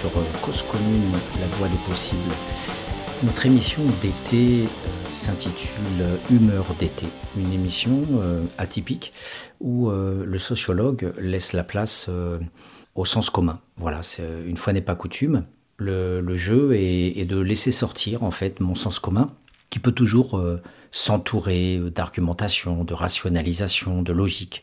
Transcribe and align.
sur 0.00 0.12
Cause 0.42 0.62
Commune, 0.62 1.10
la 1.40 1.46
voie 1.56 1.66
des 1.66 1.76
possibles. 1.88 2.20
Notre 3.24 3.46
émission 3.46 3.82
d'été 4.00 4.68
s'intitule 5.10 6.20
Humeur 6.30 6.66
d'été, 6.78 7.06
une 7.36 7.52
émission 7.52 8.02
atypique 8.58 9.12
où 9.60 9.90
le 9.90 10.38
sociologue 10.38 11.12
laisse 11.18 11.52
la 11.52 11.64
place 11.64 12.08
au 12.94 13.04
sens 13.04 13.28
commun. 13.28 13.60
Voilà, 13.76 14.00
une 14.46 14.56
fois 14.56 14.72
n'est 14.72 14.82
pas 14.82 14.94
coutume. 14.94 15.44
Le, 15.78 16.36
jeu 16.36 16.74
est, 16.74 17.24
de 17.24 17.40
laisser 17.40 17.72
sortir 17.72 18.22
en 18.22 18.30
fait 18.30 18.60
mon 18.60 18.76
sens 18.76 19.00
commun, 19.00 19.32
qui 19.70 19.80
peut 19.80 19.92
toujours 19.92 20.40
s'entourer 20.92 21.80
d'argumentation, 21.92 22.84
de 22.84 22.94
rationalisation, 22.94 24.02
de 24.02 24.12
logique. 24.12 24.62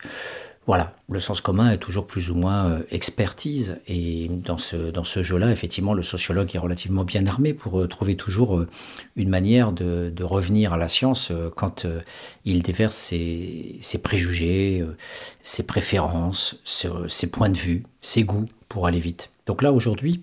Voilà, 0.68 0.96
le 1.10 1.20
sens 1.20 1.42
commun 1.42 1.70
est 1.72 1.78
toujours 1.78 2.08
plus 2.08 2.32
ou 2.32 2.36
moins 2.36 2.66
euh, 2.66 2.80
expertise. 2.90 3.80
Et 3.88 4.30
dans 4.30 4.58
ce, 4.58 4.90
dans 4.90 5.04
ce 5.04 5.22
jeu-là, 5.22 5.52
effectivement, 5.52 5.94
le 5.94 6.02
sociologue 6.02 6.50
est 6.56 6.60
relativement 6.60 7.04
bien 7.04 7.28
armé 7.28 7.54
pour 7.54 7.82
euh, 7.82 7.88
trouver 7.88 8.16
toujours 8.16 8.58
euh, 8.58 8.68
une 9.16 9.30
manière 9.30 9.72
de, 9.72 10.12
revenir 10.24 10.74
à 10.74 10.78
la 10.78 10.88
science 10.88 11.32
quand 11.56 11.86
il 12.46 12.64
déverse 12.64 12.96
ses, 12.96 13.80
préjugés, 14.02 14.84
ses 15.44 15.64
préférences, 15.64 16.60
ses, 16.66 17.28
points 17.28 17.50
de 17.50 17.58
vue, 17.58 17.84
ses 18.02 18.24
goûts 18.24 18.48
pour 18.68 18.88
aller 18.88 19.00
vite. 19.00 19.30
Donc 19.46 19.62
là, 19.62 19.72
aujourd'hui, 19.72 20.22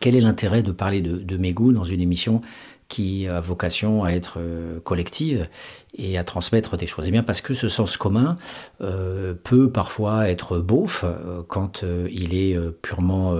quel 0.00 0.14
est 0.14 0.20
l'intérêt 0.20 0.62
de 0.62 0.72
parler 0.72 1.00
de, 1.00 1.16
de 1.16 1.36
mes 1.38 1.52
goûts 1.52 1.72
dans 1.72 1.84
une 1.84 2.02
émission 2.02 2.42
qui 2.88 3.28
a 3.28 3.40
vocation 3.40 4.02
à 4.02 4.10
être 4.12 4.38
euh, 4.38 4.80
collective 4.80 5.48
et 5.96 6.16
à 6.16 6.24
transmettre 6.24 6.76
des 6.76 6.86
choses. 6.86 7.04
Et 7.04 7.08
eh 7.08 7.12
bien 7.12 7.22
parce 7.22 7.42
que 7.42 7.52
ce 7.52 7.68
sens 7.68 7.96
commun 7.98 8.36
euh, 8.80 9.34
peut 9.34 9.70
parfois 9.70 10.28
être 10.28 10.58
beauf 10.58 11.04
euh, 11.04 11.42
quand 11.46 11.84
il 12.10 12.34
est 12.34 12.58
purement 12.82 13.36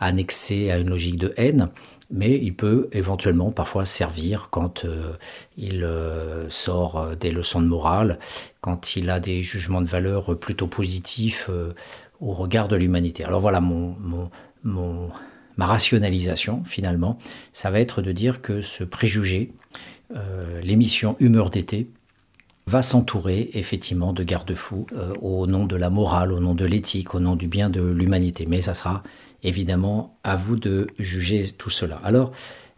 annexé 0.00 0.70
à 0.70 0.78
une 0.78 0.90
logique 0.90 1.16
de 1.16 1.32
haine, 1.36 1.68
mais 2.10 2.36
il 2.36 2.54
peut 2.54 2.88
éventuellement 2.92 3.52
parfois 3.52 3.84
servir 3.86 4.48
quand 4.50 4.84
il 5.56 5.88
sort 6.48 7.16
des 7.16 7.30
leçons 7.30 7.60
de 7.60 7.66
morale, 7.66 8.18
quand 8.60 8.96
il 8.96 9.10
a 9.10 9.20
des 9.20 9.42
jugements 9.42 9.82
de 9.82 9.86
valeur 9.86 10.38
plutôt 10.38 10.66
positifs 10.66 11.50
au 12.20 12.32
regard 12.32 12.68
de 12.68 12.76
l'humanité. 12.76 13.24
Alors 13.24 13.40
voilà 13.40 13.60
mon, 13.60 13.96
mon, 14.00 14.30
mon 14.64 15.10
ma 15.58 15.66
rationalisation 15.66 16.62
finalement, 16.64 17.18
ça 17.52 17.70
va 17.70 17.80
être 17.80 18.00
de 18.00 18.12
dire 18.12 18.40
que 18.40 18.62
ce 18.62 18.84
préjugé, 18.84 19.52
euh, 20.16 20.60
l'émission 20.62 21.16
Humeur 21.20 21.50
d'été, 21.50 21.90
va 22.66 22.80
s'entourer 22.80 23.50
effectivement 23.54 24.12
de 24.12 24.22
garde-fous 24.22 24.86
euh, 24.92 25.12
au 25.20 25.46
nom 25.46 25.66
de 25.66 25.76
la 25.76 25.90
morale, 25.90 26.32
au 26.32 26.40
nom 26.40 26.54
de 26.54 26.64
l'éthique, 26.64 27.14
au 27.14 27.20
nom 27.20 27.34
du 27.34 27.48
bien 27.48 27.70
de 27.70 27.82
l'humanité. 27.82 28.46
Mais 28.46 28.62
ça 28.62 28.72
sera 28.72 29.02
évidemment 29.42 30.16
à 30.22 30.36
vous 30.36 30.56
de 30.56 30.86
juger 30.98 31.50
tout 31.56 31.70
cela. 31.70 32.00
Alors, 32.04 32.32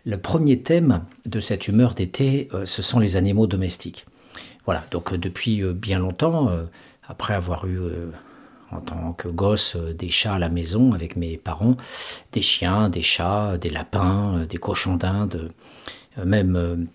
le 0.06 0.16
premier 0.16 0.60
thème 0.60 1.02
de 1.26 1.40
cette 1.40 1.68
humeur 1.68 1.94
d'été, 1.94 2.48
euh, 2.54 2.64
ce 2.66 2.82
sont 2.82 2.98
les 2.98 3.16
animaux 3.16 3.46
domestiques. 3.46 4.06
Voilà, 4.64 4.84
donc 4.90 5.14
depuis 5.14 5.62
bien 5.72 5.98
longtemps, 5.98 6.50
après 7.08 7.34
avoir 7.34 7.66
eu 7.66 7.78
en 8.72 8.80
tant 8.80 9.12
que 9.12 9.28
gosse 9.28 9.76
euh, 9.76 9.94
des 9.94 10.10
chats 10.10 10.34
à 10.34 10.38
la 10.38 10.48
maison 10.48 10.92
avec 10.92 11.16
mes 11.16 11.36
parents, 11.36 11.76
des 12.32 12.42
chiens, 12.42 12.88
des 12.88 13.02
chats, 13.02 13.58
des 13.58 13.70
lapins, 13.70 14.38
euh, 14.38 14.46
des 14.46 14.58
cochons 14.58 14.96
d'Inde, 14.96 15.52
euh, 16.18 16.24
même 16.24 16.88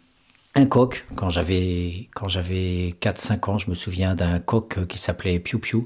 un 0.55 0.65
coq. 0.65 1.05
Quand 1.15 1.29
j'avais 1.29 2.09
quand 2.13 2.29
j'avais 2.29 2.95
4-5 3.01 3.49
ans, 3.49 3.57
je 3.57 3.69
me 3.69 3.75
souviens 3.75 4.15
d'un 4.15 4.39
coq 4.39 4.85
qui 4.87 4.97
s'appelait 4.97 5.39
Piu 5.39 5.59
Piu, 5.59 5.85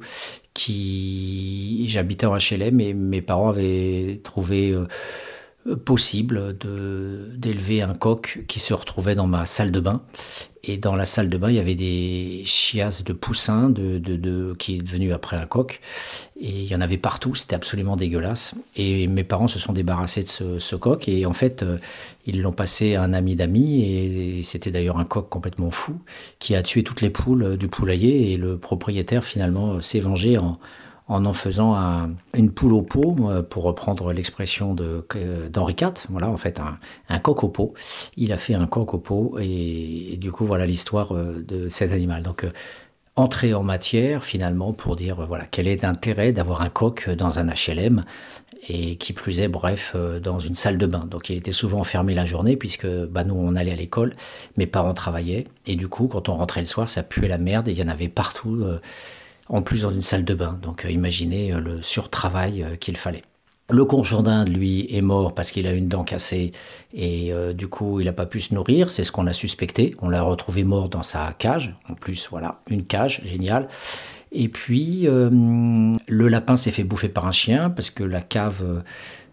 qui 0.53 1.85
j'habitais 1.89 2.25
en 2.25 2.37
HLM 2.37 2.79
et 2.81 2.93
mes 2.93 3.21
parents 3.21 3.49
avaient 3.49 4.19
trouvé 4.23 4.75
possible 5.85 6.58
d'élever 6.58 7.81
un 7.81 7.93
coq 7.93 8.43
qui 8.47 8.59
se 8.59 8.73
retrouvait 8.73 9.15
dans 9.15 9.27
ma 9.27 9.45
salle 9.45 9.71
de 9.71 9.80
bain. 9.80 10.03
Et 10.64 10.77
dans 10.77 10.95
la 10.95 11.05
salle 11.05 11.30
de 11.30 11.37
bain, 11.37 11.49
il 11.49 11.55
y 11.55 11.59
avait 11.59 11.75
des 11.75 12.42
chiasses 12.45 13.03
de 13.05 13.14
poussins 13.14 13.70
de, 13.70 13.97
de, 13.97 14.53
qui 14.59 14.75
est 14.75 14.81
devenu 14.81 15.14
après 15.14 15.37
un 15.37 15.45
coq. 15.45 15.80
Et 16.39 16.49
il 16.49 16.65
y 16.65 16.75
en 16.75 16.81
avait 16.81 16.97
partout, 16.97 17.33
c'était 17.33 17.55
absolument 17.55 17.95
dégueulasse. 17.95 18.55
Et 18.75 19.08
mes 19.08 19.23
parents 19.23 19.47
se 19.47 19.58
sont 19.58 19.71
débarrassés 19.71 20.23
de 20.23 20.59
ce, 20.59 20.75
coq. 20.75 21.08
Et 21.08 21.25
en 21.25 21.33
fait, 21.33 21.64
euh, 21.64 21.77
ils 22.25 22.42
l'ont 22.42 22.52
passé 22.52 22.95
à 22.95 23.03
un 23.03 23.14
ami 23.14 23.36
d'amis. 23.36 23.83
Et 23.83 24.43
c'était 24.43 24.71
d'ailleurs 24.71 24.99
un 24.99 25.05
coq 25.05 25.30
complètement 25.30 25.71
fou 25.71 25.97
qui 26.39 26.55
a 26.55 26.64
tué 26.64 26.83
toutes 26.83 27.02
les 27.02 27.09
poules 27.09 27.55
du 27.55 27.70
poulailler. 27.70 28.33
Et 28.33 28.37
le 28.37 28.58
propriétaire, 28.58 29.23
finalement, 29.23 29.81
s'est 29.81 30.02
vengé 30.02 30.37
en, 30.37 30.59
en 31.09 31.25
en 31.25 31.33
faisant 31.33 31.75
une 32.36 32.52
poule 32.52 32.73
au 32.73 32.83
pot, 32.83 33.15
pour 33.49 33.64
reprendre 33.64 34.14
l'expression 34.14 34.75
d'Henri 34.75 35.75
IV, 35.80 36.05
voilà, 36.09 36.30
en 36.30 36.37
fait, 36.37 36.61
un, 37.09 37.20
coq 37.20 37.43
au 37.43 37.49
pot. 37.49 37.73
Il 38.15 38.31
a 38.31 38.37
fait 38.37 38.53
un 38.53 38.67
coq 38.67 38.93
au 38.93 38.99
pot, 38.99 39.37
et, 39.42 40.17
du 40.17 40.31
coup, 40.31 40.45
voilà 40.45 40.65
l'histoire 40.67 41.15
euh, 41.15 41.43
de 41.45 41.67
cet 41.67 41.92
animal. 41.92 42.21
Donc, 42.21 42.43
euh, 42.43 42.52
entrer 43.15 43.53
en 43.55 43.64
matière, 43.64 44.23
finalement, 44.23 44.71
pour 44.71 44.95
dire, 44.95 45.25
voilà, 45.27 45.45
quel 45.49 45.67
est 45.67 45.81
l'intérêt 45.81 46.31
d'avoir 46.31 46.61
un 46.61 46.70
coq 46.70 47.09
dans 47.09 47.39
un 47.39 47.47
HLM, 47.47 48.05
et 48.67 48.97
qui 48.97 49.14
plus 49.14 49.41
est, 49.41 49.47
bref, 49.47 49.93
euh, 49.95 50.20
dans 50.20 50.37
une 50.37 50.53
salle 50.53 50.77
de 50.77 50.86
bain. 50.86 51.08
Donc, 51.09 51.30
il 51.30 51.37
était 51.37 51.53
souvent 51.53 51.80
enfermé 51.80 52.14
la 52.14 52.27
journée, 52.27 52.55
puisque 52.55 52.87
bah, 52.87 53.23
nous, 53.23 53.36
on 53.36 53.55
allait 53.55 53.71
à 53.71 53.76
l'école, 53.76 54.15
mes 54.58 54.67
parents 54.67 54.93
travaillaient, 54.93 55.47
et 55.65 55.76
du 55.76 55.87
coup, 55.87 56.08
quand 56.08 56.30
on 56.30 56.36
rentrait 56.36 56.61
le 56.61 56.67
soir, 56.67 56.87
ça 56.87 57.02
puait 57.02 57.27
la 57.27 57.39
merde, 57.39 57.67
et 57.67 57.71
il 57.71 57.80
y 57.80 57.83
en 57.83 57.87
avait 57.89 58.09
partout 58.09 58.64
en 59.49 59.61
plus 59.61 59.82
dans 59.82 59.92
une 59.92 60.02
salle 60.02 60.23
de 60.23 60.33
bain. 60.33 60.58
Donc 60.61 60.86
euh, 60.86 60.92
imaginez 60.92 61.52
euh, 61.52 61.60
le 61.60 61.82
surtravail 61.82 62.64
euh, 62.64 62.76
qu'il 62.76 62.95
fallait. 62.95 63.23
Le 63.71 63.86
conjoint 63.86 64.23
d'Inde, 64.23 64.49
lui, 64.49 64.87
est 64.89 65.02
mort 65.02 65.36
parce 65.36 65.52
qu'il 65.52 65.67
a 65.67 65.73
une 65.73 65.87
dent 65.87 66.04
cassée 66.04 66.54
et 66.92 67.32
du 67.54 67.67
coup, 67.67 67.99
il 67.99 68.08
n'a 68.08 68.14
pas 68.14 68.26
pu 68.26 68.39
se 68.39 68.55
nourrir. 68.55 68.89
C'est 68.89 69.04
ce 69.04 69.11
qu'on 69.11 69.27
a 69.27 69.33
suspecté. 69.33 69.93
On 70.02 70.09
l'a 70.09 70.23
retrouvé 70.23 70.64
mort 70.64 70.89
dans 70.89 71.04
sa 71.04 71.36
cage. 71.38 71.76
En 71.88 71.93
plus, 71.93 72.30
voilà, 72.32 72.61
une 72.67 72.83
cage, 72.83 73.21
génial. 73.26 73.67
Et 74.32 74.49
puis, 74.49 75.05
le 75.05 76.27
lapin 76.27 76.58
s'est 76.58 76.71
fait 76.71 76.83
bouffer 76.83 77.09
par 77.09 77.27
un 77.27 77.32
chien 77.32 77.70
parce 77.70 77.92
que 77.92 78.04
la 78.04 78.21
cave 78.21 78.82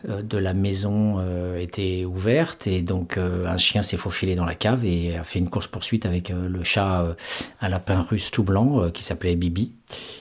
de 0.04 0.38
la 0.38 0.54
maison 0.54 1.16
euh, 1.18 1.58
était 1.58 2.04
ouverte 2.04 2.66
et 2.66 2.82
donc 2.82 3.16
euh, 3.16 3.46
un 3.46 3.56
chien 3.56 3.82
s'est 3.82 3.96
faufilé 3.96 4.34
dans 4.34 4.44
la 4.44 4.54
cave 4.54 4.84
et 4.84 5.16
a 5.16 5.24
fait 5.24 5.38
une 5.38 5.48
course 5.48 5.66
poursuite 5.66 6.06
avec 6.06 6.30
le 6.30 6.64
chat, 6.64 7.16
un 7.60 7.68
lapin 7.68 8.02
russe 8.02 8.30
tout 8.30 8.44
blanc 8.44 8.90
qui 8.90 9.02
s'appelait 9.02 9.36
Bibi 9.36 9.72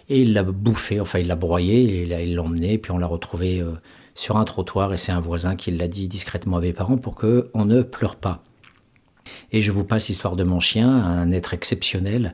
et 0.10 0.22
il 0.22 0.34
l'a 0.34 0.44
bouffé, 0.44 1.00
enfin 1.00 1.20
il 1.20 1.28
l'a 1.28 1.36
broyé 1.36 1.84
et 1.84 2.24
il 2.24 2.36
l'a 2.36 2.42
emmené 2.42 2.78
puis 2.78 2.92
on 2.92 2.98
l'a 2.98 3.08
retrouvé 3.08 3.64
sur 4.16 4.38
un 4.38 4.46
trottoir 4.46 4.94
et 4.94 4.98
c'est 4.98 5.12
un 5.12 5.20
voisin 5.20 5.56
qui 5.56 5.72
l'a 5.72 5.88
dit 5.88 6.08
discrètement 6.08 6.58
à 6.58 6.62
mes 6.62 6.74
parents 6.74 6.98
pour 6.98 7.16
que 7.16 7.50
on 7.54 7.66
ne 7.66 7.82
pleure 7.82 8.16
pas. 8.16 8.44
Et 9.52 9.62
je 9.62 9.72
vous 9.72 9.84
passe 9.84 10.08
l'histoire 10.08 10.36
de 10.36 10.44
mon 10.44 10.60
chien, 10.60 10.90
un 10.90 11.32
être 11.32 11.54
exceptionnel 11.54 12.34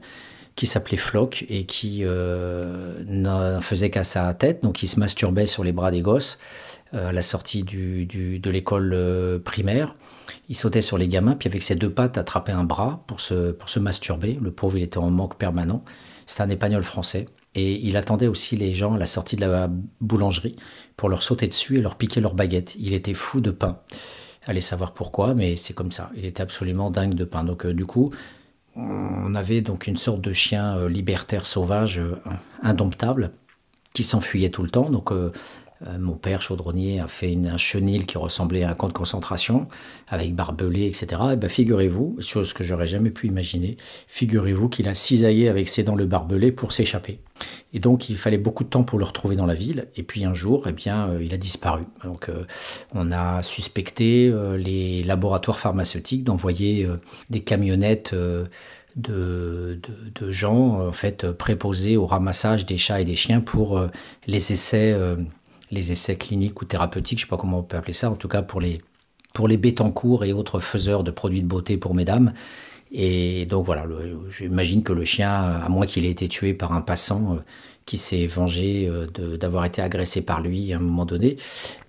qui 0.56 0.68
s'appelait 0.68 0.98
Flock 0.98 1.46
et 1.50 1.66
qui 1.66 2.04
ne 2.04 3.58
faisait 3.62 3.90
qu'à 3.90 4.04
sa 4.04 4.34
tête, 4.34 4.64
donc 4.64 4.84
il 4.84 4.88
se 4.88 5.00
masturbait 5.00 5.48
sur 5.48 5.64
les 5.64 5.72
bras 5.72 5.92
des 5.92 6.02
gosses. 6.02 6.38
Euh, 6.94 7.08
à 7.08 7.12
la 7.14 7.22
sortie 7.22 7.64
de 7.64 8.50
l'école 8.50 8.92
euh, 8.94 9.40
primaire. 9.40 9.96
Il 10.50 10.58
sautait 10.58 10.82
sur 10.82 10.98
les 10.98 11.08
gamins, 11.08 11.36
puis 11.36 11.48
avec 11.48 11.64
ses 11.64 11.76
deux 11.76 11.90
pattes 11.90 12.18
attrapait 12.18 12.52
un 12.52 12.66
bras 12.66 13.06
pour 13.08 13.22
se, 13.22 13.80
masturber. 13.80 14.38
Le 14.42 14.52
pauvre, 14.52 14.78
il 14.78 14.84
était 14.84 14.98
en 14.98 15.10
manque 15.10 15.38
permanent. 15.38 15.86
C'était 16.26 16.42
un 16.42 16.50
épagnol 16.50 16.84
français. 16.84 17.30
Et 17.56 17.76
il 17.88 17.96
attendait 17.96 18.28
aussi 18.28 18.58
les 18.58 18.74
gens 18.74 18.96
à 18.96 18.98
la 18.98 19.06
sortie 19.06 19.38
de 19.38 19.46
la 19.46 19.70
boulangerie 20.02 20.58
pour 20.98 21.08
leur 21.08 21.24
sauter 21.24 21.48
dessus 21.48 21.78
et 21.78 21.82
leur 21.82 21.96
piquer 21.96 22.20
leur 22.20 22.34
baguette. 22.34 22.76
Il 22.78 22.94
était 22.94 23.14
fou 23.14 23.40
de 23.40 23.52
pain. 23.52 23.80
Allez 24.46 24.62
savoir 24.62 24.94
pourquoi, 24.94 25.34
mais 25.34 25.56
c'est 25.56 25.74
comme 25.74 25.94
ça. 25.94 26.12
Il 26.18 26.26
était 26.26 26.42
absolument 26.42 26.92
dingue 26.92 27.14
de 27.14 27.24
pain. 27.24 27.46
Donc 27.46 27.66
euh, 27.66 27.74
du 27.74 27.86
coup, 27.86 28.12
on 28.76 29.34
avait 29.34 29.62
donc 29.62 29.88
une 29.88 29.98
sorte 29.98 30.20
de 30.20 30.34
chien 30.34 30.88
libertaire 30.90 31.46
sauvage, 31.46 32.02
indomptable, 32.64 33.32
qui 33.94 34.04
s'enfuyait 34.04 34.50
tout 34.50 34.64
le 34.64 34.70
temps. 34.70 34.90
Donc 34.90 35.12
mon 36.00 36.14
père 36.14 36.42
chaudronnier 36.42 37.00
a 37.00 37.08
fait 37.08 37.32
une, 37.32 37.48
un 37.48 37.58
chenil 37.58 38.06
qui 38.06 38.18
ressemblait 38.18 38.64
à 38.64 38.70
un 38.70 38.74
camp 38.74 38.88
de 38.88 38.94
concentration, 38.94 39.68
avec 40.08 40.36
barbelé, 40.36 40.86
etc. 40.86 41.22
Et 41.34 41.36
ben, 41.36 41.50
figurez-vous, 41.50 42.18
chose 42.20 42.54
que 42.54 42.64
j'aurais 42.64 42.88
jamais 42.88 43.10
pu 43.10 43.28
imaginer, 43.28 43.78
figurez-vous 44.08 44.70
qu'il 44.70 44.88
a 44.88 44.94
cisaillé 44.94 45.50
avec 45.50 45.68
ses 45.68 45.84
dents 45.84 45.96
le 45.96 46.06
barbelé 46.06 46.52
pour 46.52 46.72
s'échapper. 46.72 47.20
Et 47.74 47.80
donc 47.80 48.10
il 48.10 48.18
fallait 48.18 48.38
beaucoup 48.38 48.64
de 48.64 48.70
temps 48.70 48.84
pour 48.84 49.00
le 49.00 49.06
retrouver 49.06 49.36
dans 49.36 49.48
la 49.48 49.56
ville. 49.56 49.88
Et 49.96 50.04
puis 50.04 50.24
un 50.24 50.36
jour, 50.36 50.66
eh 50.68 50.72
bien, 50.72 51.10
euh, 51.10 51.24
il 51.24 51.34
a 51.34 51.38
disparu. 51.38 51.84
Donc 52.04 52.30
euh, 52.30 52.46
on 52.94 53.12
a 53.12 53.42
suspecté 53.42 54.32
les 54.58 55.04
laboratoires 55.04 55.60
pharmaceutiques 55.60 56.24
d'envoyer 56.24 56.88
des 57.30 57.42
camionnettes. 57.42 58.14
De, 58.98 59.80
de, 60.20 60.32
gens 60.34 60.88
en 60.88 60.92
fait 60.92 61.32
préposés 61.32 61.96
au 61.96 62.06
ramassage 62.06 62.66
des 62.66 62.78
chats 62.78 63.00
et 63.00 63.06
des 63.06 63.16
chiens 63.16 63.40
pour 63.40 63.82
les 64.28 64.52
essais 64.52 64.94
les 65.72 65.92
essais 65.92 66.16
cliniques 66.18 66.62
ou 66.62 66.66
thérapeutiques, 66.66 67.20
je 67.20 67.26
ne 67.26 67.28
sais 67.28 67.30
pas 67.30 67.38
comment 67.38 67.60
on 67.60 67.64
peut 67.64 67.78
appeler 67.78 67.94
ça, 67.94 68.12
en 68.12 68.16
tout 68.16 68.28
cas 68.28 68.42
pour 68.42 68.62
les, 68.62 68.82
pour 69.34 69.48
les 69.48 69.58
Bétancourt 69.58 70.26
et 70.26 70.34
autres 70.34 70.60
faiseurs 70.60 71.04
de 71.04 71.12
produits 71.12 71.42
de 71.42 71.48
beauté 71.48 71.78
pour 71.78 71.96
mesdames. 71.96 72.34
Et 72.92 73.46
donc 73.46 73.66
voilà, 73.66 73.86
j'imagine 74.30 74.84
que 74.84 74.92
le 74.92 75.06
chien, 75.06 75.32
à 75.32 75.70
moins 75.70 75.86
qu'il 75.86 76.06
ait 76.06 76.12
été 76.12 76.28
tué 76.28 76.54
par 76.54 76.74
un 76.74 76.82
passant 76.82 77.38
qui 77.86 77.98
s'est 77.98 78.28
vengé 78.28 78.92
d'avoir 79.40 79.64
été 79.64 79.82
agressé 79.82 80.26
par 80.26 80.42
lui 80.42 80.74
à 80.74 80.76
un 80.76 80.80
moment 80.80 81.06
donné. 81.06 81.38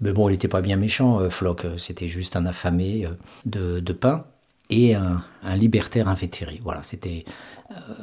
Mais 0.01 0.13
bon, 0.13 0.29
il 0.29 0.33
n'était 0.33 0.47
pas 0.47 0.61
bien 0.61 0.77
méchant, 0.77 1.29
Flock. 1.29 1.67
C'était 1.77 2.07
juste 2.07 2.37
un 2.37 2.47
affamé 2.47 3.09
de, 3.47 3.93
pain 3.93 4.25
et 4.73 4.95
un, 4.95 5.23
un 5.45 5.57
libertaire 5.57 6.09
invétéré. 6.09 6.61
Voilà, 6.65 6.83
c'était 6.83 7.25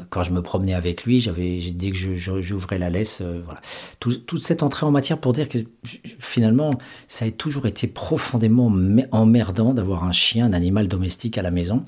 quand 0.09 0.23
je 0.23 0.31
me 0.31 0.41
promenais 0.41 0.73
avec 0.73 1.03
lui, 1.03 1.19
j'avais 1.19 1.59
dit 1.59 1.91
que 1.91 1.97
j'ouvrais 2.41 2.79
la 2.79 2.89
laisse. 2.89 3.21
Euh, 3.21 3.41
voilà. 3.45 3.61
toute 3.99 4.41
cette 4.41 4.63
entrée 4.63 4.85
en 4.85 4.91
matière 4.91 5.17
pour 5.17 5.33
dire 5.33 5.49
que 5.49 5.59
finalement, 6.19 6.71
ça 7.07 7.25
a 7.25 7.31
toujours 7.31 7.65
été 7.65 7.87
profondément 7.87 8.71
emmerdant 9.11 9.73
d'avoir 9.73 10.03
un 10.03 10.11
chien, 10.11 10.45
un 10.45 10.53
animal 10.53 10.87
domestique 10.87 11.37
à 11.37 11.41
la 11.41 11.51
maison. 11.51 11.85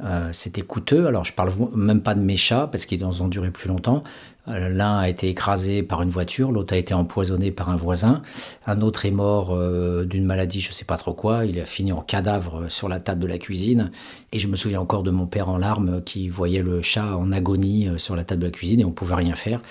Euh, 0.00 0.30
c'était 0.32 0.62
coûteux. 0.62 1.06
Alors, 1.06 1.24
je 1.24 1.32
parle 1.32 1.52
même 1.74 2.02
pas 2.02 2.14
de 2.14 2.20
mes 2.20 2.36
chats 2.36 2.68
parce 2.70 2.84
qu'ils 2.86 3.04
ont 3.04 3.28
duré 3.28 3.50
plus 3.50 3.68
longtemps. 3.68 4.02
Euh, 4.48 4.68
l'un 4.68 4.98
a 4.98 5.08
été 5.08 5.28
écrasé 5.28 5.82
par 5.82 6.02
une 6.02 6.10
voiture, 6.10 6.52
l'autre 6.52 6.74
a 6.74 6.76
été 6.76 6.92
empoisonné 6.92 7.50
par 7.50 7.70
un 7.70 7.76
voisin, 7.76 8.20
un 8.66 8.82
autre 8.82 9.06
est 9.06 9.10
mort 9.10 9.52
euh, 9.52 10.04
d'une 10.04 10.24
maladie, 10.24 10.60
je 10.60 10.68
ne 10.68 10.74
sais 10.74 10.84
pas 10.84 10.98
trop 10.98 11.14
quoi, 11.14 11.46
il 11.46 11.58
a 11.58 11.64
fini 11.64 11.92
en 11.92 12.02
cadavre 12.02 12.68
sur 12.68 12.88
la 12.88 13.00
table 13.00 13.22
de 13.22 13.26
la 13.26 13.38
cuisine. 13.38 13.90
Et 14.32 14.38
je 14.38 14.48
me 14.48 14.56
souviens 14.56 14.80
encore 14.80 15.02
de 15.02 15.10
mon 15.10 15.26
père 15.26 15.48
en 15.48 15.56
larmes 15.56 16.02
qui 16.02 16.28
voyait 16.28 16.62
le 16.62 16.82
chat 16.82 17.16
en 17.16 17.32
agonie 17.32 17.88
euh, 17.88 17.96
sur 17.96 18.16
la 18.16 18.24
table 18.24 18.42
de 18.42 18.46
la 18.46 18.52
cuisine 18.52 18.80
et 18.80 18.84
on 18.84 18.88
ne 18.88 18.94
pouvait 18.94 19.14
rien 19.14 19.34
faire. 19.34 19.62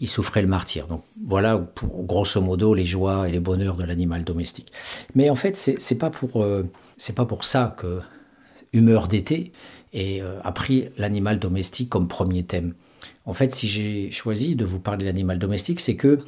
Il 0.00 0.08
souffrait 0.08 0.42
le 0.42 0.48
martyr. 0.48 0.86
Donc 0.86 1.02
voilà, 1.26 1.58
pour, 1.58 2.04
grosso 2.04 2.40
modo, 2.40 2.72
les 2.72 2.86
joies 2.86 3.28
et 3.28 3.32
les 3.32 3.40
bonheurs 3.40 3.76
de 3.76 3.84
l'animal 3.84 4.24
domestique. 4.24 4.72
Mais 5.14 5.28
en 5.28 5.34
fait, 5.34 5.56
c'est 5.56 5.98
pas 5.98 6.10
pour 6.10 6.44
pas 7.16 7.26
pour 7.26 7.44
ça 7.44 7.74
que 7.76 8.00
Humeur 8.72 9.06
d'été 9.06 9.52
a 9.94 10.52
pris 10.52 10.88
l'animal 10.96 11.38
domestique 11.38 11.90
comme 11.90 12.08
premier 12.08 12.42
thème. 12.42 12.72
En 13.24 13.34
fait, 13.34 13.54
si 13.54 13.68
j'ai 13.68 14.10
choisi 14.10 14.56
de 14.56 14.64
vous 14.64 14.80
parler 14.80 15.02
de 15.02 15.06
l'animal 15.06 15.38
domestique, 15.38 15.80
c'est 15.80 15.96
que 15.96 16.20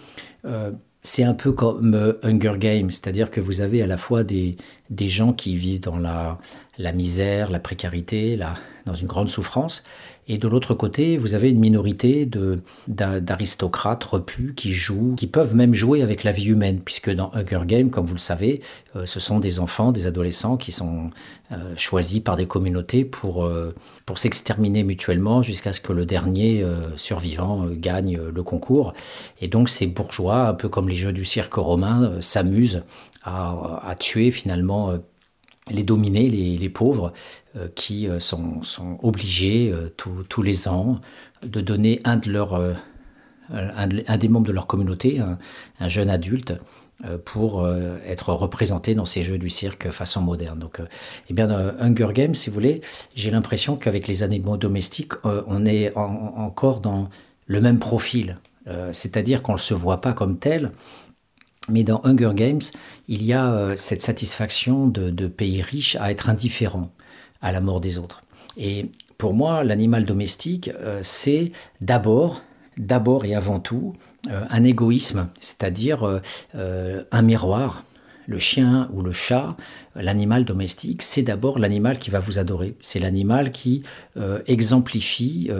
euh, 0.44 0.70
c'est 1.00 1.24
un 1.24 1.34
peu 1.34 1.52
comme 1.52 1.94
euh, 1.94 2.18
Hunger 2.22 2.54
Games, 2.58 2.90
c'est-à-dire 2.90 3.30
que 3.30 3.40
vous 3.40 3.60
avez 3.60 3.82
à 3.82 3.86
la 3.86 3.96
fois 3.96 4.24
des, 4.24 4.56
gens 5.00 5.32
qui 5.32 5.56
vivent 5.56 5.80
dans 5.80 5.98
la, 5.98 6.38
misère, 6.92 7.50
la 7.50 7.60
précarité, 7.60 8.38
dans 8.86 8.94
une 8.94 9.06
grande 9.06 9.28
souffrance, 9.28 9.82
et 10.26 10.38
de 10.38 10.48
l'autre 10.48 10.72
côté, 10.72 11.18
vous 11.18 11.34
avez 11.34 11.50
une 11.50 11.58
minorité 11.58 12.28
d'aristocrates 12.88 14.02
repus 14.04 14.54
qui 14.54 14.72
jouent, 14.72 15.14
qui 15.16 15.26
peuvent 15.26 15.54
même 15.54 15.74
jouer 15.74 16.00
avec 16.00 16.24
la 16.24 16.32
vie 16.32 16.46
humaine, 16.46 16.80
puisque 16.82 17.10
dans 17.10 17.30
Hunger 17.34 17.66
Games, 17.66 17.90
comme 17.90 18.06
vous 18.06 18.14
le 18.14 18.20
savez, 18.20 18.62
euh, 18.96 19.04
ce 19.04 19.20
sont 19.20 19.38
des 19.38 19.60
enfants, 19.60 19.92
des 19.92 20.06
adolescents 20.06 20.56
qui 20.56 20.72
sont 20.72 21.10
euh, 21.52 21.74
choisis 21.76 22.20
par 22.20 22.36
des 22.36 22.46
communautés 22.46 23.04
pour, 23.04 23.44
euh, 23.44 23.74
pour 24.06 24.16
s'exterminer 24.16 24.82
mutuellement 24.82 25.42
jusqu'à 25.42 25.74
ce 25.74 25.82
que 25.82 25.92
le 25.92 26.06
dernier 26.06 26.64
survivant 26.96 27.66
gagne 27.70 28.18
le 28.18 28.42
concours. 28.42 28.94
Et 29.42 29.48
donc 29.48 29.68
ces 29.68 29.86
bourgeois, 29.86 30.48
un 30.48 30.54
peu 30.54 30.70
comme 30.70 30.88
les 30.88 30.96
jeux 30.96 31.12
du 31.12 31.26
cirque 31.26 31.54
romain, 31.54 32.12
s'amusent 32.20 32.82
à, 33.24 33.94
tuer 33.98 34.30
finalement 34.30 34.92
les 35.70 35.82
dominés, 35.82 36.28
les, 36.28 36.68
pauvres, 36.68 37.12
qui 37.74 38.08
euh, 38.08 38.18
sont, 38.20 38.62
obligés 39.02 39.72
euh, 39.72 39.92
tous 40.28 40.42
les 40.42 40.68
ans 40.68 41.00
de 41.42 41.60
donner 41.60 42.00
un, 42.04 42.16
de 42.16 42.30
leurs, 42.30 42.60
un, 43.50 44.16
des 44.16 44.28
membres 44.28 44.46
de 44.46 44.52
leur 44.52 44.66
communauté, 44.66 45.20
un, 45.20 45.88
jeune 45.88 46.10
adulte, 46.10 46.54
pour 47.26 47.68
être 48.06 48.32
représenté 48.32 48.94
dans 48.94 49.04
ces 49.04 49.22
jeux 49.22 49.36
du 49.36 49.50
cirque 49.50 49.90
façon 49.90 50.22
moderne. 50.22 50.58
Donc, 50.58 50.80
eh 51.28 51.34
bien, 51.34 51.50
Hunger 51.78 52.08
Games, 52.14 52.34
si 52.34 52.48
vous 52.48 52.54
voulez, 52.54 52.80
j'ai 53.14 53.30
l'impression 53.30 53.76
qu'avec 53.76 54.08
les 54.08 54.22
animaux 54.22 54.56
domestiques, 54.56 55.12
on 55.24 55.66
est 55.66 55.94
encore 55.94 56.80
dans 56.80 57.10
le 57.46 57.60
même 57.60 57.78
profil. 57.78 58.38
C'est-à-dire 58.92 59.42
qu'on 59.42 59.54
ne 59.54 59.58
se 59.58 59.74
voit 59.74 60.00
pas 60.00 60.14
comme 60.14 60.38
tel, 60.38 60.72
mais 61.68 61.82
dans 61.82 62.00
Hunger 62.04 62.32
Games, 62.34 62.60
il 63.08 63.22
y 63.24 63.32
a 63.32 63.52
euh, 63.52 63.76
cette 63.76 64.02
satisfaction 64.02 64.86
de, 64.86 65.26
pays 65.26 65.62
riches 65.62 65.96
à 65.96 66.10
être 66.10 66.28
indifférents 66.28 66.90
à 67.44 67.52
la 67.52 67.60
mort 67.60 67.80
des 67.80 67.98
autres. 67.98 68.22
Et 68.56 68.90
pour 69.18 69.34
moi, 69.34 69.62
l'animal 69.62 70.04
domestique, 70.04 70.70
euh, 70.80 70.98
c'est 71.02 71.52
d'abord, 71.80 72.42
d'abord 72.76 73.24
et 73.24 73.34
avant 73.34 73.60
tout, 73.60 73.94
euh, 74.28 74.44
un 74.50 74.64
égoïsme, 74.64 75.28
c'est-à-dire 75.38 76.20
un 76.54 77.22
miroir. 77.22 77.84
Le 78.26 78.38
chien 78.38 78.88
ou 78.94 79.02
le 79.02 79.12
chat, 79.12 79.54
l'animal 79.94 80.46
domestique, 80.46 81.02
c'est 81.02 81.20
d'abord 81.20 81.58
l'animal 81.58 81.98
qui 81.98 82.08
va 82.08 82.20
vous 82.20 82.38
adorer. 82.38 82.74
C'est 82.80 82.98
l'animal 82.98 83.52
qui 83.52 83.82
exemplifie 84.46 85.50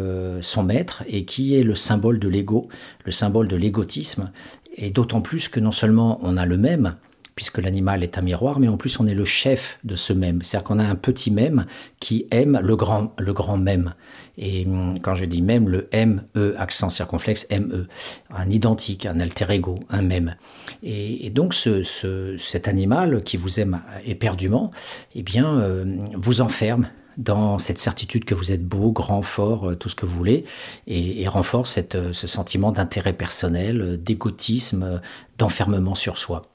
son 0.40 0.62
maître 0.62 1.04
et 1.06 1.26
qui 1.26 1.54
est 1.56 1.62
le 1.62 1.75
symbole 1.75 2.19
de 2.19 2.26
l'ego, 2.26 2.70
le 3.04 3.12
symbole 3.12 3.48
de 3.48 3.56
l'égotisme 3.56 4.31
et 4.76 4.90
d'autant 4.90 5.20
plus 5.20 5.48
que 5.48 5.60
non 5.60 5.72
seulement 5.72 6.19
on 6.22 6.36
a 6.36 6.46
le 6.46 6.56
même, 6.56 6.96
puisque 7.34 7.58
l'animal 7.58 8.02
est 8.02 8.19
un 8.19 8.22
miroir, 8.22 8.60
mais 8.60 8.69
en 8.69 8.76
plus 8.76 9.00
on 9.00 9.06
est 9.06 9.14
le 9.14 9.25
chef 9.25 9.78
de 9.84 9.96
ce 9.96 10.12
même. 10.12 10.42
C'est-à-dire 10.42 10.64
qu'on 10.66 10.78
a 10.78 10.84
un 10.84 10.94
petit 10.94 11.31
même 11.31 11.66
qui 12.00 12.26
aime 12.31 12.60
le 12.62 12.76
grand, 12.76 13.12
le 13.19 13.32
grand 13.32 13.56
même. 13.56 13.94
Et 14.36 14.66
hum, 14.66 14.98
quand 15.00 15.14
je 15.14 15.25
dis 15.25 15.42
même, 15.42 15.69
le 15.69 15.88
M, 15.92 16.25
E, 16.36 16.54
accent 16.58 16.90
circonflexe, 16.90 17.46
M, 17.50 17.70
E, 17.72 17.86
un 18.31 18.50
identique, 18.50 19.06
un 19.06 19.20
alter 19.20 19.46
ego, 19.50 19.81
un 19.90 20.02
même. 20.02 20.36
Et, 20.82 21.31
donc 21.31 21.54
ce, 21.54 21.82
cet 22.38 22.69
animal 22.69 23.22
qui 23.22 23.36
vous 23.36 23.60
aime 23.60 23.81
éperdument, 24.06 24.70
eh 25.14 25.22
bien, 25.22 25.58
euh, 25.58 25.98
vous 26.14 26.40
enferme 26.40 26.88
dans 27.16 27.58
cette 27.58 27.78
certitude 27.78 28.25
que 28.25 28.34
vous 28.34 28.52
êtes 28.52 28.64
beau, 28.64 28.90
grand, 28.90 29.22
fort, 29.22 29.70
euh, 29.70 29.75
tout 29.76 29.88
ce 29.88 29.94
que 29.94 30.06
vous 30.06 30.16
voulez, 30.16 30.44
et, 30.86 31.26
renforce 31.28 31.72
cette, 31.72 31.94
euh, 31.94 32.12
ce 32.12 32.26
sentiment 32.26 32.72
d'intérêt 32.72 33.12
personnel, 33.12 34.02
d'égotisme, 34.02 35.00
d'enfermement 35.38 35.94
sur 35.94 36.19
soi. 36.19 36.53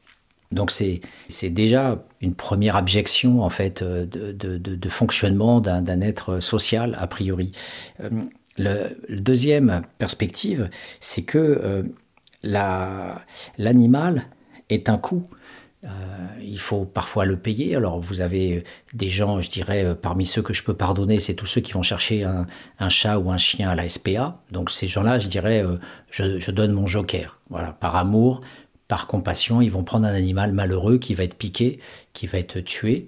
Donc 0.51 0.71
c'est 0.71 1.49
déjà 1.49 2.03
une 2.21 2.33
première 2.33 2.75
abjection 2.75 3.43
en 3.43 3.49
fait 3.49 3.83
de, 3.83 4.31
de, 4.31 4.57
de, 4.57 4.89
fonctionnement 4.89 5.61
d'un 5.61 6.01
être 6.01 6.39
social 6.39 6.97
a 6.99 7.05
priori. 7.05 7.51
Le, 8.57 8.97
deuxième 9.09 9.83
perspective, 9.99 10.69
c'est 10.99 11.21
que 11.21 11.85
l'animal 12.43 14.25
est 14.69 14.89
un 14.89 14.97
euh, 15.85 15.87
il 16.41 16.59
faut 16.59 16.83
parfois 16.83 17.25
le 17.25 17.37
payer. 17.37 17.75
Alors 17.75 17.99
vous 17.99 18.21
avez 18.21 18.63
des 18.93 19.09
gens, 19.09 19.39
je 19.39 19.49
dirais, 19.49 19.85
euh, 19.85 19.95
parmi 19.95 20.25
ceux 20.25 20.41
que 20.41 20.53
je 20.53 20.63
peux 20.63 20.73
pardonner, 20.73 21.21
c'est 21.21 21.35
tous 21.35 21.45
ceux 21.45 21.61
qui 21.61 21.71
vont 21.71 21.83
chercher 21.83 22.25
un, 22.25 22.89
chat 22.89 23.17
ou 23.17 23.31
un 23.31 23.37
chien 23.37 23.69
à 23.69 23.75
la 23.75 23.87
SPA. 23.87 24.41
Donc 24.51 24.71
ces 24.71 24.87
gens-là, 24.87 25.19
je 25.19 25.29
dirais, 25.29 25.63
euh, 25.63 25.77
je, 26.09 26.51
donne 26.51 26.73
mon 26.73 26.85
joker. 26.85 27.39
Voilà, 27.49 27.71
par 27.71 27.95
amour, 27.95 28.41
par 28.89 29.07
compassion, 29.07 29.61
ils 29.61 29.71
vont 29.71 29.83
prendre 29.83 30.05
un 30.07 30.13
animal 30.13 30.51
malheureux 30.51 30.97
qui 30.97 31.13
va 31.13 31.23
être 31.23 31.35
piqué, 31.35 31.79
qui 32.11 32.27
va 32.27 32.39
être 32.39 32.59
tué. 32.59 33.07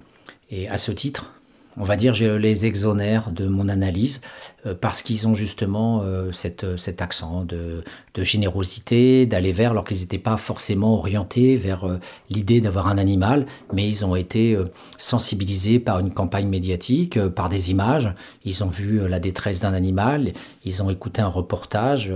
Et 0.51 0.69
à 0.69 0.77
ce 0.77 0.91
titre, 0.91 1.33
on 1.77 1.83
va 1.83 1.95
dire, 1.95 2.13
je 2.13 2.25
les 2.25 2.65
exonère 2.65 3.31
de 3.31 3.47
mon 3.47 3.69
analyse 3.69 4.21
euh, 4.65 4.75
parce 4.79 5.01
qu'ils 5.01 5.27
ont 5.27 5.33
justement 5.33 6.01
euh, 6.03 6.31
cette, 6.31 6.77
cet 6.77 7.01
accent 7.01 7.45
de, 7.45 7.83
générosité, 8.17 9.25
d'aller 9.25 9.51
vers, 9.53 9.71
alors 9.71 9.85
qu'ils 9.85 9.99
n'étaient 9.99 10.17
pas 10.17 10.37
forcément 10.37 10.95
orientés 10.95 11.55
vers 11.55 11.85
euh, 11.85 11.97
l'idée 12.29 12.59
d'avoir 12.59 12.87
un 12.87 12.97
animal, 12.97 13.45
mais 13.73 13.87
ils 13.87 14.05
ont 14.05 14.15
été 14.15 14.57
sensibilisés 14.97 15.79
par 15.79 15.99
une 15.99 16.11
campagne 16.11 16.47
médiatique, 16.47 17.19
par 17.29 17.49
des 17.49 17.71
images. 17.71 18.13
Ils 18.43 18.63
ont 18.63 18.69
vu 18.69 19.07
la 19.07 19.19
détresse 19.19 19.61
d'un 19.61 19.73
animal, 19.73 20.33
ils 20.65 20.83
ont 20.83 20.89
écouté 20.89 21.21
un 21.21 21.27
reportage 21.27 22.13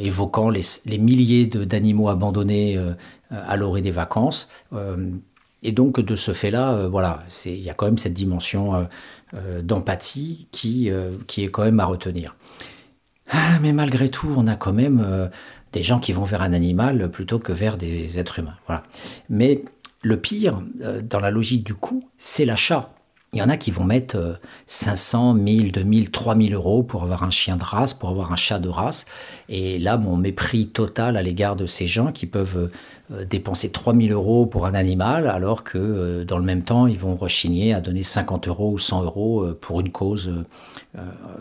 évoquant 0.00 0.50
les, 0.50 0.62
les 0.86 0.98
milliers 0.98 1.46
d'animaux 1.46 2.08
abandonnés 2.08 2.78
à 3.30 3.56
l'orée 3.56 3.82
des 3.82 3.90
vacances 3.90 4.48
et 5.62 5.72
donc 5.72 6.00
de 6.00 6.16
ce 6.16 6.32
fait-là, 6.32 6.72
euh, 6.72 6.88
voilà, 6.88 7.22
il 7.44 7.60
y 7.60 7.70
a 7.70 7.74
quand 7.74 7.86
même 7.86 7.98
cette 7.98 8.14
dimension 8.14 8.74
euh, 8.74 8.84
euh, 9.34 9.62
d'empathie 9.62 10.48
qui, 10.52 10.88
est 10.88 11.48
quand 11.48 11.64
même 11.64 11.80
à 11.80 11.84
retenir. 11.84 12.36
Ah, 13.30 13.58
mais 13.60 13.72
malgré 13.72 14.08
tout, 14.08 14.32
on 14.36 14.46
a 14.46 14.56
quand 14.56 14.72
même 14.72 15.30
des 15.72 15.84
gens 15.84 16.00
qui 16.00 16.12
vont 16.12 16.24
vers 16.24 16.42
un 16.42 16.52
animal 16.52 17.10
plutôt 17.10 17.38
que 17.38 17.52
vers 17.52 17.76
des 17.76 18.18
êtres 18.18 18.40
humains. 18.40 18.56
Voilà. 18.66 18.82
Mais 19.28 19.62
le 20.02 20.16
pire, 20.16 20.62
dans 21.04 21.20
la 21.20 21.30
logique 21.30 21.64
du 21.64 21.74
coût, 21.74 22.02
c'est 22.18 22.44
l'achat. 22.44 22.92
Il 23.32 23.38
y 23.38 23.42
en 23.42 23.48
a 23.48 23.56
qui 23.56 23.70
vont 23.70 23.84
mettre 23.84 24.40
500, 24.66 25.34
1000, 25.34 25.70
2000, 25.70 26.10
3000 26.10 26.54
euros 26.54 26.82
pour 26.82 27.04
avoir 27.04 27.22
un 27.22 27.30
chien 27.30 27.56
de 27.56 27.62
race, 27.62 27.94
pour 27.94 28.08
avoir 28.08 28.32
un 28.32 28.36
chat 28.36 28.58
de 28.58 28.68
race. 28.68 29.06
Et 29.48 29.78
là, 29.78 29.96
mon 29.96 30.16
mépris 30.16 30.66
total 30.66 31.16
à 31.16 31.22
l'égard 31.22 31.54
de 31.54 31.66
ces 31.66 31.86
gens 31.86 32.10
qui 32.10 32.26
peuvent 32.26 32.68
dépenser 33.24 33.70
3000 33.70 34.12
euros 34.12 34.46
pour 34.46 34.66
un 34.66 34.74
animal, 34.74 35.26
alors 35.26 35.64
que 35.64 35.78
euh, 35.78 36.24
dans 36.24 36.38
le 36.38 36.44
même 36.44 36.62
temps, 36.62 36.86
ils 36.86 36.98
vont 36.98 37.16
rechigner 37.16 37.74
à 37.74 37.80
donner 37.80 38.02
50 38.02 38.48
euros 38.48 38.72
ou 38.72 38.78
100 38.78 39.04
euros 39.04 39.42
euh, 39.42 39.58
pour 39.60 39.80
une 39.80 39.90
cause, 39.90 40.32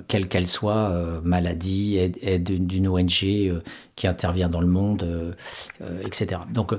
quelle 0.07 0.27
qu'elle 0.27 0.45
soit, 0.45 1.21
maladie, 1.23 1.97
aide, 1.97 2.43
d'une 2.43 2.88
ONG 2.88 3.25
qui 3.95 4.07
intervient 4.07 4.47
dans 4.47 4.61
le 4.61 4.67
monde, 4.67 5.35
etc. 6.05 6.41
Donc 6.53 6.73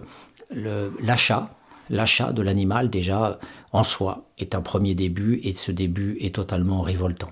l'achat, 1.03 1.51
l'achat 1.89 2.33
de 2.33 2.43
l'animal 2.43 2.89
déjà 2.89 3.41
en 3.73 3.83
soi 3.83 4.25
est 4.39 4.55
un 4.55 4.61
premier 4.61 4.95
début 4.95 5.41
et 5.43 5.55
ce 5.55 5.73
début 5.73 6.17
est 6.21 6.37
totalement 6.37 6.81
révoltant. 6.81 7.31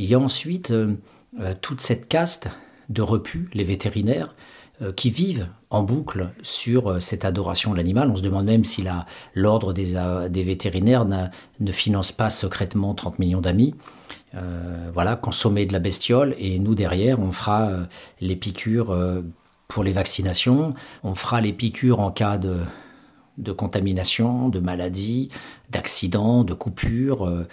Il 0.00 0.06
y 0.08 0.14
a 0.14 0.18
ensuite 0.18 0.70
euh, 0.70 0.94
euh, 1.40 1.54
toute 1.60 1.82
cette 1.82 2.08
caste 2.08 2.48
de 2.88 3.02
repus, 3.02 3.50
les 3.52 3.64
vétérinaires, 3.64 4.28
euh, 4.28 4.39
qui 4.96 5.10
vivent 5.10 5.46
en 5.68 5.82
boucle 5.82 6.30
sur 6.42 7.02
cette 7.02 7.24
adoration 7.24 7.72
de 7.72 7.76
l'animal. 7.76 8.10
On 8.10 8.16
se 8.16 8.22
demande 8.22 8.46
même 8.46 8.64
si 8.64 8.84
l'ordre 9.34 9.72
des, 9.72 10.00
des, 10.30 10.42
vétérinaires 10.42 11.04
ne 11.04 11.72
finance 11.72 12.12
pas 12.12 12.30
secrètement 12.30 12.94
30 12.94 13.18
millions 13.18 13.40
d'amis. 13.42 13.74
voilà, 14.94 15.16
consommer 15.16 15.66
de 15.66 15.72
la 15.74 15.80
bestiole 15.80 16.34
et 16.38 16.58
nous 16.58 16.74
derrière, 16.74 17.20
on 17.20 17.30
fera 17.30 17.70
les 18.20 18.36
piqûres 18.36 18.94
pour 19.70 19.84
les 19.84 19.92
vaccinations, 19.92 20.74
on 21.04 21.14
fera 21.14 21.40
les 21.40 21.52
piqûres 21.52 22.00
en 22.00 22.10
cas 22.10 22.38
de, 22.38 23.52
contamination, 23.52 24.48
de 24.48 24.58
maladie, 24.58 25.30
d'accident, 25.70 26.44
de 26.44 26.52
coupure, 26.52 27.26
euh, 27.26 27.46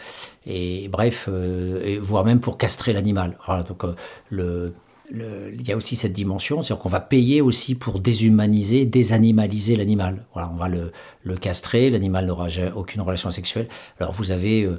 et 0.45 0.89
bref, 0.89 1.29
euh, 1.31 1.99
voire 2.01 2.25
même 2.25 2.39
pour 2.39 2.57
castrer 2.57 2.91
l'animal. 2.91 3.37
donc 3.67 3.85
euh, 3.85 4.71
il 5.11 5.67
y 5.67 5.71
a 5.71 5.77
aussi 5.77 5.95
cette 5.95 6.13
dimension, 6.13 6.61
c'est-à-dire 6.61 6.81
qu'on 6.81 6.89
va 6.89 6.99
payer 6.99 7.41
aussi 7.41 7.75
pour 7.75 7.99
déshumaniser, 7.99 8.85
désanimaliser 8.85 9.75
l'animal. 9.75 10.25
Voilà, 10.33 10.51
on 10.53 10.57
va 10.57 10.67
le, 10.67 10.91
le 11.23 11.37
castrer, 11.37 11.89
l'animal 11.89 12.25
n'aura 12.25 12.47
aucune 12.75 13.01
relation 13.01 13.31
sexuelle. 13.31 13.67
Alors 13.99 14.11
vous 14.11 14.31
avez, 14.31 14.69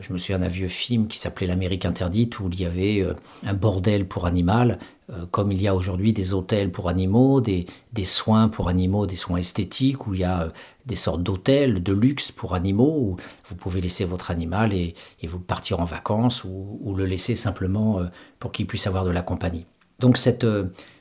je 0.00 0.12
me 0.12 0.18
souviens 0.18 0.38
d'un 0.38 0.48
vieux 0.48 0.68
film 0.68 1.06
qui 1.06 1.18
s'appelait 1.18 1.46
L'Amérique 1.46 1.84
interdite, 1.84 2.40
où 2.40 2.48
il 2.50 2.60
y 2.60 2.64
avait 2.64 3.06
un 3.44 3.54
bordel 3.54 4.08
pour 4.08 4.26
animal, 4.26 4.78
euh, 5.10 5.26
comme 5.30 5.52
il 5.52 5.60
y 5.60 5.68
a 5.68 5.74
aujourd'hui 5.74 6.14
des 6.14 6.32
hôtels 6.32 6.70
pour 6.70 6.88
animaux, 6.88 7.42
des, 7.42 7.66
soins 8.04 8.48
pour 8.48 8.70
animaux, 8.70 9.06
des 9.06 9.16
soins 9.16 9.36
esthétiques, 9.36 10.06
où 10.06 10.14
il 10.14 10.20
y 10.20 10.24
a 10.24 10.44
euh, 10.44 10.48
des 10.86 10.96
sortes 10.96 11.22
d'hôtels 11.22 11.82
de 11.82 11.92
luxe 11.92 12.32
pour 12.32 12.54
animaux, 12.54 12.96
où 12.98 13.16
vous 13.48 13.54
pouvez 13.54 13.82
laisser 13.82 14.06
votre 14.06 14.30
animal 14.30 14.72
et, 14.72 14.94
vous 15.24 15.38
partir 15.38 15.80
en 15.80 15.84
vacances 15.84 16.44
ou, 16.44 16.94
le 16.96 17.04
laisser 17.04 17.36
simplement 17.36 18.00
euh, 18.00 18.06
pour 18.38 18.50
qu'il 18.50 18.66
puisse 18.66 18.86
avoir 18.86 19.04
de 19.04 19.10
la 19.10 19.20
compagnie. 19.20 19.66
Donc 19.98 20.16
cette, 20.16 20.46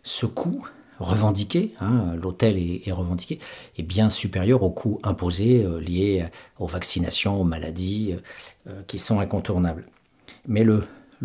ce 0.03 0.25
coût 0.25 0.67
revendiqué, 0.99 1.73
hein, 1.79 2.15
l'hôtel 2.21 2.57
est, 2.57 2.91
revendiqué, 2.91 3.39
est 3.77 3.83
bien 3.83 4.09
supérieur 4.09 4.63
au 4.63 4.69
coût 4.69 4.99
imposé 5.03 5.67
lié 5.81 6.25
aux 6.59 6.67
vaccinations, 6.67 7.41
aux 7.41 7.43
maladies 7.43 8.15
qui 8.87 8.99
sont 8.99 9.19
incontournables. 9.19 9.85
Mais 10.47 10.63
le, 10.63 10.83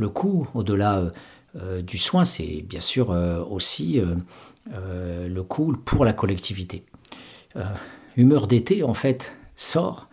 coût, 0.08 0.48
au-delà 0.54 1.12
euh, 1.56 1.82
du 1.82 1.98
soin, 1.98 2.24
c'est 2.24 2.62
bien 2.62 2.80
sûr 2.80 3.10
euh, 3.10 3.42
aussi 3.42 4.00
euh, 4.72 5.28
le 5.28 5.42
coût 5.42 5.76
pour 5.84 6.04
la 6.04 6.12
collectivité. 6.12 6.84
Humeur 8.16 8.46
d'été, 8.46 8.82
en 8.82 8.94
fait, 8.94 9.32
sort, 9.56 10.08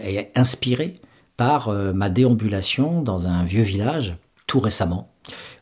est 0.00 0.32
inspiré 0.34 1.00
par 1.36 1.70
ma 1.70 2.08
déambulation 2.08 3.02
dans 3.02 3.28
un 3.28 3.44
vieux 3.44 3.62
village 3.62 4.16
tout 4.46 4.58
récemment, 4.58 5.06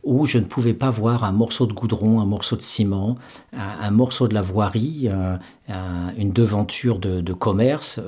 où 0.05 0.27
je 0.27 0.39
ne 0.39 0.45
pouvais 0.45 0.75
pas 0.75 0.91
voir 0.91 1.25
un 1.25 1.33
morceau 1.33 1.67
de 1.67 1.73
goudron, 1.73 2.21
un 2.21 2.27
morceau 2.27 2.57
de 2.57 2.63
ciment, 2.63 3.17
un, 3.53 3.91
morceau 3.91 4.29
de 4.29 4.35
la 4.35 4.43
voirie, 4.43 5.09
une 5.69 6.31
devanture 6.31 6.99
de, 6.99 7.33
commerce, 7.33 8.01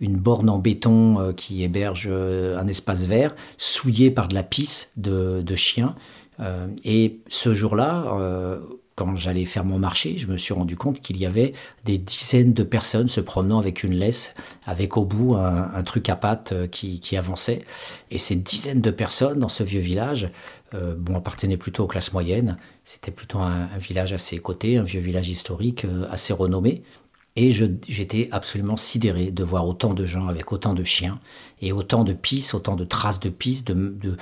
une 0.00 0.16
borne 0.16 0.48
en 0.48 0.58
béton 0.58 1.34
qui 1.36 1.62
héberge 1.62 2.08
un 2.08 2.66
espace 2.66 3.06
vert, 3.06 3.34
souillé 3.58 4.10
par 4.10 4.28
de 4.28 4.34
la 4.34 4.42
pisse 4.42 4.92
de, 4.96 5.42
de 5.42 5.54
chiens. 5.54 5.94
Euh, 6.40 6.68
et 6.84 7.20
ce 7.28 7.54
jour-là, 7.54 8.04
euh, 8.18 8.58
quand 8.94 9.16
j'allais 9.16 9.44
faire 9.44 9.64
mon 9.64 9.78
marché, 9.78 10.18
je 10.18 10.26
me 10.26 10.36
suis 10.36 10.54
rendu 10.54 10.76
compte 10.76 11.00
qu'il 11.00 11.16
y 11.16 11.26
avait 11.26 11.52
des 11.84 11.98
dizaines 11.98 12.52
de 12.52 12.62
personnes 12.62 13.08
se 13.08 13.20
promenant 13.20 13.58
avec 13.58 13.82
une 13.84 13.94
laisse, 13.94 14.34
avec 14.64 14.96
au 14.96 15.04
bout 15.04 15.36
un, 15.36 15.82
truc 15.84 16.08
à 16.08 16.16
pattes 16.16 16.52
euh, 16.52 16.66
qui, 16.66 17.16
avançait. 17.16 17.64
Et 18.10 18.18
ces 18.18 18.36
dizaines 18.36 18.80
de 18.80 18.90
personnes 18.90 19.38
dans 19.38 19.48
ce 19.48 19.62
vieux 19.62 19.80
village, 19.80 20.30
bon, 20.72 21.16
appartenaient 21.16 21.56
plutôt 21.56 21.84
aux 21.84 21.86
classes 21.86 22.12
moyennes. 22.12 22.58
C'était 22.84 23.10
plutôt 23.10 23.38
un, 23.38 23.66
village 23.78 24.12
assez 24.12 24.38
coté, 24.38 24.76
un 24.78 24.82
vieux 24.82 25.00
village 25.00 25.28
historique 25.28 25.86
assez 26.10 26.32
renommé. 26.32 26.82
Et 27.40 27.52
j'étais 27.52 28.28
absolument 28.32 28.76
sidéré 28.76 29.30
de 29.30 29.44
voir 29.44 29.64
autant 29.64 29.94
de 29.94 30.04
gens 30.06 30.26
avec 30.26 30.50
autant 30.50 30.74
de 30.74 30.82
chiens 30.82 31.20
et 31.62 31.70
autant 31.70 32.02
de 32.02 32.12
pistes, 32.12 32.52
autant 32.52 32.74
de 32.74 32.82
traces 32.82 33.20
de 33.20 33.28
pistes, 33.28 33.70
de, 33.70 34.16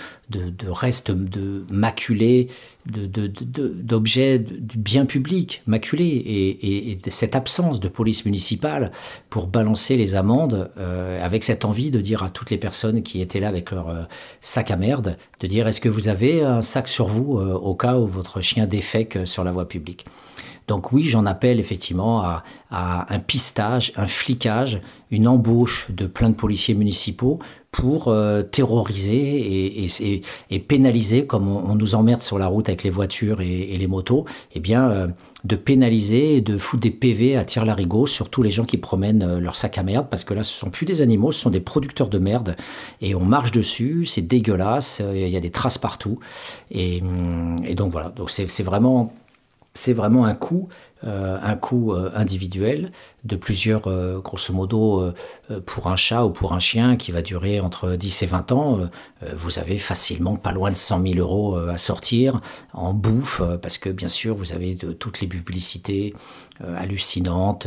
restes 0.68 1.12
de 1.12 1.64
maculés, 1.70 2.48
d'objets 2.84 4.38
du 4.38 4.76
bien 4.76 5.06
public 5.06 5.62
maculés. 5.66 6.04
Et, 6.04 6.90
et, 6.90 7.00
cette 7.08 7.34
absence 7.34 7.80
de 7.80 7.88
police 7.88 8.26
municipale 8.26 8.92
pour 9.30 9.46
balancer 9.46 9.96
les 9.96 10.14
amendes, 10.14 10.70
euh, 10.76 11.24
avec 11.24 11.42
cette 11.42 11.64
envie 11.64 11.90
de 11.90 12.02
dire 12.02 12.22
à 12.22 12.28
toutes 12.28 12.50
les 12.50 12.58
personnes 12.58 13.02
qui 13.02 13.22
étaient 13.22 13.40
là 13.40 13.48
avec 13.48 13.70
leur 13.70 13.88
euh, 13.88 14.02
sac 14.42 14.70
à 14.70 14.76
merde, 14.76 15.16
de 15.40 15.46
dire 15.46 15.66
est-ce 15.66 15.80
que 15.80 15.88
vous 15.88 16.08
avez 16.08 16.42
un 16.42 16.60
sac 16.60 16.86
sur 16.86 17.06
vous 17.06 17.38
euh, 17.38 17.54
au 17.54 17.74
cas 17.74 17.96
où 17.96 18.06
votre 18.06 18.42
chien 18.42 18.66
défèque 18.66 19.20
sur 19.24 19.42
la 19.42 19.52
voie 19.52 19.66
publique? 19.66 20.04
Donc 20.68 20.92
oui, 20.92 21.04
j'en 21.04 21.26
appelle 21.26 21.60
effectivement 21.60 22.22
à, 22.22 22.42
un 22.70 23.18
pistage, 23.20 23.92
un 23.96 24.08
flicage, 24.08 24.80
une 25.10 25.28
embauche 25.28 25.90
de 25.90 26.06
plein 26.06 26.28
de 26.30 26.34
policiers 26.34 26.74
municipaux 26.74 27.38
pour 27.70 28.08
euh, 28.08 28.42
terroriser 28.42 29.84
et, 30.50 30.58
pénaliser, 30.58 31.26
comme 31.26 31.46
on, 31.48 31.74
nous 31.74 31.94
emmerde 31.94 32.22
sur 32.22 32.38
la 32.38 32.48
route 32.48 32.68
avec 32.68 32.82
les 32.82 32.90
voitures 32.90 33.40
et, 33.40 33.76
les 33.76 33.86
motos, 33.86 34.24
eh 34.54 34.60
bien, 34.60 34.90
euh, 34.90 35.08
de 35.44 35.54
pénaliser 35.56 36.36
et 36.36 36.40
de 36.40 36.58
foutre 36.58 36.82
des 36.82 36.90
PV 36.90 37.36
à 37.36 37.44
tir-larigot 37.44 38.06
sur 38.06 38.30
tous 38.30 38.42
les 38.42 38.50
gens 38.50 38.64
qui 38.64 38.78
promènent 38.78 39.22
euh, 39.22 39.40
leur 39.40 39.54
sac 39.54 39.78
à 39.78 39.82
merde, 39.84 40.08
parce 40.10 40.24
que 40.24 40.34
là, 40.34 40.42
ce 40.42 40.52
sont 40.52 40.70
plus 40.70 40.86
des 40.86 41.02
animaux, 41.02 41.30
ce 41.30 41.40
sont 41.40 41.50
des 41.50 41.60
producteurs 41.60 42.08
de 42.08 42.18
merde, 42.18 42.56
et 43.00 43.14
on 43.14 43.24
marche 43.24 43.52
dessus, 43.52 44.06
c'est 44.06 44.22
dégueulasse, 44.22 45.02
il 45.14 45.28
y 45.28 45.36
a 45.36 45.40
des 45.40 45.50
traces 45.50 45.78
partout, 45.78 46.18
et, 46.70 47.02
et 47.64 47.74
donc 47.74 47.92
voilà, 47.92 48.08
donc 48.08 48.30
c'est 48.30 48.62
vraiment 48.62 49.12
c'est 49.76 49.92
vraiment 49.92 50.24
un 50.24 50.34
coût, 50.34 50.68
euh, 51.04 51.38
un 51.40 51.56
coût 51.56 51.92
euh, 51.92 52.10
individuel 52.14 52.90
de 53.24 53.36
plusieurs, 53.36 53.86
euh, 53.86 54.18
grosso 54.20 54.52
modo, 54.52 55.12
pour 55.66 55.88
un 55.88 55.96
chat 55.96 56.24
ou 56.24 56.30
pour 56.30 56.52
un 56.54 56.58
chien 56.58 56.96
qui 56.96 57.12
va 57.12 57.22
durer 57.22 57.60
entre 57.60 57.96
10 57.96 58.22
et 58.22 58.26
20 58.26 58.52
ans, 58.52 58.80
vous 59.34 59.58
avez 59.58 59.78
facilement 59.78 60.36
pas 60.36 60.52
loin 60.52 60.70
de 60.70 60.76
100 60.76 61.02
000 61.02 61.14
euros 61.18 61.56
à 61.56 61.76
sortir 61.76 62.40
en 62.72 62.94
bouffe, 62.94 63.42
parce 63.60 63.78
que 63.78 63.90
bien 63.90 64.08
sûr, 64.08 64.34
vous 64.34 64.52
avez 64.52 64.76
toutes 64.76 65.20
les 65.20 65.26
publicités 65.26 66.14
hallucinantes 66.60 67.66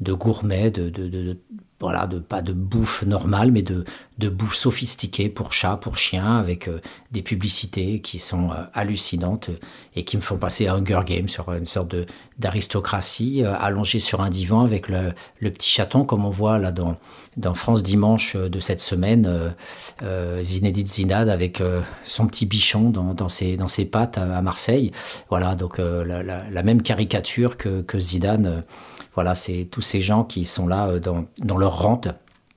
de 0.00 0.12
gourmets, 0.12 0.70
de 0.70 1.38
voilà, 1.80 2.08
de, 2.08 2.18
pas 2.18 2.42
de 2.42 2.52
bouffe 2.52 3.04
normale, 3.04 3.52
mais 3.52 3.62
de, 3.62 3.84
de 4.18 4.28
bouffe 4.28 4.56
sophistiquée 4.56 5.28
pour 5.28 5.52
chat, 5.52 5.76
pour 5.76 5.96
chien, 5.96 6.36
avec 6.36 6.66
euh, 6.66 6.80
des 7.12 7.22
publicités 7.22 8.00
qui 8.00 8.18
sont 8.18 8.50
euh, 8.50 8.64
hallucinantes 8.74 9.50
et 9.94 10.04
qui 10.04 10.16
me 10.16 10.20
font 10.20 10.38
passer 10.38 10.66
à 10.66 10.74
Hunger 10.74 11.00
Games 11.06 11.28
sur 11.28 11.52
une 11.52 11.66
sorte 11.66 11.94
d'aristocratie 12.38 13.44
euh, 13.44 13.54
allongée 13.60 14.00
sur 14.00 14.22
un 14.22 14.30
divan 14.30 14.64
avec 14.64 14.88
le, 14.88 15.12
le, 15.38 15.50
petit 15.52 15.70
chaton, 15.70 16.04
comme 16.04 16.24
on 16.24 16.30
voit 16.30 16.58
là 16.58 16.72
dans, 16.72 16.96
dans 17.36 17.54
France 17.54 17.84
Dimanche 17.84 18.34
de 18.34 18.58
cette 18.58 18.80
semaine, 18.80 19.54
Zinedine 20.42 20.86
Zinad 20.86 21.28
avec 21.28 21.62
son 22.04 22.26
petit 22.26 22.46
bichon 22.46 22.90
dans, 22.90 23.14
dans, 23.14 23.28
ses, 23.28 23.56
dans 23.56 23.68
ses 23.68 23.84
pattes 23.84 24.18
à, 24.18 24.42
Marseille. 24.42 24.90
Voilà, 25.30 25.54
donc 25.54 25.78
la, 25.78 26.22
la, 26.22 26.62
même 26.62 26.82
caricature 26.82 27.56
que, 27.56 27.82
que 27.82 27.98
Zidane 28.00 28.64
voilà, 29.18 29.34
c'est 29.34 29.66
tous 29.68 29.80
ces 29.80 30.00
gens 30.00 30.22
qui 30.22 30.44
sont 30.44 30.68
là 30.68 30.86
euh, 30.86 31.00
dans, 31.00 31.58
leur 31.58 31.76
rente. 31.76 32.06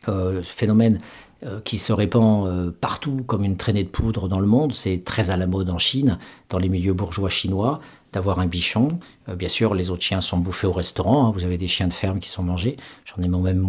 Euh, 0.07 0.43
ce 0.43 0.53
phénomène 0.53 0.99
euh, 1.43 1.59
qui 1.61 1.79
se 1.79 1.91
répand 1.91 2.71
partout 2.73 3.23
comme 3.25 3.43
une 3.43 3.57
traînée 3.57 3.83
de 3.83 3.89
poudre 3.89 4.27
dans 4.27 4.39
le 4.39 4.45
monde. 4.45 4.71
C'est 4.71 5.03
très 5.03 5.31
à 5.31 5.37
la 5.37 5.47
mode 5.47 5.71
en 5.71 5.79
Chine, 5.79 6.19
dans 6.49 6.59
les 6.59 6.69
milieux 6.69 6.93
bourgeois 6.93 7.29
chinois 7.29 7.79
d'avoir 8.13 8.39
un 8.39 8.45
bichon. 8.45 8.99
Euh, 9.29 9.35
bien 9.35 9.47
sûr, 9.47 9.73
les 9.73 9.89
autres 9.89 10.03
chiens 10.03 10.21
sont 10.21 10.37
bouffés 10.37 10.67
au 10.67 10.71
restaurant. 10.71 11.27
Hein. 11.27 11.31
Vous 11.33 11.43
avez 11.43 11.57
des 11.57 11.67
chiens 11.67 11.87
de 11.87 11.93
ferme 11.93 12.19
qui 12.19 12.29
sont 12.29 12.43
mangés. 12.43 12.75
J'en 13.05 13.23
ai 13.23 13.27
moi-même 13.27 13.59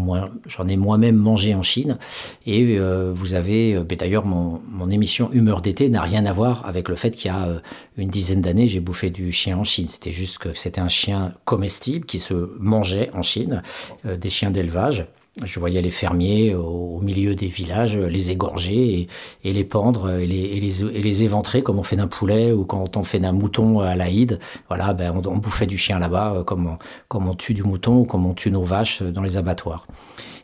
moi-même 0.77 1.17
mangé 1.17 1.55
en 1.55 1.63
Chine. 1.63 1.99
Et 2.47 2.79
euh, 2.79 3.13
vous 3.15 3.35
avez, 3.35 3.75
euh, 3.75 3.85
d'ailleurs, 3.85 4.25
mon, 4.25 4.61
mon, 4.69 4.91
émission 4.91 5.31
Humeur 5.33 5.63
d'été 5.63 5.89
n'a 5.89 6.03
rien 6.03 6.27
à 6.27 6.33
voir 6.33 6.67
avec 6.67 6.89
le 6.89 6.97
fait 6.97 7.13
qu'il 7.13 7.31
y 7.31 7.35
a 7.35 7.61
une 7.97 8.09
dizaine 8.09 8.41
d'années, 8.41 8.69
j'ai 8.69 8.81
bouffé 8.81 9.11
du 9.11 9.33
chien 9.33 9.57
en 9.57 9.65
Chine. 9.65 9.89
C'était 9.89 10.13
juste 10.13 10.39
que 10.39 10.55
c'était 10.55 10.81
un 10.81 10.89
chien 10.89 11.33
comestible 11.45 12.05
qui 12.05 12.19
se 12.19 12.35
mangeait 12.59 13.11
en 13.15 13.23
Chine, 13.23 13.63
des 14.05 14.31
chiens 14.31 14.51
d'élevage. 14.51 15.07
Je 15.43 15.59
voyais 15.59 15.81
les 15.81 15.91
fermiers 15.91 16.55
au, 16.55 17.01
milieu 17.01 17.35
des 17.35 17.49
villages 17.49 17.97
les 17.97 18.31
égorger 18.31 19.09
et, 19.45 19.53
les 19.53 19.65
pendre 19.65 20.11
et 20.11 20.27
les, 20.27 20.83
et, 20.85 21.03
les, 21.03 21.23
éventrer 21.23 21.63
comme 21.63 21.79
on 21.79 21.83
fait 21.83 21.97
d'un 21.97 22.07
poulet 22.07 22.53
ou 22.53 22.67
quand 22.67 22.99
on 22.99 23.03
fait 23.03 23.19
d'un 23.19 23.33
mouton 23.33 23.81
à 23.81 23.97
l'Aïd. 23.97 24.39
Voilà, 24.69 24.93
ben 24.93 25.11
on, 25.27 25.39
bouffait 25.39 25.67
du 25.67 25.79
chien 25.79 25.99
là-bas 25.99 26.35
euh, 26.35 26.45
comme 26.45 26.67
on, 26.67 26.79
comme 27.09 27.29
on 27.29 27.35
tue 27.35 27.55
du 27.55 27.63
mouton 27.63 28.01
ou 28.01 28.05
comme 28.05 28.27
on 28.27 28.35
tue 28.35 28.51
nos 28.51 28.63
vaches 28.63 29.03
dans 29.03 29.23
les 29.23 29.39
abattoirs. 29.39 29.87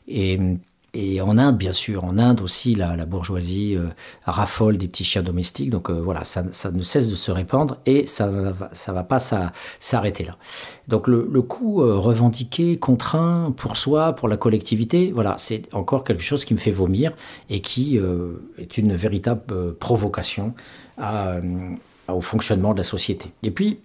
Et 0.09 0.39
Et 0.95 1.21
en 1.21 1.37
Inde, 1.37 1.59
bien 1.59 1.73
sûr, 1.73 2.05
en 2.05 2.17
Inde 2.17 2.41
aussi, 2.41 2.75
la, 2.75 2.97
bourgeoisie 3.05 3.77
euh, 3.77 3.89
raffole 4.25 4.79
des 4.79 4.89
petits 4.89 5.05
chiens 5.05 5.23
domestiques. 5.23 5.69
Donc 5.69 5.91
euh, 5.91 6.01
voilà, 6.01 6.25
ça, 6.25 6.43
ne 6.43 6.83
cesse 6.83 7.11
de 7.11 7.15
se 7.15 7.31
répandre 7.31 7.77
et 7.85 8.07
ça 8.07 8.29
ne 8.31 8.53
va 8.93 9.05
pas 9.05 9.19
s'arrêter 9.19 10.25
là. 10.25 10.39
Donc 10.89 11.07
le, 11.07 11.29
le 11.31 11.43
coût 11.43 11.83
euh, 11.83 11.97
revendiqué, 11.97 12.79
contraint 12.79 13.53
pour 13.55 13.77
soi, 13.77 14.15
pour 14.15 14.29
la 14.29 14.39
collectivité, 14.39 15.13
voilà, 15.15 15.35
c'est 15.37 15.63
encore 15.75 16.05
quelque 16.05 16.23
chose 16.23 16.47
qui 16.47 16.55
me 16.55 16.59
fait 16.59 16.71
vomir 16.71 17.13
et 17.51 17.61
qui 17.61 17.99
est 18.59 18.79
une 18.79 18.95
véritable 18.95 19.75
provocation 19.75 20.55
au 22.09 22.21
fonctionnement 22.21 22.73
de 22.73 22.79
la 22.79 22.85
société. 22.85 23.31
Et 23.43 23.51
puis, 23.51 23.79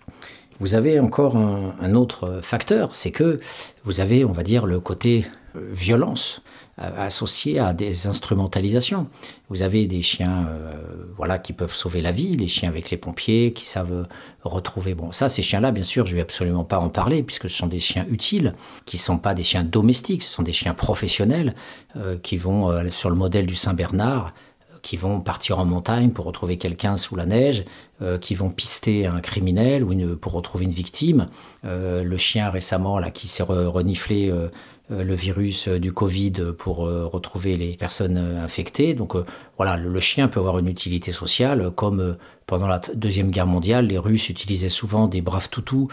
vous 0.59 0.75
avez 0.75 0.99
encore 0.99 1.35
un 1.35 1.95
autre 1.95 2.39
facteur, 2.41 2.95
c'est 2.95 3.11
que 3.11 3.39
vous 3.83 3.99
avez, 3.99 4.23
on 4.23 4.31
va 4.31 4.43
dire, 4.43 4.65
le 4.65 4.79
côté 4.79 5.25
violence. 5.55 6.41
Euh, 6.81 6.89
associés 7.05 7.59
à 7.59 7.71
des 7.71 8.07
instrumentalisations. 8.07 9.05
Vous 9.47 9.61
avez 9.61 9.85
des 9.85 10.01
chiens 10.01 10.47
euh, 10.49 10.73
voilà, 11.15 11.37
qui 11.37 11.53
peuvent 11.53 11.71
sauver 11.71 12.01
la 12.01 12.11
vie, 12.11 12.35
les 12.35 12.47
chiens 12.47 12.67
avec 12.67 12.89
les 12.89 12.97
pompiers, 12.97 13.53
qui 13.53 13.67
savent 13.67 14.07
retrouver. 14.41 14.95
Bon, 14.95 15.11
ça, 15.11 15.29
ces 15.29 15.43
chiens-là, 15.43 15.69
bien 15.69 15.83
sûr, 15.83 16.07
je 16.07 16.13
ne 16.13 16.15
vais 16.15 16.23
absolument 16.23 16.63
pas 16.63 16.79
en 16.79 16.89
parler, 16.89 17.21
puisque 17.21 17.47
ce 17.47 17.55
sont 17.55 17.67
des 17.67 17.77
chiens 17.77 18.07
utiles, 18.09 18.55
qui 18.87 18.95
ne 18.95 19.01
sont 19.01 19.19
pas 19.19 19.35
des 19.35 19.43
chiens 19.43 19.63
domestiques, 19.63 20.23
ce 20.23 20.33
sont 20.33 20.41
des 20.41 20.51
chiens 20.51 20.73
professionnels, 20.73 21.53
euh, 21.95 22.17
qui 22.17 22.37
vont, 22.37 22.89
sur 22.89 23.11
le 23.11 23.15
modèle 23.15 23.45
du 23.45 23.55
Saint-Bernard, 23.55 24.33
qui 24.81 24.97
vont 24.97 25.21
partir 25.21 25.59
en 25.59 25.65
montagne 25.65 26.09
pour 26.09 26.25
retrouver 26.25 26.57
quelqu'un 26.57 26.97
sous 26.97 27.15
la 27.15 27.27
neige, 27.27 27.65
qui 28.19 28.35
vont 28.35 28.49
pister 28.49 29.05
un 29.05 29.21
criminel 29.21 29.81
ou 29.85 30.17
pour 30.17 30.33
retrouver 30.33 30.65
une 30.65 30.71
victime. 30.71 31.29
le 31.63 32.17
chien 32.17 32.49
récemment 32.49 32.99
là 32.99 33.09
qui 33.09 33.29
s'est 33.29 33.43
reniflé 33.43 34.29
le 34.89 35.13
virus 35.13 35.67
euh, 35.67 35.79
du 35.79 35.93
Covid 35.93 36.33
pour 36.57 36.85
euh, 36.85 37.05
retrouver 37.05 37.55
les 37.55 37.77
personnes 37.77 38.17
infectées. 38.17 38.93
Donc 38.93 39.15
voilà, 39.57 39.77
le, 39.77 39.99
chien 39.99 40.27
peut 40.27 40.39
avoir 40.39 40.59
une 40.59 40.67
utilité 40.67 41.11
sociale, 41.11 41.71
comme 41.75 42.17
pendant 42.45 42.67
la 42.67 42.79
Deuxième 42.93 43.31
Guerre 43.31 43.47
mondiale, 43.47 43.87
les 43.87 43.97
Russes 43.97 44.29
utilisaient 44.29 44.69
souvent 44.69 45.07
des 45.07 45.21
braves 45.21 45.49
toutous 45.49 45.87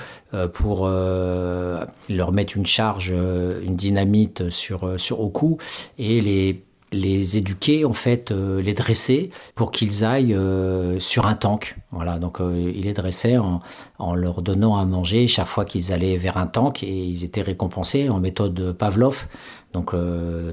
pour 0.53 0.89
leur 0.89 2.33
mettre 2.33 2.57
une 2.57 2.67
charge, 2.67 3.11
une 3.11 3.77
dynamite 3.77 4.51
sur, 4.51 4.99
sur 4.99 5.21
au 5.21 5.29
cou, 5.29 5.59
et 5.99 6.21
les 6.21 6.65
les 6.93 7.39
éduquer, 7.39 7.85
en 7.85 7.93
fait, 7.93 8.31
euh, 8.31 8.61
les 8.61 8.75
dresser 8.75 9.31
pour 9.55 9.71
qu'ils 9.71 10.05
aillent 10.05 10.35
euh, 10.35 10.99
sur 10.99 11.27
un 11.27 11.35
tank. 11.35 11.77
Voilà, 11.93 12.19
donc 12.19 12.41
euh, 12.41 12.73
il 12.75 12.83
les 12.83 12.93
dressait 12.93 13.37
en, 13.37 13.61
en, 13.99 14.15
leur 14.15 14.43
donnant 14.43 14.77
à 14.77 14.85
manger 14.85 15.27
chaque 15.29 15.47
fois 15.47 15.65
qu'ils 15.65 15.93
allaient 15.93 16.17
vers 16.17 16.37
un 16.37 16.47
tank 16.47 16.83
et 16.83 17.05
ils 17.05 17.25
étaient 17.25 17.43
récompensés 17.43 18.09
en 18.09 18.19
méthode 18.19 18.73
Pavlov. 18.73 19.27
Donc 19.73 19.95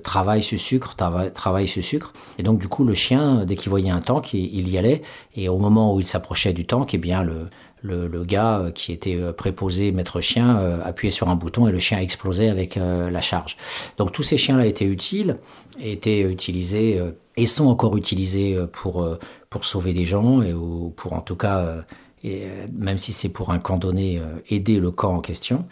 travail 0.03 0.44
sur 0.44 0.60
sucre, 0.60 0.96
travail, 0.96 1.34
travail 1.34 1.67
sucre. 1.67 2.13
Et 2.38 2.44
donc 2.44 2.60
du 2.60 2.67
coup 2.67 2.84
le 2.84 2.94
chien, 2.94 3.46
dès 3.46 3.56
qu'il 3.56 3.72
voyait 3.72 3.89
un 3.89 4.00
tank, 4.00 4.32
il, 4.34 4.70
y 4.70 4.77
allait. 4.77 5.01
Et 5.36 5.50
au 5.50 5.58
moment 5.58 5.96
où 5.96 6.00
il 6.00 6.06
s'approchait 6.06 6.53
du 6.53 6.67
tank, 6.67 6.94
eh 6.94 7.00
bien 7.00 7.24
le, 7.24 7.48
le, 7.81 8.24
gars 8.24 8.60
euh, 8.60 8.72
qui 8.72 8.91
était 8.91 9.15
euh, 9.15 9.34
préposé 9.34 9.91
maître 9.91 10.22
chien 10.22 10.57
euh, 10.57 10.79
appuyait 10.84 11.12
sur 11.12 11.29
un 11.29 11.36
bouton 11.36 11.67
et 11.67 11.72
le 11.72 11.79
chien 11.79 12.00
explosait 12.00 12.50
avec 12.50 12.75
la 12.75 13.22
charge. 13.22 13.57
Donc 13.98 14.12
tous 14.12 14.24
ces 14.24 14.38
chiens-là 14.38 14.65
étaient 14.65 14.86
utiles, 14.86 15.38
étaient 15.79 16.22
utilisés 16.22 17.01
et 17.36 17.46
sont 17.46 17.67
encore 17.67 17.98
utilisés 17.98 18.57
pour, 18.72 19.07
pour 19.50 19.65
sauver 19.65 19.93
des 19.93 20.05
gens 20.05 20.41
et 20.41 20.53
pour 20.96 21.13
en 21.13 21.22
tout 21.22 21.36
cas, 21.36 21.84
même 22.24 22.98
si 22.98 23.13
c'est 23.13 23.29
pour 23.29 23.51
un 23.51 23.60
camp 23.60 23.77
donné, 23.77 24.22
aider 24.50 24.79
le 24.79 24.91
camp 24.91 25.15
en 25.15 25.22
question 25.22 25.65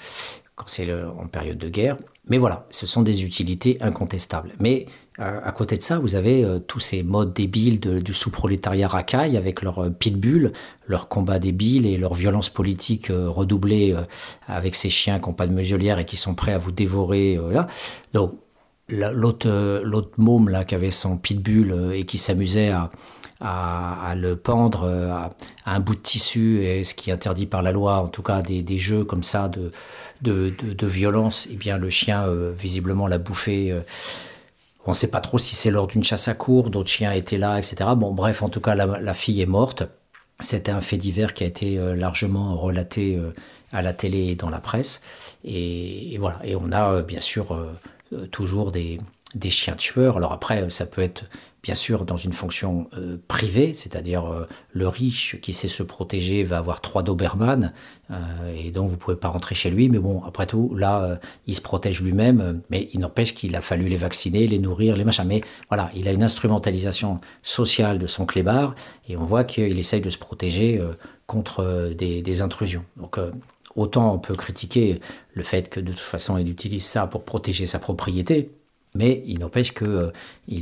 quand 0.56 0.66
c'est 0.68 0.92
en 0.94 1.28
période 1.28 1.58
de 1.58 1.70
guerre. 1.70 1.98
Mais 2.28 2.38
voilà, 2.38 2.66
ce 2.72 2.88
sont 2.88 3.02
des 3.02 3.24
utilités 3.24 3.78
incontestables. 3.82 4.54
Mais 4.60 4.88
à 5.18 5.52
côté 5.54 5.78
de 5.78 5.82
ça, 5.82 5.98
vous 5.98 6.16
avez 6.16 6.44
euh, 6.44 6.60
tous 6.60 6.82
ces 6.82 7.02
modes 7.02 7.34
débiles 7.34 7.80
du 7.80 8.14
sous-prolétariat 8.14 8.88
racaille 8.88 9.38
avec 9.38 9.62
leur 9.62 9.86
euh, 9.86 9.90
pitbull, 9.90 10.52
leur 10.88 11.08
combat 11.08 11.40
débile 11.40 11.86
et 11.86 11.98
leur 11.98 12.14
violence 12.14 12.50
politique 12.50 13.08
redoublée 13.10 13.96
avec 14.48 14.76
ces 14.76 14.90
chiens 14.90 15.20
qui 15.20 15.28
n'ont 15.28 15.34
pas 15.34 15.48
de 15.48 15.54
muselière 15.54 15.98
et 16.00 16.06
qui 16.06 16.18
sont 16.18 16.36
prêts 16.36 16.54
à 16.54 16.58
vous 16.58 16.72
dévorer. 16.72 17.40
là. 17.50 17.66
Donc 18.14 18.34
l'autre 18.90 20.12
môme 20.18 20.50
là 20.50 20.64
qui 20.64 20.76
avait 20.76 20.92
son 20.92 21.18
pitbull 21.18 21.92
et 21.94 22.06
qui 22.06 22.20
s'amusait 22.20 22.72
à, 23.42 24.14
le 24.16 24.36
pendre 24.36 24.86
à, 24.86 25.32
un 25.66 25.80
bout 25.80 25.96
de 25.96 26.02
tissu, 26.02 26.62
et 26.64 26.84
ce 26.84 26.94
qui 26.94 27.10
est 27.10 27.14
interdit 27.14 27.48
par 27.48 27.64
la 27.64 27.72
loi, 27.72 27.98
en 27.98 28.10
tout 28.10 28.22
cas 28.22 28.44
des, 28.44 28.78
jeux 28.78 29.04
comme 29.04 29.24
ça 29.24 29.50
de, 30.22 30.86
violence, 30.86 31.48
eh 31.52 31.56
bien 31.56 31.80
le 31.80 31.90
chien 31.90 32.28
visiblement 32.56 33.08
l'a 33.08 33.18
bouffé 33.18 33.76
on 34.86 34.92
ne 34.92 34.96
sait 34.96 35.10
pas 35.10 35.22
trop 35.22 35.38
si 35.38 35.56
c'est 35.56 35.72
lors 35.72 35.88
d'une 35.88 36.04
chasse 36.04 36.28
à 36.28 36.36
cour, 36.36 36.70
d'autres 36.70 36.90
chiens 36.90 37.12
étaient 37.12 37.38
là, 37.38 37.58
etc. 37.58 37.76
Bon, 37.98 38.14
bref, 38.14 38.44
en 38.44 38.50
tout 38.50 38.62
cas, 38.62 38.76
la, 38.76 39.14
fille 39.14 39.42
est 39.42 39.48
morte. 39.48 39.84
C'était 40.40 40.72
un 40.72 40.82
fait 40.82 40.98
divers 40.98 41.34
qui 41.34 41.44
a 41.44 41.48
été 41.48 41.80
euh, 41.80 41.96
largement 41.96 42.56
relaté 42.56 43.16
euh, 43.16 43.34
à 43.72 43.82
la 43.82 43.94
télé 43.94 44.28
et 44.28 44.36
dans 44.36 44.50
la 44.50 44.60
presse. 44.60 45.02
Et, 45.44 46.18
voilà. 46.20 46.40
Et 46.46 46.56
on 46.56 46.72
a 46.72 46.92
euh, 46.92 47.02
bien 47.02 47.22
sûr 47.22 47.58
toujours 48.32 48.72
des, 48.72 49.00
des 49.36 49.50
chiens 49.50 49.76
tueurs. 49.76 50.18
Alors 50.18 50.34
après, 50.34 50.70
ça 50.70 50.86
peut 50.86 51.02
être 51.02 51.26
bien 51.66 51.76
sûr 51.76 52.06
dans 52.06 52.16
une 52.16 52.32
fonction 52.32 52.88
euh, 52.96 53.18
privée, 53.28 53.74
c'est-à-dire 53.74 54.26
euh, 54.26 54.48
le 54.72 54.88
riche 54.88 55.42
qui 55.42 55.52
sait 55.52 55.68
se 55.68 55.82
protéger 55.82 56.44
va 56.44 56.60
avoir 56.60 56.80
trois 56.80 57.02
Doberman 57.02 57.74
euh, 58.12 58.16
et 58.56 58.70
donc 58.70 58.88
vous 58.88 58.98
pouvez 58.98 59.18
pas 59.18 59.30
rentrer 59.30 59.56
chez 59.56 59.72
lui. 59.72 59.90
Mais 59.90 59.98
bon, 59.98 60.24
après 60.24 60.46
tout, 60.46 60.76
là, 60.76 61.20
il 61.48 61.56
se 61.56 61.62
protège 61.62 62.02
lui-même, 62.02 62.62
mais 62.70 62.88
il 62.94 63.00
n'empêche 63.00 63.34
qu'il 63.34 63.56
a 63.56 63.62
fallu 63.62 63.90
les 63.90 63.98
vacciner, 63.98 64.48
les 64.48 64.60
nourrir, 64.60 64.96
les 64.96 65.04
machins. 65.04 65.26
Mais 65.28 65.42
voilà, 65.70 65.90
il 65.96 66.08
a 66.08 66.12
une 66.12 66.22
instrumentalisation 66.22 67.20
sociale 67.42 67.98
de 67.98 68.06
son 68.06 68.28
clébard 68.28 68.76
et 69.10 69.18
on 69.18 69.26
voit 69.26 69.44
qu'il 69.44 69.80
essaye 69.80 70.02
de 70.02 70.12
se 70.12 70.20
protéger 70.20 70.80
contre 71.26 71.94
des, 71.98 72.22
des, 72.22 72.42
intrusions. 72.44 72.86
Donc 72.96 73.18
autant 73.76 74.14
on 74.14 74.20
peut 74.20 74.36
critiquer 74.36 75.00
le 75.34 75.42
fait 75.42 75.70
que 75.70 75.80
de 75.80 75.92
toute 75.92 76.00
façon 76.00 76.38
il 76.38 76.48
utilise 76.48 76.86
ça 76.86 77.08
pour 77.08 77.24
protéger 77.24 77.66
sa 77.66 77.80
propriété, 77.80 78.52
mais 78.96 79.24
il 79.28 79.40
n'empêche 79.40 79.74
qu'il 79.74 79.88
euh, 79.88 80.12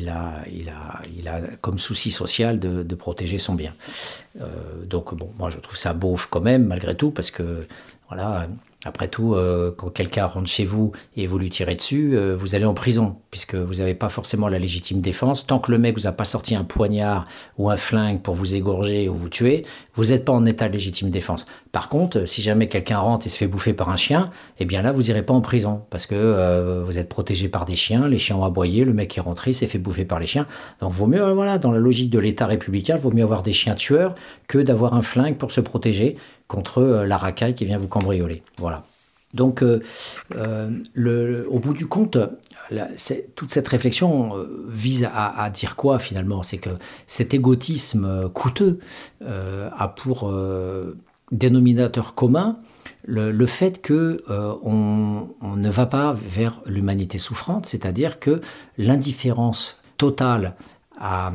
a, 0.10 0.43
il 0.50 1.28
a, 1.28 1.41
comme 1.62 1.78
souci 1.78 2.12
social 2.12 2.60
de, 2.60 2.96
protéger 2.96 3.38
son 3.38 3.56
bien. 3.56 3.74
Euh, 4.41 4.46
donc 4.86 5.15
bon, 5.15 5.30
moi 5.38 5.50
je 5.50 5.60
trouve 5.60 5.78
ça 5.78 5.93
beauf 5.93 6.28
quand 6.30 6.41
même, 6.41 6.65
malgré 6.65 6.96
tout, 6.96 7.12
parce 7.12 7.32
que 7.32 7.65
voilà, 8.08 8.48
après 8.86 9.08
tout, 9.08 9.34
euh, 9.34 9.74
quand 9.76 9.89
quelqu'un 9.89 10.26
rentre 10.26 10.48
chez 10.48 10.65
vous 10.65 10.91
et 11.15 11.26
vous 11.26 11.38
lui 11.39 11.50
tirez 11.50 11.76
dessus, 11.76 12.17
vous 12.36 12.56
allez 12.56 12.65
en 12.65 12.74
prison, 12.74 13.17
puisque 13.32 13.56
vous 13.56 13.76
n'avez 13.76 13.96
pas 13.96 14.10
forcément 14.10 14.48
la 14.48 14.60
légitime 14.60 15.02
défense. 15.02 15.46
Tant 15.46 15.60
que 15.60 15.72
le 15.72 15.78
mec 15.78 15.96
vous 15.96 16.08
a 16.08 16.12
pas 16.12 16.26
sorti 16.26 16.56
un 16.56 16.63
poignard 16.63 17.28
ou 17.58 17.69
un 17.69 17.78
flingue 17.78 18.22
pour 18.22 18.36
vous 18.36 18.56
égorger 18.56 19.10
ou 19.10 19.15
vous 19.15 19.30
tuer, 19.30 19.65
vous 19.96 20.06
n'êtes 20.06 20.26
pas 20.26 20.34
en 20.34 20.46
état 20.46 20.68
de 20.68 20.74
légitime 20.74 21.10
défense. 21.10 21.46
Par 21.72 21.90
contre, 21.90 22.26
si 22.26 22.42
jamais 22.42 22.68
quelqu'un 22.68 23.00
rentre 23.00 23.28
et 23.28 23.30
se 23.30 23.38
fait 23.38 23.48
bouffer 23.48 23.74
par 23.74 23.90
un 23.90 23.98
chien, 23.98 24.32
eh 24.60 24.66
bien 24.66 24.82
là, 24.82 24.92
vous 24.92 25.10
irez 25.10 25.24
pas 25.24 25.34
en 25.34 25.42
prison, 25.42 25.82
parce 25.90 26.06
que 26.06 26.16
euh, 26.16 26.84
vous 26.86 26.98
êtes 26.98 27.10
protégé 27.10 27.48
par 27.48 27.66
des 27.66 27.76
chiens, 27.76 28.08
les 28.08 28.20
chiens 28.20 28.38
ont 28.38 28.46
aboyé, 28.46 28.86
le 28.86 28.94
mec 28.94 29.18
est 29.18 29.22
rentré, 29.22 29.54
s'est 29.54 29.68
fait 29.68 29.80
bouffer 29.80 30.06
par 30.06 30.20
les 30.20 30.26
chiens. 30.26 30.48
Donc 30.80 30.92
vaut 30.92 31.08
mieux, 31.08 31.32
voilà, 31.32 31.58
dans 31.58 31.72
la 31.72 31.80
logique 31.80 32.10
de 32.10 32.20
l'État 32.20 32.46
républicain, 32.46 32.96
vaut 32.96 33.12
mieux 33.12 33.24
avoir 33.24 33.44
des 33.44 33.54
chiens 33.54 33.76
tueurs 33.76 34.16
que 34.48 34.58
d'avoir 34.58 34.94
un 34.94 35.02
flingue 35.02 35.38
pour 35.38 35.52
se 35.52 35.62
protéger 35.62 36.18
contre 36.48 36.80
euh, 36.80 37.06
la 37.06 37.18
racaille 37.18 37.54
qui 37.54 37.66
vient 37.66 37.78
vous 37.78 37.88
cambrioler. 37.88 38.44
Voilà. 38.58 38.84
Donc, 39.34 39.63
euh, 39.63 39.82
euh, 40.36 41.43
au 41.48 41.60
bout 41.60 41.74
du 41.74 41.88
compte, 41.88 42.17
toute 43.36 43.52
cette 43.52 43.67
réflexion 43.67 44.34
vise 44.67 45.10
à, 45.13 45.50
dire 45.50 45.76
quoi 45.76 46.00
finalement? 46.00 46.43
C'est 46.43 46.58
que 46.58 46.69
cet 47.08 47.34
égotisme 47.34 48.30
coûteux 48.30 48.80
a 49.26 49.88
pour 49.88 50.34
dénominateur 51.32 52.15
commun 52.15 52.60
le, 53.06 53.46
fait 53.46 53.82
que 53.82 54.24
on, 54.30 55.28
ne 55.41 55.69
va 55.69 55.86
pas 55.86 56.13
vers 56.13 56.62
l'humanité 56.65 57.17
souffrante, 57.17 57.65
c'est-à-dire 57.65 58.19
que 58.19 58.41
l'indifférence 58.78 59.82
totale 59.98 60.56
à 61.00 61.32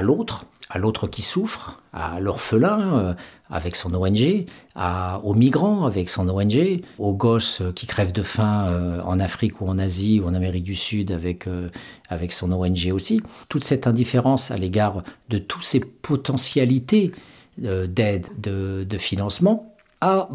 l'autre, 0.00 0.46
à 0.70 0.78
l'autre 0.78 1.06
qui 1.06 1.22
souffre, 1.22 1.80
à 1.92 2.20
l'orphelin 2.20 2.98
euh, 2.98 3.14
avec 3.50 3.76
son 3.76 3.94
ONG, 3.94 4.46
à, 4.74 5.20
aux 5.24 5.34
migrants 5.34 5.86
avec 5.86 6.08
son 6.08 6.28
ONG, 6.28 6.82
aux 6.98 7.12
gosses 7.12 7.62
qui 7.74 7.86
crèvent 7.86 8.12
de 8.12 8.22
faim 8.22 8.66
euh, 8.68 9.00
en 9.02 9.20
Afrique 9.20 9.60
ou 9.60 9.68
en 9.68 9.78
Asie 9.78 10.20
ou 10.20 10.28
en 10.28 10.34
Amérique 10.34 10.64
du 10.64 10.76
Sud 10.76 11.10
avec, 11.10 11.46
euh, 11.46 11.68
avec 12.08 12.32
son 12.32 12.52
ONG 12.52 12.90
aussi. 12.92 13.22
Toute 13.48 13.64
cette 13.64 13.86
indifférence 13.86 14.50
à 14.50 14.56
l'égard 14.56 15.02
de 15.28 15.38
toutes 15.38 15.64
ces 15.64 15.80
potentialités 15.80 17.12
d'aide, 17.58 18.28
de, 18.38 18.86
de, 18.88 18.98
financement, 18.98 19.74
a, 20.00 20.28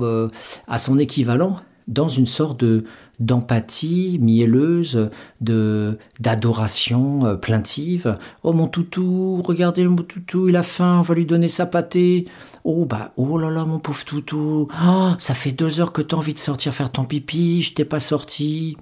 a 0.67 0.77
son 0.77 0.99
équivalent 0.99 1.55
dans 1.87 2.07
une 2.07 2.25
sorte 2.25 2.59
de 2.59 2.83
d'empathie 3.19 4.17
mielleuse, 4.21 5.09
de 5.39 5.97
d'adoration 6.19 7.25
euh, 7.25 7.35
plaintive. 7.35 8.17
Oh 8.43 8.53
mon 8.53 8.67
toutou, 8.67 9.41
regardez 9.43 9.85
mon 9.85 9.97
toutou, 9.97 10.49
il 10.49 10.55
a 10.55 10.63
faim, 10.63 10.97
on 10.99 11.01
va 11.01 11.15
lui 11.15 11.25
donner 11.25 11.47
sa 11.47 11.65
pâtée. 11.65 12.25
Oh 12.65 12.85
bah 12.85 13.11
oh 13.17 13.37
là 13.37 13.49
là 13.49 13.65
mon 13.65 13.79
pauvre 13.79 14.05
toutou, 14.05 14.69
ah, 14.73 15.15
ça 15.19 15.33
fait 15.33 15.51
deux 15.51 15.81
heures 15.81 15.91
que 15.91 16.01
tu 16.01 16.15
as 16.15 16.17
envie 16.17 16.33
de 16.33 16.39
sortir 16.39 16.73
faire 16.73 16.91
ton 16.91 17.03
pipi, 17.03 17.61
je 17.61 17.73
t'ai 17.73 17.83
pas 17.83 17.99
sorti. 17.99 18.77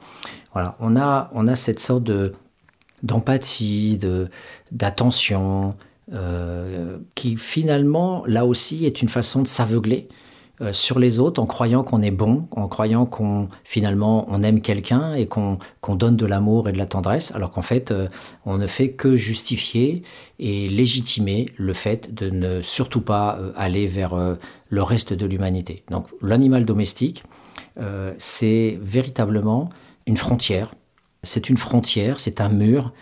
Voilà, 0.54 0.76
on 0.80 0.96
a 0.96 1.32
on 1.34 1.48
a 1.48 1.56
cette 1.56 1.80
sorte 1.80 2.04
de 2.04 2.34
d'empathie, 3.02 3.98
d'attention, 4.72 5.76
qui 7.15 7.38
finalement, 7.38 8.24
là 8.28 8.46
aussi, 8.46 8.86
est 8.86 9.02
une 9.02 9.10
façon 9.10 9.41
de 9.41 9.48
s'aveugler 9.48 10.08
euh, 10.62 10.74
sur 10.74 11.00
les 11.00 11.19
autres 11.19 11.41
en 11.41 11.47
croyant 11.47 11.84
qu'on 11.84 12.04
est 12.04 12.12
bon, 12.12 12.47
en 12.52 12.67
croyant 12.67 13.08
qu'on 13.08 13.50
finalement 13.63 14.26
on 14.30 14.43
aime 14.43 14.62
quelqu'un 14.62 15.15
et 15.15 15.26
qu'on 15.26 15.58
donne 15.95 16.15
de 16.15 16.26
l'amour 16.28 16.69
et 16.69 16.71
de 16.71 16.78
la 16.78 16.86
tendresse, 16.86 17.32
alors 17.34 17.50
qu'en 17.50 17.63
fait 17.63 17.89
euh, 17.89 18.08
on 18.45 18.60
ne 18.60 18.67
fait 18.67 18.91
que 18.91 19.17
justifier 19.17 20.04
et 20.38 20.67
légitimer 20.67 21.47
le 21.58 21.74
fait 21.74 22.13
de 22.13 22.30
ne 22.30 22.62
surtout 22.62 23.02
pas 23.02 23.39
euh, 23.39 23.52
aller 23.56 23.88
vers 23.88 24.15
le 24.69 24.84
reste 24.84 25.13
de 25.13 25.26
l'humanité. 25.26 25.84
Donc 25.89 26.08
l'animal 26.21 26.65
domestique, 26.65 27.24
c'est 28.17 28.78
véritablement 28.82 29.69
une 30.06 30.17
frontière. 30.17 30.76
C'est 31.24 31.50
une 31.50 31.58
frontière, 31.58 32.19
c'est 32.19 32.41
un 32.41 32.50
mur. 32.50 32.93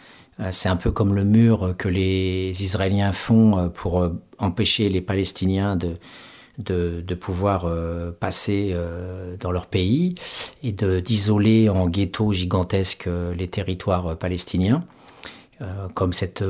C'est 0.52 0.70
un 0.70 0.78
peu 0.78 0.92
comme 0.92 1.14
le 1.14 1.26
mur 1.26 1.76
que 1.78 1.90
les 1.90 2.64
Israéliens 2.64 3.12
font 3.12 3.70
pour 3.74 4.08
empêcher 4.38 4.90
les 4.90 5.02
Palestiniens 5.02 5.76
de, 5.76 5.98
de, 6.60 7.16
pouvoir 7.16 7.66
euh, 7.66 8.12
passer 8.12 8.72
euh, 8.74 9.36
dans 9.40 9.52
leur 9.52 9.68
pays 9.68 10.16
et 10.64 10.72
d'isoler 10.72 11.70
en 11.70 11.88
ghetto 11.88 12.32
gigantesques 12.32 13.08
euh, 13.08 13.34
les 13.34 13.48
territoires 13.48 14.18
palestiniens, 14.18 14.84
comme 15.94 16.14
cette 16.14 16.42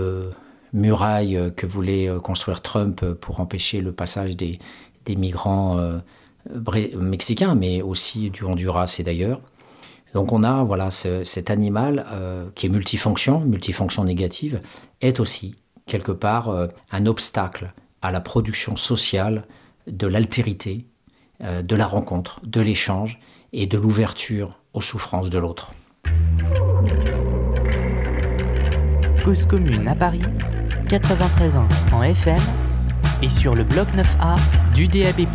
muraille 0.71 1.51
que 1.55 1.65
voulait 1.65 2.11
construire 2.21 2.61
Trump 2.61 3.03
pour 3.03 3.39
empêcher 3.39 3.81
le 3.81 3.91
passage 3.91 4.37
des, 4.37 4.59
des 5.05 5.15
migrants 5.15 5.99
mexicains, 6.95 7.55
mais 7.55 7.81
aussi 7.81 8.29
du 8.29 8.43
Honduras 8.43 8.97
et 8.99 9.03
d'ailleurs. 9.03 9.41
Donc 10.13 10.31
on 10.31 10.43
a 10.43 10.63
voilà 10.63 10.91
cet 10.91 11.49
animal 11.49 12.05
qui 12.53 12.67
est 12.67 12.69
multifonction, 12.69 13.39
multifonction 13.39 14.03
négative, 14.03 14.61
est 15.01 15.19
aussi 15.19 15.55
quelque 15.87 16.11
part 16.11 16.67
un 16.91 17.05
obstacle 17.07 17.73
à 18.03 18.11
la 18.11 18.21
production 18.21 18.75
sociale 18.75 19.47
de 19.89 20.07
l'altérité, 20.07 20.85
euh, 21.43 21.61
de 21.61 21.75
la 21.75 21.85
rencontre, 21.85 22.41
de 22.45 22.61
l'échange 22.61 23.19
et 23.53 23.65
de 23.65 23.77
l'ouverture 23.77 24.59
aux 24.73 24.81
souffrances 24.81 25.29
de 25.29 25.39
l'autre. 25.39 25.73
Cause 29.23 29.45
commune 29.45 29.87
à 29.87 29.95
Paris, 29.95 30.21
93 30.87 31.57
ans 31.57 31.67
en 31.91 32.03
FM 32.03 32.39
et 33.21 33.29
sur 33.29 33.55
le 33.55 33.63
bloc 33.63 33.89
9A 33.89 34.37
du 34.73 34.87
DAB+. 34.87 35.27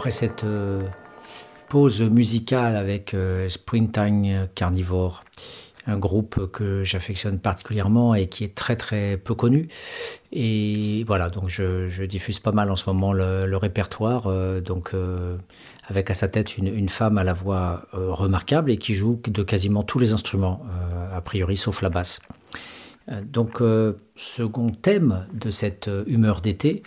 Après 0.00 0.12
cette 0.12 0.44
euh, 0.44 0.82
pause 1.68 2.00
musicale 2.00 2.74
avec 2.74 3.12
euh, 3.12 3.50
Springtime 3.50 4.48
Carnivore, 4.54 5.24
un 5.86 5.98
groupe 5.98 6.50
que 6.50 6.84
j'affectionne 6.84 7.38
particulièrement 7.38 8.14
et 8.14 8.26
qui 8.26 8.44
est 8.44 8.54
très 8.54 8.76
très 8.76 9.18
peu 9.18 9.34
connu. 9.34 9.68
Et 10.32 11.04
voilà, 11.06 11.28
donc 11.28 11.50
je, 11.50 12.02
diffuse 12.06 12.38
pas 12.38 12.52
mal 12.52 12.70
en 12.70 12.76
ce 12.76 12.88
moment 12.88 13.12
le, 13.12 13.54
répertoire, 13.58 14.26
euh, 14.26 14.62
donc 14.62 14.94
avec 15.86 16.08
à 16.08 16.14
sa 16.14 16.28
tête 16.28 16.56
une, 16.56 16.88
femme 16.88 17.18
à 17.18 17.24
la 17.24 17.34
voix 17.34 17.82
remarquable 17.92 18.70
et 18.70 18.78
qui 18.78 18.94
joue 18.94 19.20
de 19.26 19.42
quasiment 19.42 19.82
tous 19.82 19.98
les 19.98 20.14
instruments, 20.14 20.62
a 21.12 21.20
priori 21.20 21.58
sauf 21.58 21.82
la 21.82 21.90
basse. 21.90 22.22
Donc, 23.22 23.62
second 24.16 24.70
thème 24.70 25.26
de 25.32 25.50
cette 25.50 25.90
humeur 26.06 26.40
d'été, 26.40 26.82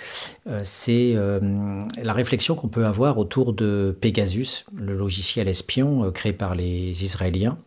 c'est 0.63 1.15
la 1.15 2.13
réflexion 2.13 2.55
qu'on 2.55 2.69
peut 2.69 2.85
avoir 2.85 3.17
autour 3.17 3.53
de 3.53 3.97
Pegasus, 3.99 4.65
le 4.75 4.95
logiciel 4.95 5.47
espion 5.47 6.11
créé 6.11 6.33
par 6.33 6.55
les 6.55 7.03
Israéliens. 7.03 7.57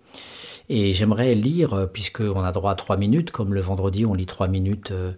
Et 0.68 0.92
j'aimerais 0.92 1.34
lire, 1.34 1.74
euh, 1.74 1.86
puisqu'on 1.86 2.42
a 2.42 2.52
droit 2.52 2.72
à 2.72 2.74
trois 2.74 2.96
minutes, 2.96 3.30
comme 3.30 3.54
le 3.54 3.60
vendredi 3.60 4.04
on 4.04 4.14
lit 4.14 4.26
trois 4.26 4.48
minutes 4.48 4.90
euh, 4.90 5.12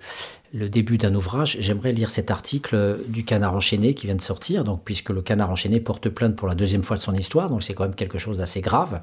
le 0.52 0.68
début 0.68 0.96
d'un 0.96 1.14
ouvrage, 1.14 1.58
j'aimerais 1.60 1.92
lire 1.92 2.10
cet 2.10 2.30
article 2.30 3.00
du 3.08 3.24
Canard 3.24 3.54
enchaîné 3.54 3.92
qui 3.94 4.06
vient 4.06 4.14
de 4.14 4.20
sortir, 4.20 4.64
donc 4.64 4.80
puisque 4.82 5.10
le 5.10 5.20
Canard 5.20 5.50
enchaîné 5.50 5.78
porte 5.78 6.08
plainte 6.08 6.36
pour 6.36 6.48
la 6.48 6.54
deuxième 6.54 6.82
fois 6.82 6.96
de 6.96 7.02
son 7.02 7.14
histoire, 7.14 7.50
donc 7.50 7.62
c'est 7.62 7.74
quand 7.74 7.84
même 7.84 7.94
quelque 7.94 8.18
chose 8.18 8.38
d'assez 8.38 8.62
grave. 8.62 9.00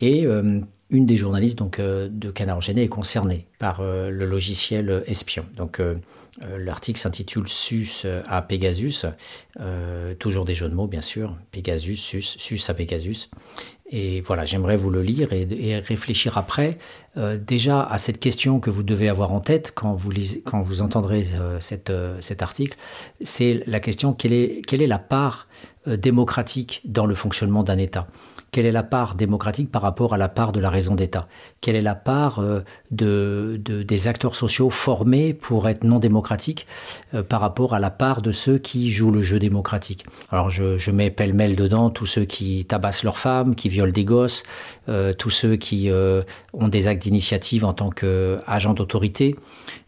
Et 0.00 0.26
euh, 0.26 0.60
une 0.90 1.06
des 1.06 1.16
journalistes 1.16 1.58
donc, 1.58 1.80
de 1.80 2.30
Canard 2.30 2.56
enchaîné 2.56 2.82
est 2.82 2.88
concernée 2.88 3.46
par 3.58 3.82
le 3.82 4.24
logiciel 4.24 5.02
espion. 5.06 5.44
Donc 5.54 5.82
l'article 6.56 6.98
s'intitule 6.98 7.46
Sus 7.46 8.06
à 8.26 8.40
Pegasus, 8.40 9.04
toujours 10.18 10.46
des 10.46 10.54
jeux 10.54 10.70
de 10.70 10.74
mots 10.74 10.86
bien 10.86 11.02
sûr, 11.02 11.36
Pegasus, 11.50 11.96
Sus, 11.96 12.22
Sus 12.22 12.70
à 12.70 12.72
Pegasus. 12.72 13.28
Et 13.90 14.20
voilà, 14.20 14.44
j'aimerais 14.44 14.76
vous 14.76 14.90
le 14.90 15.00
lire 15.00 15.32
et, 15.32 15.78
réfléchir 15.78 16.36
après 16.36 16.78
euh, 17.16 17.38
déjà 17.38 17.82
à 17.82 17.96
cette 17.96 18.20
question 18.20 18.60
que 18.60 18.68
vous 18.68 18.82
devez 18.82 19.08
avoir 19.08 19.32
en 19.32 19.40
tête 19.40 19.72
quand 19.74 19.94
vous, 19.94 20.10
lisez, 20.10 20.42
quand 20.42 20.60
vous 20.60 20.82
entendrez 20.82 21.26
euh, 21.34 21.58
euh, 21.88 22.18
cet 22.20 22.42
article. 22.42 22.76
C'est 23.22 23.62
la 23.66 23.80
question 23.80 24.12
quelle 24.12 24.34
est, 24.34 24.62
quelle 24.66 24.82
est 24.82 24.86
la 24.86 24.98
part 24.98 25.48
démocratique 25.86 26.82
dans 26.84 27.06
le 27.06 27.14
fonctionnement 27.14 27.62
d'un 27.62 27.78
État? 27.78 28.08
Quelle 28.50 28.66
est 28.66 28.72
la 28.72 28.82
part 28.82 29.14
démocratique 29.14 29.70
par 29.70 29.82
rapport 29.82 30.14
à 30.14 30.16
la 30.16 30.28
part 30.28 30.52
de 30.52 30.60
la 30.60 30.70
raison 30.70 30.94
d'État? 30.94 31.28
Quelle 31.60 31.76
est 31.76 31.82
la 31.82 31.94
part 31.94 32.38
euh, 32.38 32.60
de, 32.90 33.60
des 33.64 34.08
acteurs 34.08 34.34
sociaux 34.34 34.70
formés 34.70 35.34
pour 35.34 35.68
être 35.68 35.84
non 35.84 35.98
démocratiques 35.98 36.66
euh, 37.14 37.22
par 37.22 37.40
rapport 37.40 37.74
à 37.74 37.78
la 37.78 37.90
part 37.90 38.22
de 38.22 38.32
ceux 38.32 38.58
qui 38.58 38.90
jouent 38.90 39.10
le 39.10 39.22
jeu 39.22 39.38
démocratique 39.38 40.06
Alors 40.30 40.50
je, 40.50 40.90
mets 40.90 41.10
pêle-mêle 41.10 41.54
dedans 41.54 41.90
tous 41.90 42.06
ceux 42.06 42.24
qui 42.24 42.64
tabassent 42.64 43.04
leurs 43.04 43.18
femmes, 43.18 43.54
qui 43.54 43.68
violent 43.68 43.92
des 43.92 44.04
gosses, 44.04 44.42
euh, 44.88 45.12
tous 45.12 45.30
ceux 45.30 45.56
qui 45.56 45.90
ont 46.52 46.68
des 46.68 46.88
actes 46.88 47.02
d'initiative 47.02 47.64
en 47.64 47.72
tant 47.72 47.90
qu'agents 47.90 48.74
d'autorité, 48.74 49.36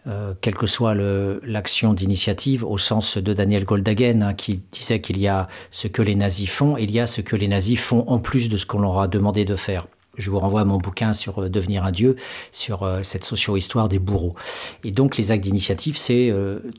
euh, 0.07 0.33
quelle 0.41 0.55
que 0.55 0.67
soit 0.67 0.95
l'action 0.95 1.93
d'initiative, 1.93 2.65
au 2.65 2.79
sens 2.79 3.19
de 3.19 3.35
Daniel 3.35 3.65
Goldhagen, 3.65 4.23
hein, 4.23 4.35
qui 4.35 4.63
disait 4.73 5.01
qu'il 5.01 5.19
y 5.19 5.29
a 5.29 5.49
ce 5.71 5.89
que 5.89 6.01
les 6.01 6.15
nazis 6.15 6.49
font, 6.49 6.77
il 6.77 6.91
y 6.91 7.01
a 7.01 7.07
ce 7.07 7.21
que 7.21 7.37
les 7.37 7.49
nazis 7.49 7.79
font 7.79 8.05
en 8.09 8.19
plus 8.19 8.49
de 8.49 8.57
ce 8.57 8.65
qu'on 8.67 8.81
leur 8.81 8.99
a 9.01 9.09
demandé 9.09 9.45
de 9.45 9.57
faire. 9.57 9.87
Je 10.21 10.31
vous 10.31 10.39
renvoie 10.39 10.61
à 10.61 10.65
mon 10.65 10.79
bouquin 10.79 11.13
sur 11.13 11.43
euh, 11.43 11.49
devenir 11.49 11.85
un 11.85 11.93
dieu, 11.93 12.17
sur 12.53 12.83
euh, 12.83 13.03
cette 13.03 13.25
socio-histoire 13.25 13.89
des 13.89 13.99
bourreaux. 13.99 14.35
Et 14.85 14.91
donc 14.91 15.17
les 15.17 15.33
actes 15.33 15.43
d'initiative, 15.43 15.97
c'est, 15.97 16.33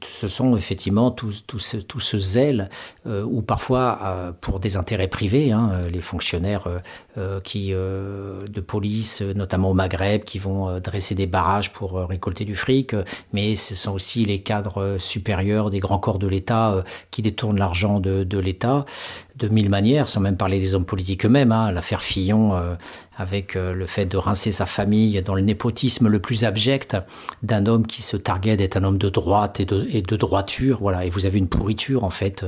ce 0.10 0.28
sont 0.28 0.56
effectivement 0.56 1.12
tout, 1.12 1.32
ce, 1.60 2.18
zèle, 2.18 2.70
ou 3.06 3.42
parfois 3.42 4.34
pour 4.42 4.60
des 4.60 4.78
intérêts 4.78 5.08
privés, 5.08 5.52
hein, 5.52 5.72
les 5.92 6.02
fonctionnaires 6.02 6.68
euh, 7.18 7.42
qui, 7.42 7.72
euh, 7.74 8.48
de 8.48 8.62
police, 8.62 9.20
notamment 9.22 9.72
au 9.72 9.74
Maghreb, 9.74 10.24
qui 10.24 10.40
vont 10.40 10.70
euh, 10.70 10.80
dresser 10.80 11.14
des 11.14 11.26
barrages 11.26 11.74
pour 11.74 12.08
récolter 12.08 12.46
du 12.46 12.56
fric, 12.56 12.96
mais 13.34 13.58
ce 13.58 13.76
sont 13.76 13.92
aussi 13.92 14.24
les 14.24 14.40
cadres 14.40 14.96
supérieurs 14.98 15.72
des 15.72 15.82
grands 15.82 16.00
corps 16.00 16.20
de 16.20 16.28
l'État 16.28 16.86
qui 17.10 17.22
détournent 17.22 17.60
l'argent 17.60 18.00
de 18.00 18.40
l'État 18.40 18.86
de 19.38 19.48
mille 19.48 19.70
manières, 19.70 20.10
sans 20.10 20.20
même 20.20 20.38
parler 20.38 20.60
des 20.60 20.76
hommes 20.76 20.86
politiques 20.86 21.26
eux-mêmes. 21.26 21.52
Hein. 21.52 21.72
L'affaire 21.72 22.02
Fillon, 22.02 22.54
avec 23.18 23.56
le 23.56 23.86
fait 23.86 24.06
de 24.06 24.18
rincer 24.18 24.52
sa 24.52 24.66
famille 24.66 25.22
dans 25.22 25.36
le 25.36 25.42
népotisme 25.42 26.08
le 26.08 26.20
plus 26.20 26.44
abject 26.44 26.98
d'un 27.44 27.66
homme 27.66 27.86
qui 27.86 28.02
se 28.02 28.18
targuait 28.18 28.58
d'être 28.58 28.78
un 28.78 28.84
homme 28.84 28.98
de 28.98 29.10
droite 29.10 29.60
et 29.60 29.66
de, 29.66 29.88
et 29.92 30.02
de, 30.02 30.16
droiture. 30.16 30.80
Voilà. 30.82 31.06
Et 31.06 31.10
vous 31.10 31.26
avez 31.26 31.40
une 31.40 31.48
pourriture, 31.48 32.04
en 32.04 32.10
fait, 32.10 32.46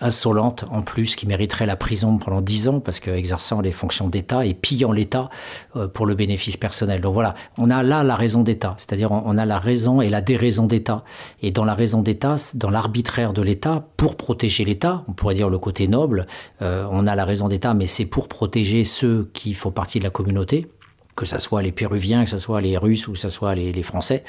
insolente, 0.00 0.64
en 0.70 0.82
plus, 0.82 1.16
qui 1.16 1.26
mériterait 1.26 1.66
la 1.66 1.76
prison 1.76 2.18
pendant 2.18 2.40
dix 2.40 2.68
ans, 2.68 2.80
parce 2.80 3.00
qu'exerçant 3.00 3.60
les 3.60 3.72
fonctions 3.72 4.08
d'État 4.08 4.44
et 4.44 4.54
pillant 4.54 4.92
l'État 4.92 5.28
euh, 5.76 5.88
pour 5.88 6.06
le 6.06 6.14
bénéfice 6.14 6.56
personnel. 6.56 7.00
Donc 7.00 7.14
voilà, 7.14 7.34
on 7.58 7.70
a 7.70 7.82
là 7.82 8.02
la 8.02 8.14
raison 8.14 8.42
d'État, 8.42 8.74
c'est-à-dire 8.78 9.10
on 9.12 9.38
a 9.38 9.44
la 9.44 9.58
raison 9.58 10.00
et 10.00 10.10
la 10.10 10.20
déraison 10.20 10.66
d'État. 10.66 11.04
Et 11.42 11.50
dans 11.50 11.64
la 11.64 11.74
raison 11.74 12.02
d'État, 12.02 12.36
dans 12.54 12.70
l'arbitraire 12.70 13.32
de 13.32 13.42
l'État, 13.42 13.84
pour 13.96 14.16
protéger 14.16 14.64
l'État, 14.64 15.04
on 15.08 15.12
pourrait 15.12 15.34
dire 15.34 15.48
le 15.48 15.58
côté 15.58 15.88
noble, 15.88 16.26
euh, 16.62 16.86
on 16.90 17.06
a 17.06 17.14
la 17.14 17.24
raison 17.24 17.48
d'État, 17.48 17.74
mais 17.74 17.86
c'est 17.86 18.06
pour 18.06 18.28
protéger 18.28 18.84
ceux 18.84 19.30
qui 19.32 19.54
font 19.54 19.70
partie 19.70 19.98
de 19.98 20.04
la 20.04 20.10
communauté 20.10 20.68
que 21.16 21.26
ce 21.26 21.38
soit 21.38 21.62
les 21.62 21.72
Péruviens, 21.72 22.24
que 22.24 22.30
ce 22.30 22.38
soit 22.38 22.60
les 22.60 22.76
Russes 22.76 23.06
ou 23.08 23.12
que 23.12 23.18
ce 23.18 23.28
soit 23.28 23.54
les, 23.54 23.82
Français. 23.82 24.24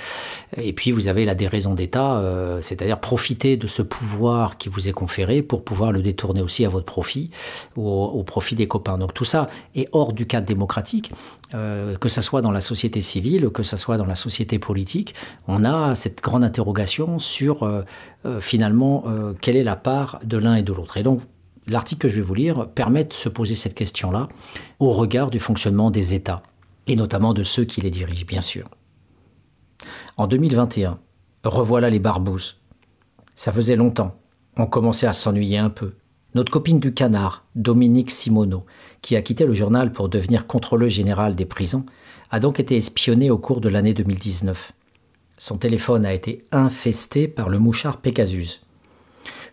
Et 0.57 0.73
puis 0.73 0.91
vous 0.91 1.07
avez 1.07 1.23
la 1.23 1.33
déraison 1.33 1.73
d'État, 1.73 2.17
euh, 2.17 2.59
c'est-à-dire 2.61 2.99
profiter 2.99 3.55
de 3.55 3.67
ce 3.67 3.81
pouvoir 3.81 4.57
qui 4.57 4.67
vous 4.69 4.89
est 4.89 4.91
conféré 4.91 5.41
pour 5.41 5.63
pouvoir 5.63 5.91
le 5.91 6.01
détourner 6.01 6.41
aussi 6.41 6.65
à 6.65 6.69
votre 6.69 6.85
profit 6.85 7.29
ou 7.77 7.89
au, 7.89 8.23
profit 8.23 8.55
des 8.55 8.67
copains. 8.67 8.97
Donc 8.97 9.13
tout 9.13 9.23
ça 9.23 9.47
est 9.75 9.87
hors 9.93 10.11
du 10.11 10.27
cadre 10.27 10.45
démocratique, 10.45 11.11
euh, 11.53 11.95
que 11.97 12.09
ce 12.09 12.21
soit 12.21 12.41
dans 12.41 12.51
la 12.51 12.61
société 12.61 13.01
civile, 13.01 13.49
que 13.49 13.63
ce 13.63 13.77
soit 13.77 13.97
dans 13.97 14.05
la 14.05 14.15
société 14.15 14.59
politique. 14.59 15.15
On 15.47 15.63
a 15.63 15.95
cette 15.95 16.21
grande 16.21 16.43
interrogation 16.43 17.17
sur 17.17 17.63
euh, 17.63 17.83
finalement 18.39 19.05
quelle 19.39 19.55
est 19.55 19.63
la 19.63 19.75
part 19.75 20.19
de 20.23 20.37
l'un 20.37 20.55
et 20.55 20.63
de 20.63 20.73
l'autre. 20.73 20.97
Et 20.97 21.03
donc 21.03 21.21
l'article 21.67 22.01
que 22.01 22.09
je 22.09 22.15
vais 22.15 22.21
vous 22.21 22.33
lire 22.33 22.67
permet 22.67 23.03
de 23.05 23.13
se 23.13 23.29
poser 23.29 23.55
cette 23.55 23.75
question-là 23.75 24.27
au 24.79 24.91
regard 24.91 25.29
du 25.29 25.39
fonctionnement 25.39 25.91
des 25.91 26.13
États 26.13 26.41
et 26.87 26.95
notamment 26.95 27.33
de 27.33 27.43
ceux 27.43 27.65
qui 27.65 27.81
les 27.81 27.91
dirigent, 27.91 28.25
bien 28.25 28.41
sûr. 28.41 28.69
En 30.17 30.27
2021, 30.27 30.99
revoilà 31.43 31.89
les 31.89 31.99
barbouzes. 31.99 32.57
Ça 33.35 33.51
faisait 33.51 33.75
longtemps, 33.75 34.15
on 34.57 34.65
commençait 34.65 35.07
à 35.07 35.13
s'ennuyer 35.13 35.57
un 35.57 35.69
peu. 35.69 35.93
Notre 36.33 36.51
copine 36.51 36.79
du 36.79 36.93
canard, 36.93 37.45
Dominique 37.55 38.11
Simoneau, 38.11 38.65
qui 39.01 39.15
a 39.15 39.21
quitté 39.21 39.45
le 39.45 39.53
journal 39.53 39.91
pour 39.91 40.09
devenir 40.09 40.47
contrôleur 40.47 40.89
général 40.89 41.35
des 41.35 41.45
prisons, 41.45 41.85
a 42.29 42.39
donc 42.39 42.59
été 42.59 42.75
espionnée 42.75 43.31
au 43.31 43.37
cours 43.37 43.61
de 43.61 43.69
l'année 43.69 43.93
2019. 43.93 44.73
Son 45.37 45.57
téléphone 45.57 46.05
a 46.05 46.13
été 46.13 46.45
infesté 46.51 47.27
par 47.27 47.49
le 47.49 47.59
mouchard 47.59 47.97
Pegasus. 47.97 48.61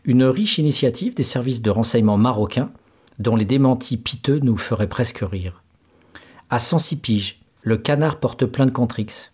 Une 0.04 0.24
riche 0.24 0.58
initiative 0.58 1.14
des 1.14 1.22
services 1.22 1.62
de 1.62 1.70
renseignement 1.70 2.18
marocains 2.18 2.72
dont 3.18 3.36
les 3.36 3.44
démentis 3.44 3.96
piteux 3.96 4.40
nous 4.40 4.56
feraient 4.56 4.88
presque 4.88 5.20
rire. 5.22 5.61
À 6.52 6.58
106 6.58 6.96
piges, 6.96 7.40
le 7.62 7.78
canard 7.78 8.20
porte 8.20 8.44
plainte 8.44 8.74
contre 8.74 8.98
X. 8.98 9.32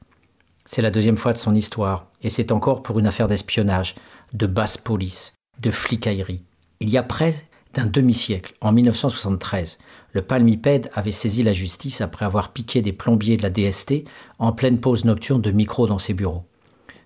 C'est 0.64 0.82
la 0.82 0.92
deuxième 0.92 1.16
fois 1.16 1.32
de 1.32 1.38
son 1.38 1.52
histoire, 1.52 2.06
et 2.22 2.30
c'est 2.30 2.52
encore 2.52 2.80
pour 2.80 3.00
une 3.00 3.08
affaire 3.08 3.26
d'espionnage, 3.26 3.96
de 4.34 4.46
basse 4.46 4.78
police, 4.78 5.32
de 5.58 5.72
flicaillerie. 5.72 6.44
Il 6.78 6.90
y 6.90 6.96
a 6.96 7.02
près 7.02 7.34
d'un 7.74 7.86
demi-siècle, 7.86 8.54
en 8.60 8.70
1973, 8.70 9.78
le 10.12 10.22
palmipède 10.22 10.90
avait 10.94 11.10
saisi 11.10 11.42
la 11.42 11.52
justice 11.52 12.02
après 12.02 12.24
avoir 12.24 12.52
piqué 12.52 12.82
des 12.82 12.92
plombiers 12.92 13.36
de 13.36 13.42
la 13.42 13.50
DST 13.50 14.04
en 14.38 14.52
pleine 14.52 14.78
pause 14.78 15.04
nocturne 15.04 15.42
de 15.42 15.50
micro 15.50 15.88
dans 15.88 15.98
ses 15.98 16.14
bureaux. 16.14 16.44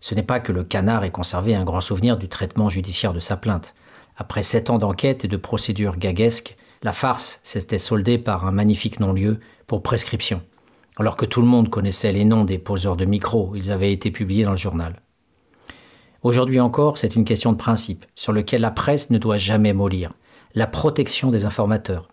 Ce 0.01 0.15
n'est 0.15 0.23
pas 0.23 0.41
que 0.41 0.53
le 0.53 0.63
canard 0.63 1.05
ait 1.05 1.11
conservé 1.11 1.55
un 1.55 1.65
grand 1.65 1.81
souvenir 1.81 2.19
du 2.19 2.29
traitement 2.29 2.69
judiciaire 2.69 3.15
de 3.15 3.21
sa 3.21 3.39
plainte. 3.39 3.75
Après 4.19 4.43
sept 4.43 4.69
ans 4.69 4.77
d'enquête 4.77 5.25
et 5.25 5.29
de 5.29 5.39
procédures 5.39 5.97
gaguesques, 5.97 6.59
la 6.83 6.93
farce 6.93 7.41
s'était 7.43 7.79
soldée 7.79 8.19
par 8.19 8.47
un 8.47 8.53
magnifique 8.53 9.01
non-lieu 9.01 9.39
pour 9.67 9.83
prescription. 9.83 10.43
Alors 10.97 11.17
que 11.17 11.27
tout 11.27 11.41
le 11.41 11.47
monde 11.47 11.71
connaissait 11.71 12.13
les 12.13 12.25
noms 12.25 12.45
des 12.45 12.59
poseurs 12.59 12.97
de 12.97 13.05
micro, 13.05 13.55
ils 13.55 13.73
avaient 13.73 13.93
été 13.93 14.11
publiés 14.11 14.45
dans 14.45 14.51
le 14.51 14.57
journal. 14.57 15.01
Aujourd'hui 16.23 16.61
encore, 16.61 16.99
c'est 16.99 17.17
une 17.17 17.25
question 17.25 17.53
de 17.53 17.57
principe, 17.57 18.05
sur 18.15 18.33
lequel 18.33 18.61
la 18.61 18.71
presse 18.71 19.11
ne 19.11 19.19
doit 19.19 19.39
jamais 19.39 19.73
mollir. 19.73 20.13
La 20.55 20.67
protection 20.67 21.31
des 21.31 21.47
informateurs. 21.47 22.09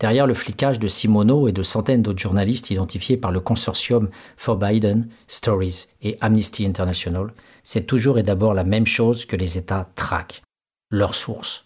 Derrière 0.00 0.26
le 0.26 0.34
flicage 0.34 0.80
de 0.80 0.88
Simoneau 0.88 1.46
et 1.46 1.52
de 1.52 1.62
centaines 1.62 2.02
d'autres 2.02 2.18
journalistes 2.18 2.70
identifiés 2.70 3.16
par 3.16 3.30
le 3.30 3.40
consortium 3.40 4.08
For 4.36 4.56
Biden, 4.56 5.08
Stories 5.28 5.86
et 6.02 6.16
Amnesty 6.20 6.66
International, 6.66 7.32
c'est 7.62 7.86
toujours 7.86 8.18
et 8.18 8.24
d'abord 8.24 8.54
la 8.54 8.64
même 8.64 8.86
chose 8.86 9.24
que 9.24 9.36
les 9.36 9.56
États 9.56 9.88
traquent. 9.94 10.42
Leurs 10.90 11.14
sources. 11.14 11.64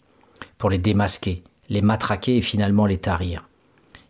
Pour 0.57 0.69
les 0.69 0.77
démasquer, 0.77 1.43
les 1.69 1.81
matraquer 1.81 2.37
et 2.37 2.41
finalement 2.41 2.85
les 2.85 2.97
tarir. 2.97 3.47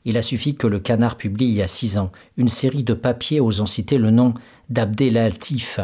Il 0.06 0.18
a 0.18 0.22
suffi 0.22 0.56
que 0.56 0.68
le 0.68 0.80
canard 0.80 1.18
publie 1.18 1.50
il 1.50 1.56
y 1.56 1.62
a 1.62 1.68
six 1.68 1.98
ans 1.98 2.12
une 2.38 2.50
série 2.50 2.84
de 2.84 2.94
papiers 2.94 3.42
osant 3.42 3.66
citer 3.66 3.98
le 3.98 4.12
nom 4.12 4.34
d'Abdelatif 4.70 5.80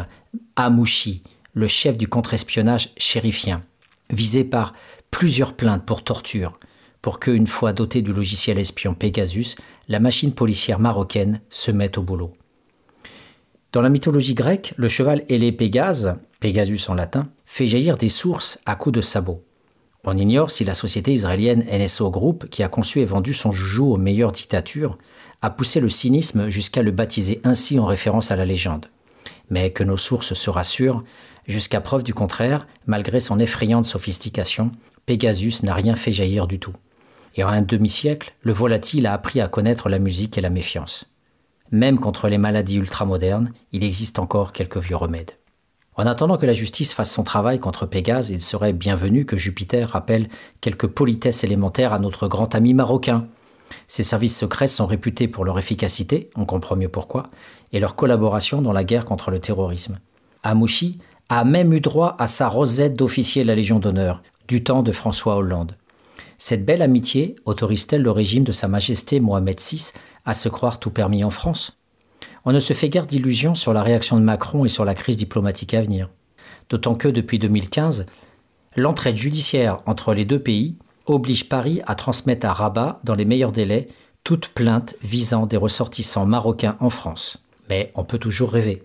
Amouchi, 0.56 1.22
le 1.52 1.68
chef 1.68 1.96
du 1.96 2.08
contre-espionnage 2.08 2.90
chérifien, 2.96 3.62
visé 4.10 4.42
par 4.44 4.72
plusieurs 5.10 5.54
plaintes 5.54 5.84
pour 5.84 6.02
torture, 6.02 6.58
pour 7.02 7.20
que, 7.20 7.30
une 7.30 7.46
fois 7.46 7.72
dotée 7.72 8.02
du 8.02 8.12
logiciel 8.12 8.58
espion 8.58 8.94
Pegasus, 8.94 9.54
la 9.88 10.00
machine 10.00 10.32
policière 10.32 10.80
marocaine 10.80 11.40
se 11.50 11.70
mette 11.70 11.98
au 11.98 12.02
boulot. 12.02 12.32
Dans 13.72 13.82
la 13.82 13.90
mythologie 13.90 14.34
grecque, 14.34 14.72
le 14.76 14.88
cheval 14.88 15.24
ailé 15.28 15.52
Pégase, 15.52 16.16
Pegasus 16.40 16.88
en 16.88 16.94
latin, 16.94 17.28
fait 17.44 17.66
jaillir 17.66 17.96
des 17.96 18.08
sources 18.08 18.58
à 18.66 18.74
coups 18.74 18.94
de 18.94 19.00
sabots. 19.00 19.44
On 20.08 20.16
ignore 20.16 20.52
si 20.52 20.64
la 20.64 20.74
société 20.74 21.12
israélienne 21.12 21.64
NSO 21.68 22.10
Group, 22.10 22.48
qui 22.48 22.62
a 22.62 22.68
conçu 22.68 23.00
et 23.00 23.04
vendu 23.04 23.32
son 23.32 23.50
joujou 23.50 23.92
aux 23.92 23.96
meilleures 23.96 24.30
dictatures, 24.30 24.98
a 25.42 25.50
poussé 25.50 25.80
le 25.80 25.88
cynisme 25.88 26.48
jusqu'à 26.48 26.82
le 26.82 26.92
baptiser 26.92 27.40
ainsi 27.42 27.80
en 27.80 27.86
référence 27.86 28.30
à 28.30 28.36
la 28.36 28.44
légende. 28.44 28.86
Mais 29.50 29.70
que 29.70 29.82
nos 29.82 29.96
sources 29.96 30.34
se 30.34 30.48
rassurent, 30.48 31.02
jusqu'à 31.48 31.80
preuve 31.80 32.04
du 32.04 32.14
contraire, 32.14 32.68
malgré 32.86 33.18
son 33.18 33.40
effrayante 33.40 33.84
sophistication, 33.84 34.70
Pegasus 35.06 35.64
n'a 35.64 35.74
rien 35.74 35.96
fait 35.96 36.12
jaillir 36.12 36.46
du 36.46 36.60
tout. 36.60 36.74
Et 37.34 37.42
en 37.42 37.48
un 37.48 37.62
demi-siècle, 37.62 38.32
le 38.42 38.52
volatile 38.52 39.08
a 39.08 39.12
appris 39.12 39.40
à 39.40 39.48
connaître 39.48 39.88
la 39.88 39.98
musique 39.98 40.38
et 40.38 40.40
la 40.40 40.50
méfiance. 40.50 41.06
Même 41.72 41.98
contre 41.98 42.28
les 42.28 42.38
maladies 42.38 42.76
ultramodernes, 42.76 43.52
il 43.72 43.82
existe 43.82 44.20
encore 44.20 44.52
quelques 44.52 44.78
vieux 44.78 44.96
remèdes. 44.96 45.32
En 45.96 46.06
attendant 46.06 46.36
que 46.36 46.44
la 46.44 46.52
justice 46.52 46.92
fasse 46.92 47.10
son 47.10 47.24
travail 47.24 47.58
contre 47.58 47.86
Pégase, 47.86 48.28
il 48.28 48.42
serait 48.42 48.74
bienvenu 48.74 49.24
que 49.24 49.38
Jupiter 49.38 49.88
rappelle 49.88 50.28
quelques 50.60 50.88
politesses 50.88 51.42
élémentaires 51.42 51.94
à 51.94 51.98
notre 51.98 52.28
grand 52.28 52.54
ami 52.54 52.74
marocain. 52.74 53.26
Ses 53.88 54.02
services 54.02 54.36
secrets 54.36 54.68
sont 54.68 54.86
réputés 54.86 55.26
pour 55.26 55.46
leur 55.46 55.58
efficacité, 55.58 56.28
on 56.36 56.44
comprend 56.44 56.76
mieux 56.76 56.90
pourquoi, 56.90 57.30
et 57.72 57.80
leur 57.80 57.96
collaboration 57.96 58.60
dans 58.60 58.72
la 58.72 58.84
guerre 58.84 59.06
contre 59.06 59.30
le 59.30 59.40
terrorisme. 59.40 59.98
Amouchi 60.42 60.98
a 61.30 61.44
même 61.44 61.72
eu 61.72 61.80
droit 61.80 62.14
à 62.18 62.26
sa 62.26 62.48
rosette 62.48 62.94
d'officier 62.94 63.42
de 63.42 63.48
la 63.48 63.54
Légion 63.54 63.78
d'honneur, 63.78 64.22
du 64.48 64.62
temps 64.62 64.82
de 64.82 64.92
François 64.92 65.36
Hollande. 65.36 65.76
Cette 66.36 66.66
belle 66.66 66.82
amitié 66.82 67.36
autorise-t-elle 67.46 68.02
le 68.02 68.10
régime 68.10 68.44
de 68.44 68.52
Sa 68.52 68.68
Majesté 68.68 69.18
Mohamed 69.18 69.58
VI 69.58 69.92
à 70.26 70.34
se 70.34 70.50
croire 70.50 70.78
tout 70.78 70.90
permis 70.90 71.24
en 71.24 71.30
France? 71.30 71.78
On 72.48 72.52
ne 72.52 72.60
se 72.60 72.74
fait 72.74 72.88
guère 72.88 73.06
d'illusions 73.06 73.56
sur 73.56 73.72
la 73.72 73.82
réaction 73.82 74.16
de 74.16 74.22
Macron 74.22 74.64
et 74.64 74.68
sur 74.68 74.84
la 74.84 74.94
crise 74.94 75.16
diplomatique 75.16 75.74
à 75.74 75.82
venir. 75.82 76.08
D'autant 76.70 76.94
que, 76.94 77.08
depuis 77.08 77.40
2015, 77.40 78.06
l'entraide 78.76 79.16
judiciaire 79.16 79.80
entre 79.84 80.14
les 80.14 80.24
deux 80.24 80.38
pays 80.38 80.76
oblige 81.06 81.48
Paris 81.48 81.82
à 81.86 81.96
transmettre 81.96 82.46
à 82.46 82.52
Rabat, 82.52 83.00
dans 83.02 83.16
les 83.16 83.24
meilleurs 83.24 83.50
délais, 83.50 83.88
toute 84.22 84.50
plainte 84.50 84.94
visant 85.02 85.46
des 85.46 85.56
ressortissants 85.56 86.24
marocains 86.24 86.76
en 86.78 86.88
France. 86.88 87.38
Mais 87.68 87.90
on 87.96 88.04
peut 88.04 88.18
toujours 88.18 88.52
rêver. 88.52 88.84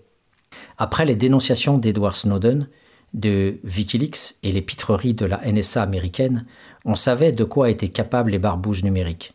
Après 0.79 1.05
les 1.05 1.15
dénonciations 1.15 1.77
d'Edward 1.77 2.15
Snowden, 2.15 2.67
de 3.13 3.59
Wikileaks 3.63 4.37
et 4.41 4.51
les 4.51 4.63
pitreries 4.63 5.13
de 5.13 5.25
la 5.27 5.39
NSA 5.45 5.83
américaine, 5.83 6.47
on 6.83 6.95
savait 6.95 7.31
de 7.31 7.43
quoi 7.43 7.69
étaient 7.69 7.89
capables 7.89 8.31
les 8.31 8.39
barbouzes 8.39 8.83
numériques. 8.83 9.33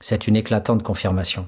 C'est 0.00 0.26
une 0.26 0.34
éclatante 0.34 0.82
confirmation. 0.82 1.46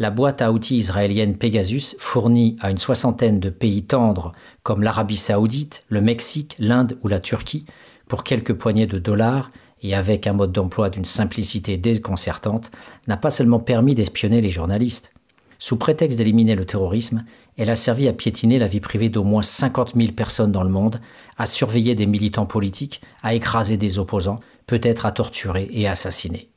La 0.00 0.10
boîte 0.12 0.42
à 0.42 0.52
outils 0.52 0.76
israélienne 0.76 1.36
Pegasus 1.36 1.96
fournit 1.98 2.56
à 2.60 2.70
une 2.70 2.78
soixantaine 2.78 3.40
de 3.40 3.50
pays 3.50 3.82
tendres 3.82 4.32
comme 4.62 4.84
l'Arabie 4.84 5.16
saoudite, 5.16 5.82
le 5.88 6.00
Mexique, 6.00 6.54
l'Inde 6.60 6.96
ou 7.02 7.08
la 7.08 7.18
Turquie, 7.18 7.64
pour 8.06 8.22
quelques 8.22 8.54
poignées 8.54 8.86
de 8.86 9.00
dollars 9.00 9.50
et 9.82 9.96
avec 9.96 10.28
un 10.28 10.34
mode 10.34 10.52
d'emploi 10.52 10.88
d'une 10.88 11.04
simplicité 11.04 11.76
déconcertante, 11.78 12.70
n'a 13.08 13.16
pas 13.16 13.30
seulement 13.30 13.58
permis 13.58 13.96
d'espionner 13.96 14.40
les 14.40 14.52
journalistes. 14.52 15.10
Sous 15.58 15.76
prétexte 15.76 16.16
d'éliminer 16.16 16.54
le 16.54 16.64
terrorisme, 16.64 17.24
elle 17.56 17.68
a 17.68 17.74
servi 17.74 18.06
à 18.06 18.12
piétiner 18.12 18.60
la 18.60 18.68
vie 18.68 18.78
privée 18.78 19.08
d'au 19.08 19.24
moins 19.24 19.42
50 19.42 19.94
000 19.96 20.12
personnes 20.12 20.52
dans 20.52 20.62
le 20.62 20.70
monde, 20.70 21.00
à 21.36 21.46
surveiller 21.46 21.96
des 21.96 22.06
militants 22.06 22.46
politiques, 22.46 23.00
à 23.24 23.34
écraser 23.34 23.76
des 23.76 23.98
opposants, 23.98 24.38
peut-être 24.68 25.06
à 25.06 25.10
torturer 25.10 25.68
et 25.72 25.88
assassiner. 25.88 26.50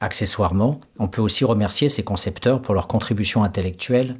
Accessoirement, 0.00 0.80
on 0.98 1.08
peut 1.08 1.20
aussi 1.20 1.44
remercier 1.44 1.88
ses 1.88 2.02
concepteurs 2.02 2.62
pour 2.62 2.74
leur 2.74 2.88
contribution 2.88 3.44
intellectuelle 3.44 4.16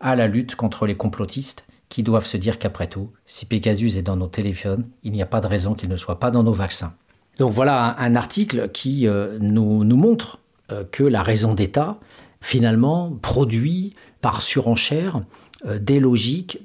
à 0.00 0.16
la 0.16 0.26
lutte 0.26 0.56
contre 0.56 0.86
les 0.86 0.96
complotistes 0.96 1.66
qui 1.88 2.02
doivent 2.02 2.26
se 2.26 2.36
dire 2.36 2.58
qu'après 2.58 2.86
tout, 2.86 3.10
si 3.26 3.46
Pegasus 3.46 3.98
est 3.98 4.02
dans 4.02 4.16
nos 4.16 4.28
téléphones, 4.28 4.86
il 5.02 5.12
n'y 5.12 5.22
a 5.22 5.26
pas 5.26 5.40
de 5.40 5.46
raison 5.46 5.74
qu'il 5.74 5.88
ne 5.88 5.96
soit 5.96 6.18
pas 6.18 6.30
dans 6.30 6.42
nos 6.42 6.52
vaccins. 6.52 6.94
Donc 7.38 7.52
voilà 7.52 7.96
un, 7.98 8.16
article 8.16 8.68
qui 8.68 9.06
euh, 9.06 9.38
nous, 9.40 9.84
montre 9.84 10.38
euh, 10.70 10.84
que 10.90 11.02
la 11.02 11.22
raison 11.22 11.54
d'État, 11.54 11.98
finalement, 12.40 13.16
produit 13.22 13.94
par 14.20 14.42
surenchère 14.42 15.22
euh, 15.66 15.78
des 15.78 16.00
logiques 16.00 16.58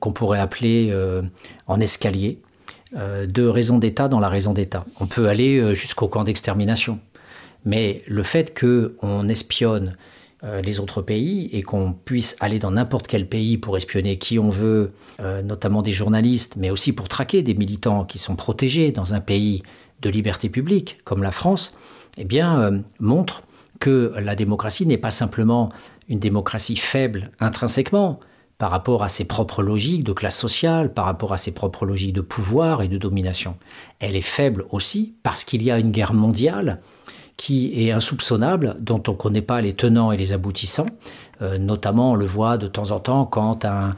qu'on 0.00 0.12
pourrait 0.12 0.38
appeler 0.38 0.94
en 1.66 1.80
escalier, 1.80 2.40
de 2.94 3.46
raison 3.46 3.78
d'État 3.78 4.08
dans 4.08 4.20
la 4.20 4.28
raison 4.28 4.52
d'État. 4.52 4.84
On 5.00 5.06
peut 5.06 5.28
aller 5.28 5.74
jusqu'au 5.74 6.08
camp 6.08 6.24
d'extermination. 6.24 6.98
Mais 7.66 8.02
le 8.06 8.22
fait 8.22 8.58
qu'on 8.58 9.28
espionne 9.28 9.96
euh, 10.42 10.62
les 10.62 10.80
autres 10.80 11.02
pays 11.02 11.50
et 11.52 11.62
qu'on 11.62 11.92
puisse 11.92 12.36
aller 12.40 12.58
dans 12.58 12.70
n'importe 12.70 13.06
quel 13.06 13.28
pays 13.28 13.58
pour 13.58 13.76
espionner 13.76 14.16
qui 14.16 14.38
on 14.38 14.48
veut, 14.48 14.92
notamment 15.44 15.82
des 15.82 15.92
journalistes, 15.92 16.56
mais 16.56 16.70
aussi 16.70 16.94
pour 16.94 17.08
traquer 17.08 17.42
des 17.42 17.54
militants 17.54 18.04
qui 18.04 18.18
sont 18.18 18.36
protégés 18.36 18.92
dans 18.92 19.12
un 19.12 19.20
pays 19.20 19.62
de 20.00 20.08
liberté 20.08 20.48
publique 20.48 20.98
comme 21.04 21.22
la 21.22 21.30
France, 21.30 21.74
eh 22.16 22.24
bien, 22.24 22.82
montre 23.00 23.42
que 23.80 24.14
la 24.18 24.34
démocratie 24.34 24.86
n'est 24.86 24.98
pas 24.98 25.10
simplement 25.10 25.70
une 26.08 26.18
démocratie 26.18 26.76
faible 26.76 27.30
intrinsèquement, 27.40 28.20
par 28.58 28.70
rapport 28.70 29.02
à 29.02 29.08
ses 29.08 29.26
propres 29.26 29.62
logiques 29.62 30.04
de 30.04 30.12
classe 30.12 30.38
sociale, 30.38 30.92
par 30.92 31.04
rapport 31.04 31.32
à 31.32 31.38
ses 31.38 31.52
propres 31.52 31.84
logiques 31.84 32.14
de 32.14 32.22
pouvoir 32.22 32.82
et 32.82 32.88
de 32.88 32.96
domination. 32.96 33.56
Elle 33.98 34.16
est 34.16 34.22
faible 34.22 34.64
aussi 34.70 35.14
parce 35.22 35.44
qu'il 35.44 35.62
y 35.62 35.70
a 35.70 35.78
une 35.78 35.90
guerre 35.90 36.14
mondiale 36.14 36.80
qui 37.36 37.86
est 37.86 37.92
insoupçonnable, 37.92 38.76
dont 38.80 39.02
on 39.08 39.12
ne 39.12 39.16
connaît 39.16 39.42
pas 39.42 39.60
les 39.60 39.74
tenants 39.74 40.12
et 40.12 40.16
les 40.16 40.32
aboutissants. 40.32 40.86
Euh, 41.42 41.58
notamment, 41.58 42.12
on 42.12 42.14
le 42.14 42.24
voit 42.24 42.56
de 42.56 42.66
temps 42.66 42.92
en 42.92 43.00
temps 43.00 43.26
quand 43.26 43.66
un, 43.66 43.94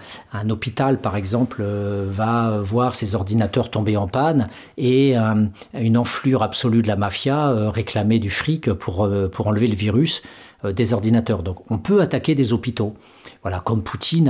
hôpital, 0.51 1.01
par 1.01 1.17
exemple, 1.17 1.59
euh, 1.61 2.07
va 2.09 2.59
voir 2.61 2.97
ses 2.97 3.15
ordinateurs 3.15 3.71
tomber 3.71 3.97
en 3.97 4.09
panne 4.09 4.49
et 4.77 5.17
euh, 5.17 5.47
une 5.75 5.97
enflure 5.97 6.43
absolue 6.43 6.83
de 6.83 6.89
la 6.89 6.97
mafia 6.97 7.71
réclamer 7.71 8.19
du 8.19 8.31
fric 8.31 8.73
pour, 8.73 9.09
pour 9.33 9.47
enlever 9.47 9.69
le 9.69 9.77
virus 9.77 10.23
des 10.65 10.93
ordinateurs. 10.93 11.45
Donc 11.45 11.71
on 11.71 11.79
peut 11.79 12.01
attaquer 12.01 12.35
des 12.35 12.53
hôpitaux. 12.53 12.95
Comme 13.65 13.83
Poutine 13.83 14.29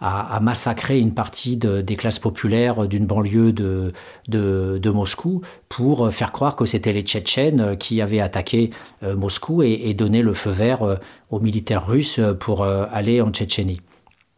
a, 0.00 0.40
massacré 0.40 0.98
une 0.98 1.14
partie 1.14 1.56
des 1.56 1.96
classes 1.96 2.18
populaires 2.18 2.86
d'une 2.88 3.06
banlieue 3.06 3.52
de, 3.52 4.90
Moscou 4.90 5.42
pour 5.68 6.12
faire 6.12 6.32
croire 6.32 6.56
que 6.56 6.64
c'était 6.64 6.92
les 6.92 7.02
Tchétchènes 7.02 7.76
qui 7.76 8.00
avaient 8.00 8.20
attaqué 8.20 8.70
euh, 9.02 9.16
Moscou 9.16 9.62
et, 9.62 9.80
et, 9.84 9.94
donné 9.94 10.22
le 10.22 10.34
feu 10.34 10.50
vert 10.50 10.82
euh, 10.82 10.96
aux 11.30 11.40
militaires 11.40 11.86
russes 11.86 12.20
pour 12.38 12.62
euh, 12.62 12.86
aller 12.92 13.20
en 13.20 13.30
Tchétchénie. 13.30 13.80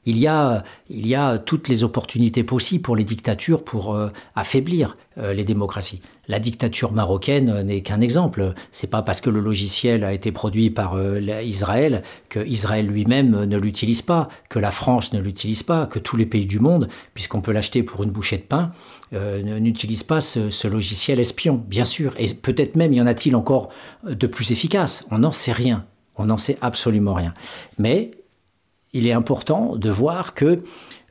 Il 0.05 0.19
y, 0.19 0.27
a, 0.27 0.65
il 0.91 1.07
y 1.07 1.15
a 1.15 1.39
toutes 1.39 1.69
les 1.69 1.85
opportunités 1.85 2.43
possibles 2.43 2.83
pour 2.83 2.97
les 2.97 3.05
dictatures 3.05 3.63
pour 3.63 3.95
euh, 3.95 4.09
affaiblir 4.35 4.97
euh, 5.17 5.33
les 5.33 5.45
démocraties. 5.45 6.03
La 6.27 6.41
dictature 6.41 6.93
marocaine 6.93 7.63
n'est 7.63 7.83
qu'un 7.83 8.01
exemple. 8.01 8.55
C'est 8.73 8.91
pas 8.91 9.03
parce 9.03 9.21
que 9.21 9.31
le 9.31 9.39
logiciel 9.39 10.03
a 10.03 10.13
été 10.13 10.33
produit 10.33 10.71
par 10.71 10.95
euh, 10.97 11.21
Israël 11.45 12.03
que 12.29 12.45
Israël 12.45 12.87
lui-même 12.89 13.45
ne 13.45 13.57
l'utilise 13.57 14.03
pas, 14.03 14.29
que 14.49 14.59
la 14.59 14.73
France 14.73 15.13
ne 15.13 15.21
l'utilise 15.21 15.63
pas, 15.63 15.87
que 15.87 16.01
tous 16.01 16.17
les 16.17 16.27
pays 16.27 16.47
du 16.47 16.59
monde, 16.59 16.89
puisqu'on 17.15 17.41
peut 17.41 17.53
l'acheter 17.53 17.85
pour 17.85 18.03
une 18.03 18.11
bouchée 18.11 18.39
de 18.39 18.43
pain, 18.43 18.73
n'utilisent 19.13 20.05
pas 20.05 20.23
ce, 20.23 20.67
logiciel 20.67 21.21
espion, 21.21 21.63
bien 21.69 21.85
sûr. 21.85 22.15
Et 22.17 22.33
peut-être 22.33 22.77
même 22.77 22.93
y 22.93 23.01
en 23.01 23.07
a-t-il 23.07 23.37
encore 23.37 23.69
de 24.05 24.27
plus 24.27 24.53
efficaces. 24.53 25.05
On 25.11 25.19
n'en 25.19 25.33
sait 25.33 25.53
rien. 25.53 25.85
On 26.17 26.27
n'en 26.27 26.39
sait 26.39 26.57
absolument 26.63 27.15
rien. 27.15 27.35
Mais 27.79 28.13
il 28.93 29.07
est 29.07 29.13
important 29.13 29.77
de 29.77 29.91
voir 29.91 30.35
que 30.35 30.63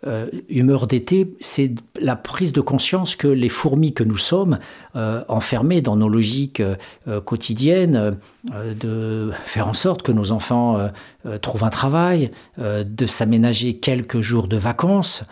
euh, 0.07 0.27
humeur 0.49 0.87
d'été, 0.87 1.35
c'est 1.41 1.75
la 1.99 2.15
prise 2.15 2.53
de 2.53 2.61
conscience 2.61 3.15
que 3.15 3.27
les 3.27 3.49
fourmis 3.49 3.93
que 3.93 4.03
nous 4.03 4.17
sommes, 4.17 4.57
euh, 4.95 5.23
enfermées 5.27 5.81
dans 5.81 5.95
nos 5.95 6.09
logiques 6.09 6.59
euh, 6.59 7.21
quotidiennes, 7.21 8.17
de 8.51 9.31
faire 9.45 9.67
en 9.67 9.73
sorte 9.73 10.01
que 10.01 10.11
nos 10.11 10.31
enfants 10.31 10.89
trouvent 11.41 11.63
un 11.63 11.69
travail, 11.69 12.31
de 12.57 13.05
s'aménager 13.05 13.77
quelques 13.77 14.21
jours 14.21 14.47
de 14.47 14.57
vacances, 14.57 15.23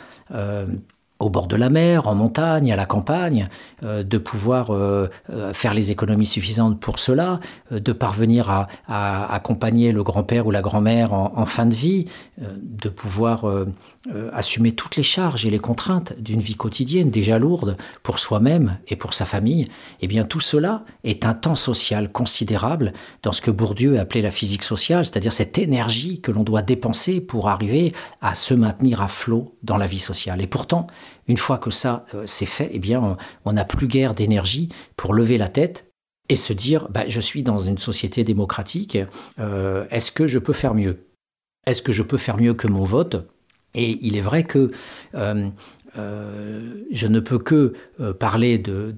au 1.20 1.30
bord 1.30 1.48
de 1.48 1.58
la 1.58 1.70
mer, 1.70 2.08
en 2.08 2.16
montagne, 2.16 2.72
à 2.72 2.78
la 2.78 2.86
campagne, 2.86 3.48
euh, 3.84 4.04
de 4.04 4.18
pouvoir 4.18 4.74
euh, 4.74 5.10
euh, 5.30 5.54
faire 5.54 5.74
les 5.74 5.92
économies 5.92 6.26
suffisantes 6.26 6.80
pour 6.80 6.98
cela, 6.98 7.42
de 7.72 7.92
parvenir 7.92 8.50
à, 8.50 9.34
accompagner 9.34 9.92
le 9.92 10.02
grand-père 10.04 10.48
ou 10.48 10.52
la 10.52 10.62
grand-mère 10.62 11.14
en, 11.14 11.46
fin 11.46 11.66
de 11.66 11.74
vie, 11.74 12.06
de 12.40 12.90
pouvoir 12.90 13.46
assumer 14.32 14.72
toutes 14.72 14.96
les 14.96 15.04
charges 15.04 15.46
et 15.46 15.50
les 15.50 15.60
contraintes 15.60 16.18
d'une 16.20 16.40
vie 16.40 16.56
quotidienne 16.56 17.10
déjà 17.10 17.38
lourde 17.38 17.76
pour 18.02 18.18
soi-même 18.20 18.78
et 18.88 18.96
pour 18.96 19.14
sa 19.14 19.26
famille, 19.26 19.66
eh 20.02 20.08
bien 20.08 20.24
tout 20.24 20.40
cela 20.40 20.86
est 21.04 21.26
un 21.26 21.34
temps 21.34 21.56
social 21.56 22.12
considérable 22.12 22.94
dans 23.24 23.34
ce 23.34 23.42
que 23.42 23.52
Bourdieu 23.52 24.00
appelait 24.00 24.22
la 24.22 24.32
physique 24.32 24.64
sociale, 24.64 25.06
c'est-à-dire 25.06 25.34
cette 25.34 25.58
énergie 25.58 26.22
que 26.22 26.32
l'on 26.32 26.44
doit 26.44 26.62
dépenser 26.62 27.20
pour 27.20 27.50
arriver 27.50 27.94
à 28.22 28.36
se 28.36 28.54
maintenir 28.54 29.02
à 29.02 29.10
flot 29.10 29.58
dans 29.64 29.78
la 29.78 29.86
vie 29.86 30.00
sociale. 30.00 30.42
Et 30.42 30.48
pourtant, 30.48 30.88
une 31.28 31.38
fois 31.38 31.58
que 31.58 31.70
ça 31.70 32.06
euh, 32.14 32.24
c'est 32.26 32.46
fait, 32.46 32.70
eh 32.72 32.80
bien, 32.80 33.18
on 33.44 33.54
n'a 33.54 33.66
plus 33.66 33.88
guère 33.88 34.14
d'énergie 34.14 34.70
pour 34.96 35.14
lever 35.14 35.38
la 35.38 35.50
tête 35.50 35.92
et 36.30 36.36
se 36.38 36.54
dire, 36.54 36.88
bah, 36.90 37.04
je 37.08 37.20
suis 37.20 37.44
dans 37.44 37.60
une 37.60 37.78
société 37.78 38.24
démocratique, 38.24 38.98
est-ce 39.90 40.12
que 40.12 40.28
je 40.28 40.38
peux 40.38 40.54
faire 40.54 40.76
mieux? 40.76 41.08
Est-ce 41.66 41.82
que 41.82 41.92
je 41.92 42.04
peux 42.04 42.18
faire 42.18 42.38
mieux 42.38 42.54
que 42.54 42.68
mon 42.68 42.84
vote? 42.84 43.28
Et 43.76 44.00
il 44.02 44.18
est 44.18 44.22
vrai 44.22 44.44
que 44.44 44.72
euh, 45.98 46.84
je 46.92 47.08
ne 47.08 47.20
peux 47.20 47.40
que 47.40 47.74
euh, 48.00 48.14
parler 48.14 48.58
de, 48.58 48.94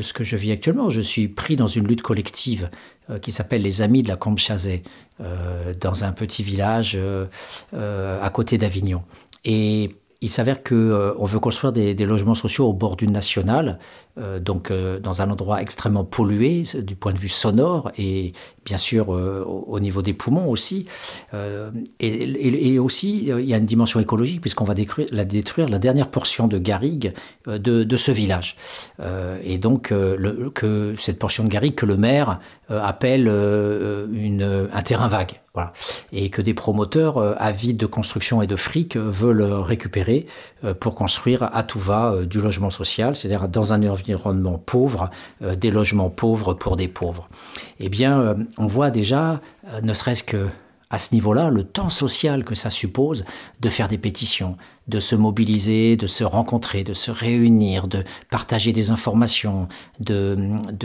ce 0.00 0.12
que 0.12 0.24
je 0.24 0.36
vis 0.36 0.52
actuellement. 0.52 0.90
Je 0.90 1.00
suis 1.00 1.28
pris 1.28 1.56
dans 1.56 1.66
une 1.66 1.86
lutte 1.86 2.02
collective 2.02 2.70
euh, 3.10 3.18
qui 3.18 3.32
s'appelle 3.32 3.62
les 3.62 3.82
Amis 3.82 4.02
de 4.02 4.08
la 4.08 4.16
Combe 4.16 4.38
Chazet, 4.38 4.82
dans 5.80 6.02
un 6.02 6.10
petit 6.10 6.42
village 6.42 6.98
à 7.72 8.30
côté 8.30 8.58
d'Avignon. 8.58 9.02
Et 9.44 9.90
il 10.24 10.30
s'avère 10.30 10.64
qu'on 10.64 10.74
euh, 10.74 11.14
veut 11.20 11.38
construire 11.38 11.70
des, 11.70 11.94
logements 11.94 12.34
sociaux 12.34 12.66
au 12.66 12.72
bord 12.72 12.96
d'une 12.96 13.12
nationale, 13.12 13.78
euh, 14.16 14.38
donc 14.38 14.70
euh, 14.70 15.00
dans 15.00 15.22
un 15.22 15.30
endroit 15.30 15.60
extrêmement 15.60 16.04
pollué 16.04 16.62
du 16.78 16.94
point 16.94 17.12
de 17.12 17.18
vue 17.18 17.28
sonore 17.28 17.90
et 17.98 18.32
bien 18.64 18.78
sûr 18.78 19.08
au, 19.08 19.80
niveau 19.80 20.02
des 20.02 20.14
poumons 20.14 20.48
aussi. 20.48 20.86
Et, 22.00 22.78
aussi, 22.78 23.26
il 23.26 23.44
y 23.44 23.54
a 23.54 23.58
une 23.58 23.66
dimension 23.66 24.00
écologique 24.00 24.40
puisqu'on 24.40 24.64
va 24.64 24.74
détruire 24.74 25.08
la, 25.10 25.24
détruire 25.24 25.68
la 25.68 25.78
dernière 25.78 26.10
portion 26.10 26.46
de 26.48 26.58
garrigue 26.58 27.12
de, 27.46 27.96
ce 27.96 28.10
village. 28.10 28.56
et 29.44 29.58
donc, 29.58 29.92
que 30.54 30.94
cette 30.96 31.18
portion 31.18 31.44
de 31.44 31.48
garrigue 31.48 31.74
que 31.74 31.84
le 31.84 31.98
maire 31.98 32.40
appelle 32.70 33.28
une, 33.28 34.68
un 34.72 34.82
terrain 34.82 35.08
vague. 35.08 35.40
Voilà. 35.54 35.72
Et 36.12 36.30
que 36.30 36.42
des 36.42 36.52
promoteurs 36.52 37.16
euh, 37.18 37.34
avides 37.38 37.76
de 37.76 37.86
construction 37.86 38.42
et 38.42 38.48
de 38.48 38.56
fric 38.56 38.96
euh, 38.96 39.08
veulent 39.08 39.42
récupérer 39.42 40.26
euh, 40.64 40.74
pour 40.74 40.96
construire 40.96 41.48
à 41.54 41.62
tout 41.62 41.78
va 41.78 42.24
du 42.24 42.40
logement 42.40 42.70
social, 42.70 43.14
c'est-à-dire 43.14 43.48
dans 43.48 43.72
un 43.72 43.80
environnement 44.12 44.58
pauvre, 44.58 45.10
des 45.40 45.70
logements 45.70 46.10
pauvres 46.10 46.54
pour 46.54 46.76
des 46.76 46.88
pauvres. 46.88 47.28
Eh 47.80 47.88
bien, 47.88 48.36
on 48.58 48.66
voit 48.66 48.90
déjà, 48.90 49.40
ne 49.82 49.92
serait-ce 49.92 50.24
que 50.24 50.48
à 50.90 50.98
ce 50.98 51.12
niveau-là, 51.12 51.50
le 51.50 51.64
temps 51.64 51.90
social 51.90 52.44
que 52.44 52.54
ça 52.54 52.70
suppose 52.70 53.24
de 53.60 53.68
faire 53.68 53.88
des 53.88 53.98
pétitions, 53.98 54.56
de 54.88 55.00
se 55.00 55.16
mobiliser, 55.16 55.96
de 55.96 56.06
se 56.06 56.24
rencontrer, 56.24 56.84
de 56.84 56.94
se 56.94 57.10
réunir, 57.10 57.88
de 57.88 58.04
partager 58.30 58.72
des 58.72 58.90
informations, 58.90 59.68
de, 60.00 60.36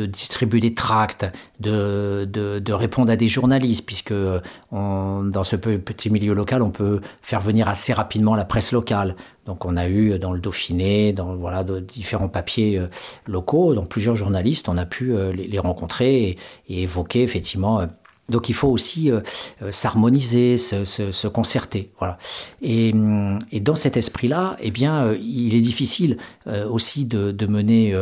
distribuer 0.07 0.59
des 0.61 0.73
tracts, 0.73 1.25
de, 1.59 2.27
de, 2.31 2.73
répondre 2.73 3.11
à 3.11 3.15
des 3.15 3.27
journalistes, 3.27 3.85
puisque 3.85 4.13
dans 4.71 5.43
ce 5.43 5.55
petit 5.55 6.09
milieu 6.09 6.33
local, 6.33 6.61
on 6.61 6.71
peut 6.71 7.01
faire 7.21 7.41
venir 7.41 7.67
assez 7.67 7.93
rapidement 7.93 8.35
la 8.35 8.45
presse 8.45 8.71
locale. 8.71 9.15
Donc 9.49 9.65
on 9.65 9.77
a 9.77 9.87
eu 9.87 10.19
dans 10.19 10.31
le 10.31 10.39
Dauphiné, 10.39 11.11
dans 11.11 11.35
voilà, 11.35 11.63
de 11.63 11.79
différents 11.79 12.27
papiers 12.27 12.77
euh, 12.77 12.87
locaux, 13.25 13.73
donc 13.73 13.89
plusieurs 13.89 14.15
journalistes, 14.15 14.69
on 14.69 14.77
a 14.77 14.85
pu 14.85 15.15
euh, 15.15 15.33
les, 15.33 15.57
rencontrer 15.57 16.37
et, 16.67 16.83
évoquer 16.83 17.23
effectivement 17.23 17.79
euh, 17.79 17.87
donc 18.29 18.49
il 18.49 18.53
faut 18.53 18.67
aussi 18.67 19.11
euh, 19.11 19.21
euh, 19.61 19.71
s'harmoniser, 19.71 20.57
se, 20.57 21.27
concerter, 21.27 21.89
voilà. 21.99 22.17
Et, 22.61 22.91
hum, 22.93 23.39
dans 23.61 23.75
cet 23.75 23.97
esprit-là, 23.97 24.57
eh 24.61 24.71
bien, 24.71 25.03
euh, 25.03 25.17
il 25.19 25.55
est 25.55 25.61
difficile 25.61 26.17
aussi 26.69 27.05
de, 27.05 27.45
mener 27.45 27.93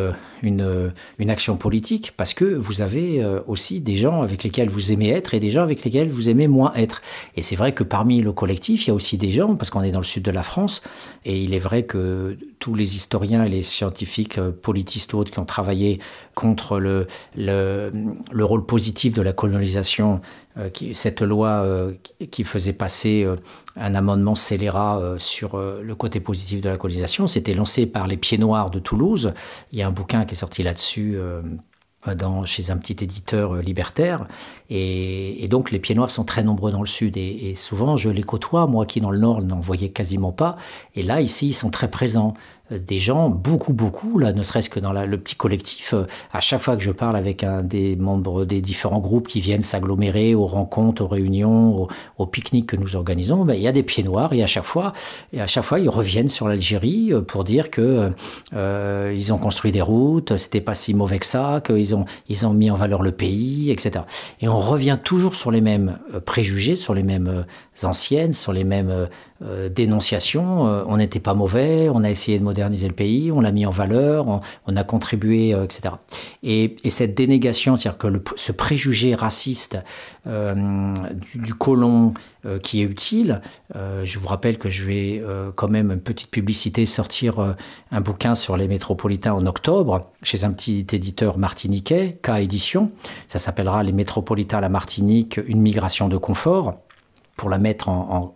une, 0.42 0.92
une, 1.20 1.30
action 1.30 1.58
politique 1.58 2.14
parce 2.16 2.34
que 2.34 2.46
vous 2.46 2.82
avez 2.82 3.26
aussi 3.46 3.82
des 3.82 3.98
gens 3.98 4.22
avec 4.22 4.44
lesquels 4.44 4.70
vous 4.70 4.92
aimez 4.92 5.10
être 5.10 5.34
et 5.34 5.40
des 5.40 5.50
gens 5.50 5.64
avec 5.64 5.84
lesquels 5.84 6.10
vous 6.10 6.30
aimez 6.30 6.48
moins 6.48 6.74
être. 6.76 7.02
Et 7.36 7.42
c'est 7.42 7.56
vrai 7.56 7.74
que 7.74 7.84
parmi 7.84 8.22
le 8.22 8.32
collectif, 8.32 8.86
il 8.86 8.90
y 8.90 8.92
a 8.92 8.94
aussi 8.94 9.18
des 9.18 9.32
gens, 9.32 9.56
parce 9.56 9.70
qu'on 9.70 9.84
est 9.84 9.92
dans 9.92 10.00
le 10.00 10.06
sud 10.06 10.24
de 10.24 10.32
la 10.32 10.44
France, 10.44 10.82
et 11.26 11.42
il 11.42 11.54
est 11.54 11.60
vrai 11.60 11.84
que 11.84 12.38
tous 12.60 12.74
les 12.74 12.96
historiens 12.96 13.44
et 13.44 13.50
les 13.50 13.64
scientifiques 13.64 14.40
politistes 14.40 15.14
autres 15.14 15.32
qui 15.32 15.40
ont 15.40 15.46
travaillé 15.46 16.00
contre 16.38 16.80
le, 16.80 17.08
le, 17.36 17.92
le 18.32 18.46
rôle 18.46 18.64
positif 18.64 19.12
de 19.14 19.24
la 19.24 19.34
colonisation 19.34 20.22
euh, 20.60 20.70
cette 20.94 21.22
loi 21.22 21.50
euh, 21.50 21.94
qui 22.32 22.44
faisait 22.44 22.74
passer 22.74 23.24
euh, 23.24 23.36
un 23.76 23.96
amendement 23.96 24.36
scélérat 24.36 25.16
sur 25.18 25.58
le 25.58 25.96
côté 25.96 26.20
positif 26.20 26.62
de 26.62 26.70
la 26.70 26.78
colonisation. 26.78 27.28
C'était 27.28 27.54
lancé 27.54 27.86
par 27.86 28.08
les 28.08 28.18
Pieds 28.18 28.38
Noirs 28.38 28.70
de 28.72 28.80
Toulouse. 28.80 29.34
Il 29.72 29.80
y 29.80 29.82
a 29.82 29.88
un 29.88 29.92
bouquin 29.92 30.26
qui 30.26 30.34
est 30.34 30.38
sorti 30.38 30.64
là-dessus. 30.64 31.18
Dans, 32.16 32.46
chez 32.46 32.72
un 32.72 32.78
petit 32.78 33.04
éditeur 33.04 33.56
libertaire. 33.56 34.28
Et, 34.70 35.46
donc 35.50 35.72
les 35.72 35.80
pieds 35.80 35.94
noirs 35.94 36.10
sont 36.10 36.24
très 36.24 36.42
nombreux 36.42 36.72
dans 36.72 36.80
le 36.80 36.88
sud. 36.88 37.18
Et, 37.18 37.50
et 37.50 37.56
souvent 37.56 37.98
je 37.98 38.10
les 38.10 38.24
côtoie, 38.24 38.66
moi 38.66 38.86
qui 38.86 39.02
dans 39.02 39.12
le 39.12 39.18
nord 39.18 39.42
n'en 39.42 39.60
voyais 39.60 39.90
quasiment 39.90 40.32
pas. 40.32 40.56
Et 40.96 41.04
là, 41.04 41.20
ici, 41.20 41.50
ils 41.50 41.54
sont 41.54 41.70
très 41.70 41.90
présents 41.90 42.34
des 42.70 42.98
gens, 42.98 43.30
beaucoup, 43.30 43.72
beaucoup, 43.72 44.20
là, 44.20 44.34
ne 44.34 44.44
serait-ce 44.44 44.70
que 44.70 44.80
dans 44.80 44.92
le 44.92 45.18
petit 45.18 45.36
collectif. 45.36 45.94
Euh, 45.94 46.06
à 46.34 46.42
chaque 46.42 46.62
fois 46.62 46.76
que 46.76 46.84
je 46.84 46.92
parle 46.92 47.16
avec 47.16 47.44
un 47.44 47.64
des 47.64 47.96
membres 47.96 48.44
des 48.44 48.62
différents 48.62 49.00
groupes 49.00 49.28
qui 49.28 49.40
viennent 49.40 49.62
s'agglomérer 49.62 50.36
aux 50.36 50.46
rencontres, 50.46 51.04
aux 51.04 51.08
réunions, 51.08 51.88
aux, 52.18 52.26
pique-niques 52.26 52.68
que 52.68 52.76
nous 52.76 52.96
organisons, 52.98 53.46
ben, 53.46 53.54
il 53.54 53.62
y 53.62 53.68
a 53.68 53.72
des 53.72 53.84
pieds 53.84 54.04
noirs 54.04 54.34
et 54.34 54.44
à 54.44 54.48
chaque 54.48 54.66
fois, 54.66 54.92
et 55.32 55.40
à 55.40 55.48
chaque 55.48 55.64
fois, 55.64 55.80
ils 55.80 55.90
reviennent 55.90 56.30
sur 56.30 56.48
l'Algérie 56.48 57.14
euh, 57.14 57.22
pour 57.22 57.46
dire 57.46 57.72
que 57.72 58.12
euh, 58.54 59.14
ils 59.16 59.32
ont 59.32 59.38
construit 59.38 59.72
des 59.72 59.82
routes, 59.82 60.36
c'était 60.36 60.62
pas 60.62 60.74
si 60.74 60.94
mauvais 60.94 61.20
que 61.20 61.26
ça, 61.26 61.62
qu'ils 61.66 61.96
ont, 61.96 62.04
ils 62.28 62.46
ont 62.46 62.54
mis 62.54 62.70
en 62.70 62.76
valeur 62.76 63.02
le 63.02 63.14
pays, 63.14 63.72
etc. 63.72 64.04
Et 64.42 64.50
on 64.50 64.60
revient 64.60 64.98
toujours 65.02 65.36
sur 65.36 65.52
les 65.52 65.62
mêmes 65.62 66.00
préjugés, 66.26 66.76
sur 66.76 66.94
les 66.94 67.04
mêmes 67.04 67.46
anciennes, 67.84 68.34
sur 68.34 68.52
les 68.52 68.64
mêmes 68.64 69.08
euh, 69.44 69.70
dénonciation. 69.70 70.68
Euh, 70.68 70.84
on 70.88 70.98
n'était 70.98 71.20
pas 71.20 71.36
mauvais, 71.36 71.90
on 71.90 72.04
a 72.04 72.10
essayé 72.10 72.40
de 72.40 72.44
moderniser 72.44 72.88
le 72.88 72.96
pays, 72.96 73.32
on 73.32 73.40
l'a 73.40 73.52
mis 73.52 73.68
en 73.68 73.70
valeur, 73.70 74.42
on, 74.66 74.76
a 74.76 74.84
contribué, 74.84 75.54
euh, 75.54 75.64
etc. 75.64 75.94
Et, 76.42 76.76
cette 76.90 77.14
dénégation, 77.14 77.76
c'est-à-dire 77.76 78.00
que 78.00 78.08
ce 78.36 78.52
préjugé 78.52 79.14
raciste 79.14 79.78
du, 80.26 81.54
colon 81.54 82.16
qui 82.64 82.82
est 82.82 82.86
utile, 82.86 83.42
je 83.76 84.18
vous 84.18 84.28
rappelle 84.28 84.58
que 84.58 84.70
je 84.70 84.84
vais 84.84 85.24
quand 85.56 85.68
même 85.68 85.92
une 85.92 86.00
petite 86.00 86.32
publicité 86.32 86.88
sortir 86.88 87.56
un 87.92 88.02
bouquin 88.02 88.34
sur 88.34 88.58
les 88.58 88.68
métropolitains 88.68 89.34
en 89.34 89.46
octobre 89.46 90.10
chez 90.24 90.44
un 90.44 90.52
petit 90.52 90.88
éditeur 90.92 91.38
martiniquais, 91.38 92.18
K 92.24 92.40
Édition. 92.40 92.90
Ça 93.28 93.38
s'appellera 93.38 93.84
Les 93.84 93.92
métropolitains 93.92 94.58
à 94.58 94.62
la 94.62 94.70
Martinique, 94.70 95.40
une 95.46 95.62
migration 95.62 96.08
de 96.08 96.18
confort 96.18 96.80
pour 97.38 97.52
la 97.52 97.60
mettre 97.60 97.88
en, 97.88 98.34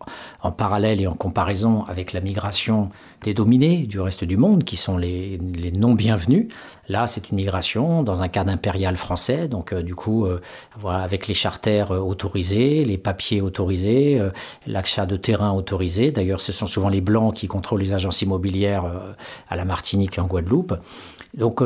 parallèle 0.56 1.02
et 1.02 1.08
en 1.08 1.16
comparaison 1.16 1.84
avec 1.86 2.14
la 2.14 2.22
migration 2.22 2.89
des 3.24 3.34
dominés 3.34 3.80
du 3.80 3.99
reste 3.99 4.24
du 4.24 4.38
monde, 4.38 4.64
qui 4.64 4.78
sont 4.78 4.95
les, 4.95 5.39
non 5.76 5.95
bienvenus. 5.95 6.47
Là, 6.88 7.08
c'est 7.08 7.32
une 7.32 7.38
migration 7.38 8.04
dans 8.04 8.22
un 8.22 8.28
cadre 8.28 8.52
impérial 8.52 8.97
français, 8.97 9.47
donc 9.47 9.74
euh, 9.74 9.82
du 9.82 9.95
coup, 9.95 10.26
euh, 10.26 10.39
voilà, 10.80 10.99
avec 10.99 11.28
les 11.28 11.34
charters 11.34 11.91
euh, 11.91 11.99
autorisés, 11.99 12.86
les 12.86 12.97
papiers 12.97 13.41
autorisés, 13.41 14.22
l'achat 14.68 15.08
de 15.08 15.16
terrain 15.16 15.52
autorisé. 15.52 16.12
D'ailleurs, 16.12 16.39
ce 16.39 16.52
sont 16.52 16.68
souvent 16.68 16.89
les 16.89 17.02
blancs 17.02 17.34
qui 17.34 17.47
contrôlent 17.47 17.82
les 17.82 17.93
agences 17.93 18.22
immobilières 18.22 18.86
à 19.49 19.56
la 19.56 19.66
Martinique 19.66 20.18
et 20.18 20.22
en 20.22 20.28
Guadeloupe. 20.28 20.76
Donc 21.34 21.64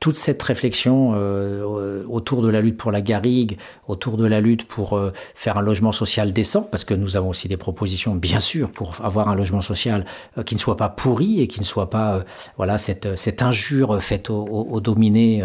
toute 0.00 0.16
cette 0.16 0.42
réflexion 0.42 1.12
euh, 1.14 2.04
autour 2.08 2.42
de 2.42 2.48
la 2.48 2.60
lutte 2.60 2.76
pour 2.76 2.92
la 2.92 3.00
garrigue, 3.00 3.56
autour 3.88 4.16
de 4.16 4.26
la 4.26 4.40
lutte 4.40 4.66
pour 4.66 4.96
euh, 4.96 5.12
faire 5.34 5.56
un 5.56 5.62
logement 5.62 5.92
social 5.92 6.32
décent, 6.32 6.62
parce 6.62 6.84
que 6.84 6.92
nous 6.92 7.16
avons 7.16 7.30
aussi 7.30 7.48
des 7.48 7.56
propositions, 7.56 8.14
bien 8.14 8.40
sûr, 8.40 8.70
pour 8.70 8.96
avoir 9.02 9.28
un 9.28 9.34
logement 9.34 9.62
social 9.62 10.04
euh, 10.36 10.42
qui 10.42 10.56
ne 10.56 10.60
soit 10.60 10.76
pas 10.76 10.90
pourri 10.90 11.40
et 11.40 11.46
qui 11.46 11.60
ne 11.60 11.64
soit 11.64 11.88
pas 11.88 12.22
voilà 12.56 12.76
cette, 12.76 13.16
cette 13.16 13.40
injure 13.40 14.02
faite 14.02 14.28
aux, 14.28 14.44
aux 14.44 14.80
dominés 14.80 15.42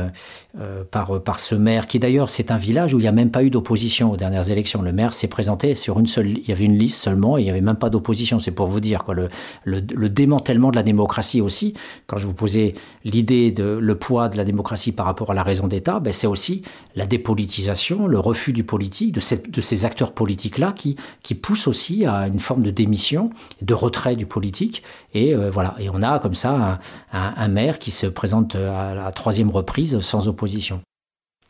par, 0.91 1.21
par 1.21 1.39
ce 1.39 1.55
maire, 1.55 1.87
qui 1.87 1.99
d'ailleurs 1.99 2.29
c'est 2.29 2.51
un 2.51 2.57
village 2.57 2.93
où 2.93 2.99
il 2.99 3.03
n'y 3.03 3.07
a 3.07 3.11
même 3.13 3.31
pas 3.31 3.43
eu 3.43 3.49
d'opposition 3.49 4.11
aux 4.11 4.17
dernières 4.17 4.49
élections. 4.49 4.81
Le 4.81 4.91
maire 4.91 5.13
s'est 5.13 5.27
présenté 5.27 5.75
sur 5.75 5.99
une 5.99 6.07
seule, 6.07 6.37
il 6.37 6.47
y 6.47 6.51
avait 6.51 6.65
une 6.65 6.77
liste 6.77 6.99
seulement 6.99 7.37
et 7.37 7.41
il 7.41 7.43
n'y 7.45 7.49
avait 7.49 7.61
même 7.61 7.77
pas 7.77 7.89
d'opposition. 7.89 8.39
C'est 8.39 8.51
pour 8.51 8.67
vous 8.67 8.79
dire 8.79 9.03
quoi, 9.03 9.13
le, 9.13 9.29
le, 9.63 9.79
le 9.79 10.09
démantèlement 10.09 10.71
de 10.71 10.75
la 10.75 10.83
démocratie 10.83 11.39
aussi. 11.39 11.75
Quand 12.07 12.17
je 12.17 12.25
vous 12.25 12.33
posais 12.33 12.73
l'idée 13.05 13.51
de 13.51 13.63
le 13.63 13.95
poids 13.95 14.27
de 14.29 14.37
la 14.39 14.45
démocratie 14.45 14.91
par 14.91 15.05
rapport 15.05 15.31
à 15.31 15.33
la 15.33 15.43
raison 15.43 15.67
d'État, 15.67 15.99
ben 15.99 16.11
c'est 16.11 16.27
aussi 16.27 16.63
la 16.95 17.05
dépolitisation, 17.05 18.07
le 18.07 18.19
refus 18.19 18.53
du 18.53 18.63
politique, 18.63 19.11
de, 19.13 19.61
ces 19.61 19.85
acteurs 19.85 20.13
politiques-là 20.13 20.71
qui, 20.71 20.95
qui 21.21 21.35
poussent 21.35 21.67
aussi 21.67 22.05
à 22.05 22.27
une 22.27 22.39
forme 22.39 22.63
de 22.63 22.71
démission, 22.71 23.29
de 23.61 23.73
retrait 23.73 24.15
du 24.15 24.25
politique. 24.25 24.81
Et 25.13 25.35
euh, 25.35 25.49
voilà. 25.49 25.75
Et 25.79 25.89
on 25.89 26.01
a 26.01 26.19
comme 26.19 26.35
ça 26.35 26.79
un, 27.13 27.33
un 27.35 27.47
maire 27.47 27.79
qui 27.79 27.91
se 27.91 28.07
présente 28.07 28.55
à 28.55 28.95
la 28.95 29.11
troisième 29.11 29.49
reprise 29.49 29.99
sans 29.99 30.27
opposition. 30.27 30.81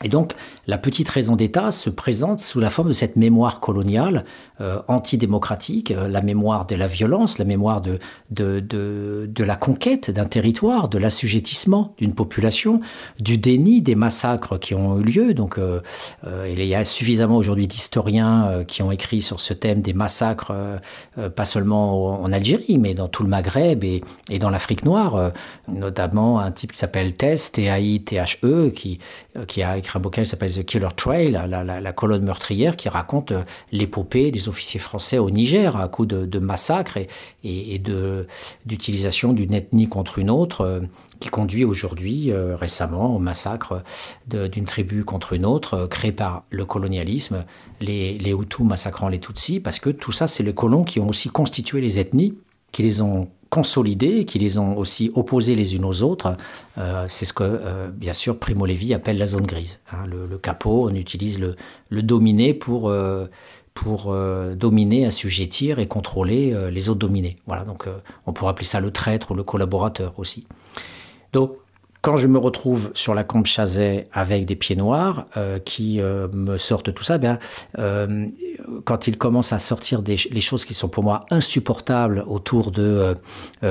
Et 0.02 0.08
donc, 0.08 0.34
la 0.66 0.78
petite 0.78 1.10
raison 1.10 1.36
d'État 1.36 1.74
se 1.74 1.90
présente 1.90 2.40
sous 2.40 2.62
la 2.62 2.70
forme 2.70 2.88
de 2.88 2.94
cette 2.94 3.18
mémoire 3.18 3.60
coloniale 3.60 4.24
euh, 4.62 4.82
antidémocratique, 4.88 5.92
euh, 5.92 6.08
la 6.08 6.22
mémoire 6.22 6.66
de 6.66 6.76
la 6.76 6.88
violence, 6.88 7.38
la 7.38 7.44
mémoire 7.44 7.82
de, 7.82 8.00
de, 8.32 8.62
de, 8.62 9.30
de 9.30 9.44
la 9.44 9.58
conquête 9.58 10.10
d'un 10.10 10.24
territoire, 10.24 10.88
de 10.88 10.98
l'assujettissement 10.98 11.96
d'une 11.98 12.14
population, 12.14 12.80
du 13.20 13.38
déni 13.38 13.82
des 13.82 13.96
massacres 13.96 14.58
qui 14.58 14.74
ont 14.74 15.00
eu 15.00 15.04
lieu. 15.04 15.34
Donc, 15.34 15.58
euh, 15.58 15.82
euh 16.26 16.48
il 16.50 16.64
y 16.64 16.76
a 16.76 16.86
suffisamment 16.86 17.36
aujourd'hui 17.36 17.68
d'historiens 17.68 18.48
euh, 18.48 18.64
qui 18.64 18.82
ont 18.82 18.92
écrit 18.94 19.22
sur 19.22 19.42
ce 19.42 19.54
thème 19.54 19.82
des 19.82 19.94
massacres, 19.94 20.54
pas 21.36 21.46
seulement 21.46 22.22
en 22.22 22.32
Algérie, 22.32 22.78
mais 22.78 22.94
dans 22.94 23.08
tout 23.08 23.24
le 23.24 23.30
Maghreb 23.30 23.84
et, 23.84 24.02
et 24.30 24.40
dans 24.40 24.50
l'Afrique 24.50 24.86
noire, 24.86 25.32
notamment 25.68 26.40
un 26.40 26.52
type 26.52 26.72
qui 26.72 26.78
s'appelle 26.78 27.16
Test, 27.16 27.56
T-A-I-T-H-E, 27.56 28.70
qui, 28.70 29.00
qui 29.48 29.64
a 29.64 29.78
écrit 29.78 29.89
écrit 29.90 29.98
un 29.98 30.02
bouquin 30.02 30.22
qui 30.22 30.30
s'appelle 30.30 30.54
The 30.54 30.64
Killer 30.64 30.88
Trail, 30.96 31.32
la, 31.32 31.94
colonne 31.94 32.24
meurtrière, 32.24 32.76
qui 32.78 32.90
raconte 32.90 33.34
l'épopée 33.72 34.30
des 34.32 34.48
officiers 34.48 34.80
français 34.80 35.18
au 35.18 35.32
Niger 35.32 35.76
à 35.78 35.88
coup 35.88 36.06
de, 36.06 36.40
massacres 36.40 36.98
et, 37.44 37.82
d'utilisation 38.66 39.34
d'une 39.34 39.54
ethnie 39.54 39.88
contre 39.88 40.20
une 40.20 40.30
autre 40.30 40.82
qui 41.20 41.30
conduit 41.30 41.66
aujourd'hui, 41.66 42.32
euh, 42.32 42.56
récemment, 42.56 43.14
au 43.14 43.20
massacre 43.20 43.84
d'une 44.28 44.64
tribu 44.64 45.04
contre 45.04 45.34
une 45.34 45.46
autre, 45.46 45.74
euh, 45.74 45.88
créé 45.88 46.14
par 46.14 46.46
le 46.50 46.64
colonialisme, 46.64 47.44
les, 47.82 48.18
les 48.18 48.32
Hutus 48.32 48.66
massacrant 48.66 49.10
les 49.10 49.20
Tutsis, 49.20 49.60
parce 49.60 49.80
que 49.80 49.90
tout 49.90 50.14
ça, 50.14 50.28
c'est 50.28 50.44
les 50.44 50.54
colons 50.54 50.86
qui 50.86 51.02
ont 51.02 51.10
aussi 51.10 51.28
constitué 51.28 51.82
les 51.82 52.00
ethnies, 52.00 52.36
qui 52.72 52.84
les 52.84 53.02
ont 53.02 53.28
consolidées, 53.50 54.26
qui 54.26 54.40
les 54.40 54.58
ont 54.58 54.78
aussi 54.78 55.12
opposées 55.16 55.56
les 55.56 55.76
unes 55.76 55.86
aux 55.86 56.04
autres. 56.04 56.36
Euh, 56.78 57.06
c'est 57.08 57.26
ce 57.26 57.34
que, 57.34 57.90
bien 57.92 58.14
sûr, 58.14 58.38
Primo 58.38 58.66
Levi 58.66 58.94
appelle 58.94 59.18
la 59.18 59.26
zone 59.26 59.46
grise. 59.46 59.80
Hein. 59.92 60.06
le, 60.08 60.38
capot, 60.38 60.90
on 60.90 60.94
utilise 60.94 61.40
le, 61.40 61.56
le 61.90 62.04
dominé 62.04 62.54
pour 62.54 62.92
pour 63.74 64.14
dominer, 64.56 65.06
assujettir 65.06 65.80
et 65.80 65.88
contrôler 65.88 66.54
les 66.70 66.90
autres 66.90 67.00
dominés. 67.00 67.38
Voilà, 67.48 67.64
donc 67.64 67.88
on 68.26 68.34
pourrait 68.34 68.52
appeler 68.52 68.66
ça 68.66 68.82
le 68.82 68.92
traître 68.92 69.32
ou 69.32 69.36
le 69.36 69.44
collaborateur 69.44 70.14
aussi. 70.18 70.46
Donc, 71.32 71.54
quand 72.02 72.16
je 72.16 72.28
me 72.28 72.38
retrouve 72.38 72.92
sur 72.94 73.14
la 73.14 73.24
combe 73.26 73.46
Chazet 73.46 74.08
avec 74.14 74.46
des 74.46 74.56
pieds 74.56 74.78
noirs 74.78 75.26
euh, 75.36 75.60
qui 75.60 76.00
euh, 76.00 76.30
me 76.32 76.58
sortent 76.58 76.94
tout 76.94 77.04
ça, 77.04 77.20
euh, 77.78 78.26
quand 78.84 79.08
il 79.08 79.18
commence 79.18 79.54
à 79.54 79.60
sortir 79.60 80.02
les 80.06 80.42
choses 80.42 80.66
qui 80.66 80.74
sont 80.74 80.90
pour 80.90 81.04
moi 81.04 81.26
insupportables 81.32 82.24
autour 82.28 82.72
de, 82.72 83.16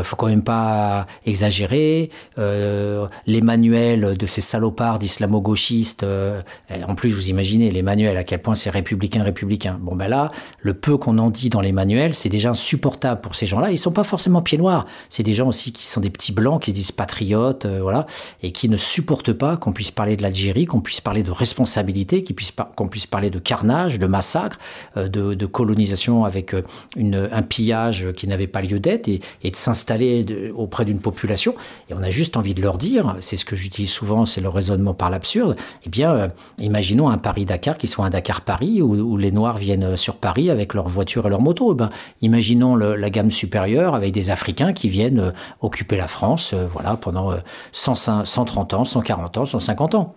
faut 0.02 0.16
quand 0.16 0.26
même 0.26 0.42
pas 0.42 1.06
exagérer, 1.26 2.10
les 2.36 3.40
manuels 3.40 4.16
de 4.16 4.26
ces 4.26 4.40
salopards 4.40 4.98
d'islamo-gauchistes, 4.98 6.04
en 6.04 6.94
plus 6.94 7.10
vous 7.10 7.28
imaginez 7.28 7.70
les 7.70 7.82
manuels 7.82 8.16
à 8.16 8.24
quel 8.24 8.42
point 8.42 8.54
c'est 8.54 8.70
républicain 8.70 9.22
républicain. 9.22 9.78
Bon 9.80 9.96
ben 9.96 10.08
là, 10.08 10.30
le 10.60 10.74
peu 10.74 10.96
qu'on 10.96 11.18
en 11.18 11.30
dit 11.30 11.50
dans 11.50 11.60
les 11.60 11.72
manuels, 11.72 12.14
c'est 12.14 12.28
déjà 12.28 12.50
insupportable 12.50 13.20
pour 13.20 13.34
ces 13.34 13.46
gens-là. 13.46 13.70
Ils 13.70 13.78
sont 13.78 13.92
pas 13.92 14.04
forcément 14.04 14.42
pieds 14.42 14.58
noirs, 14.58 14.86
c'est 15.08 15.22
des 15.22 15.32
gens 15.32 15.48
aussi 15.48 15.72
qui 15.72 15.86
sont 15.86 16.00
des 16.00 16.10
petits 16.10 16.32
blancs 16.32 16.62
qui 16.62 16.70
se 16.70 16.76
disent 16.76 16.92
patriotes, 16.92 17.66
voilà 17.66 18.06
et 18.42 18.52
qui 18.52 18.68
ne 18.68 18.76
supportent 18.76 19.32
pas 19.32 19.56
qu'on 19.56 19.72
puisse 19.72 19.90
parler 19.90 20.16
de 20.16 20.22
l'Algérie, 20.22 20.66
qu'on 20.66 20.80
puisse 20.80 21.00
parler 21.00 21.22
de 21.22 21.30
responsabilité, 21.30 22.22
qu'on 22.22 22.34
puisse, 22.34 22.52
puisse 22.90 23.06
parler 23.06 23.30
de 23.30 23.38
carnage, 23.38 23.98
de 23.98 24.06
massacre, 24.06 24.58
euh, 24.96 25.08
de, 25.08 25.46
colonisation 25.46 26.24
avec 26.24 26.54
euh, 26.54 26.62
un 26.96 27.42
pillage 27.42 28.12
qui 28.12 28.26
n'avait 28.28 28.46
pas 28.46 28.60
lieu 28.60 28.78
d'être 28.80 29.08
et, 29.08 29.20
de 29.42 29.56
s'installer 29.56 30.52
auprès 30.54 30.84
d'une 30.84 31.00
population. 31.00 31.54
Et 31.90 31.94
on 31.94 32.02
a 32.02 32.10
juste 32.10 32.36
envie 32.36 32.54
de 32.54 32.60
leur 32.60 32.78
dire, 32.78 33.16
c'est 33.20 33.36
ce 33.36 33.44
que 33.44 33.56
j'utilise 33.56 33.90
souvent, 33.90 34.26
c'est 34.26 34.40
le 34.40 34.48
raisonnement 34.48 34.94
par 34.94 35.10
l'absurde, 35.10 35.56
eh 35.84 35.88
bien, 35.88 36.12
euh, 36.12 36.28
imaginons 36.58 37.08
un 37.08 37.18
Paris-Dakar 37.18 37.78
qui 37.78 37.86
soit 37.86 38.04
un 38.04 38.10
Dakar-Paris 38.10 38.82
où, 38.82 39.16
les 39.16 39.32
Noirs 39.32 39.56
viennent 39.56 39.96
sur 39.96 40.16
Paris 40.16 40.50
avec 40.50 40.74
leurs 40.74 40.88
voitures 40.88 41.26
et 41.26 41.30
leurs 41.30 41.40
motos. 41.40 41.72
Eh 41.72 41.76
ben, 41.76 41.90
imaginons 42.22 42.76
la 42.76 43.10
gamme 43.10 43.30
supérieure 43.30 43.94
avec 43.94 44.12
des 44.12 44.30
Africains 44.30 44.72
qui 44.72 44.88
viennent 44.88 45.32
occuper 45.60 45.96
la 45.96 46.06
France 46.06 46.54
voilà, 46.54 46.96
pendant 46.96 47.32
150 47.72 48.26
130 48.26 48.74
ans, 48.74 48.84
140 48.84 49.38
ans, 49.38 49.44
150 49.44 49.94
ans. 49.94 50.14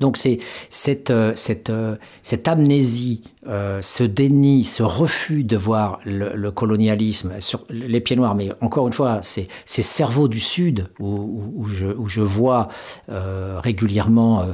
Donc 0.00 0.16
c'est 0.16 0.38
cette, 0.70 1.10
euh, 1.10 1.34
euh, 1.70 1.96
cette 2.22 2.46
amnésie 2.46 3.22
euh, 3.48 3.80
ce 3.82 4.04
déni, 4.04 4.62
ce 4.62 4.84
refus 4.84 5.42
de 5.42 5.56
voir 5.56 5.98
le, 6.04 6.50
colonialisme 6.50 7.40
sur 7.40 7.64
les 7.68 8.00
pieds 8.00 8.14
noirs, 8.14 8.36
mais 8.36 8.50
encore 8.60 8.86
une 8.86 8.92
fois, 8.92 9.20
c'est 9.22 9.48
ces 9.64 9.82
cerveaux 9.82 10.28
du 10.28 10.38
Sud 10.38 10.88
où, 11.00 11.66
je, 11.66 12.20
vois 12.20 12.68
régulièrement 13.08 14.46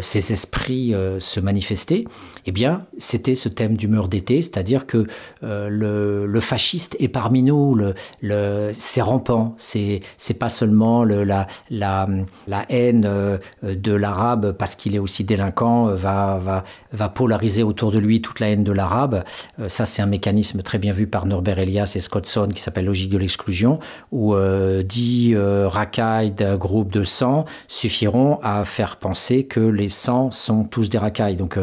ces 0.00 0.32
esprits 0.32 0.94
se 1.18 1.40
manifester, 1.40 2.06
eh 2.46 2.52
bien, 2.52 2.86
c'était 2.98 3.34
ce 3.34 3.48
thème 3.48 3.76
d'humeur 3.76 4.08
d'été, 4.08 4.42
c'est-à-dire 4.42 4.86
que 4.86 5.06
le, 5.42 6.40
fasciste 6.40 6.96
est 6.98 7.08
parmi 7.08 7.42
nous, 7.42 7.74
le, 8.20 8.70
c'est 8.72 9.00
rampant, 9.00 9.54
c'est 9.58 10.00
pas 10.38 10.48
seulement 10.48 11.04
la, 11.04 11.46
la, 11.70 12.08
la, 12.46 12.66
haine 12.68 13.38
de 13.62 13.92
l'arabe 13.92 14.52
parce 14.52 14.74
qu'il 14.74 14.94
est 14.94 14.98
aussi 14.98 15.24
délinquant, 15.24 15.86
va, 15.86 16.38
va, 16.42 16.64
va 16.92 17.08
polariser 17.08 17.62
autour 17.62 17.92
de 17.92 17.98
lui 17.98 18.20
toute 18.20 18.40
la 18.40 18.50
haine 18.50 18.64
de 18.64 18.72
l'arabe. 18.72 19.24
Euh, 19.58 19.68
ça, 19.68 19.86
c'est 19.86 20.02
un 20.02 20.06
mécanisme 20.06 20.62
très 20.62 20.78
bien 20.78 20.92
vu 20.92 21.06
par 21.06 21.26
Norbert 21.26 21.58
Elias 21.58 21.92
et 21.96 22.00
Scottson 22.00 22.48
qui 22.48 22.60
s'appelle 22.60 22.86
logique 22.86 23.10
de 23.10 23.18
l'exclusion, 23.18 23.78
où 24.10 24.34
euh, 24.34 24.82
dix 24.82 25.34
euh, 25.34 25.68
racailles 25.68 26.32
d'un 26.32 26.56
groupe 26.56 26.90
de 26.90 27.04
100 27.04 27.44
suffiront 27.68 28.38
à 28.42 28.64
faire 28.64 28.96
penser 28.96 29.44
que 29.44 29.60
les 29.60 29.81
100 29.88 30.30
sont 30.30 30.64
tous 30.64 30.90
des 30.90 30.98
racailles. 30.98 31.36
Donc, 31.36 31.58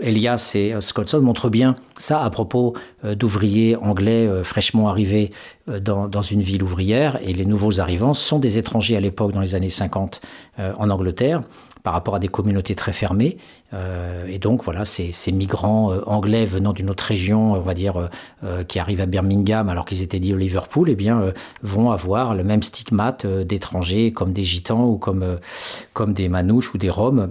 Elias 0.00 0.52
et 0.54 0.74
Scottson 0.80 1.20
montrent 1.20 1.50
bien 1.50 1.76
ça 1.98 2.22
à 2.22 2.30
propos 2.30 2.74
d'ouvriers 3.04 3.76
anglais 3.76 4.28
fraîchement 4.42 4.88
arrivés 4.88 5.30
dans, 5.66 6.08
dans, 6.08 6.22
une 6.22 6.40
ville 6.40 6.62
ouvrière. 6.62 7.18
Et 7.22 7.32
les 7.32 7.46
nouveaux 7.46 7.80
arrivants 7.80 8.14
sont 8.14 8.38
des 8.38 8.58
étrangers 8.58 8.96
à 8.96 9.00
l'époque, 9.00 9.32
dans 9.32 9.40
les 9.40 9.54
années 9.54 9.70
50, 9.70 10.20
en 10.58 10.90
Angleterre 10.90 11.42
par 11.82 11.92
rapport 11.92 12.14
à 12.14 12.18
des 12.18 12.28
communautés 12.28 12.74
très 12.74 12.92
fermées. 12.92 13.38
Euh, 13.72 14.26
et 14.26 14.38
donc, 14.38 14.64
voilà, 14.64 14.84
ces, 14.84 15.12
migrants 15.32 15.92
euh, 15.92 16.00
anglais 16.06 16.44
venant 16.44 16.72
d'une 16.72 16.90
autre 16.90 17.04
région, 17.04 17.52
on 17.52 17.60
va 17.60 17.74
dire, 17.74 18.08
euh, 18.44 18.64
qui 18.64 18.78
arrivent 18.78 19.00
à 19.00 19.06
Birmingham 19.06 19.68
alors 19.68 19.84
qu'ils 19.84 20.02
étaient 20.02 20.18
dit 20.18 20.34
au 20.34 20.36
Liverpool, 20.36 20.90
eh 20.90 20.96
bien, 20.96 21.32
vont 21.62 21.90
avoir 21.90 22.34
le 22.34 22.44
même 22.44 22.62
stigmate 22.62 23.26
d'étrangers 23.26 24.12
comme 24.12 24.32
des 24.32 24.44
gitans 24.44 24.84
ou 24.86 24.98
comme, 24.98 25.38
comme 25.92 26.12
des 26.12 26.28
manouches 26.28 26.74
ou 26.74 26.78
des 26.78 26.90
roms 26.90 27.30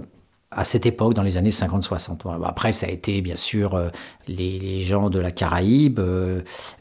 à 0.52 0.64
cette 0.64 0.84
époque, 0.84 1.14
dans 1.14 1.22
les 1.22 1.36
années 1.36 1.50
50-60. 1.50 2.22
Après, 2.44 2.72
ça 2.72 2.86
a 2.86 2.90
été 2.90 3.20
bien 3.20 3.36
sûr 3.36 3.80
les, 4.26 4.82
gens 4.82 5.08
de 5.08 5.20
la 5.20 5.30
Caraïbe, 5.30 6.00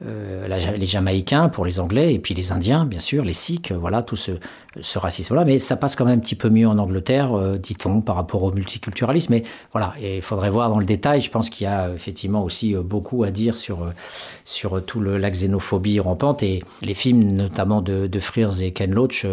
les 0.02 0.86
Jamaïcains 0.86 1.50
pour 1.50 1.66
les 1.66 1.80
Anglais, 1.80 2.16
et 2.16 2.20
puis 2.20 2.34
les 2.34 2.52
Indiens, 2.52 2.86
bien 2.86 3.00
sûr, 3.00 3.24
les 3.24 3.34
Sikhs, 3.34 3.72
voilà, 3.72 4.02
tout 4.02 4.16
ce, 4.16 4.32
racisme-là. 4.96 5.46
Mais 5.46 5.60
ça 5.60 5.76
passe 5.76 5.96
quand 5.96 6.06
même 6.06 6.20
un 6.20 6.22
petit 6.22 6.36
peu 6.36 6.50
mieux 6.50 6.68
en 6.68 6.78
Angleterre, 6.78 7.58
dit-on, 7.60 8.02
par 8.02 8.16
rapport 8.16 8.44
au 8.44 8.52
multiculturalisme. 8.52 9.34
Mais 9.34 9.44
voilà, 9.72 9.94
il 10.02 10.22
faudrait 10.22 10.50
voir 10.50 10.70
dans 10.70 10.80
le 10.80 10.86
détail. 10.86 11.22
Je 11.22 11.32
pense 11.32 11.50
qu'il 11.50 11.66
y 11.66 11.68
a 11.68 11.90
effectivement 11.94 12.44
aussi 12.44 12.76
beaucoup 12.76 13.24
à 13.24 13.32
dire 13.32 13.58
sur, 13.58 13.80
sur 14.46 14.84
tout 14.86 15.00
le, 15.00 15.18
la 15.18 15.30
xénophobie 15.30 16.00
rampante. 16.00 16.44
Et 16.44 16.64
les 16.82 16.94
films, 16.94 17.24
notamment 17.24 17.82
de, 17.82 18.08
de 18.08 18.20
Frears 18.20 18.62
et 18.62 18.72
Ken 18.72 18.92
Loach, 18.92 19.26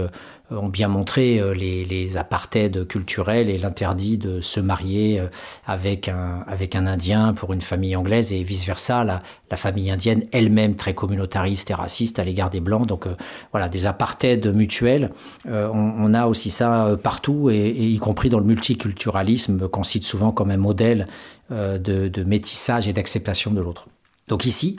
euh, 0.53 0.57
ont 0.57 0.69
bien 0.69 0.89
montré 0.89 1.39
euh, 1.39 1.55
les, 1.55 1.85
les 1.85 2.17
apartheids 2.17 2.87
culturels 2.87 3.51
et 3.51 3.59
l'interdit 3.59 4.17
de 4.17 4.41
se 4.41 4.61
marier 4.61 5.19
euh, 5.19 5.27
avec 5.67 6.09
un, 6.09 6.45
avec 6.47 6.77
un 6.77 6.87
Indien 6.87 7.35
pour 7.35 7.53
une 7.53 7.61
famille 7.61 7.97
anglaise 7.97 8.33
et 8.33 8.43
vice-versa, 8.43 9.03
la, 9.05 9.23
la, 9.51 9.57
famille 9.57 9.91
indienne 9.91 10.25
elle-même 10.33 10.77
très 10.77 10.95
communautariste 10.95 11.71
et 11.71 11.75
raciste 11.75 12.19
à 12.19 12.25
l'égard 12.25 12.51
des 12.51 12.61
Blancs. 12.61 12.87
Donc 12.87 13.07
voilà, 13.53 13.69
des 13.69 13.87
apartheids 13.87 14.53
mutuels, 14.53 15.11
on, 15.47 16.15
a 16.15 16.27
aussi 16.27 16.51
ça 16.51 16.97
partout, 17.03 17.51
et, 17.51 17.71
y 17.71 17.99
compris 17.99 18.29
dans 18.29 18.39
le 18.39 18.45
multiculturalisme 18.45 19.69
qu'on 19.69 19.85
cite 19.85 20.05
souvent 20.05 20.33
comme 20.33 20.51
un 20.51 20.57
modèle 20.57 21.07
de, 21.51 21.79
de 21.79 22.25
métissage 22.25 22.89
et 22.89 22.93
d'acceptation 22.93 23.53
de 23.53 23.61
l'autre. 23.61 23.89
Donc 24.29 24.47
ici, 24.47 24.79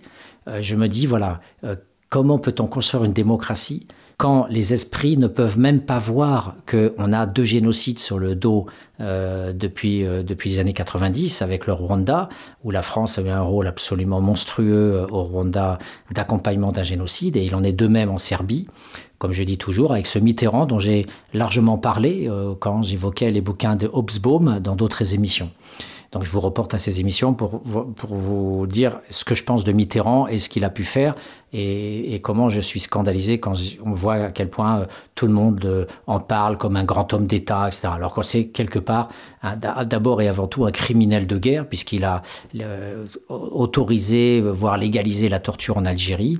je 0.62 0.76
me 0.76 0.88
dis, 0.88 1.06
voilà, 1.06 1.42
comment 2.10 2.40
peut-on 2.40 2.68
construire 2.68 3.04
une 3.04 3.14
démocratie 3.14 3.88
quand 4.18 4.48
les 4.50 4.74
esprits 4.74 5.16
ne 5.16 5.28
peuvent 5.28 5.60
même 5.60 5.80
pas 5.80 6.00
voir 6.00 6.56
qu'on 6.70 7.14
a 7.14 7.28
deux 7.28 7.44
génocides 7.44 8.00
sur 8.00 8.18
le 8.18 8.34
dos 8.34 8.66
euh, 9.00 9.54
depuis, 9.54 10.04
euh, 10.04 10.24
depuis 10.24 10.50
les 10.50 10.60
années 10.60 10.74
90 10.74 11.44
avec 11.44 11.68
le 11.68 11.74
Rwanda, 11.74 12.28
où 12.64 12.72
la 12.72 12.82
France 12.82 13.20
a 13.20 13.22
eu 13.22 13.30
un 13.30 13.44
rôle 13.44 13.68
absolument 13.68 14.20
monstrueux 14.20 14.96
euh, 14.96 15.08
au 15.12 15.22
Rwanda 15.22 15.78
d'accompagnement 16.12 16.72
d'un 16.72 16.82
génocide, 16.82 17.38
et 17.38 17.44
il 17.44 17.54
en 17.54 17.64
est 17.64 17.74
de 17.74 17.86
même 17.86 18.10
en 18.10 18.18
Serbie, 18.18 18.68
comme 19.20 19.34
je 19.34 19.44
dis 19.44 19.60
toujours, 19.60 19.92
avec 19.92 20.08
ce 20.08 20.18
Mitterrand 20.18 20.66
dont 20.66 20.80
j'ai 20.80 21.06
largement 21.36 21.78
parlé 21.78 22.30
quand 22.60 22.84
j'évoquais 22.84 23.32
les 23.32 23.42
bouquins 23.42 23.76
de 23.76 23.90
Hobsbawm 23.92 24.60
dans 24.60 24.76
d'autres 24.76 25.16
émissions. 25.16 25.50
Donc 26.12 26.24
je 26.24 26.32
vous 26.32 26.40
reporte 26.40 26.74
à 26.74 26.78
ces 26.78 27.00
émissions 27.00 27.34
pour, 27.34 27.62
pour 27.62 28.16
vous 28.16 28.66
dire 28.68 29.00
ce 29.10 29.26
que 29.26 29.36
je 29.36 29.44
pense 29.44 29.64
de 29.64 29.72
Mitterrand 29.72 30.28
et 30.28 30.40
ce 30.40 30.50
qu'il 30.50 30.64
a 30.64 30.70
pu 30.70 30.84
faire 30.84 31.16
et, 31.54 32.20
comment 32.22 32.50
je 32.50 32.60
suis 32.60 32.80
scandalisé 32.80 33.40
quand 33.40 33.54
on 33.86 33.94
voit 33.94 34.16
à 34.16 34.32
quel 34.32 34.50
point 34.50 34.80
euh, 34.80 34.86
tout 35.16 35.28
le 35.28 35.34
monde 35.34 35.64
euh, 35.66 35.86
en 36.06 36.20
parle 36.20 36.58
comme 36.58 36.76
un 36.76 36.84
grand 36.84 37.14
homme 37.14 37.26
d'État, 37.26 37.68
etc. 37.68 37.90
Alors 37.94 38.14
qu'on 38.14 38.24
sait 38.24 38.48
quelque 38.48 38.80
part 38.80 39.10
d'abord 39.86 40.22
et 40.22 40.28
avant 40.28 40.48
tout 40.48 40.66
un 40.66 40.72
criminel 40.72 41.26
de 41.26 41.38
guerre 41.38 41.68
puisqu'il 41.68 42.04
a 42.04 42.22
euh, 42.60 43.06
autorisé, 43.30 44.42
voire 44.42 44.78
légalisé 44.78 45.30
la 45.30 45.40
torture 45.40 45.78
en 45.78 45.86
Algérie. 45.86 46.38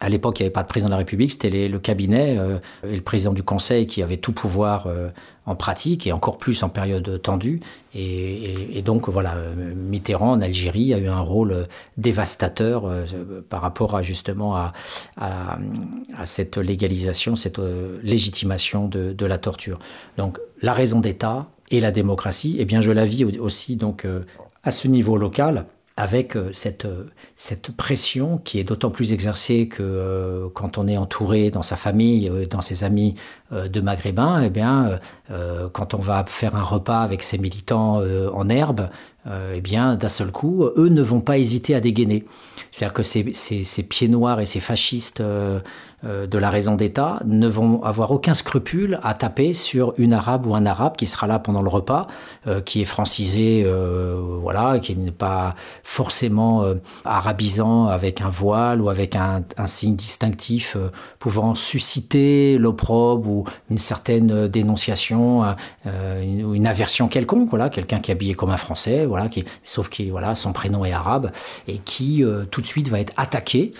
À 0.00 0.08
l'époque, 0.08 0.38
il 0.38 0.42
n'y 0.42 0.46
avait 0.46 0.52
pas 0.52 0.62
de 0.62 0.68
président 0.68 0.88
de 0.88 0.92
la 0.92 0.98
République, 0.98 1.32
c'était 1.32 1.66
le 1.66 1.78
cabinet 1.80 2.38
euh, 2.38 2.58
et 2.84 2.94
le 2.94 3.02
président 3.02 3.32
du 3.32 3.42
Conseil 3.42 3.88
qui 3.88 4.00
avaient 4.00 4.16
tout 4.16 4.32
pouvoir 4.32 4.86
euh, 4.86 5.08
en 5.44 5.56
pratique 5.56 6.06
et 6.06 6.12
encore 6.12 6.38
plus 6.38 6.62
en 6.62 6.68
période 6.68 7.20
tendue. 7.20 7.60
Et, 7.96 8.80
donc, 8.84 9.08
voilà, 9.08 9.34
euh, 9.34 9.74
Mitterrand 9.74 10.32
en 10.32 10.40
Algérie 10.40 10.94
a 10.94 10.98
eu 10.98 11.08
un 11.08 11.20
rôle 11.20 11.66
dévastateur 11.96 12.88
par 13.48 13.60
rapport 13.60 13.96
à 13.96 14.02
justement 14.02 14.54
à, 14.54 14.72
à, 15.16 15.58
cette 16.24 16.58
légalisation, 16.58 17.34
cette 17.34 17.60
légitimation 18.04 18.86
de, 18.86 19.12
de, 19.12 19.26
la 19.26 19.38
torture. 19.38 19.80
Donc, 20.16 20.38
la 20.62 20.74
raison 20.74 21.00
d'État, 21.00 21.48
et 21.70 21.80
la 21.80 21.90
démocratie, 21.90 22.56
eh 22.58 22.64
bien 22.64 22.80
je 22.80 22.90
la 22.90 23.04
vis 23.04 23.26
aussi 23.26 23.76
donc 23.76 24.06
à 24.62 24.70
ce 24.70 24.88
niveau 24.88 25.18
local 25.18 25.66
avec 25.98 26.36
euh, 26.36 26.50
cette, 26.52 26.84
euh, 26.84 27.10
cette 27.34 27.72
pression 27.72 28.38
qui 28.38 28.60
est 28.60 28.64
d'autant 28.64 28.90
plus 28.90 29.12
exercée 29.12 29.66
que 29.66 29.82
euh, 29.82 30.48
quand 30.54 30.78
on 30.78 30.86
est 30.86 30.96
entouré 30.96 31.50
dans 31.50 31.64
sa 31.64 31.74
famille, 31.74 32.30
dans 32.48 32.60
ses 32.60 32.84
amis 32.84 33.16
de 33.50 33.80
maghrébins, 33.80 34.42
eh 34.42 34.50
bien, 34.50 35.00
quand 35.72 35.94
on 35.94 35.98
va 35.98 36.24
faire 36.26 36.54
un 36.54 36.62
repas 36.62 37.00
avec 37.00 37.22
ses 37.22 37.38
militants 37.38 38.02
en 38.32 38.48
herbe, 38.48 38.90
eh 39.26 39.60
bien, 39.60 39.96
d'un 39.96 40.08
seul 40.08 40.30
coup, 40.30 40.66
eux 40.76 40.88
ne 40.88 41.02
vont 41.02 41.20
pas 41.20 41.38
hésiter 41.38 41.74
à 41.74 41.80
dégainer. 41.80 42.26
C'est-à-dire 42.70 42.92
que 42.92 43.02
ces, 43.02 43.32
ces, 43.32 43.82
pieds 43.82 44.08
noirs 44.08 44.40
et 44.40 44.46
ces 44.46 44.60
fascistes 44.60 45.22
de 46.04 46.38
la 46.38 46.50
raison 46.50 46.76
d'État 46.76 47.20
ne 47.26 47.48
vont 47.48 47.82
avoir 47.82 48.12
aucun 48.12 48.34
scrupule 48.34 49.00
à 49.02 49.14
taper 49.14 49.52
sur 49.52 49.94
une 49.98 50.12
arabe 50.12 50.46
ou 50.46 50.54
un 50.54 50.64
arabe 50.64 50.94
qui 50.96 51.06
sera 51.06 51.26
là 51.26 51.40
pendant 51.40 51.60
le 51.60 51.68
repas, 51.68 52.06
euh, 52.46 52.60
qui 52.60 52.80
est 52.80 52.84
francisé, 52.84 53.64
euh, 53.66 54.20
voilà, 54.40 54.78
qui 54.78 54.94
n'est 54.94 55.10
pas 55.10 55.56
forcément 55.82 56.64
arabisant 57.04 57.86
avec 57.86 58.20
un 58.20 58.28
voile 58.28 58.80
ou 58.80 58.90
avec 58.90 59.16
un, 59.16 59.42
signe 59.66 59.96
distinctif 59.96 60.76
pouvant 61.18 61.54
susciter 61.54 62.58
l'opprobre 62.58 63.28
ou 63.28 63.44
une 63.70 63.78
certaine 63.78 64.48
dénonciation 64.48 65.42
ou 65.84 66.54
une, 66.54 66.66
aversion 66.66 67.08
quelconque, 67.08 67.48
voilà, 67.50 67.70
quelqu'un 67.70 67.98
qui 67.98 68.10
est 68.10 68.14
habillé 68.14 68.34
comme 68.34 68.50
un 68.50 68.56
Français, 68.56 69.06
voilà, 69.06 69.28
qui, 69.28 69.44
sauf 69.64 69.88
que 69.88 70.08
voilà, 70.10 70.34
son 70.34 70.52
prénom 70.52 70.84
est 70.84 70.92
arabe 70.92 71.30
et 71.66 71.78
qui 71.78 72.24
tout 72.50 72.60
de 72.60 72.66
suite 72.66 72.88
va 72.88 73.00
être 73.00 73.12
attaqué. 73.16 73.72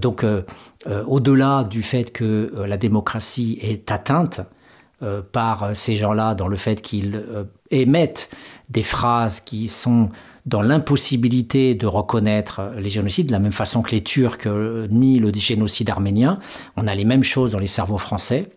donc 0.00 0.24
euh, 0.86 1.04
au-delà 1.04 1.64
du 1.64 1.82
fait 1.82 2.10
que 2.10 2.52
euh, 2.56 2.66
la 2.66 2.78
démocratie 2.78 3.58
est 3.60 3.90
atteinte 3.90 4.40
euh, 5.02 5.20
par 5.20 5.76
ces 5.76 5.96
gens-là 5.96 6.34
dans 6.34 6.48
le 6.48 6.56
fait 6.56 6.80
qu'ils 6.80 7.22
émettent 7.70 8.30
des 8.70 8.82
phrases 8.82 9.40
qui 9.40 9.68
sont 9.68 10.08
dans 10.46 10.62
l'impossibilité 10.62 11.74
de 11.74 11.86
reconnaître 11.86 12.72
les 12.78 12.88
génocides, 12.88 13.26
de 13.26 13.32
la 13.32 13.40
même 13.40 13.52
façon 13.52 13.82
que 13.82 13.90
les 13.90 14.02
Turcs 14.02 14.46
nient 14.46 15.20
le 15.20 15.34
génocide 15.34 15.90
arménien, 15.90 16.38
on 16.78 16.86
a 16.86 16.94
les 16.94 17.04
mêmes 17.04 17.22
choses 17.22 17.52
dans 17.52 17.58
les 17.58 17.66
cerveaux 17.66 17.98
français 17.98 18.48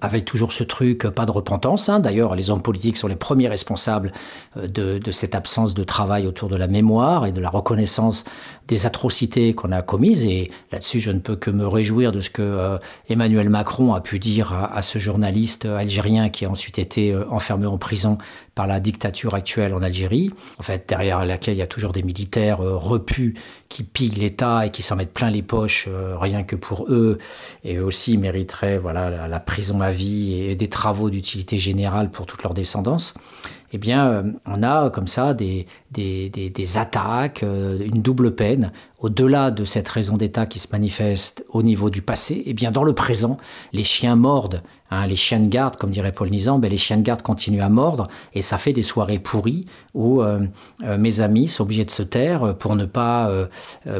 avec 0.00 0.26
toujours 0.26 0.52
ce 0.52 0.62
truc, 0.62 1.06
pas 1.08 1.24
de 1.24 1.30
repentance. 1.30 1.88
Hein. 1.88 2.00
D'ailleurs, 2.00 2.34
les 2.34 2.50
hommes 2.50 2.60
politiques 2.60 2.98
sont 2.98 3.08
les 3.08 3.16
premiers 3.16 3.48
responsables 3.48 4.12
de, 4.54 4.98
de, 4.98 5.10
cette 5.10 5.34
absence 5.34 5.72
de 5.72 5.84
travail 5.84 6.26
autour 6.26 6.50
de 6.50 6.56
la 6.56 6.66
mémoire 6.66 7.24
et 7.24 7.32
de 7.32 7.40
la 7.40 7.48
reconnaissance 7.48 8.24
des 8.68 8.86
atrocités 8.86 9.54
qu'on 9.54 9.72
a 9.72 9.82
commises. 9.82 10.24
Et 10.24 10.50
là-dessus, 10.72 11.00
je 11.00 11.10
ne 11.10 11.20
peux 11.20 11.36
que 11.36 11.50
me 11.50 11.66
réjouir 11.66 12.12
de 12.12 12.20
ce 12.20 12.30
que 12.30 12.42
euh, 12.42 12.78
Emmanuel 13.08 13.48
Macron 13.48 13.94
a 13.94 14.00
pu 14.00 14.18
dire 14.18 14.52
à, 14.52 14.82
ce 14.82 14.98
journaliste 14.98 15.66
algérien 15.66 16.28
qui 16.28 16.44
a 16.44 16.50
ensuite 16.50 16.78
été 16.78 17.12
euh, 17.12 17.24
enfermé 17.30 17.66
en 17.66 17.78
prison 17.78 18.18
par 18.54 18.66
la 18.66 18.80
dictature 18.80 19.34
actuelle 19.34 19.74
en 19.74 19.82
Algérie, 19.82 20.30
en 20.58 20.62
fait, 20.62 20.88
derrière 20.88 21.24
laquelle 21.24 21.54
il 21.54 21.58
y 21.58 21.62
a 21.62 21.66
toujours 21.66 21.92
des 21.92 22.02
militaires 22.02 22.60
euh, 22.60 22.76
repus 22.76 23.34
qui 23.68 23.82
pillent 23.82 24.10
l'État 24.10 24.66
et 24.66 24.70
qui 24.70 24.82
s'en 24.82 24.96
mettent 24.96 25.12
plein 25.12 25.30
les 25.30 25.42
poches, 25.42 25.88
rien 26.20 26.44
que 26.44 26.54
pour 26.54 26.86
eux, 26.88 27.18
et 27.64 27.76
eux 27.76 27.84
aussi 27.84 28.16
mériteraient 28.16 28.78
voilà, 28.78 29.26
la, 29.26 29.40
prison 29.40 29.80
à 29.80 29.90
vie 29.90 30.40
et 30.40 30.54
des 30.54 30.68
travaux 30.68 31.10
d'utilité 31.10 31.58
générale 31.58 32.10
pour 32.10 32.26
toute 32.26 32.44
leur 32.44 32.54
descendance 32.54 33.14
eh 33.72 33.78
bien, 33.78 34.08
euh, 34.08 34.22
on 34.46 34.62
a 34.62 34.90
comme 34.90 35.06
ça 35.06 35.34
des, 35.34 35.66
des, 35.90 36.28
des, 36.28 36.76
attaques, 36.76 37.42
euh, 37.42 37.78
une 37.80 38.02
double 38.02 38.34
peine, 38.34 38.72
au-delà 39.00 39.50
de 39.50 39.64
cette 39.64 39.88
raison 39.88 40.16
d'État 40.16 40.46
qui 40.46 40.58
se 40.58 40.68
manifeste 40.72 41.44
au 41.48 41.62
niveau 41.62 41.90
du 41.90 42.02
passé, 42.02 42.42
eh 42.46 42.54
bien, 42.54 42.70
dans 42.70 42.84
le 42.84 42.94
présent, 42.94 43.38
les 43.72 43.84
chiens 43.84 44.16
mordent 44.16 44.62
Hein, 44.90 45.06
les 45.06 45.16
chiens 45.16 45.40
de 45.40 45.48
garde, 45.48 45.76
comme 45.76 45.90
dirait 45.90 46.12
Paul 46.12 46.30
Nizan, 46.30 46.58
ben, 46.58 46.70
les 46.70 46.76
chiens 46.76 46.96
de 46.96 47.02
garde 47.02 47.22
continuent 47.22 47.62
à 47.62 47.68
mordre 47.68 48.08
et 48.34 48.42
ça 48.42 48.56
fait 48.58 48.72
des 48.72 48.82
soirées 48.82 49.18
pourries 49.18 49.66
où 49.94 50.22
euh, 50.22 50.40
euh, 50.84 50.96
mes 50.96 51.20
amis 51.20 51.48
sont 51.48 51.64
obligés 51.64 51.84
de 51.84 51.90
se 51.90 52.02
taire 52.02 52.56
pour 52.56 52.76
ne 52.76 52.84
pas, 52.84 53.28
euh, 53.28 53.46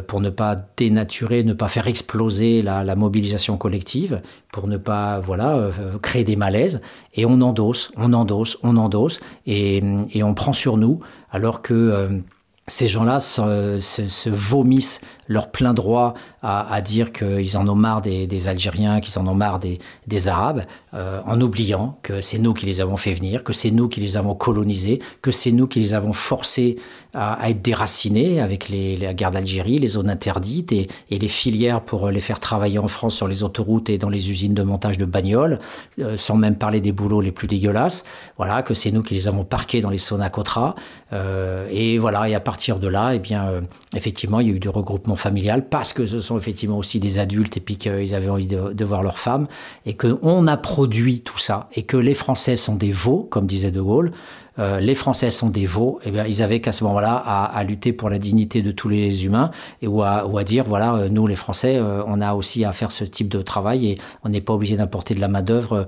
pour 0.07 0.21
ne 0.21 0.29
pas 0.29 0.55
dénaturer, 0.77 1.43
ne 1.43 1.53
pas 1.53 1.67
faire 1.67 1.87
exploser 1.87 2.61
la, 2.61 2.95
mobilisation 2.95 3.57
collective, 3.57 4.21
pour 4.51 4.67
ne 4.67 4.77
pas 4.77 5.19
voilà, 5.19 5.69
créer 6.01 6.23
des 6.23 6.35
malaises. 6.35 6.81
Et 7.13 7.25
on 7.25 7.41
endosse, 7.41 7.91
on 7.95 8.13
endosse, 8.13 8.57
on 8.63 8.77
endosse 8.77 9.19
et, 9.45 9.83
et 10.13 10.23
on 10.23 10.33
prend 10.33 10.53
sur 10.53 10.77
nous 10.77 10.99
alors 11.31 11.61
que 11.61 12.21
ces 12.69 12.89
gens-là 12.89 13.21
se, 13.21 14.29
vomissent 14.29 14.99
leur 15.27 15.51
plein 15.51 15.73
droit 15.73 16.13
à, 16.41 16.81
dire 16.81 17.13
qu'ils 17.13 17.57
en 17.57 17.67
ont 17.67 17.75
marre 17.75 18.01
des, 18.01 18.47
Algériens, 18.47 18.99
qu'ils 18.99 19.17
en 19.19 19.27
ont 19.27 19.35
marre 19.35 19.59
des, 19.59 20.27
Arabes, 20.27 20.65
euh, 20.93 21.21
en 21.25 21.39
oubliant 21.39 21.97
que 22.03 22.19
c'est 22.19 22.39
nous 22.39 22.53
qui 22.53 22.65
les 22.65 22.81
avons 22.81 22.97
fait 22.97 23.13
venir, 23.13 23.45
que 23.45 23.53
c'est 23.53 23.71
nous 23.71 23.87
qui 23.87 24.01
les 24.01 24.17
avons 24.17 24.35
colonisés, 24.35 24.99
que 25.21 25.31
c'est 25.31 25.51
nous 25.51 25.67
qui 25.67 25.79
les 25.79 25.93
avons 25.93 26.13
forcés 26.13 26.77
à, 27.17 27.49
être 27.49 27.61
déracinés 27.61 28.39
avec 28.39 28.69
les, 28.69 28.95
la 28.95 29.13
guerre 29.13 29.31
d'Algérie, 29.31 29.79
les 29.79 29.87
zones 29.87 30.09
interdites 30.09 30.71
et, 30.71 30.87
les 31.09 31.27
filières 31.27 31.81
pour 31.81 32.11
les 32.11 32.21
faire 32.21 32.39
travailler 32.39 32.77
en 32.77 32.87
France 32.87 33.15
sur 33.15 33.27
les 33.27 33.43
autoroutes 33.43 33.89
et 33.89 33.97
dans 33.97 34.09
les 34.09 34.29
usines 34.29 34.53
de 34.53 34.61
montage 34.61 34.99
de 34.99 35.05
bagnoles, 35.05 35.59
euh, 35.99 36.15
sans 36.15 36.35
même 36.35 36.55
parler 36.55 36.79
des 36.79 36.91
boulots 36.91 37.21
les 37.21 37.31
plus 37.31 37.47
dégueulasses. 37.47 38.05
Voilà, 38.37 38.61
que 38.61 38.75
c'est 38.75 38.91
nous 38.91 39.01
qui 39.01 39.15
les 39.15 39.27
avons 39.27 39.43
parqués 39.43 39.81
dans 39.81 39.89
les 39.89 39.97
Sonacotra. 39.97 40.75
Euh, 41.11 41.67
et 41.71 41.97
voilà, 41.97 42.29
et 42.29 42.35
à 42.35 42.39
partir 42.39 42.77
de 42.77 42.87
là, 42.87 43.15
eh 43.15 43.19
bien, 43.19 43.63
effectivement, 43.95 44.39
il 44.39 44.47
y 44.47 44.51
a 44.51 44.53
eu 44.53 44.59
du 44.59 44.69
regroupement 44.69 45.15
familial 45.15 45.67
parce 45.67 45.93
que 45.93 46.05
ce 46.05 46.19
sont 46.19 46.37
effectivement 46.37 46.77
aussi 46.77 46.99
des 46.99 47.17
adultes 47.17 47.57
et 47.57 47.61
puis 47.61 47.77
qu'ils 47.77 48.13
avaient 48.13 48.29
envie 48.29 48.47
de, 48.47 48.85
voir 48.85 49.01
leurs 49.01 49.19
femmes 49.19 49.47
et 49.85 49.95
qu'on 49.95 50.47
a 50.47 50.57
produit 50.57 51.21
tout 51.21 51.37
ça 51.39 51.67
et 51.73 51.83
que 51.83 51.97
les 51.97 52.13
Français 52.13 52.55
sont 52.55 52.75
des 52.75 52.91
veaux, 52.91 53.27
comme 53.29 53.47
disait 53.47 53.71
De 53.71 53.81
Gaulle. 53.81 54.11
Euh, 54.59 54.79
les 54.79 54.95
Français 54.95 55.31
sont 55.31 55.49
des 55.49 55.65
veaux, 55.65 55.99
et 56.03 56.07
eh 56.07 56.11
bien, 56.11 56.25
ils 56.25 56.41
avaient 56.41 56.61
qu'à 56.61 56.71
ce 56.71 56.83
moment-là 56.85 57.15
à, 57.15 57.63
lutter 57.63 57.93
pour 57.93 58.09
la 58.09 58.19
dignité 58.19 58.61
de 58.61 58.71
tous 58.71 58.89
les 58.89 59.25
humains 59.25 59.51
et 59.81 59.87
ou 59.87 60.01
à, 60.03 60.43
dire 60.43 60.63
voilà, 60.65 60.95
euh, 60.95 61.09
nous 61.09 61.27
les 61.27 61.35
Français, 61.35 61.77
euh, 61.77 62.01
on 62.07 62.21
a 62.21 62.33
aussi 62.33 62.65
à 62.65 62.71
faire 62.71 62.91
ce 62.91 63.03
type 63.03 63.27
de 63.29 63.41
travail 63.41 63.87
et 63.87 63.97
on 64.23 64.29
n'est 64.29 64.41
pas 64.41 64.53
obligé 64.53 64.77
d'importer 64.77 65.13
de 65.13 65.21
la 65.21 65.27
main 65.27 65.41
d'œuvre 65.41 65.85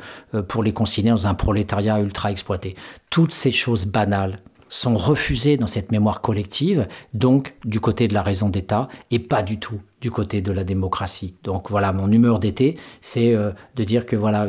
pour 0.47 0.63
les 0.63 0.73
consigner 0.73 1.11
dans 1.11 1.27
un 1.27 1.33
prolétariat 1.33 1.99
ultra 1.99 2.31
exploité. 2.31 2.75
Toutes 3.09 3.33
ces 3.33 3.51
choses 3.51 3.85
banales 3.85 4.39
sont 4.67 4.95
refusés 4.95 5.57
dans 5.57 5.67
cette 5.67 5.91
mémoire 5.91 6.21
collective, 6.21 6.87
donc 7.13 7.55
du 7.65 7.79
côté 7.79 8.07
de 8.07 8.13
la 8.13 8.21
raison 8.21 8.49
d'État 8.49 8.87
et 9.09 9.19
pas 9.19 9.41
du 9.41 9.59
tout 9.59 9.79
du 10.01 10.11
côté 10.11 10.41
de 10.41 10.51
la 10.51 10.63
démocratie. 10.63 11.33
Donc 11.43 11.69
voilà, 11.69 11.91
mon 11.91 12.11
humeur 12.11 12.39
d'été, 12.39 12.77
c'est 13.01 13.33
de 13.33 13.83
dire 13.83 14.05
que 14.05 14.15
voilà, 14.15 14.47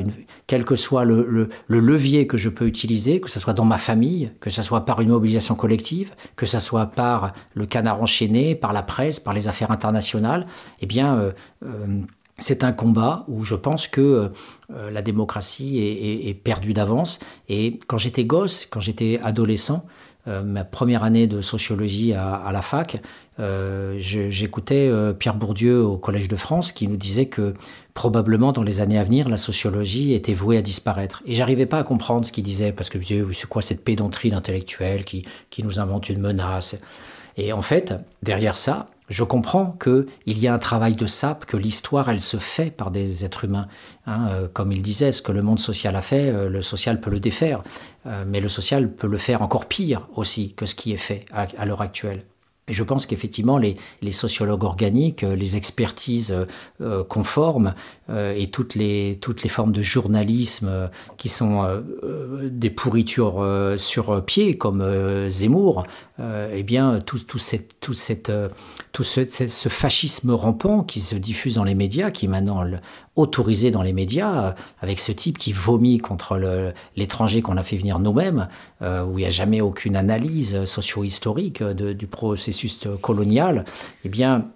quel 0.51 0.65
que 0.65 0.75
soit 0.75 1.05
le, 1.05 1.49
levier 1.69 2.27
que 2.27 2.37
je 2.37 2.49
peux 2.49 2.67
utiliser, 2.67 3.21
que 3.21 3.31
ce 3.31 3.39
soit 3.39 3.53
dans 3.53 3.65
ma 3.65 3.77
famille, 3.77 4.33
que 4.41 4.51
ce 4.51 4.63
soit 4.63 4.85
par 4.85 5.01
une 5.01 5.11
mobilisation 5.11 5.55
collective, 5.55 6.11
que 6.35 6.45
ce 6.45 6.59
soit 6.59 6.87
par 6.87 7.35
le 7.55 7.67
canard 7.67 8.03
enchaîné, 8.03 8.57
par 8.57 8.73
la 8.73 8.83
presse, 8.83 9.21
par 9.21 9.33
les 9.33 9.47
affaires 9.47 9.71
internationales, 9.71 10.49
eh 10.81 10.87
bien, 10.87 11.15
euh, 11.15 11.31
euh, 11.65 12.01
c'est 12.39 12.65
un 12.65 12.73
combat 12.73 13.25
où 13.29 13.45
je 13.45 13.55
pense 13.55 13.87
que 13.87 14.33
la 14.71 15.03
démocratie 15.03 15.79
est 15.79 16.33
perdue 16.33 16.73
d'avance. 16.73 17.19
Et 17.51 17.79
quand 17.87 17.99
j'étais 17.99 18.25
gosse, 18.25 18.65
quand 18.65 18.81
j'étais 18.81 19.21
adolescent, 19.23 19.85
euh, 20.29 20.43
ma 20.43 20.65
première 20.65 21.03
année 21.03 21.27
de 21.27 21.41
sociologie 21.41 22.13
à, 22.13 22.51
la 22.53 22.61
fac, 22.61 23.01
euh, 23.41 23.97
j'écoutais 23.99 24.89
euh, 24.89 25.13
Pierre 25.13 25.35
Bourdieu 25.35 25.83
au 25.83 25.97
Collège 25.97 26.29
de 26.29 26.37
France 26.37 26.73
qui 26.73 26.87
nous 26.87 26.97
disait 26.97 27.27
que 27.27 27.55
probablement 27.95 28.53
dans 28.53 28.63
les 28.63 28.81
années 28.81 28.99
à 28.99 29.05
venir, 29.05 29.29
la 29.29 29.39
sociologie 29.39 30.13
était 30.13 30.35
vouée 30.35 30.59
à 30.59 30.63
disparaître. 30.63 31.23
Et 31.27 31.35
j'arrivais 31.35 31.67
pas 31.67 31.79
à 31.79 31.83
comprendre 31.83 32.27
ce 32.27 32.33
qu'il 32.33 32.45
disait 32.45 32.73
parce 32.73 32.91
que 32.91 33.01
je 33.01 33.07
disais, 33.07 33.25
c'est 33.33 33.49
quoi 33.49 33.63
cette 33.63 33.83
pédanterie 33.83 34.31
d'intellectuels 34.31 35.05
qui, 35.05 35.25
nous 35.63 35.81
invente 35.81 36.09
une 36.09 36.21
menace? 36.21 36.77
Et 37.37 37.53
en 37.53 37.63
fait, 37.63 37.95
derrière 38.23 38.57
ça, 38.57 38.89
je 39.09 39.25
comprends 39.25 39.77
qu'il 39.83 40.39
y 40.39 40.47
a 40.47 40.55
un 40.55 40.59
travail 40.59 40.95
de 40.95 41.07
sape, 41.07 41.45
que 41.45 41.57
l'histoire, 41.57 42.11
elle 42.11 42.21
se 42.21 42.37
fait 42.37 42.71
par 42.71 42.91
des 42.91 43.25
êtres 43.25 43.45
humains. 43.45 43.67
Hein, 44.07 44.29
euh, 44.31 44.49
comme 44.53 44.71
il 44.71 44.83
disait, 44.83 45.13
ce 45.13 45.23
que 45.23 45.33
le 45.33 45.43
monde 45.43 45.59
social 45.59 45.97
a 45.97 46.01
fait, 46.01 46.31
le 46.49 46.63
social 46.63 47.01
peut 47.01 47.11
le 47.11 47.21
défaire. 47.21 47.63
Mais 48.27 48.41
le 48.41 48.49
social 48.49 48.91
peut 48.91 49.09
le 49.09 49.19
faire 49.19 49.43
encore 49.43 49.67
pire 49.67 50.09
aussi 50.15 50.55
que 50.55 50.65
ce 50.65 50.75
qui 50.75 50.93
est 50.93 50.97
fait 50.97 51.25
à 51.33 51.67
l'heure 51.67 51.83
actuelle. 51.83 52.23
Je 52.69 52.85
pense 52.85 53.07
qu'effectivement, 53.07 53.59
les, 53.59 53.77
sociologues 54.13 54.65
organiques, 54.65 55.25
euh, 55.25 55.35
les 55.35 55.57
expertises 55.57 56.33
euh, 56.33 56.45
euh, 56.81 57.05
conformes 57.05 57.75
et 58.13 58.51
toutes 58.51 58.75
les, 58.75 59.19
toutes 59.21 59.45
les 59.45 59.49
formes 59.49 59.71
de 59.71 59.83
journalisme 59.83 60.91
qui 61.17 61.29
sont 61.29 61.81
des 62.51 62.71
pourritures 62.71 63.41
sur 63.79 64.25
pied, 64.25 64.59
comme 64.59 65.29
Zemmour, 65.29 65.87
eh 66.19 66.65
bien, 66.65 66.99
tout, 66.99 67.21
tout, 67.21 67.39
cette, 67.39 67.79
tout, 67.79 67.95
cette, 67.95 68.33
tout 68.93 69.05
ce, 69.05 69.69
fascisme 69.69 70.33
rampant 70.33 70.83
qui 70.83 71.01
se 71.01 71.15
diffuse 71.15 71.55
dans 71.55 71.65
les 71.65 71.75
médias, 71.75 72.11
qui 72.11 72.27
est 72.27 72.29
maintenant 72.29 72.65
autorisé 73.17 73.71
dans 73.71 73.83
les 73.83 73.93
médias, 73.93 74.55
avec 74.81 74.99
ce 74.99 75.13
type 75.13 75.39
qui 75.39 75.53
vomit 75.53 75.99
contre 75.99 76.39
l'étranger 76.97 77.43
qu'on 77.43 77.57
a 77.57 77.63
fait 77.63 77.77
venir 77.77 77.99
nous-mêmes, 77.99 78.49
où 78.81 79.19
il 79.19 79.23
n'y 79.23 79.27
a 79.27 79.31
jamais 79.31 79.61
aucune 79.61 79.97
analyse 79.97 80.65
socio-historique 80.65 81.63
du 81.63 82.07
processus 82.07 82.89
colonial, 83.01 83.65
eh 84.05 84.09
bien, 84.09 84.47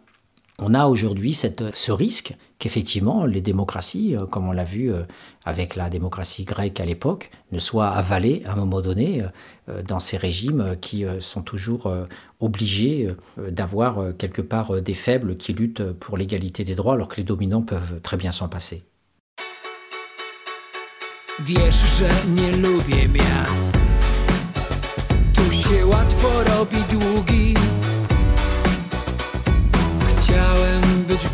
on 0.59 0.75
a 0.75 0.87
aujourd'hui 0.87 1.35
ce 1.35 1.93
risque 1.93 2.35
qu'effectivement 2.59 3.25
les 3.25 3.41
démocraties, 3.41 4.17
euh, 4.17 4.27
comme 4.27 4.49
on 4.49 4.53
l'a 4.53 4.65
vu 4.65 4.93
euh, 4.93 5.03
avec 5.45 5.77
la 5.77 5.91
démocratie 5.91 6.45
grecque 6.45 6.81
à 6.81 6.85
l'époque, 6.85 7.31
ne 7.53 7.59
soient 7.59 7.89
avalées 7.89 8.43
à 8.47 8.53
un 8.53 8.57
moment 8.57 8.81
donné 8.81 9.25
euh, 9.69 9.83
dans 9.83 10.01
ces 10.01 10.17
régimes 10.17 10.77
qui 10.81 11.05
sont 11.21 11.43
toujours 11.43 11.93
obligés 12.41 13.09
d'avoir 13.37 14.15
quelque 14.19 14.43
part 14.43 14.83
des 14.83 14.95
faibles 14.95 15.37
qui 15.37 15.53
luttent 15.53 15.93
pour 15.93 16.17
l'égalité 16.17 16.65
des 16.65 16.75
droits 16.75 16.95
alors 16.95 17.09
que 17.09 17.17
les 17.17 17.25
dominants 17.25 17.63
peuvent 17.63 18.01
très 18.03 18.17
bien 18.17 18.31
s'en 18.31 18.49
passer. 18.49 18.85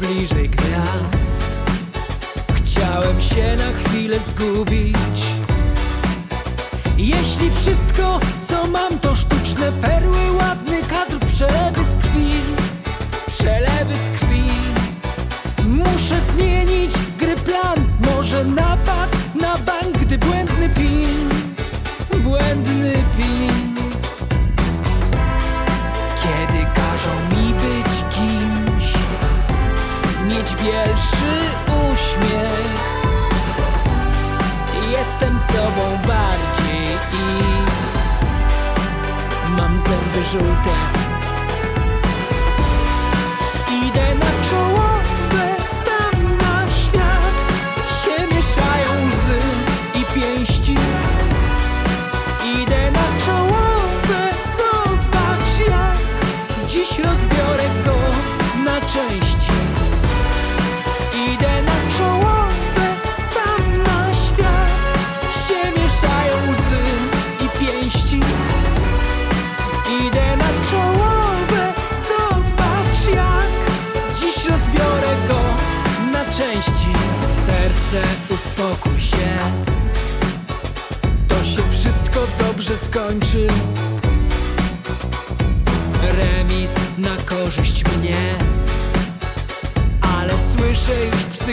Bliżej 0.01 0.49
gwiazd. 0.49 1.43
Chciałem 2.55 3.21
się 3.21 3.57
na 3.57 3.73
chwilę 3.73 4.21
zgubić. 4.21 5.21
Jeśli 6.97 7.51
wszystko, 7.51 8.21
co 8.49 8.67
mam 8.67 8.99
to 8.99 9.17
sztuczne 9.17 9.73
perły 9.73 10.33
Ładny 10.33 10.83
kadr, 10.83 11.27
przelewy 11.27 11.85
z 11.85 11.97
krwi 11.97 12.33
Przelewy 13.27 13.99
z 13.99 14.19
krwi. 14.19 14.51
Muszę 15.65 16.21
zmienić 16.21 16.93
gry 17.19 17.37
plan. 17.37 17.79
Może 18.07 18.45
napad 18.45 19.11
na 19.35 19.59
bank, 19.59 19.99
gdy 19.99 20.19
błędny 20.19 20.69
pin. 20.69 21.29
Błędny 22.23 22.80
bielszy 30.63 31.37
uśmiech. 31.93 32.81
Jestem 34.91 35.39
sobą 35.39 35.99
bardziej 36.07 36.87
i 37.13 37.25
mam 39.57 39.79
zęby 39.79 40.25
żółte. 40.33 40.71
Idę 43.87 44.15
na 44.15 44.30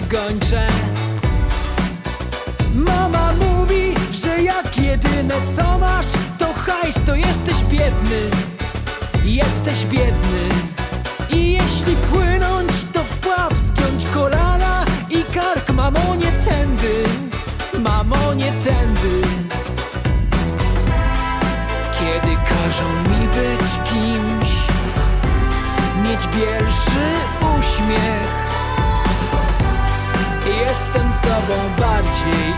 gończe 0.10 0.68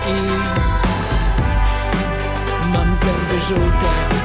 i 0.10 0.20
Mam 2.74 2.96
zęby 2.96 3.42
żółte 3.48 4.19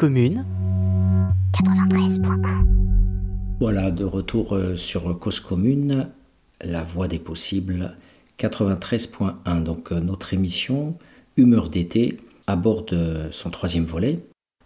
commune 0.00 0.46
93.1 1.52 2.64
Voilà, 3.60 3.90
de 3.90 4.06
retour 4.06 4.54
euh, 4.54 4.74
sur 4.74 5.18
Cause 5.18 5.40
commune, 5.40 6.08
la 6.62 6.82
voie 6.82 7.06
des 7.06 7.18
possibles 7.18 7.94
93.1. 8.38 9.62
Donc 9.62 9.92
euh, 9.92 10.00
notre 10.00 10.32
émission 10.32 10.96
Humeur 11.36 11.68
d'été 11.68 12.18
aborde 12.46 12.94
euh, 12.94 13.28
son 13.30 13.50
troisième 13.50 13.84
volet. 13.84 14.20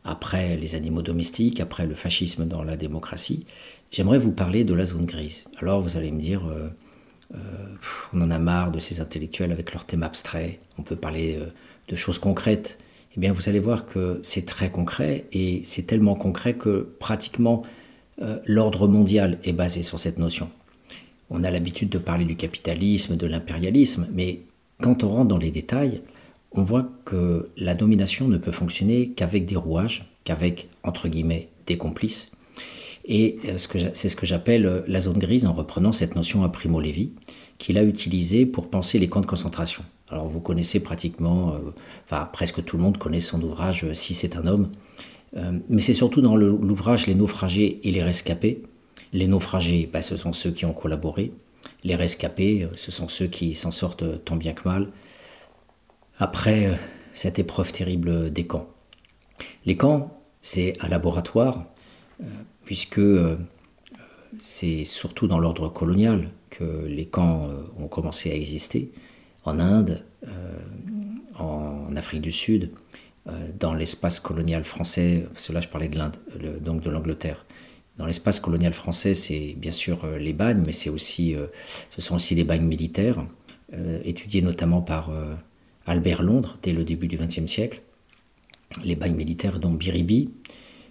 Après 0.05 0.57
les 0.57 0.77
animaux 0.77 1.03
domestiques, 1.03 1.59
après 1.59 1.85
le 1.85 1.97
fascisme 1.97 2.47
dans 2.47 2.63
la 2.63 2.77
démocratie, 2.77 3.45
j'aimerais 3.91 4.19
vous 4.19 4.31
parler 4.31 4.63
de 4.63 4.73
la 4.73 4.87
zone 4.87 5.05
grise. 5.05 5.47
Alors 5.61 5.81
vous 5.81 5.97
allez 5.97 6.13
me 6.13 6.21
dire, 6.21 6.43
on 8.13 8.21
en 8.21 8.31
a 8.31 8.39
marre 8.39 8.71
de 8.71 8.79
ces 8.79 9.01
intellectuels 9.01 9.51
avec 9.51 9.73
leurs 9.73 9.85
thèmes 9.85 10.05
abstraits, 10.05 10.61
on 10.79 10.83
peut 10.83 10.95
parler 10.95 11.41
de 11.89 11.97
choses 11.97 12.21
concrètes 12.21 12.79
eh 13.23 13.31
vous 13.31 13.49
allez 13.49 13.61
voir 13.61 13.87
que 13.87 14.21
c'est 14.23 14.47
très 14.47 14.71
concret 14.71 15.27
et 15.33 15.61
c'est 15.63 15.87
tellement 15.87 16.15
concret 16.15 16.55
que 16.55 16.89
pratiquement 16.99 17.63
euh, 18.21 18.39
l'ordre 18.47 18.89
mondial 18.89 19.39
est 19.45 19.53
basé 19.53 19.83
sur 19.83 19.99
cette 19.99 20.19
notion. 20.19 20.51
On 21.31 21.45
a 21.45 21.51
l'habitude 21.51 21.89
de 21.89 21.99
parler 21.99 22.25
du 22.25 22.37
capitalisme, 22.37 23.17
de 23.17 23.27
l'impérialisme, 23.27 24.09
mais 24.13 24.41
quand 24.81 25.05
on 25.05 25.09
rentre 25.09 25.29
dans 25.29 25.39
les 25.39 25.51
détails, 25.51 26.01
on 26.53 26.63
voit 26.63 26.87
que 27.05 27.51
la 27.57 27.75
domination 27.75 28.29
ne 28.29 28.37
peut 28.37 28.53
fonctionner 28.53 29.11
qu'avec 29.11 29.47
des 29.47 29.57
rouages, 29.57 30.07
qu'avec, 30.25 30.69
entre 30.83 31.09
guillemets, 31.09 31.49
des 31.67 31.77
complices. 31.77 32.33
Et 33.07 33.39
euh, 33.47 33.59
c'est 33.59 34.09
ce 34.09 34.17
que 34.17 34.27
j'appelle 34.27 34.67
euh, 34.67 34.81
la 34.87 35.01
zone 35.01 35.19
grise 35.19 35.47
en 35.47 35.53
reprenant 35.53 35.93
cette 35.93 36.17
notion 36.17 36.43
à 36.43 36.49
Primo 36.49 36.81
Levi, 36.81 37.11
qu'il 37.59 37.79
a 37.79 37.83
utilisée 37.83 38.47
pour 38.47 38.71
penser 38.71 38.99
les 38.99 39.09
camps 39.09 39.21
de 39.21 39.27
concentration. 39.27 39.85
Alors 40.15 40.29
vous 40.29 40.41
connaissez 40.41 40.79
pratiquement, 40.79 41.55
euh, 41.55 41.75
enfin 42.05 42.29
presque 42.33 42.65
tout 42.65 42.77
le 42.77 42.85
monde 42.85 42.99
connaît 42.99 43.19
son 43.19 43.43
ouvrage 43.43 43.83
euh, 43.83 43.95
Si 43.95 44.15
c'est 44.15 44.37
un 44.37 44.47
homme, 44.47 44.71
euh, 45.37 45.59
mais 45.69 45.81
c'est 45.81 45.93
surtout 45.93 46.21
dans 46.21 46.37
l'ouvrage 46.37 47.09
Les 47.09 47.17
naufragés 47.17 47.81
et 47.83 47.91
les 47.91 48.01
rescapés. 48.01 48.63
Les 49.13 49.27
naufragés, 49.27 49.91
bah, 49.93 50.03
ce 50.03 50.17
sont 50.17 50.33
ceux 50.33 50.53
qui 50.53 50.67
ont 50.67 50.73
collaboré. 50.73 51.33
Les 51.83 51.97
rescapés, 51.97 52.69
ce 52.77 52.93
sont 52.93 53.09
ceux 53.09 53.27
qui 53.27 53.57
s'en 53.57 53.73
sortent 53.73 54.25
tant 54.25 54.37
bien 54.37 54.53
que 54.53 54.69
mal 54.69 54.89
après 56.19 56.79
cette 57.13 57.41
épreuve 57.41 57.73
terrible 57.73 58.33
des 58.33 58.47
camps. 58.47 58.69
Les 59.67 59.75
camps, 59.75 60.17
c'est 60.43 60.75
un 60.81 60.89
laboratoire, 60.89 61.65
puisque 62.65 63.01
c'est 64.39 64.85
surtout 64.85 65.27
dans 65.27 65.41
l'ordre 65.41 65.69
colonial 65.69 66.31
que 66.51 66.87
les 66.87 67.07
camps 67.07 67.49
ont 67.79 67.89
commencé 67.89 68.31
à 68.31 68.35
exister, 68.35 68.93
en 69.45 69.59
Inde, 69.59 70.05
en 71.39 71.95
Afrique 71.97 72.23
du 72.23 72.31
Sud, 72.31 72.71
euh, 73.27 73.49
dans 73.59 73.73
l'espace 73.73 74.21
colonial 74.21 74.65
français, 74.65 75.27
parce 75.33 75.49
que 75.49 75.53
là 75.55 75.63
je 75.63 75.69
parlais 75.69 75.89
de 75.89 75.97
l'Inde, 75.97 76.17
donc 76.61 76.83
de 76.83 76.91
l'Angleterre. 76.91 77.47
Dans 77.97 78.05
l'espace 78.05 78.39
colonial 78.39 78.75
français, 78.75 79.15
c'est 79.15 79.55
bien 79.57 79.71
sûr 79.71 80.05
euh, 80.05 80.19
les 80.19 80.35
bagnes, 80.35 80.63
mais 80.67 80.73
c'est 80.73 80.91
aussi, 80.91 81.35
euh, 81.35 81.47
ce 81.89 82.03
sont 82.03 82.17
aussi 82.17 82.35
les 82.35 82.45
bagnes 82.45 82.67
militaires, 82.67 83.25
étudiés 84.05 84.41
notamment 84.41 84.83
par 84.83 85.11
Albert 85.85 86.23
Londres 86.23 86.59
dès 86.63 86.73
le 86.73 86.85
début 86.85 87.09
du 87.09 87.17
XXe 87.17 87.47
siècle. 87.47 87.81
Les 88.85 88.95
bagnes 88.95 89.17
militaires, 89.17 89.59
dont 89.59 89.73
Biribi, 89.73 90.31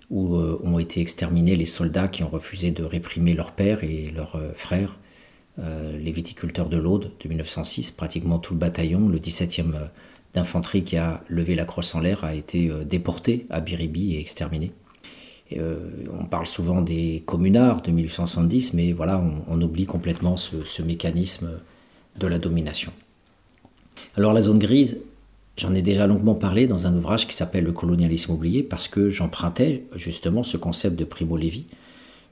où 0.10 0.36
ont 0.36 0.80
été 0.80 0.99
exterminés 0.99 1.56
les 1.56 1.64
soldats 1.64 2.10
qui 2.10 2.24
ont 2.24 2.28
refusé 2.28 2.72
de 2.72 2.84
réprimer 2.84 3.34
leur 3.36 3.54
père 3.54 3.86
et 3.86 4.12
leurs 4.14 4.38
frères, 4.56 4.97
les 5.58 6.12
viticulteurs 6.12 6.68
de 6.68 6.78
l'Aude 6.78 7.12
de 7.24 7.30
1906, 7.30 7.91
pratiquement 7.91 8.39
tout 8.39 8.54
le 8.54 8.60
bataillon, 8.60 9.08
le 9.08 9.20
17e 9.20 9.74
d'infanterie 10.34 10.84
qui 10.84 10.97
a 10.97 11.24
levé 11.30 11.56
la 11.56 11.66
crosse 11.66 11.93
en 11.95 11.99
l'air 11.99 12.24
a 12.24 12.34
été 12.34 12.70
euh, 12.70 12.84
déporté 12.84 13.45
à 13.49 13.62
Biribi 13.62 14.16
et 14.16 14.20
exterminé. 14.20 14.72
Euh, 15.56 15.89
on 16.20 16.26
parle 16.26 16.47
souvent 16.47 16.82
des 16.82 17.22
communards 17.26 17.82
de 17.82 17.91
1870, 17.91 18.74
mais 18.74 18.91
voilà, 18.91 19.24
on, 19.47 19.62
oublie 19.62 19.86
complètement 19.86 20.36
ce, 20.36 20.82
mécanisme 20.82 21.60
de 22.20 22.28
la 22.28 22.39
domination. 22.39 22.91
Alors 24.18 24.34
la 24.34 24.41
zone 24.41 24.58
grise, 24.58 25.01
j'en 25.58 25.76
ai 25.76 25.84
déjà 25.84 26.08
longuement 26.08 26.34
parlé 26.34 26.66
dans 26.66 26.88
un 26.88 26.95
ouvrage 26.95 27.28
qui 27.28 27.36
s'appelle 27.36 27.66
Le 27.66 27.72
colonialisme 27.72 28.32
oublié, 28.32 28.64
parce 28.64 28.88
que 28.88 29.10
j'empruntais 29.10 29.84
justement 29.95 30.41
ce 30.41 30.58
concept 30.58 30.95
de 30.95 31.06
Primo 31.06 31.38
Levi 31.38 31.66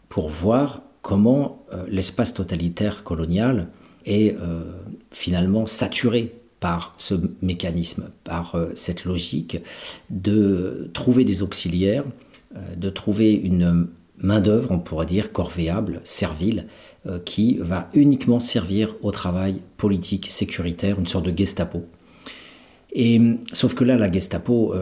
pour 0.10 0.30
voir 0.30 0.82
comment 1.02 1.66
euh, 1.74 1.86
l'espace 1.90 2.34
totalitaire 2.34 3.04
colonial 3.04 3.68
est 4.06 4.36
finalement 5.12 5.68
saturé 5.68 6.34
par 6.62 6.94
ce 6.98 7.16
mécanisme, 7.42 8.12
par 8.24 8.56
euh, 8.56 8.70
cette 8.76 9.04
logique 9.04 9.58
de 10.10 10.90
trouver 10.94 11.26
des 11.26 11.42
auxiliaires, 11.42 12.06
euh, 12.56 12.76
de 12.78 12.90
trouver 12.90 13.34
une 13.34 13.88
main-d'œuvre, 14.20 14.72
on 14.72 14.80
pourrait 14.80 15.08
dire, 15.08 15.34
corvéable, 15.34 16.00
servile, 16.04 16.68
euh, 17.08 17.18
qui 17.20 17.58
va 17.60 17.90
uniquement 17.94 18.40
servir 18.40 18.96
au 19.02 19.12
travail 19.12 19.62
politique, 19.76 20.30
sécuritaire, 20.30 21.00
une 21.00 21.08
sorte 21.08 21.26
de 21.26 21.36
Gestapo. 21.36 21.84
Et 22.94 23.22
sauf 23.54 23.74
que 23.74 23.86
là, 23.86 23.96
la 23.96 24.12
Gestapo, 24.12 24.74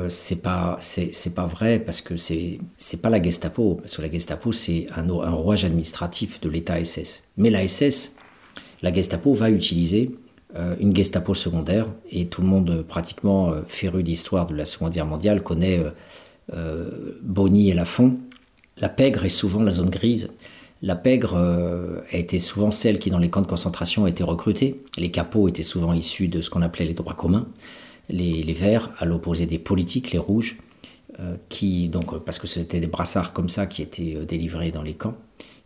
pas 0.43 0.78
c'est 0.80 1.36
pas 1.36 1.45
vrai 1.45 1.80
parce 1.80 2.01
que 2.01 2.18
c'est 2.18 2.60
c'est 2.76 3.01
pas 3.01 3.10
la 3.10 3.22
Gestapo 3.22 3.76
parce 3.76 3.97
que 3.97 4.01
la 4.01 4.10
Gestapo 4.10 4.51
c'est 4.51 4.88
un, 4.95 5.07
un 5.10 5.32
rouage 5.32 5.64
administratif 5.64 6.41
de 6.41 6.49
l'État 6.49 6.84
SS. 6.84 7.26
Mais 7.38 7.51
la 7.51 7.68
SS, 7.68 8.16
la 8.82 8.91
Gestapo 8.91 9.34
va 9.34 9.51
utiliser 9.51 10.12
euh, 10.55 10.76
une 10.80 10.95
Gestapo 10.95 11.36
secondaire, 11.36 11.86
et 12.10 12.26
tout 12.26 12.41
le 12.41 12.47
monde 12.47 12.70
euh, 12.72 12.84
pratiquement 12.84 13.51
euh, 13.51 13.62
féru 13.68 14.01
d'histoire 14.01 14.47
de 14.47 14.55
la 14.55 14.66
Seconde 14.66 14.93
Guerre 14.93 15.05
mondiale 15.05 15.43
connaît 15.43 15.80
Bonny 17.22 17.70
et 17.70 17.74
Lafont. 17.76 18.18
La 18.78 18.89
pègre 18.89 19.26
est 19.26 19.30
souvent 19.30 19.62
la 19.62 19.72
zone 19.72 19.91
grise. 19.91 20.34
La 20.82 20.95
pègre 20.95 21.36
a 21.36 22.18
été 22.18 22.39
souvent 22.39 22.72
celle 22.72 22.97
qui, 22.97 23.12
dans 23.12 23.20
les 23.20 23.30
camps 23.30 23.41
de 23.43 23.47
concentration, 23.47 24.05
a 24.05 24.10
été 24.10 24.24
recrutée. 24.24 24.82
Les 24.97 25.12
capots 25.12 25.47
étaient 25.47 25.62
souvent 25.62 25.93
issus 25.93 26.28
de 26.28 26.41
ce 26.41 26.49
qu'on 26.49 26.64
appelait 26.64 26.86
les 26.86 26.95
droits 26.95 27.14
communs. 27.14 27.47
Les, 28.10 28.53
verts, 28.53 28.91
à 28.97 29.05
l'opposé 29.05 29.45
des 29.45 29.60
politiques, 29.60 30.12
les 30.12 30.20
rouges, 30.20 30.57
qui, 31.49 31.89
donc, 31.89 32.24
parce 32.24 32.39
que 32.39 32.47
c'était 32.47 32.80
des 32.80 32.88
brassards 32.88 33.34
comme 33.34 33.49
ça 33.49 33.66
qui 33.66 33.82
étaient 33.82 34.18
délivrés 34.26 34.72
dans 34.72 34.84
les 34.84 34.93
camps. 34.93 35.18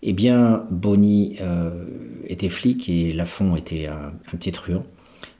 Eh 0.05 0.11
bien, 0.11 0.65
Bonny 0.69 1.37
euh, 1.39 1.85
était 2.27 2.49
flic 2.49 2.89
et 2.89 3.13
Lafont 3.13 3.55
était 3.55 3.87
un, 3.87 4.11
petit 4.33 4.51
truand 4.51 4.83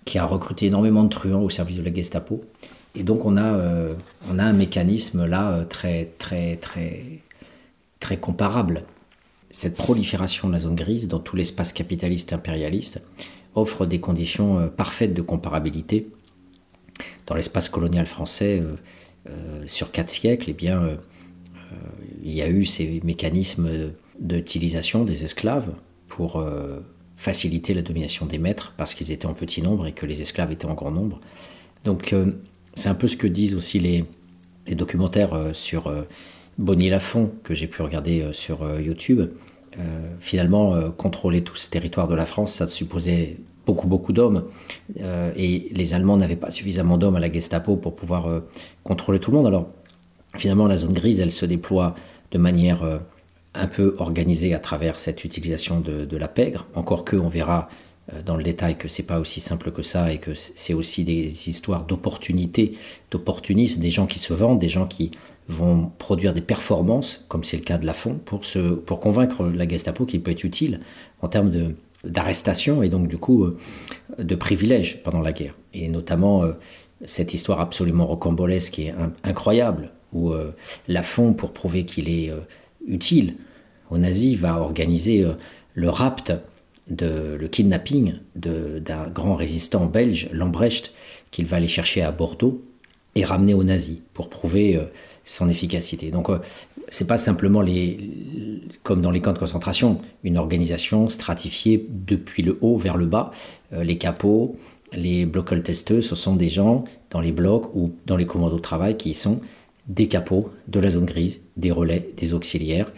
qui 0.06 0.18
a 0.18 0.26
recruté 0.26 0.68
énormément 0.68 1.04
de 1.04 1.10
truands 1.10 1.42
au 1.42 1.50
service 1.50 1.76
de 1.76 1.82
la 1.84 1.94
Gestapo. 1.94 2.40
Et 2.96 3.04
donc, 3.04 3.26
on 3.26 3.36
a, 3.36 3.56
euh, 3.56 3.94
on 4.32 4.40
a 4.40 4.44
un 4.46 4.54
mécanisme 4.54 5.26
là 5.26 5.52
euh, 5.52 5.66
très, 5.66 6.14
très, 6.18 6.56
très, 6.56 7.04
très 8.00 8.16
comparable. 8.16 8.84
Cette 9.50 9.76
prolifération 9.76 10.48
de 10.48 10.54
la 10.54 10.60
zone 10.60 10.76
grise 10.76 11.10
dans 11.10 11.20
tout 11.20 11.36
l'espace 11.36 11.74
capitaliste 11.74 12.32
impérialiste 12.32 13.02
offre 13.56 13.86
des 13.86 14.00
conditions 14.00 14.70
parfaites 14.70 15.14
de 15.14 15.22
comparabilité. 15.22 16.08
Dans 17.26 17.36
l'espace 17.36 17.70
colonial 17.70 18.06
français, 18.06 18.62
sur 19.66 19.92
quatre 19.92 20.10
siècles, 20.10 20.50
eh 20.50 20.54
bien, 20.54 20.98
il 22.24 22.34
y 22.34 22.42
a 22.42 22.50
eu 22.50 22.66
ces 22.66 23.02
mécanismes 23.04 23.94
d'utilisation 24.20 25.04
des 25.04 25.24
esclaves 25.24 25.74
pour 26.08 26.38
euh, 26.38 26.80
faciliter 27.18 27.74
la 27.74 27.82
domination 27.82 28.26
des 28.26 28.38
maîtres 28.38 28.74
parce 28.78 28.94
qu'ils 28.94 29.12
étaient 29.12 29.26
en 29.26 29.34
petit 29.34 29.62
nombre 29.62 29.88
et 29.88 29.92
que 29.92 30.06
les 30.06 30.22
esclaves 30.22 30.52
étaient 30.52 30.66
en 30.66 30.74
grand 30.74 30.92
nombre. 30.92 31.20
Donc 31.84 32.14
euh, 32.14 32.32
c'est 32.76 32.90
un 32.90 32.96
peu 32.96 33.08
ce 33.08 33.18
que 33.18 33.28
disent 33.28 33.56
aussi 33.56 33.80
les, 33.80 34.06
documentaires 34.76 35.34
euh, 35.34 35.54
sur 35.54 35.92
Bonnie 36.58 36.90
Lafont 36.90 37.32
que 37.44 37.54
j'ai 37.54 37.68
pu 37.68 37.82
regarder 37.82 38.30
sur 38.32 38.80
YouTube. 38.80 39.22
finalement, 40.20 40.92
contrôler 40.92 41.44
tout 41.44 41.56
ce 41.56 41.68
territoire 41.68 42.08
de 42.08 42.14
la 42.14 42.28
France, 42.28 42.54
ça 42.54 42.68
supposait 42.68 43.38
beaucoup, 43.66 43.88
beaucoup 43.88 44.14
d'hommes. 44.14 44.46
et 44.98 45.70
les 45.72 45.94
Allemands 45.94 46.18
n'avaient 46.18 46.36
pas 46.36 46.52
suffisamment 46.52 46.98
d'hommes 46.98 47.16
à 47.16 47.20
la 47.20 47.32
Gestapo 47.32 47.76
pour 47.76 47.96
pouvoir 47.96 48.28
contrôler 48.84 49.20
tout 49.20 49.32
le 49.32 49.38
monde. 49.38 49.48
Alors, 49.48 49.68
finalement, 50.36 50.68
la 50.68 50.78
zone 50.78 50.94
grise, 50.94 51.20
elle 51.20 51.32
se 51.32 51.46
déploie 51.46 51.96
de 52.32 52.38
manière 52.38 52.84
un 53.56 53.68
peu 53.68 53.96
organisé 54.00 54.54
à 54.54 54.60
travers 54.60 55.00
cette 55.00 55.24
utilisation 55.24 55.80
de, 55.80 56.18
la 56.18 56.28
pègre, 56.28 56.68
encore 56.76 57.06
que 57.06 57.16
on 57.16 57.28
verra 57.28 57.70
euh, 58.14 58.22
dans 58.24 58.36
le 58.36 58.44
détail 58.44 58.78
que 58.78 58.88
c'est 58.88 59.04
pas 59.04 59.20
aussi 59.20 59.40
simple 59.40 59.72
que 59.72 59.82
ça 59.82 60.12
et 60.12 60.18
que 60.18 60.34
c'est 60.34 60.74
aussi 60.74 61.04
des 61.04 61.50
histoires 61.50 61.86
d'opportunités, 61.86 62.78
d'opportunisme, 63.12 63.82
des 63.82 63.92
gens 63.92 64.08
qui 64.08 64.20
se 64.20 64.34
vendent, 64.34 64.60
des 64.60 64.70
gens 64.70 64.88
qui 64.88 65.12
vont 65.48 65.92
produire 65.98 66.34
des 66.34 66.42
performances, 66.42 67.26
comme 67.28 67.44
c'est 67.44 67.58
le 67.58 67.64
cas 67.64 67.78
de 67.78 67.86
Lafont, 67.86 68.20
pour, 68.26 68.46
se, 68.46 68.60
pour 68.60 69.00
convaincre 69.00 69.46
la 69.46 69.68
Gestapo 69.68 70.06
qu'il 70.06 70.22
peut 70.22 70.32
être 70.32 70.44
utile 70.44 70.80
en 71.22 71.28
termes 71.28 71.52
de, 71.52 71.76
d'arrestation 72.04 72.84
et 72.84 72.90
donc 72.90 73.08
du 73.08 73.18
coup 73.18 73.46
euh, 73.46 73.58
de 74.20 74.36
privilèges 74.36 75.02
pendant 75.04 75.22
la 75.22 75.32
guerre. 75.32 75.58
Et 75.74 75.88
notamment 75.88 76.44
euh, 76.44 76.54
cette 77.06 77.34
histoire 77.34 77.60
absolument 77.60 78.06
rocambolesque 78.06 78.80
et 78.80 78.94
incroyable 79.24 79.92
où 80.14 80.32
Lafont, 80.88 81.34
pour 81.34 81.54
prouver 81.54 81.86
qu'il 81.86 82.08
est 82.08 82.32
utile 82.86 83.34
aux 83.94 83.98
nazis 83.98 84.38
va 84.38 84.60
organiser 84.60 85.24
euh, 85.24 85.34
le 85.74 85.90
rapt, 85.90 86.34
de, 86.90 87.38
le 87.40 87.48
kidnapping 87.48 88.16
d'un 88.36 89.08
grand 89.08 89.36
résistant 89.36 89.86
belge, 89.86 90.30
Lambrecht, 90.34 90.94
qu'il 91.32 91.46
va 91.46 91.58
aller 91.58 91.68
chercher 91.68 92.02
à 92.02 92.12
Bordeaux 92.12 92.62
et 93.16 93.24
ramener 93.24 93.54
aux 93.54 93.64
nazis 93.64 94.00
pour 94.14 94.30
prouver 94.30 94.76
euh, 94.76 94.86
son 95.24 95.50
efficacité. 95.50 96.12
Donc 96.12 96.30
euh, 96.30 96.40
c'est 96.90 97.08
pas 97.08 97.18
simplement 97.18 97.62
les, 97.62 98.00
comme 98.84 99.02
dans 99.02 99.12
les 99.12 99.22
camps 99.22 99.34
de 99.34 99.40
concentration, 99.40 100.00
une 100.24 100.38
organisation 100.38 101.08
stratifiée 101.08 101.86
depuis 101.90 102.44
le 102.44 102.58
haut 102.62 102.78
vers 102.78 102.98
le 102.98 103.06
bas. 103.06 103.32
les 103.72 103.98
capots, 103.98 104.56
les 104.92 105.26
blocs 105.26 105.64
testeux, 105.64 106.02
ce 106.02 106.16
sont 106.16 106.36
des 106.36 106.50
gens 106.50 106.84
dans 107.10 107.22
les 107.22 107.32
blocs 107.32 107.74
ou 107.74 107.94
dans 108.06 108.18
les 108.18 108.26
commandos 108.26 108.58
de 108.58 108.62
travail 108.62 108.98
qui 108.98 109.14
sont 109.14 109.42
des 109.88 110.08
capots 110.08 110.50
de 110.68 110.80
la 110.80 110.90
zone 110.90 111.06
grise, 111.06 111.42
des 111.58 111.72
relais, 111.72 112.10
des 112.18 112.34
auxiliaires 112.34 112.92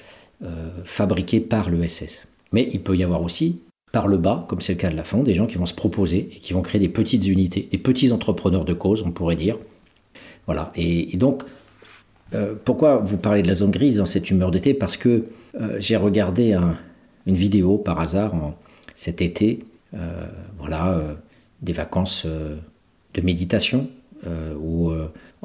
euh, 0.43 0.69
fabriqués 0.83 1.39
par 1.39 1.69
l'ESS. 1.69 2.27
Mais 2.51 2.69
il 2.73 2.81
peut 2.81 2.95
y 2.95 3.03
avoir 3.03 3.23
aussi, 3.23 3.61
par 3.91 4.07
le 4.07 4.17
bas, 4.17 4.45
comme 4.47 4.61
c'est 4.61 4.73
le 4.73 4.79
cas 4.79 4.89
de 4.89 4.95
la 4.95 5.03
FON, 5.03 5.23
des 5.23 5.33
gens 5.33 5.47
qui 5.47 5.55
vont 5.55 5.65
se 5.65 5.73
proposer 5.73 6.29
et 6.35 6.39
qui 6.39 6.53
vont 6.53 6.61
créer 6.61 6.79
des 6.79 6.89
petites 6.89 7.25
unités, 7.27 7.67
des 7.71 7.77
petits 7.77 8.11
entrepreneurs 8.11 8.65
de 8.65 8.73
cause, 8.73 9.03
on 9.03 9.11
pourrait 9.11 9.35
dire. 9.35 9.57
Voilà. 10.45 10.71
Et, 10.75 11.17
donc, 11.17 11.43
euh, 12.35 12.53
pourquoi 12.63 12.97
vous 12.97 13.17
parlez 13.17 13.41
de 13.41 13.47
la 13.47 13.53
zone 13.53 13.71
grise 13.71 13.97
dans 13.97 14.05
cette 14.05 14.29
humeur 14.29 14.51
d'été? 14.51 14.73
Parce 14.73 14.97
que 14.97 15.25
euh, 15.59 15.77
j'ai 15.79 15.95
regardé 15.95 16.57
une 17.25 17.35
vidéo 17.35 17.77
par 17.77 17.99
hasard 17.99 18.33
cet 18.93 19.21
été, 19.21 19.65
voilà, 20.59 21.01
des 21.61 21.73
vacances 21.73 22.25
de 22.25 23.21
méditation, 23.21 23.89
où 24.59 24.91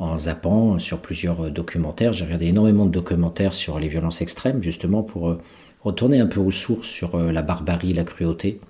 en 0.00 0.16
zappant 0.16 0.78
sur 0.78 1.00
plusieurs 1.00 1.50
documentaires. 1.50 2.14
J'ai 2.14 2.24
regardé 2.24 2.46
énormément 2.46 2.86
de 2.86 2.90
documentaires 2.90 3.54
sur 3.54 3.78
les 3.78 3.86
violences 3.86 4.22
extrêmes, 4.22 4.62
justement 4.62 5.02
pour 5.02 5.28
euh, 5.28 5.38
retourner 5.84 6.18
un 6.20 6.26
peu 6.26 6.40
aux 6.40 6.50
sources 6.50 6.88
sur 6.88 7.14
euh, 7.14 7.30
la 7.30 7.42
barbarie, 7.42 7.92
la 7.92 8.04
cruauté. 8.04 8.60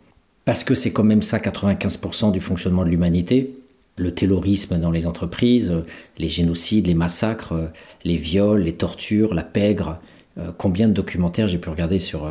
Parce 0.44 0.64
que 0.64 0.74
c'est 0.74 0.92
quand 0.92 1.04
même 1.04 1.22
ça 1.22 1.38
95% 1.38 2.32
du 2.32 2.40
fonctionnement 2.40 2.84
de 2.84 2.90
l'humanité. 2.90 3.59
Le 3.96 4.14
terrorisme 4.14 4.78
dans 4.78 4.90
les 4.90 5.06
entreprises, 5.06 5.74
les 6.18 6.28
génocides, 6.28 6.86
les 6.86 6.94
massacres, 6.94 7.70
les 8.04 8.16
viols, 8.16 8.62
les 8.62 8.74
tortures, 8.74 9.34
la 9.34 9.42
pègre. 9.42 9.98
Euh, 10.38 10.52
combien 10.56 10.88
de 10.88 10.92
documentaires 10.92 11.48
j'ai 11.48 11.58
pu 11.58 11.68
regarder 11.68 11.98
sur 11.98 12.26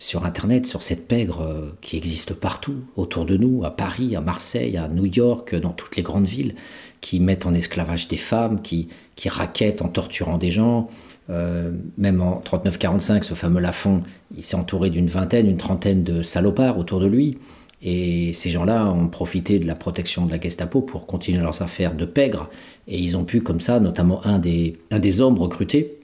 sur 0.00 0.24
Internet, 0.24 0.66
sur 0.66 0.82
cette 0.82 1.06
pègre 1.06 1.42
euh, 1.42 1.70
qui 1.82 1.96
existe 1.96 2.32
partout 2.32 2.78
autour 2.96 3.26
de 3.26 3.36
nous, 3.36 3.64
à 3.64 3.70
Paris, 3.70 4.16
à 4.16 4.22
Marseille, 4.22 4.76
à 4.78 4.88
New 4.88 5.04
York, 5.04 5.54
dans 5.54 5.70
toutes 5.70 5.94
les 5.94 6.02
grandes 6.02 6.26
villes, 6.26 6.54
qui 7.02 7.20
mettent 7.20 7.46
en 7.46 7.52
esclavage 7.54 8.08
des 8.08 8.16
femmes, 8.16 8.62
qui, 8.62 8.88
qui 9.14 9.28
raquettent 9.28 9.82
en 9.82 9.88
torturant 9.88 10.38
des 10.38 10.50
gens. 10.50 10.88
Euh, 11.28 11.70
même 11.98 12.22
en 12.22 12.40
39-45, 12.40 13.24
ce 13.24 13.34
fameux 13.34 13.60
Lafont, 13.60 14.02
il 14.34 14.42
s'est 14.42 14.56
entouré 14.56 14.88
d'une 14.88 15.06
vingtaine, 15.06 15.46
une 15.46 15.58
trentaine 15.58 16.02
de 16.02 16.22
salopards 16.22 16.78
autour 16.78 16.98
de 16.98 17.06
lui. 17.06 17.38
Et 17.82 18.32
ces 18.32 18.50
gens-là 18.50 18.92
ont 18.92 19.08
profité 19.08 19.58
de 19.58 19.66
la 19.66 19.74
protection 19.74 20.26
de 20.26 20.30
la 20.30 20.40
Gestapo 20.40 20.82
pour 20.82 21.06
continuer 21.06 21.40
leurs 21.40 21.62
affaires 21.62 21.94
de 21.94 22.04
pègre. 22.04 22.50
Et 22.88 22.98
ils 22.98 23.16
ont 23.16 23.24
pu, 23.24 23.40
comme 23.40 23.60
ça, 23.60 23.80
notamment 23.80 24.24
un 24.26 24.38
des, 24.38 24.78
un 24.90 24.98
des 24.98 25.20
hommes 25.20 25.38
recrutés, 25.38 25.98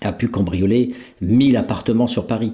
a 0.00 0.12
pu 0.12 0.28
cambrioler 0.28 0.92
1000 1.20 1.56
appartements 1.56 2.08
sur 2.08 2.26
Paris 2.26 2.52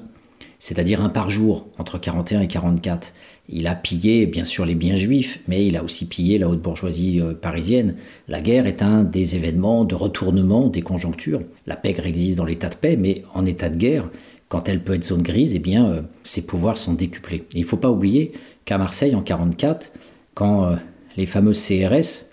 c'est-à-dire 0.61 1.03
un 1.03 1.09
par 1.09 1.31
jour, 1.31 1.67
entre 1.79 1.99
41 1.99 2.43
et 2.43 2.47
44. 2.47 3.13
Il 3.49 3.67
a 3.67 3.75
pillé 3.75 4.27
bien 4.27 4.45
sûr 4.45 4.65
les 4.65 4.77
biens 4.77 4.95
juifs, 4.95 5.41
mais 5.49 5.67
il 5.67 5.77
a 5.77 5.83
aussi 5.83 6.07
pillé 6.07 6.39
la 6.39 6.49
haute 6.49 6.61
bourgeoisie 6.61 7.19
euh, 7.21 7.33
parisienne. 7.33 7.97
La 8.29 8.41
guerre 8.41 8.67
est 8.67 8.83
un 8.83 9.03
des 9.03 9.35
événements 9.35 9.85
de 9.85 9.97
retournement 9.97 10.69
des 10.69 10.83
conjonctures. 10.83 11.43
La 11.67 11.77
pègre 11.77 12.07
existe 12.07 12.37
dans 12.37 12.45
l'état 12.45 12.69
de 12.69 12.77
paix, 12.77 12.97
mais 12.97 13.25
en 13.35 13.47
état 13.47 13.71
de 13.71 13.77
guerre, 13.77 14.09
quand 14.49 14.69
elle 14.69 14.85
peut 14.85 14.95
être 14.95 15.05
zone 15.05 15.23
grise, 15.23 15.55
eh 15.57 15.59
bien, 15.61 15.87
euh, 15.87 16.03
ses 16.23 16.47
pouvoirs 16.47 16.79
sont 16.79 16.93
décuplés. 16.93 17.45
il 17.55 17.63
ne 17.63 17.67
faut 17.67 17.79
pas 17.79 17.91
oublier 17.91 18.33
qu'à 18.65 18.79
Marseille, 18.79 19.15
en 19.15 19.23
44, 19.23 19.93
quand 20.35 20.65
euh, 20.65 20.77
les 21.17 21.27
fameux 21.27 21.53
CRS, 21.53 22.27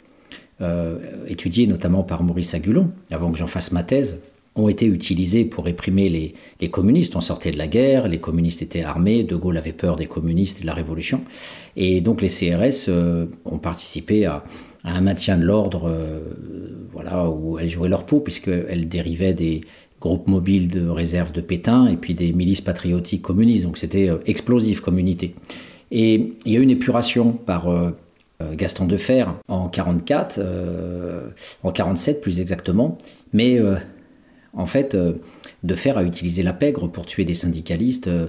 étudiés 1.28 1.68
notamment 1.68 2.02
par 2.02 2.24
Maurice 2.24 2.56
Agulon, 2.56 2.90
avant 3.12 3.32
que 3.32 3.38
j'en 3.38 3.46
fasse 3.46 3.72
ma 3.72 3.84
thèse, 3.84 4.22
ont 4.58 4.70
été 4.70 4.86
utilisés 4.86 5.46
pour 5.46 5.66
réprimer 5.66 6.10
les, 6.60 6.70
communistes. 6.70 7.16
On 7.16 7.22
sortait 7.22 7.52
de 7.52 7.58
la 7.58 7.68
guerre, 7.68 8.08
les 8.08 8.20
communistes 8.20 8.62
étaient 8.62 8.84
armés, 8.84 9.24
De 9.24 9.36
Gaulle 9.36 9.58
avait 9.58 9.74
peur 9.74 9.96
des 9.96 10.08
communistes 10.08 10.60
et 10.60 10.62
de 10.62 10.68
la 10.68 10.74
révolution. 10.74 11.24
Et 11.76 12.02
donc 12.02 12.22
les 12.22 12.30
CRS 12.30 12.90
euh, 12.90 13.26
ont 13.46 13.60
participé 13.60 14.26
à, 14.26 14.44
un 14.84 15.02
maintien 15.02 15.38
de 15.38 15.44
l'ordre 15.44 15.90
euh, 15.90 16.20
voilà, 16.94 17.30
où 17.30 17.60
elles 17.60 17.70
jouaient 17.70 17.90
leur 17.90 18.06
peau, 18.06 18.20
puisqu'elles 18.20 18.88
dérivaient 18.88 19.34
des 19.34 19.62
groupes 20.00 20.28
mobiles 20.28 20.68
de 20.70 20.88
réserve 20.88 21.32
de 21.32 21.42
Pétain 21.42 21.88
et 21.88 21.96
puis 21.96 22.14
des 22.14 22.32
milices 22.32 22.62
patriotiques 22.62 23.22
communistes. 23.22 23.64
Donc 23.64 23.78
c'était 23.78 24.10
euh, 24.10 24.18
explosif 24.26 24.82
comme 24.82 25.00
unité. 25.00 25.36
Et 25.92 26.34
il 26.46 26.52
y 26.52 26.56
a 26.56 26.60
eu 26.60 26.64
une 26.64 26.72
épuration 26.72 27.32
par... 27.32 27.70
Gaston 28.54 28.86
Defer 28.86 29.26
en 29.48 29.68
44, 29.68 30.40
en 31.64 31.72
47 31.72 32.22
plus 32.22 32.40
exactement, 32.40 33.00
mais 33.34 33.60
en 34.58 34.66
fait, 34.66 34.96
euh, 34.96 35.14
de 35.64 35.76
faire 35.76 35.98
à 35.98 36.04
utiliser 36.04 36.44
la 36.44 36.54
pègre 36.54 36.88
pour 36.88 37.06
tuer 37.06 37.24
des 37.24 37.36
syndicalistes 37.36 38.08
euh, 38.08 38.28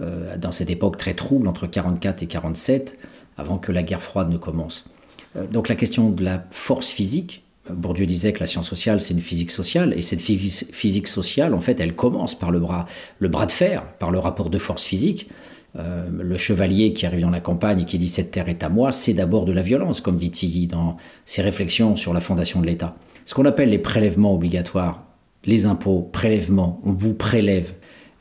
euh, 0.00 0.36
dans 0.36 0.50
cette 0.50 0.70
époque 0.70 0.96
très 0.96 1.14
trouble 1.14 1.46
entre 1.46 1.66
44 1.66 2.22
et 2.22 2.26
47, 2.26 2.98
avant 3.36 3.58
que 3.58 3.70
la 3.70 3.82
guerre 3.82 4.02
froide 4.02 4.30
ne 4.30 4.38
commence. 4.38 4.86
donc 5.52 5.68
la 5.68 5.74
question 5.74 6.08
de 6.08 6.24
la 6.24 6.46
force 6.50 6.88
physique, 6.88 7.44
Bourdieu 7.68 8.06
disait 8.06 8.32
que 8.32 8.40
la 8.40 8.46
science 8.46 8.68
sociale, 8.68 9.02
c'est 9.02 9.12
une 9.12 9.20
physique 9.20 9.50
sociale, 9.50 9.92
et 9.94 10.00
cette 10.00 10.20
physique 10.20 11.08
sociale, 11.08 11.52
en 11.52 11.60
fait, 11.60 11.78
elle 11.80 11.94
commence 11.94 12.38
par 12.38 12.50
le 12.50 12.60
bras, 12.60 12.86
le 13.18 13.28
bras 13.28 13.44
de 13.44 13.52
fer, 13.52 13.84
par 13.98 14.10
le 14.10 14.18
rapport 14.18 14.48
de 14.48 14.58
force 14.58 14.84
physique. 14.84 15.28
Le 15.76 16.36
chevalier 16.38 16.92
qui 16.92 17.04
arrive 17.04 17.20
dans 17.20 17.30
la 17.30 17.40
campagne 17.40 17.80
et 17.80 17.84
qui 17.84 17.98
dit 17.98 18.08
cette 18.08 18.30
terre 18.30 18.48
est 18.48 18.62
à 18.62 18.68
moi, 18.68 18.92
c'est 18.92 19.12
d'abord 19.12 19.44
de 19.44 19.52
la 19.52 19.62
violence, 19.62 20.00
comme 20.00 20.16
dit 20.16 20.30
Tilly 20.30 20.66
dans 20.66 20.96
ses 21.26 21.42
réflexions 21.42 21.96
sur 21.96 22.14
la 22.14 22.20
fondation 22.20 22.60
de 22.60 22.66
l'État. 22.66 22.96
Ce 23.24 23.34
qu'on 23.34 23.44
appelle 23.44 23.70
les 23.70 23.78
prélèvements 23.78 24.34
obligatoires 24.34 25.06
les 25.46 25.66
impôts, 25.66 26.08
prélèvements, 26.12 26.80
on 26.84 26.92
vous 26.92 27.14
prélève. 27.14 27.72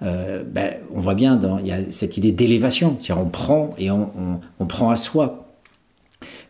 Euh, 0.02 0.44
ben, 0.44 0.76
on 0.94 1.00
voit 1.00 1.16
bien, 1.16 1.40
il 1.62 1.68
y 1.68 1.72
a 1.72 1.80
cette 1.90 2.18
idée 2.18 2.32
d'élévation, 2.32 2.98
c'est-à-dire 3.00 3.26
on 3.26 3.30
prend 3.30 3.72
et 3.78 3.90
on, 3.92 4.40
prend 4.68 4.92
à 4.92 4.96
soi. 4.96 5.42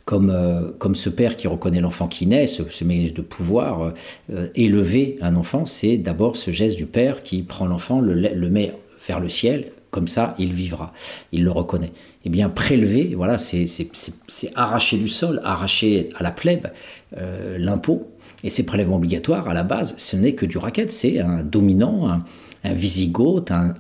Comme, 0.04 0.30
euh, 0.30 0.72
comme 0.78 0.94
ce 0.94 1.10
père 1.10 1.36
qui 1.36 1.48
reconnaît 1.48 1.80
l'enfant 1.80 2.08
qui 2.08 2.28
naît, 2.28 2.46
ce, 2.46 2.62
ce 2.70 2.84
mécanisme 2.84 3.16
de 3.16 3.22
pouvoir, 3.24 3.94
euh, 4.30 4.50
élever 4.54 5.18
un 5.20 5.36
enfant, 5.36 5.66
c'est 5.66 5.98
d'abord 5.98 6.38
ce 6.38 6.52
geste 6.52 6.76
du 6.76 6.86
père 6.86 7.24
qui 7.24 7.42
prend 7.42 7.66
l'enfant, 7.66 8.02
le, 8.02 8.14
le 8.14 8.50
met 8.50 8.72
vers 9.08 9.20
le 9.20 9.30
ciel, 9.30 9.72
comme 9.92 10.08
ça 10.08 10.36
il 10.40 10.54
vivra, 10.54 10.94
il 11.32 11.44
le 11.44 11.52
reconnaît. 11.52 11.92
Eh 12.26 12.30
bien, 12.30 12.50
prélever, 12.50 13.14
voilà, 13.16 13.38
c'est 13.38 13.66
arracher 14.56 14.98
du 14.98 15.08
sol, 15.08 15.42
arracher 15.44 16.10
à 16.16 16.24
la 16.24 16.32
plèbe 16.32 16.68
l'impôt, 17.58 18.12
et 18.44 18.50
ces 18.50 18.66
prélèvements 18.66 18.98
obligatoires, 18.98 19.48
à 19.48 19.54
la 19.54 19.64
base, 19.64 19.96
ce 19.98 20.18
n'est 20.18 20.34
que 20.34 20.46
du 20.46 20.58
racket, 20.58 20.92
c'est 20.92 21.20
un 21.20 21.44
dominant, 21.44 22.10
un, 22.10 22.24
un 22.64 22.74
Visigoth, 22.74 23.52
un 23.52 23.76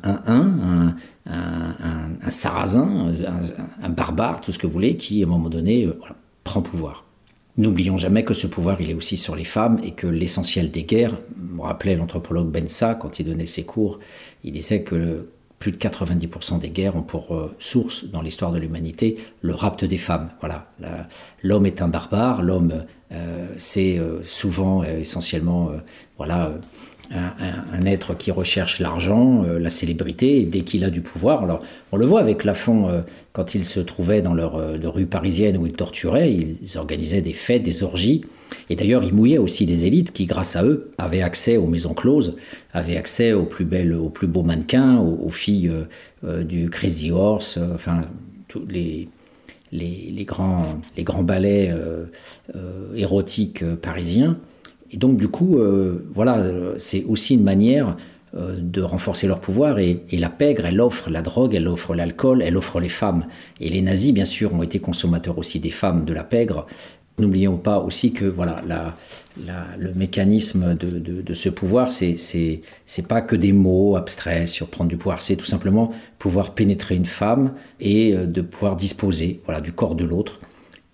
un, 1.25 2.15
un, 2.23 2.29
sarrasin, 2.29 3.11
un, 3.81 3.89
barbare, 3.89 4.41
tout 4.41 4.51
ce 4.51 4.59
que 4.59 4.67
vous 4.67 4.73
voulez, 4.73 4.97
qui, 4.97 5.23
à 5.23 5.25
un 5.25 5.29
moment 5.29 5.49
donné, 5.49 5.85
euh, 5.85 5.97
prend 6.43 6.61
pouvoir. 6.61 7.05
N'oublions 7.57 7.97
jamais 7.97 8.23
que 8.23 8.33
ce 8.33 8.47
pouvoir, 8.47 8.81
il 8.81 8.91
est 8.91 8.93
aussi 8.93 9.17
sur 9.17 9.35
les 9.35 9.45
femmes 9.45 9.79
et 9.83 9.91
que 9.91 10.07
l'essentiel 10.07 10.71
des 10.71 10.83
guerres, 10.83 11.17
me 11.37 11.61
rappelait 11.61 11.95
l'anthropologue 11.95 12.51
Bensa 12.51 12.95
quand 12.95 13.19
il 13.19 13.25
donnait 13.25 13.45
ses 13.45 13.63
cours, 13.63 13.99
il 14.43 14.51
disait 14.51 14.83
que 14.83 15.29
plus 15.65 15.71
de 15.71 15.77
90% 15.77 16.59
des 16.59 16.69
guerres 16.69 16.95
ont 16.95 17.01
pour 17.01 17.33
euh, 17.33 17.55
source 17.57 18.05
dans 18.05 18.21
l'histoire 18.21 18.51
de 18.51 18.59
l'humanité 18.59 19.17
le 19.41 19.55
rapt 19.55 19.83
des 19.83 19.97
femmes. 19.97 20.29
Voilà, 20.39 20.67
l'homme 21.41 21.65
est 21.65 21.81
un 21.81 21.87
barbare, 21.87 22.43
l'homme 22.43 22.85
euh, 23.11 23.47
c'est 23.57 23.97
euh, 23.97 24.21
souvent 24.23 24.83
essentiellement 24.83 25.71
voilà 26.17 26.51
un, 27.11 27.85
être 27.85 28.15
qui 28.17 28.31
recherche 28.31 28.79
l'argent, 28.79 29.43
euh, 29.43 29.59
la 29.59 29.69
célébrité, 29.69 30.41
et 30.41 30.45
dès 30.45 30.61
qu'il 30.61 30.83
a 30.83 30.89
du 30.89 31.01
pouvoir. 31.01 31.43
Alors, 31.43 31.61
on 31.91 31.97
le 31.97 32.05
voit 32.05 32.19
avec 32.19 32.43
Lafont, 32.43 32.89
euh, 32.89 33.01
quand 33.33 33.55
ils 33.55 33.65
se 33.65 33.79
trouvaient 33.79 34.21
dans 34.21 34.33
leur, 34.33 34.55
euh, 34.55 34.77
rue 34.83 35.05
parisienne 35.05 35.57
où 35.57 35.65
ils 35.65 35.73
torturaient, 35.73 36.33
ils 36.33 36.77
organisaient 36.77 37.21
des 37.21 37.33
fêtes, 37.33 37.63
des 37.63 37.83
orgies. 37.83 38.21
Et 38.69 38.75
d'ailleurs, 38.75 39.03
ils 39.03 39.13
mouillaient 39.13 39.37
aussi 39.37 39.65
des 39.65 39.85
élites 39.85 40.11
qui, 40.11 40.25
grâce 40.25 40.55
à 40.55 40.63
eux, 40.63 40.91
avaient 40.97 41.21
accès 41.21 41.57
aux 41.57 41.67
maisons 41.67 41.93
closes, 41.93 42.35
avaient 42.73 42.97
accès 42.97 43.33
aux 43.33 43.45
plus 43.45 43.65
belles, 43.65 43.93
aux 43.93 44.09
plus 44.09 44.27
beaux 44.27 44.43
mannequins, 44.43 44.97
aux, 44.97 45.29
filles 45.29 45.71
du 46.23 46.69
Crazy 46.69 47.11
Horse, 47.11 47.59
enfin, 47.73 48.01
tous 48.47 48.65
les, 48.67 49.09
les, 49.71 50.25
grands, 50.25 50.79
les 50.95 51.03
grands 51.03 51.23
ballets 51.23 51.73
érotiques 52.95 53.63
parisiens. 53.81 54.37
Et 54.95 54.97
donc, 54.97 55.17
du 55.17 55.27
coup, 55.27 55.59
euh, 55.59 56.07
voilà, 56.09 56.41
c'est 56.77 57.03
aussi 57.03 57.35
une 57.35 57.43
manière 57.43 57.97
euh, 58.35 58.55
de 58.59 58.81
renforcer 58.81 59.27
leur 59.27 59.39
pouvoir. 59.39 59.79
Et, 59.79 60.05
la 60.11 60.29
pègre, 60.29 60.65
elle 60.65 60.81
offre 60.81 61.09
la 61.09 61.21
drogue, 61.21 61.53
elle 61.53 61.69
offre 61.69 61.95
l'alcool, 61.95 62.41
elle 62.41 62.57
offre 62.57 62.81
les 62.81 62.89
femmes. 62.89 63.27
Et 63.61 63.69
les 63.69 63.81
nazis, 63.81 64.13
bien 64.13 64.25
sûr, 64.25 64.53
ont 64.53 64.61
été 64.63 64.79
consommateurs 64.79 65.37
aussi 65.37 65.61
des 65.61 65.71
femmes 65.71 66.03
de 66.03 66.13
la 66.13 66.23
pègre. 66.25 66.65
N'oublions 67.17 67.55
pas 67.55 67.79
aussi 67.79 68.11
que 68.11 68.25
voilà, 68.25 68.61
le 69.77 69.93
mécanisme 69.93 70.75
de, 70.75 71.33
ce 71.33 71.47
pouvoir, 71.47 71.93
c'est 71.93 72.17
c'est 72.17 73.07
pas 73.07 73.21
que 73.21 73.37
des 73.37 73.53
mots 73.53 73.95
abstraits 73.95 74.49
sur 74.49 74.67
prendre 74.67 74.89
du 74.89 74.97
pouvoir, 74.97 75.21
c'est 75.21 75.37
tout 75.37 75.45
simplement 75.45 75.91
pouvoir 76.19 76.55
pénétrer 76.55 76.95
une 76.95 77.05
femme 77.05 77.53
et 77.79 78.13
euh, 78.13 78.25
de 78.25 78.41
pouvoir 78.41 78.75
disposer 78.75 79.39
voilà, 79.45 79.61
du 79.61 79.71
corps 79.71 79.95
de 79.95 80.03
l'autre 80.03 80.41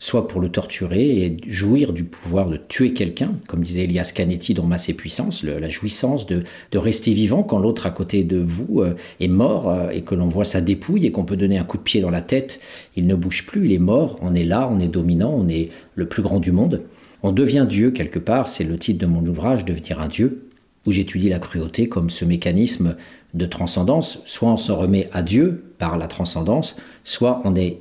soit 0.02 0.28
pour 0.28 0.42
le 0.42 0.50
torturer 0.50 1.24
et 1.24 1.38
jouir 1.46 1.94
du 1.94 2.06
pouvoir 2.06 2.50
de 2.50 2.58
tuer 2.58 2.92
quelqu'un, 2.92 3.36
comme 3.48 3.62
disait 3.62 3.84
Elias 3.84 4.12
Canetti 4.16 4.56
dans 4.56 4.66
Masse 4.66 4.92
Puissance, 4.98 5.44
la 5.44 5.70
jouissance 5.70 6.26
de, 6.26 6.44
rester 6.74 7.14
vivant 7.14 7.44
quand 7.44 7.60
l'autre 7.60 7.86
à 7.86 7.92
côté 7.92 8.24
de 8.24 8.38
vous 8.40 8.82
euh, 8.82 8.96
est 9.20 9.28
mort 9.28 9.70
euh, 9.70 9.92
et 9.92 10.02
que 10.02 10.16
l'on 10.16 10.26
voit 10.26 10.44
sa 10.44 10.60
dépouille 10.60 11.06
et 11.06 11.12
qu'on 11.12 11.24
peut 11.24 11.36
donner 11.36 11.60
un 11.60 11.64
coup 11.64 11.78
de 11.78 11.84
pied 11.84 12.02
dans 12.02 12.10
la 12.10 12.22
tête, 12.22 12.60
il 12.96 13.06
ne 13.06 13.14
bouge 13.14 13.46
plus, 13.46 13.66
il 13.66 13.74
est 13.74 13.78
mort, 13.78 14.16
on 14.24 14.34
est 14.34 14.44
là, 14.44 14.68
on 14.72 14.80
est 14.80 14.88
dominant, 14.88 15.36
on 15.38 15.48
est 15.48 15.70
le 15.94 16.08
plus 16.08 16.24
grand 16.24 16.40
du 16.40 16.52
monde. 16.52 16.82
On 17.22 17.32
devient 17.32 17.68
Dieu 17.70 17.92
quelque 17.92 18.18
part, 18.18 18.50
c'est 18.50 18.64
le 18.64 18.80
titre 18.80 19.00
de 19.00 19.06
mon 19.06 19.24
ouvrage, 19.24 19.66
Devenir 19.66 20.02
un 20.02 20.08
Dieu, 20.08 20.50
où 20.88 20.92
j'étudie 20.92 21.30
la 21.30 21.38
cruauté 21.38 21.88
comme 21.88 22.10
ce 22.10 22.26
mécanisme 22.26 22.96
de 23.34 23.46
transcendance. 23.46 24.20
Soit 24.26 24.50
on 24.50 24.58
se 24.58 24.72
remet 24.72 25.10
à 25.14 25.22
Dieu 25.22 25.74
par 25.78 25.98
la 25.98 26.08
transcendance, 26.08 26.76
soit 27.04 27.42
on 27.44 27.56
est 27.56 27.80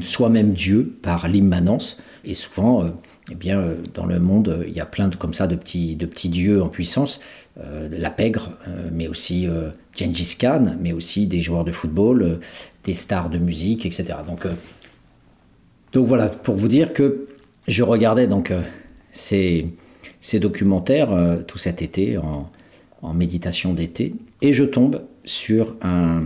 soi-même 0.00 0.52
Dieu 0.52 0.96
par 1.02 1.28
l'immanence. 1.28 2.00
Et 2.24 2.34
souvent, 2.34 2.84
euh, 2.84 2.88
eh 3.30 3.34
bien, 3.34 3.58
euh, 3.58 3.74
dans 3.94 4.06
le 4.06 4.20
monde, 4.20 4.64
il 4.66 4.72
y 4.72 4.80
a 4.80 4.86
plein 4.86 5.08
de, 5.08 5.16
comme 5.16 5.34
ça 5.34 5.46
de 5.46 5.56
petits, 5.56 5.96
de 5.96 6.06
petits 6.06 6.28
dieux 6.28 6.62
en 6.62 6.68
puissance. 6.68 7.20
Euh, 7.60 7.88
la 7.90 8.10
pègre, 8.10 8.50
mais 8.92 9.08
aussi 9.08 9.46
Gengis 9.94 10.36
Khan, 10.38 10.76
mais 10.80 10.92
aussi 10.92 11.26
des 11.26 11.42
joueurs 11.42 11.64
de 11.64 11.72
football, 11.72 12.40
des 12.84 12.94
stars 12.94 13.28
de 13.28 13.38
musique, 13.38 13.84
etc. 13.84 14.14
Donc, 14.26 14.46
donc 15.92 16.06
voilà, 16.06 16.28
pour 16.28 16.56
vous 16.56 16.68
dire 16.68 16.94
que 16.94 17.26
je 17.68 17.82
regardais 17.82 18.26
donc 18.26 18.52
ces, 19.10 19.66
ces 20.22 20.40
documentaires 20.40 21.10
tout 21.46 21.58
cet 21.58 21.82
été 21.82 22.16
en, 22.16 22.50
en 23.02 23.12
méditation 23.12 23.74
d'été, 23.74 24.14
et 24.40 24.52
je 24.52 24.64
tombe 24.64 25.02
sur 25.24 25.74
un, 25.82 26.22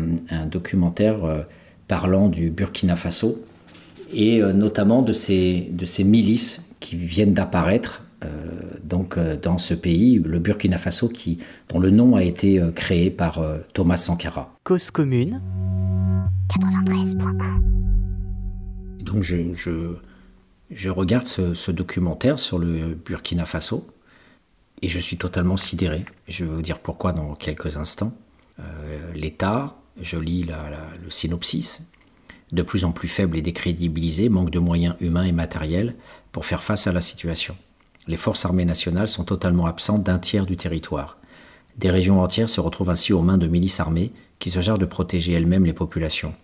documentaire 0.47 1.25
euh, 1.25 1.43
parlant 1.89 2.29
du 2.29 2.51
Burkina 2.51 2.97
Faso, 2.97 3.43
et 4.13 4.43
euh, 4.43 4.53
notamment 4.53 5.03
de 5.03 5.13
ces, 5.13 5.69
de 5.73 5.87
ces 5.87 6.05
milices 6.05 6.69
qui 6.79 6.97
viennent 6.97 7.35
d'apparaître 7.35 8.03
euh, 8.25 8.29
donc 8.85 9.19
dans 9.43 9.59
ce 9.59 9.75
pays, 9.75 10.23
le 10.25 10.39
Burkina 10.39 10.79
Faso, 10.79 11.09
qui, 11.09 11.39
dont 11.73 11.81
le 11.81 11.91
nom 11.91 12.15
a 12.15 12.23
été 12.23 12.63
créé 12.75 13.11
par 13.11 13.43
Thomas 13.73 13.97
Sankara. 13.97 14.55
Cause 14.65 14.91
commune 14.91 15.41
93.1 16.49 19.03
Donc 19.03 19.23
je, 19.23 19.37
je, 20.71 20.91
regarde 20.91 21.27
ce, 21.27 21.71
documentaire 21.71 22.39
sur 22.39 22.59
le 22.59 22.95
Burkina 22.95 23.45
Faso 23.45 23.87
et 24.83 24.89
je 24.89 25.01
suis 25.01 25.17
totalement 25.17 25.57
sidéré. 25.57 26.05
Je 26.29 26.45
vais 26.45 26.51
vous 26.51 26.63
dire 26.63 26.79
pourquoi 26.79 27.13
dans 27.13 27.35
quelques 27.35 27.77
instants. 27.77 28.13
L'État, 29.15 29.77
je 30.01 30.19
lis 30.19 30.45
le 30.45 31.11
synopsis, 31.11 31.87
de 32.53 32.63
plus 32.63 32.85
en 32.85 32.93
plus 32.93 33.09
faible 33.09 33.37
et 33.37 33.43
décrédibilisé, 33.43 34.29
manque 34.29 34.51
de 34.51 34.59
moyens 34.59 34.97
humains 35.01 35.25
et 35.25 35.33
matériels 35.33 35.95
pour 36.33 36.47
faire 36.47 36.63
face 36.63 36.87
à 36.87 36.93
la 36.93 37.01
situation. 37.01 37.57
Les 38.07 38.17
forces 38.17 38.45
armées 38.45 38.65
nationales 38.65 39.09
sont 39.09 39.25
totalement 39.25 39.67
absentes 39.67 40.05
d'un 40.05 40.19
tiers 40.19 40.47
du 40.47 40.57
territoire. 40.57 41.19
Des 41.77 41.91
régions 41.91 42.23
entières 42.23 42.49
se 42.49 42.61
retrouvent 42.61 42.91
ainsi 42.91 43.13
aux 43.13 43.23
mains 43.23 43.37
de 43.37 43.49
milices 43.49 43.81
armées 43.81 44.13
qui 44.39 44.49
se 44.49 44.61
chargent 44.61 44.79
de 44.79 44.87
protéger 44.87 45.33
elles-mêmes 45.33 45.67
les 45.67 45.73
populations. 45.73 46.35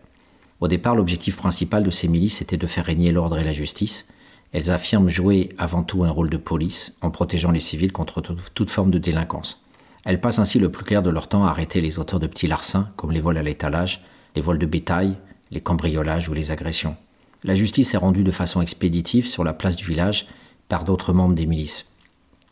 Au 0.60 0.68
départ, 0.68 0.96
l'objectif 0.96 1.38
principal 1.38 1.84
de 1.84 1.92
ces 1.92 2.08
milices 2.08 2.42
était 2.42 2.58
de 2.58 2.68
faire 2.68 2.86
régner 2.86 3.12
l'ordre 3.12 3.38
et 3.38 3.46
la 3.46 3.54
justice. 3.54 4.08
Elles 4.52 4.72
affirment 4.72 5.10
jouer 5.10 5.50
avant 5.58 5.84
tout 5.84 6.04
un 6.04 6.10
rôle 6.10 6.30
de 6.30 6.38
police 6.38 6.98
en 7.02 7.12
protégeant 7.12 7.52
les 7.52 7.62
civils 7.62 7.94
contre 7.94 8.22
toute 8.54 8.70
forme 8.70 8.92
de 8.92 8.98
délinquance. 8.98 9.64
Elles 10.06 10.22
passent 10.22 10.40
ainsi 10.40 10.60
le 10.60 10.72
plus 10.72 10.86
clair 10.86 11.04
de 11.04 11.10
leur 11.10 11.28
temps 11.28 11.46
à 11.46 11.50
arrêter 11.50 11.82
les 11.82 12.00
auteurs 12.00 12.20
de 12.20 12.28
petits 12.28 12.48
larcins, 12.48 12.90
comme 12.96 13.12
les 13.12 13.20
vols 13.20 13.38
à 13.38 13.44
l'étalage, 13.44 14.04
les 14.36 14.42
vols 14.42 14.60
de 14.60 14.66
bétail, 14.66 15.18
les 15.52 15.62
cambriolages 15.62 16.30
ou 16.30 16.34
les 16.34 16.52
agressions. 16.52 16.96
La 17.44 17.56
justice 17.56 17.94
est 17.94 17.98
rendue 17.98 18.24
de 18.24 18.32
façon 18.32 18.62
expéditive 18.62 19.28
sur 19.28 19.44
la 19.44 19.54
place 19.54 19.76
du 19.76 19.86
village 19.86 20.28
par 20.68 20.84
d'autres 20.84 21.14
membres 21.14 21.36
des 21.36 21.46
milices. 21.46 21.86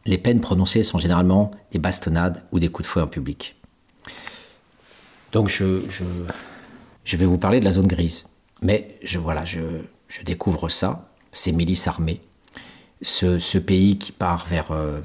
Les 0.06 0.18
peines 0.18 0.40
prononcées 0.40 0.84
sont 0.84 0.98
généralement 0.98 1.52
des 1.72 1.80
bastonnades 1.80 2.44
ou 2.52 2.60
des 2.60 2.70
coups 2.70 2.88
de 2.88 2.92
fouet 2.92 3.02
en 3.02 3.08
public. 3.08 3.56
Donc 5.34 5.50
je, 5.50 5.82
je, 5.90 7.18
vais 7.18 7.26
vous 7.26 7.38
parler 7.38 7.60
de 7.60 7.66
la 7.66 7.72
zone 7.72 7.88
grise. 7.88 8.26
Mais 8.62 8.98
je, 9.04 9.20
voilà, 9.20 9.44
je, 9.44 9.60
découvre 10.24 10.70
ça, 10.70 11.12
ces 11.34 11.52
milices 11.52 11.88
armées, 11.88 12.22
ce, 13.02 13.58
pays 13.58 13.98
qui 13.98 14.14
part 14.14 14.46
vers 14.46 14.72
euh, 14.72 15.02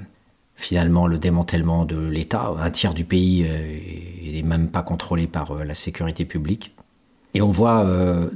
finalement 0.63 1.07
le 1.07 1.19
démantèlement 1.19 1.85
de 1.85 1.97
l'État. 1.97 2.53
Un 2.59 2.71
tiers 2.71 2.95
du 2.95 3.05
pays 3.05 3.43
n'est 3.43 4.43
euh, 4.43 4.47
même 4.47 4.71
pas 4.71 4.83
contrôlé 4.83 5.27
par 5.27 5.53
euh, 5.53 5.65
la 5.65 5.75
sécurité 5.75 6.25
publique. 6.25 6.75
Et 7.35 7.41
on 7.41 7.51
voit 7.51 7.87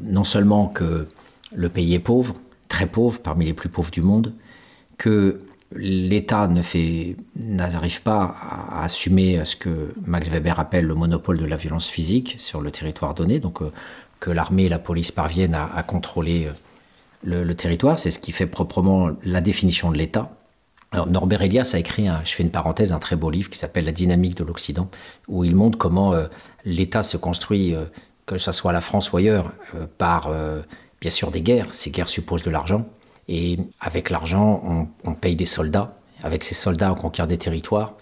non 0.04 0.24
seulement 0.24 0.68
que 0.68 1.06
le 1.54 1.68
pays 1.68 1.92
est 1.92 1.98
pauvre, 1.98 2.34
très 2.66 2.86
pauvre, 2.86 3.20
parmi 3.20 3.44
les 3.44 3.52
plus 3.52 3.68
pauvres 3.68 3.90
du 3.90 4.00
monde, 4.00 4.32
que 4.96 5.42
l'État 5.74 6.48
n'arrive 7.36 8.02
pas 8.02 8.36
à 8.40 8.84
assumer 8.84 9.44
ce 9.44 9.56
que 9.56 9.92
Max 10.04 10.28
Weber 10.28 10.58
appelle 10.60 10.86
le 10.86 10.94
monopole 10.94 11.38
de 11.38 11.44
la 11.44 11.56
violence 11.56 11.88
physique 11.88 12.36
sur 12.38 12.60
le 12.60 12.70
territoire 12.70 13.14
donné, 13.14 13.40
donc 13.40 13.62
euh, 13.62 13.72
que 14.20 14.30
l'armée 14.30 14.64
et 14.64 14.68
la 14.68 14.78
police 14.78 15.10
parviennent 15.10 15.54
à, 15.54 15.82
contrôler 15.82 16.48
euh, 17.26 17.44
le, 17.44 17.54
territoire, 17.54 17.98
c'est 17.98 18.10
ce 18.10 18.18
qui 18.18 18.32
fait 18.32 18.46
proprement 18.46 19.10
la 19.24 19.40
définition 19.40 19.90
de 19.90 19.96
l'État. 19.96 20.30
Alors 20.92 21.06
Norbert 21.08 21.42
Elias 21.42 21.72
a 21.74 21.78
écrit, 21.78 22.06
je 22.24 22.30
fais 22.30 22.42
une 22.42 22.50
parenthèse, 22.50 22.92
un 22.92 22.98
très 22.98 23.16
beau 23.16 23.30
livre 23.30 23.50
qui 23.50 23.58
s'appelle 23.58 23.84
La 23.84 23.92
dynamique 23.92 24.36
de 24.36 24.44
l'Occident, 24.44 24.88
où 25.28 25.44
il 25.44 25.54
montre 25.54 25.76
comment 25.76 26.14
euh, 26.14 26.26
l'État 26.64 27.02
se 27.02 27.16
construit, 27.16 27.74
que 28.24 28.38
ce 28.38 28.52
soit 28.52 28.72
la 28.72 28.80
France 28.80 29.12
ou 29.12 29.16
ailleurs, 29.16 29.52
par 29.98 30.30
bien 31.00 31.10
sûr 31.10 31.30
des 31.30 31.40
guerres. 31.40 31.74
Ces 31.74 31.90
guerres 31.90 32.08
supposent 32.08 32.42
de 32.42 32.50
l'argent. 32.50 32.86
Et 33.28 33.58
avec 33.80 34.10
l'argent, 34.10 34.88
on, 35.04 35.14
paye 35.14 35.36
des 35.36 35.46
soldats. 35.46 35.98
Avec 36.22 36.44
ces 36.44 36.54
soldats, 36.54 36.92
on 36.92 36.94
conquiert 36.94 37.26
des 37.26 37.38
territoires. 37.38 37.94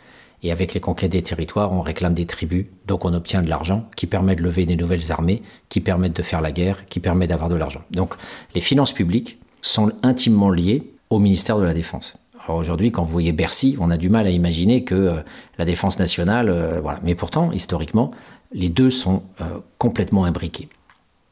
Et 0.43 0.53
avec 0.53 0.74
les 0.74 0.80
conquêtes 0.80 1.12
des 1.12 1.22
territoires, 1.22 1.72
on 1.72 1.80
réclame 1.80 2.14
des 2.14 2.26
tribus. 2.26 2.66
Donc 2.87 3.05
on 3.05 3.14
obtient 3.14 3.43
de 3.43 3.49
l'argent 3.49 3.89
qui 3.97 4.07
permet 4.07 4.37
de 4.37 4.43
lever 4.43 4.66
des 4.66 4.76
nouvelles 4.76 5.11
armées, 5.11 5.43
qui 5.70 5.80
permettent 5.80 6.16
de 6.16 6.22
faire 6.22 6.43
la 6.43 6.53
guerre, 6.53 6.87
qui 6.87 7.01
permet 7.01 7.26
d'avoir 7.26 7.49
de 7.49 7.55
l'argent. 7.55 7.82
Donc 7.91 8.14
les 8.55 8.61
finances 8.61 8.93
publiques 8.93 9.39
sont 9.62 9.93
intimement 10.03 10.51
liées 10.51 10.93
au 11.09 11.18
ministère 11.18 11.59
de 11.59 11.64
la 11.64 11.72
Défense. 11.72 12.16
Alors 12.45 12.59
aujourd'hui, 12.59 12.93
quand 12.93 13.05
vous 13.05 13.13
voyez 13.13 13.33
Bercy, 13.33 13.77
on 13.81 13.91
a 13.91 13.97
du 13.97 14.11
mal 14.11 14.27
à 14.27 14.31
imaginer 14.31 14.85
que 14.85 14.95
euh, 14.95 15.15
la 15.57 15.65
défense 15.65 15.99
nationale, 15.99 16.51
euh, 16.51 16.79
voilà. 16.81 16.99
Mais 17.03 17.15
pourtant, 17.15 17.53
historiquement, 17.53 18.11
les 18.53 18.69
deux 18.69 18.91
sont 18.91 19.23
euh, 19.41 19.61
complètement 19.79 20.25
imbriqués. 20.25 20.69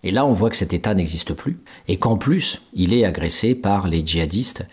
Et 0.05 0.11
là, 0.11 0.25
on 0.25 0.33
voit 0.33 0.49
que 0.49 0.57
cet 0.57 0.73
État 0.73 0.95
n'existe 0.95 1.35
plus 1.35 1.59
et 1.87 1.99
qu'en 1.99 2.17
plus, 2.17 2.63
il 2.73 2.95
est 2.95 3.05
agressé 3.05 3.55
par 3.55 3.87
les 3.87 4.05
djihadistes 4.05 4.67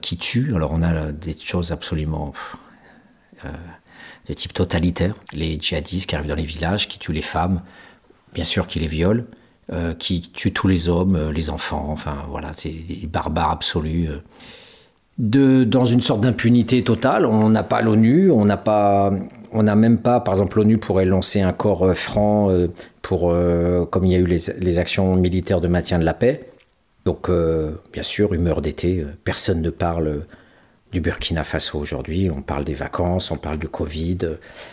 qui 0.00 0.16
tuent. 0.16 0.54
Alors, 0.56 0.72
on 0.72 0.82
a 0.82 1.12
des 1.12 1.36
choses 1.38 1.70
absolument 1.70 2.32
de 3.44 4.34
type 4.34 4.54
totalitaire. 4.54 5.14
Les 5.32 5.60
djihadistes 5.60 6.08
qui 6.08 6.16
arrivent 6.16 6.30
dans 6.30 6.34
les 6.34 6.42
villages, 6.42 6.88
qui 6.88 6.98
tuent 6.98 7.12
les 7.12 7.22
femmes, 7.22 7.62
bien 8.34 8.42
sûr 8.42 8.66
qui 8.66 8.80
les 8.80 8.88
violent, 8.88 9.22
qui 10.00 10.32
tuent 10.32 10.52
tous 10.52 10.66
les 10.66 10.88
hommes, 10.88 11.30
les 11.30 11.48
enfants. 11.48 11.86
Enfin, 11.90 12.24
voilà, 12.28 12.52
c'est 12.52 12.70
des 12.70 13.06
barbares 13.06 13.52
absolus. 13.52 14.08
Dans 15.18 15.86
une 15.86 16.02
sorte 16.02 16.20
d'impunité 16.20 16.84
totale. 16.84 17.24
On 17.24 17.48
n'a 17.48 17.62
pas 17.62 17.80
l'ONU, 17.80 18.30
on 18.30 18.44
n'a 18.44 18.58
pas, 18.58 19.12
on 19.50 19.62
n'a 19.62 19.74
même 19.74 19.98
pas, 19.98 20.20
par 20.20 20.34
exemple, 20.34 20.58
l'ONU 20.58 20.76
pourrait 20.76 21.06
lancer 21.06 21.40
un 21.40 21.52
corps 21.52 21.94
franc 21.94 22.50
pour, 23.06 23.30
euh, 23.30 23.84
comme 23.86 24.04
il 24.04 24.10
y 24.10 24.16
a 24.16 24.18
eu 24.18 24.26
les, 24.26 24.78
actions 24.80 25.14
militaires 25.14 25.60
de 25.60 25.68
maintien 25.68 26.00
de 26.00 26.04
la 26.04 26.12
paix. 26.12 26.50
Donc, 27.04 27.30
euh, 27.30 27.80
bien 27.92 28.02
sûr, 28.02 28.34
humeur 28.34 28.60
d'été, 28.60 28.98
euh, 28.98 29.16
personne 29.22 29.62
ne 29.62 29.70
parle 29.70 30.26
du 30.90 31.00
Burkina 31.00 31.44
Faso 31.44 31.78
aujourd'hui, 31.78 32.30
on 32.30 32.42
parle 32.42 32.64
des 32.64 32.74
vacances, 32.74 33.30
on 33.30 33.36
parle 33.36 33.58
du 33.58 33.68
Covid, 33.68 34.18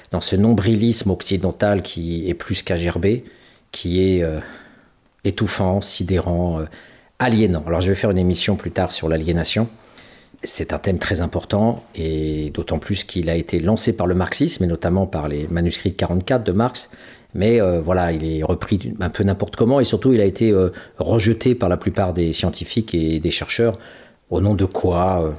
dans 0.10 0.20
ce 0.20 0.36
nombrilisme 0.36 1.12
occidental 1.12 1.84
qui 1.84 2.28
est 2.28 2.34
plus 2.34 2.64
qu'agerbé, 2.64 3.24
qui 3.72 4.02
est 4.02 4.24
étouffant, 5.24 5.82
sidérant, 5.82 6.62
aliénant. 7.20 7.64
Alors 7.68 7.82
je 7.82 7.90
vais 7.90 7.96
faire 7.96 8.12
une 8.12 8.20
émission 8.20 8.56
plus 8.56 8.72
tard 8.72 8.92
sur 8.92 9.10
l'aliénation. 9.10 9.68
C'est 10.44 10.74
un 10.74 10.78
thème 10.78 11.00
très 11.00 11.22
important 11.22 11.84
et 11.96 12.52
d'autant 12.54 12.80
plus 12.80 13.04
qu'il 13.04 13.30
a 13.30 13.36
été 13.36 13.60
lancé 13.60 13.96
par 13.96 14.08
le 14.08 14.14
marxisme 14.14 14.64
et 14.64 14.68
notamment 14.68 15.08
par 15.08 15.28
les 15.28 15.48
manuscrits 15.48 15.92
de 15.92 15.96
44 15.96 16.44
de 16.44 16.52
Marx 16.52 16.90
mais 17.36 17.62
euh, 17.62 17.82
voilà, 17.82 18.12
il 18.12 18.24
est 18.26 18.44
repris 18.44 18.94
un 19.00 19.10
peu 19.10 19.24
n'importe 19.24 19.56
comment 19.56 19.80
et 19.80 19.84
surtout 19.84 20.14
il 20.14 20.22
a 20.22 20.26
été 20.26 20.52
euh, 20.52 20.72
rejeté 21.00 21.56
par 21.56 21.70
la 21.70 21.78
plupart 21.78 22.14
des 22.14 22.34
scientifiques 22.34 22.94
et 22.94 23.20
des 23.20 23.32
chercheurs. 23.32 23.78
Au 24.30 24.42
nom 24.42 24.54
de 24.56 24.66
quoi 24.66 25.24
euh, 25.24 25.32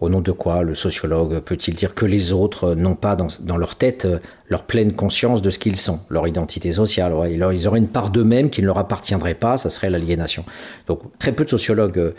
Au 0.00 0.08
nom 0.08 0.20
de 0.20 0.32
quoi 0.32 0.62
le 0.62 0.74
sociologue 0.74 1.40
peut-il 1.40 1.74
dire 1.74 1.94
que 1.94 2.06
les 2.06 2.32
autres 2.32 2.74
n'ont 2.74 2.96
pas 2.96 3.16
dans, 3.16 3.56
leur 3.56 3.76
tête 3.76 4.08
leur 4.48 4.64
pleine 4.64 4.92
conscience 4.92 5.42
de 5.42 5.50
ce 5.50 5.58
qu'ils 5.58 5.76
sont, 5.76 6.00
leur 6.08 6.26
identité 6.26 6.72
sociale? 6.72 7.12
Ils 7.30 7.68
auraient 7.68 7.78
une 7.78 7.88
part 7.88 8.10
d'eux-mêmes 8.10 8.48
qui 8.48 8.62
ne 8.62 8.66
leur 8.66 8.78
appartiendrait 8.78 9.34
pas, 9.34 9.58
ça 9.58 9.68
serait 9.68 9.90
l'aliénation. 9.90 10.44
Donc 10.86 11.00
très 11.18 11.32
peu 11.32 11.44
de 11.44 11.50
sociologues 11.50 12.14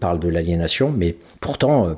parlent 0.00 0.20
de 0.20 0.28
l'aliénation, 0.28 0.92
mais 0.96 1.16
pourtant 1.40 1.96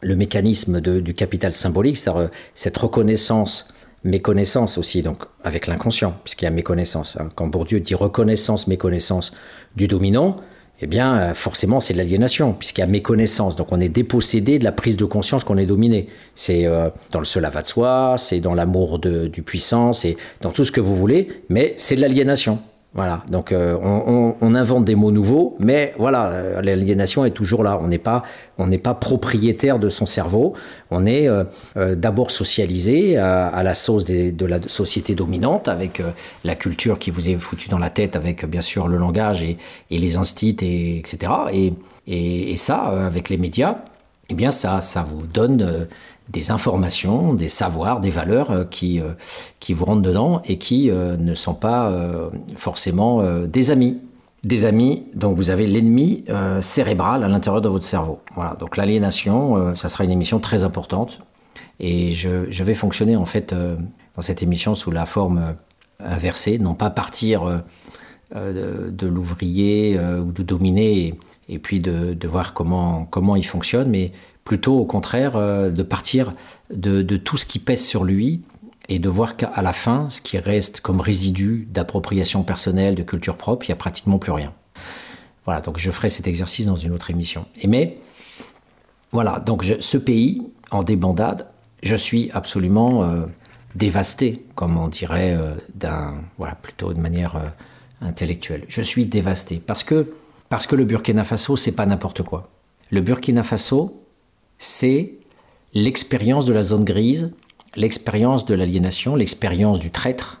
le 0.00 0.16
mécanisme 0.16 0.80
du 0.80 1.14
capital 1.14 1.52
symbolique, 1.52 1.96
c'est-à-dire 1.96 2.30
cette 2.54 2.76
reconnaissance 2.76 3.72
méconnaissance 4.04 4.78
aussi, 4.78 5.02
donc 5.02 5.24
avec 5.44 5.66
l'inconscient, 5.66 6.14
puisqu'il 6.24 6.46
y 6.46 6.48
a 6.48 6.50
méconnaissance. 6.50 7.16
Hein. 7.20 7.28
Quand 7.34 7.46
Bourdieu 7.46 7.80
dit 7.80 7.94
reconnaissance, 7.94 8.66
méconnaissance 8.66 9.32
du 9.76 9.88
dominant, 9.88 10.36
eh 10.82 10.86
bien, 10.86 11.18
euh, 11.18 11.34
forcément, 11.34 11.80
c'est 11.80 11.92
de 11.92 11.98
l'aliénation, 11.98 12.54
puisqu'il 12.54 12.80
y 12.80 12.84
a 12.84 12.86
méconnaissance. 12.86 13.56
Donc, 13.56 13.70
on 13.70 13.80
est 13.80 13.90
dépossédé 13.90 14.58
de 14.58 14.64
la 14.64 14.72
prise 14.72 14.96
de 14.96 15.04
conscience 15.04 15.44
qu'on 15.44 15.58
est 15.58 15.66
dominé. 15.66 16.08
C'est 16.34 16.64
euh, 16.64 16.88
dans 17.10 17.18
le 17.18 17.26
cela 17.26 17.50
va 17.50 17.60
de 17.60 17.66
soi, 17.66 18.16
c'est 18.16 18.40
dans 18.40 18.54
l'amour 18.54 18.98
du 18.98 19.42
puissant, 19.42 19.92
c'est 19.92 20.16
dans 20.40 20.52
tout 20.52 20.64
ce 20.64 20.72
que 20.72 20.80
vous 20.80 20.96
voulez, 20.96 21.28
mais 21.50 21.74
c'est 21.76 21.96
de 21.96 22.00
l'aliénation. 22.00 22.60
Voilà, 22.92 23.22
donc 23.30 23.52
euh, 23.52 23.76
on, 23.80 24.54
invente 24.56 24.84
des 24.84 24.96
mots 24.96 25.12
nouveaux, 25.12 25.54
mais 25.60 25.94
voilà, 25.96 26.26
euh, 26.26 26.60
l'aliénation 26.60 27.24
est 27.24 27.30
toujours 27.30 27.62
là. 27.62 27.78
On 27.80 27.86
n'est 27.86 27.98
pas, 27.98 28.24
on 28.58 28.66
n'est 28.66 28.78
pas 28.78 28.94
propriétaire 28.94 29.78
de 29.78 29.88
son 29.88 30.06
cerveau. 30.06 30.54
On 30.90 31.06
est 31.06 31.28
euh, 31.28 31.44
d'abord 31.94 32.32
socialisé 32.32 33.16
à, 33.16 33.62
la 33.62 33.74
sauce 33.74 34.06
de 34.06 34.46
la 34.46 34.58
société 34.66 35.14
dominante, 35.14 35.68
avec 35.68 36.02
la 36.42 36.56
culture 36.56 36.98
qui 36.98 37.12
vous 37.12 37.28
est 37.28 37.36
foutue 37.36 37.68
dans 37.68 37.78
la 37.78 37.90
tête, 37.90 38.16
avec 38.16 38.44
bien 38.44 38.60
sûr 38.60 38.88
le 38.88 38.96
langage 38.96 39.44
et, 39.44 39.56
les 39.88 40.16
instits, 40.16 40.56
et, 40.60 40.98
etc. 40.98 41.32
Et, 41.52 41.72
et, 42.08 42.56
ça, 42.56 43.06
avec 43.06 43.28
les 43.28 43.36
médias, 43.36 43.76
eh 44.30 44.34
bien 44.34 44.50
ça, 44.50 44.80
ça 44.80 45.06
vous 45.08 45.26
donne 45.26 45.86
des 46.30 46.50
informations, 46.50 47.34
des 47.34 47.48
savoirs, 47.48 48.00
des 48.00 48.10
valeurs 48.10 48.68
qui, 48.70 49.00
qui 49.58 49.72
vous 49.74 49.84
rentrent 49.84 50.02
dedans 50.02 50.40
et 50.44 50.58
qui 50.58 50.90
ne 50.90 51.34
sont 51.34 51.54
pas 51.54 51.92
forcément 52.54 53.22
des 53.46 53.70
amis 53.70 54.00
des 54.42 54.64
amis, 54.64 55.06
donc 55.14 55.36
vous 55.36 55.50
avez 55.50 55.66
l'ennemi 55.66 56.24
euh, 56.28 56.60
cérébral 56.60 57.24
à 57.24 57.28
l'intérieur 57.28 57.60
de 57.60 57.68
votre 57.68 57.84
cerveau. 57.84 58.20
Voilà, 58.34 58.54
donc 58.54 58.76
l'aliénation, 58.76 59.56
euh, 59.56 59.74
ça 59.74 59.88
sera 59.88 60.04
une 60.04 60.10
émission 60.10 60.38
très 60.40 60.64
importante. 60.64 61.20
Et 61.78 62.12
je, 62.12 62.62
vais 62.62 62.74
fonctionner 62.74 63.16
en 63.16 63.24
fait 63.24 63.52
euh, 63.52 63.76
dans 64.14 64.22
cette 64.22 64.42
émission 64.42 64.74
sous 64.74 64.90
la 64.90 65.06
forme 65.06 65.54
inversée, 65.98 66.58
non 66.58 66.74
pas 66.74 66.90
partir 66.90 67.62
de, 68.34 69.06
l'ouvrier 69.06 69.98
ou 69.98 70.32
de 70.32 70.42
dominer 70.42 71.14
et, 71.48 71.58
puis 71.58 71.80
de, 71.80 72.28
voir 72.28 72.54
comment, 72.54 73.06
comment 73.10 73.36
il 73.36 73.44
fonctionne, 73.44 73.90
mais 73.90 74.12
plutôt 74.44 74.78
au 74.78 74.84
contraire 74.84 75.32
de 75.32 75.82
partir 75.82 76.34
de, 76.70 77.02
tout 77.16 77.36
ce 77.36 77.46
qui 77.46 77.58
pèse 77.58 77.84
sur 77.84 78.04
lui 78.04 78.42
et 78.88 78.98
de 78.98 79.08
voir 79.08 79.36
qu'à 79.36 79.62
la 79.62 79.72
fin, 79.72 80.10
ce 80.10 80.20
qui 80.20 80.38
reste 80.38 80.80
comme 80.80 81.00
résidu 81.00 81.68
d'appropriation 81.70 82.42
personnelle, 82.42 82.94
de 82.94 83.02
culture 83.02 83.36
propre, 83.36 83.66
il 83.66 83.68
n'y 83.70 83.74
a 83.74 83.76
pratiquement 83.76 84.18
plus 84.18 84.32
rien. 84.32 84.52
Voilà, 85.44 85.60
donc 85.60 85.78
je 85.78 85.90
ferai 85.90 86.08
cet 86.08 86.26
exercice 86.26 86.66
dans 86.66 86.76
une 86.76 86.92
autre 86.92 87.10
émission. 87.10 87.46
Et 87.60 87.66
mais, 87.66 87.98
voilà, 89.12 89.40
donc 89.40 89.64
ce 89.64 89.96
pays 89.96 90.42
en 90.70 90.82
débandade, 90.82 91.46
je 91.82 91.96
suis 91.96 92.30
absolument 92.32 93.04
euh, 93.04 93.26
dévasté, 93.74 94.44
comme 94.54 94.76
on 94.76 94.88
dirait 94.88 95.34
euh, 95.34 95.54
d'un, 95.74 96.14
voilà, 96.38 96.54
plutôt 96.54 96.92
de 96.92 97.00
manière 97.00 97.36
euh, 97.36 97.48
intellectuelle. 98.00 98.64
Je 98.68 98.82
suis 98.82 99.06
dévasté 99.06 99.62
parce 99.64 99.84
que, 99.84 100.12
parce 100.48 100.66
que 100.66 100.76
le 100.76 100.84
Burkina 100.84 101.24
Faso, 101.24 101.56
c'est 101.56 101.72
pas 101.72 101.86
n'importe 101.86 102.22
quoi. 102.22 102.50
Le 102.90 103.00
Burkina 103.00 103.42
Faso, 103.42 103.99
c'est 104.60 105.14
l'expérience 105.74 106.46
de 106.46 106.52
la 106.52 106.62
zone 106.62 106.84
grise 106.84 107.32
l'expérience 107.76 108.46
de 108.46 108.54
l'aliénation, 108.54 109.16
l'expérience 109.16 109.80
du 109.80 109.90
traître, 109.90 110.40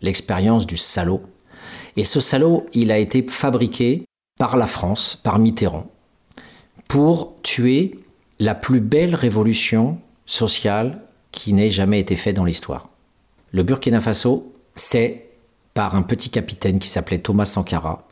l'expérience 0.00 0.66
du 0.66 0.76
salaud. 0.76 1.22
Et 1.96 2.04
ce 2.04 2.20
salaud, 2.20 2.66
il 2.72 2.90
a 2.90 2.98
été 2.98 3.24
fabriqué 3.28 4.04
par 4.38 4.56
la 4.56 4.66
France, 4.66 5.18
par 5.22 5.38
Mitterrand, 5.38 5.86
pour 6.88 7.34
tuer 7.42 7.98
la 8.38 8.54
plus 8.54 8.80
belle 8.80 9.14
révolution 9.14 9.98
sociale 10.26 11.00
qui 11.32 11.52
n'ait 11.52 11.70
jamais 11.70 12.00
été 12.00 12.16
faite 12.16 12.36
dans 12.36 12.44
l'histoire. 12.44 12.90
Le 13.52 13.62
Burkina 13.62 14.00
Faso, 14.00 14.52
c'est 14.74 15.30
par 15.72 15.94
un 15.94 16.02
petit 16.02 16.30
capitaine 16.30 16.78
qui 16.78 16.88
s'appelait 16.88 17.18
Thomas 17.18 17.44
Sankara, 17.44 18.06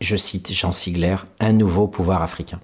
je 0.00 0.16
cite 0.16 0.52
Jean 0.52 0.72
Sigler, 0.72 1.16
un 1.40 1.52
nouveau 1.52 1.88
pouvoir 1.88 2.22
africain. 2.22 2.60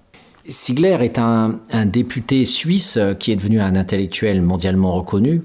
Sigler 0.47 0.97
est 1.01 1.19
un, 1.19 1.59
député 1.85 2.45
suisse 2.45 2.97
euh, 2.97 3.13
qui 3.13 3.31
est 3.31 3.35
devenu 3.35 3.61
un 3.61 3.75
intellectuel 3.75 4.41
mondialement 4.41 4.93
reconnu. 4.93 5.43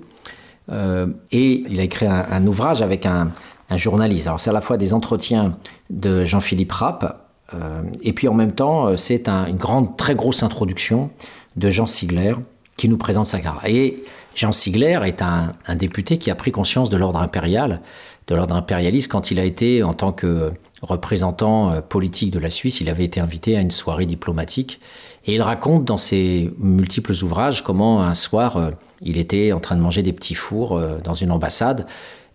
Euh, 0.70 1.06
et 1.32 1.64
il 1.68 1.78
a 1.80 1.84
écrit 1.84 2.06
un, 2.06 2.46
ouvrage 2.46 2.82
avec 2.82 3.06
un, 3.06 3.30
journaliste. 3.74 4.26
Alors 4.28 4.40
c'est 4.40 4.50
à 4.50 4.52
la 4.52 4.60
fois 4.60 4.76
des 4.76 4.94
entretiens 4.94 5.56
de 5.90 6.24
Jean-Philippe 6.24 6.70
Rapp, 6.70 7.28
euh, 7.54 7.82
et 8.00 8.12
puis 8.12 8.28
en 8.28 8.34
même 8.34 8.52
temps 8.52 8.96
c'est 8.96 9.28
une 9.28 9.56
grande, 9.56 9.96
très 9.96 10.14
grosse 10.14 10.44
introduction 10.44 11.10
de 11.56 11.70
Jean 11.70 11.86
Sigler 11.86 12.34
qui 12.76 12.88
nous 12.88 12.96
présente 12.96 13.26
Sankara. 13.26 13.68
Et 13.68 14.04
Jean 14.36 14.52
Sigler 14.52 15.00
est 15.04 15.22
un, 15.22 15.52
député 15.76 16.18
qui 16.18 16.30
a 16.30 16.34
pris 16.34 16.52
conscience 16.52 16.90
de 16.90 16.96
l'ordre 16.96 17.20
impérial, 17.20 17.80
de 18.28 18.34
l'ordre 18.34 18.54
impérialiste 18.54 19.10
quand 19.10 19.30
il 19.30 19.40
a 19.40 19.44
été 19.44 19.82
en 19.82 19.94
tant 19.94 20.12
que 20.12 20.52
représentant 20.82 21.70
euh, 21.70 21.80
politique 21.80 22.30
de 22.32 22.38
la 22.38 22.50
Suisse, 22.50 22.80
il 22.80 22.88
avait 22.88 23.04
été 23.04 23.20
invité 23.20 23.56
à 23.56 23.60
une 23.60 23.70
soirée 23.70 24.06
diplomatique. 24.06 24.80
Et 25.26 25.34
il 25.34 25.42
raconte 25.42 25.84
dans 25.84 25.96
ses 25.96 26.50
multiples 26.58 27.12
ouvrages 27.22 27.62
comment 27.62 28.02
un 28.02 28.14
soir, 28.14 28.56
euh, 28.56 28.70
il 29.02 29.18
était 29.18 29.52
en 29.52 29.60
train 29.60 29.76
de 29.76 29.80
manger 29.80 30.02
des 30.02 30.12
petits 30.12 30.34
fours 30.34 30.76
euh, 30.76 30.98
dans 31.02 31.14
une 31.14 31.32
ambassade. 31.32 31.86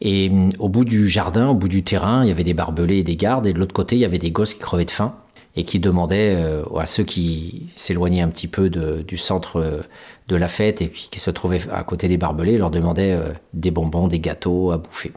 Et 0.01 0.29
mm, 0.29 0.51
au 0.59 0.69
bout 0.69 0.85
du 0.85 1.07
jardin, 1.07 1.49
au 1.49 1.55
bout 1.55 1.67
du 1.67 1.83
terrain, 1.83 2.23
il 2.23 2.29
y 2.29 2.31
avait 2.31 2.43
des 2.43 2.53
barbelés 2.53 2.97
et 2.97 3.03
des 3.03 3.15
gardes. 3.15 3.45
Et 3.45 3.53
de 3.53 3.59
l'autre 3.59 3.73
côté, 3.73 3.95
il 3.95 3.99
y 3.99 4.05
avait 4.05 4.19
des 4.19 4.31
gosses 4.31 4.53
qui 4.53 4.61
crevaient 4.61 4.85
de 4.85 4.91
faim 4.91 5.15
et 5.55 5.65
qui 5.65 5.79
demandaient 5.79 6.41
à 6.79 6.85
ceux 6.85 7.03
qui 7.03 7.67
s'éloignaient 7.75 8.21
un 8.21 8.29
petit 8.29 8.47
peu 8.47 8.69
du 8.69 9.17
centre 9.17 9.81
de 10.29 10.35
la 10.37 10.47
fête 10.47 10.81
et 10.81 10.87
qui 10.87 11.19
se 11.19 11.29
trouvaient 11.29 11.59
à 11.73 11.83
côté 11.83 12.07
des 12.07 12.15
barbelés, 12.15 12.57
leur 12.57 12.69
demandaient 12.69 13.19
des 13.53 13.69
bonbons, 13.69 14.07
des 14.07 14.21
gâteaux 14.21 14.71
à 14.71 14.77
bouffer. 14.77 15.11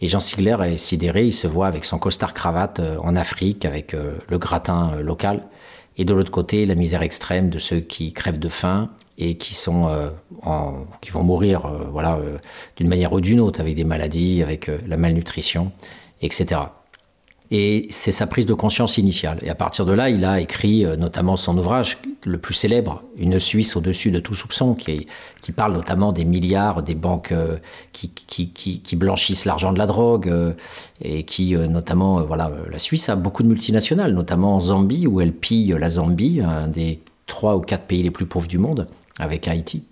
Et 0.00 0.08
Jean 0.08 0.20
Sigler 0.20 0.56
est 0.62 0.76
sidéré, 0.76 1.26
il 1.26 1.32
se 1.32 1.46
voit 1.46 1.66
avec 1.66 1.84
son 1.84 1.98
costard 1.98 2.34
cravate 2.34 2.80
euh, 2.80 2.98
en 2.98 3.16
Afrique, 3.16 3.64
avec 3.64 3.94
euh, 3.94 4.18
le 4.28 4.38
gratin 4.38 4.92
euh, 4.94 5.02
local. 5.02 5.42
Et 5.96 6.04
de 6.04 6.12
l'autre 6.12 6.30
côté, 6.30 6.66
la 6.66 6.74
misère 6.74 7.02
extrême 7.02 7.48
de 7.48 7.58
ceux 7.58 7.80
qui 7.80 8.12
crèvent 8.12 8.38
de 8.38 8.50
faim 8.50 8.90
et 9.16 9.38
qui 9.38 9.54
sont 9.54 9.88
qui 11.00 11.10
vont 11.10 11.22
mourir 11.22 11.66
voilà 11.90 12.18
d'une 12.76 12.86
manière 12.86 13.14
ou 13.14 13.22
d'une 13.22 13.40
autre 13.40 13.62
avec 13.62 13.76
des 13.76 13.84
maladies, 13.84 14.42
avec 14.42 14.70
la 14.86 14.98
malnutrition, 14.98 15.72
etc. 16.20 16.60
Et 17.50 17.86
c'est 17.90 18.12
sa 18.12 18.26
prise 18.26 18.46
de 18.46 18.54
conscience 18.54 18.98
initiale. 18.98 19.38
Et 19.42 19.50
à 19.50 19.54
partir 19.54 19.86
de 19.86 19.92
là, 19.92 20.10
il 20.10 20.24
a 20.24 20.40
écrit 20.40 20.84
euh, 20.84 20.96
notamment 20.96 21.36
son 21.36 21.56
ouvrage 21.56 21.98
le 22.24 22.38
plus 22.38 22.54
célèbre, 22.54 23.04
Une 23.18 23.38
Suisse 23.38 23.76
au-dessus 23.76 24.10
de 24.10 24.18
tout 24.18 24.34
soupçon, 24.34 24.74
qui, 24.74 25.06
parle 25.54 25.74
notamment 25.74 26.10
des 26.10 26.24
milliards 26.24 26.82
des 26.82 26.96
banques 26.96 27.30
euh, 27.30 27.58
qui, 27.92 28.10
qui, 28.10 28.50
qui, 28.50 28.96
blanchissent 28.96 29.44
l'argent 29.44 29.72
de 29.72 29.78
la 29.78 29.86
drogue, 29.86 30.28
euh, 30.28 30.54
et 31.00 31.22
qui 31.22 31.54
notamment, 31.54 32.22
voilà, 32.22 32.50
la 32.70 32.78
Suisse 32.80 33.08
a 33.08 33.14
beaucoup 33.14 33.44
de 33.44 33.48
multinationales, 33.48 34.12
notamment 34.12 34.56
en 34.56 34.60
Zambie, 34.60 35.06
où 35.06 35.20
elle 35.20 35.32
pille 35.32 35.76
la 35.78 35.88
Zambie, 35.88 36.40
un 36.40 36.66
des 36.66 37.00
trois 37.26 37.56
ou 37.56 37.60
quatre 37.60 37.84
pays 37.84 38.02
les 38.02 38.10
plus 38.10 38.26
pauvres 38.26 38.48
du 38.48 38.58
monde, 38.58 38.88
avec 39.18 39.48
Haïti. 39.48 39.84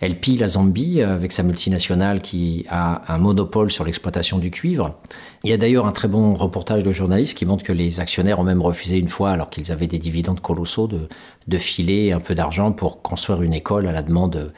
Elle 0.00 0.18
pille 0.18 0.38
la 0.38 0.46
Zambie 0.46 1.02
avec 1.02 1.32
sa 1.32 1.42
multinationale 1.42 2.22
qui 2.22 2.64
a 2.70 3.02
un 3.12 3.18
monopole 3.18 3.70
sur 3.70 3.84
l'exploitation 3.84 4.38
du 4.38 4.50
cuivre. 4.50 4.98
Il 5.44 5.50
y 5.50 5.52
a 5.52 5.56
d'ailleurs 5.56 5.86
un 5.86 5.92
très 5.92 6.08
bon 6.08 6.34
reportage 6.34 6.82
de 6.82 6.92
journaliste 6.92 7.36
qui 7.36 7.46
montre 7.46 7.64
que 7.64 7.72
les 7.72 8.00
actionnaires 8.00 8.38
ont 8.38 8.44
même 8.44 8.62
refusé 8.62 8.98
une 8.98 9.08
fois, 9.08 9.30
alors 9.30 9.50
qu'ils 9.50 9.72
avaient 9.72 9.86
des 9.86 9.98
dividendes 9.98 10.40
colossaux, 10.40 10.86
de, 10.86 11.08
de 11.48 11.58
filer 11.58 12.12
un 12.12 12.20
peu 12.20 12.34
d'argent 12.34 12.72
pour 12.72 13.02
construire 13.02 13.42
une 13.42 13.54
école 13.54 13.86
à 13.86 13.92
la 13.92 14.02
demande 14.02 14.52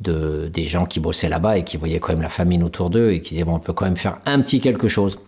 de, 0.00 0.50
des 0.52 0.66
gens 0.66 0.86
qui 0.86 1.00
bossaient 1.00 1.28
là-bas 1.28 1.58
et 1.58 1.64
qui 1.64 1.76
voyaient 1.76 2.00
quand 2.00 2.12
même 2.12 2.22
la 2.22 2.28
famine 2.28 2.62
autour 2.62 2.90
d'eux 2.90 3.12
et 3.12 3.20
qui 3.20 3.34
disaient 3.34 3.44
bon, 3.44 3.56
on 3.56 3.60
peut 3.60 3.72
quand 3.72 3.84
même 3.84 3.96
faire 3.96 4.18
un 4.26 4.40
petit 4.40 4.60
quelque 4.60 4.88
chose. 4.88 5.18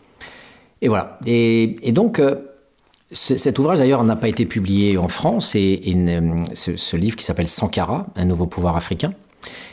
Et 0.83 0.89
voilà. 0.89 1.19
Et, 1.27 1.93
donc, 1.93 2.19
euh, 2.19 2.37
cet 3.13 3.59
ouvrage 3.59 3.79
d'ailleurs 3.79 4.05
n'a 4.05 4.17
pas 4.17 4.29
été 4.29 4.47
publié 4.47 4.97
en 4.97 5.09
France 5.09 5.55
et, 5.57 5.81
ce, 6.55 6.97
livre 6.97 7.17
qui 7.17 7.25
s'appelle 7.25 7.49
Sankara, 7.49 8.07
un 8.15 8.25
nouveau 8.25 8.47
pouvoir 8.47 8.77
africain, 8.77 9.13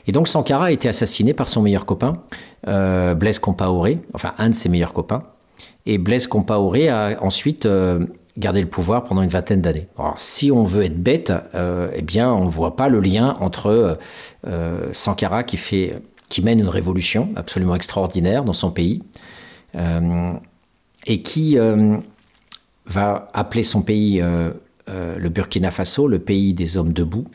et 0.08 0.12
donc 0.12 0.28
Sankara 0.28 0.66
a 0.66 0.72
été 0.72 0.88
assassiné 0.88 1.34
par 1.34 1.50
son 1.50 1.62
meilleur 1.62 1.86
copain, 1.86 2.24
euh, 2.68 3.14
Blaise 3.14 3.40
Compaoré, 3.40 4.00
enfin 4.14 4.34
un 4.38 4.50
de 4.50 4.56
ses 4.56 4.70
meilleurs 4.70 4.94
copains. 4.94 5.24
Et 5.86 5.98
Blaise 5.98 6.28
Compaoré 6.28 6.90
a 6.90 7.18
ensuite 7.22 7.66
euh, 7.66 8.06
gardé 8.38 8.62
le 8.62 8.68
pouvoir 8.68 9.04
pendant 9.04 9.22
une 9.22 9.30
vingtaine 9.30 9.62
d'années. 9.62 9.88
Alors 9.98 10.20
si 10.20 10.52
on 10.52 10.64
veut 10.64 10.86
être 10.86 11.02
bête, 11.02 11.34
euh, 11.56 11.90
eh 11.94 12.02
bien 12.02 12.32
on 12.32 12.46
ne 12.46 12.50
voit 12.50 12.76
pas 12.76 12.88
le 12.88 13.00
lien 13.00 13.38
entre 13.40 13.98
Sankara 14.94 15.44
qui, 15.44 15.58
fait, 15.58 16.02
qui 16.30 16.42
mène 16.42 16.60
une 16.60 16.70
révolution 16.70 17.30
absolument 17.36 17.76
extraordinaire 17.76 18.46
dans 18.46 18.54
son 18.54 18.72
pays 18.72 19.04
et 21.06 21.22
qui 21.22 21.58
va 22.88 23.30
appeler 23.34 23.64
son 23.64 23.82
pays 23.82 24.22
le 24.88 25.30
Burkina 25.30 25.72
Faso, 25.72 26.08
le 26.08 26.20
pays 26.20 26.54
des 26.54 26.78
hommes 26.78 26.94
debout 26.94 27.28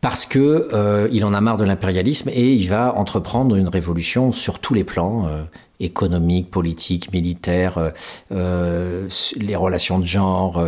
parce 0.00 0.24
que 0.24 0.68
euh, 0.72 1.08
il 1.12 1.24
en 1.24 1.34
a 1.34 1.40
marre 1.40 1.58
de 1.58 1.64
l'impérialisme 1.64 2.30
et 2.32 2.54
il 2.54 2.68
va 2.68 2.94
entreprendre 2.94 3.56
une 3.56 3.68
révolution 3.68 4.32
sur 4.32 4.58
tous 4.58 4.72
les 4.72 4.84
plans 4.84 5.26
euh, 5.26 5.42
économiques, 5.78 6.50
politiques, 6.50 7.12
militaires, 7.12 7.92
euh, 8.32 9.08
les 9.36 9.56
relations 9.56 9.98
de 9.98 10.04
genre, 10.04 10.62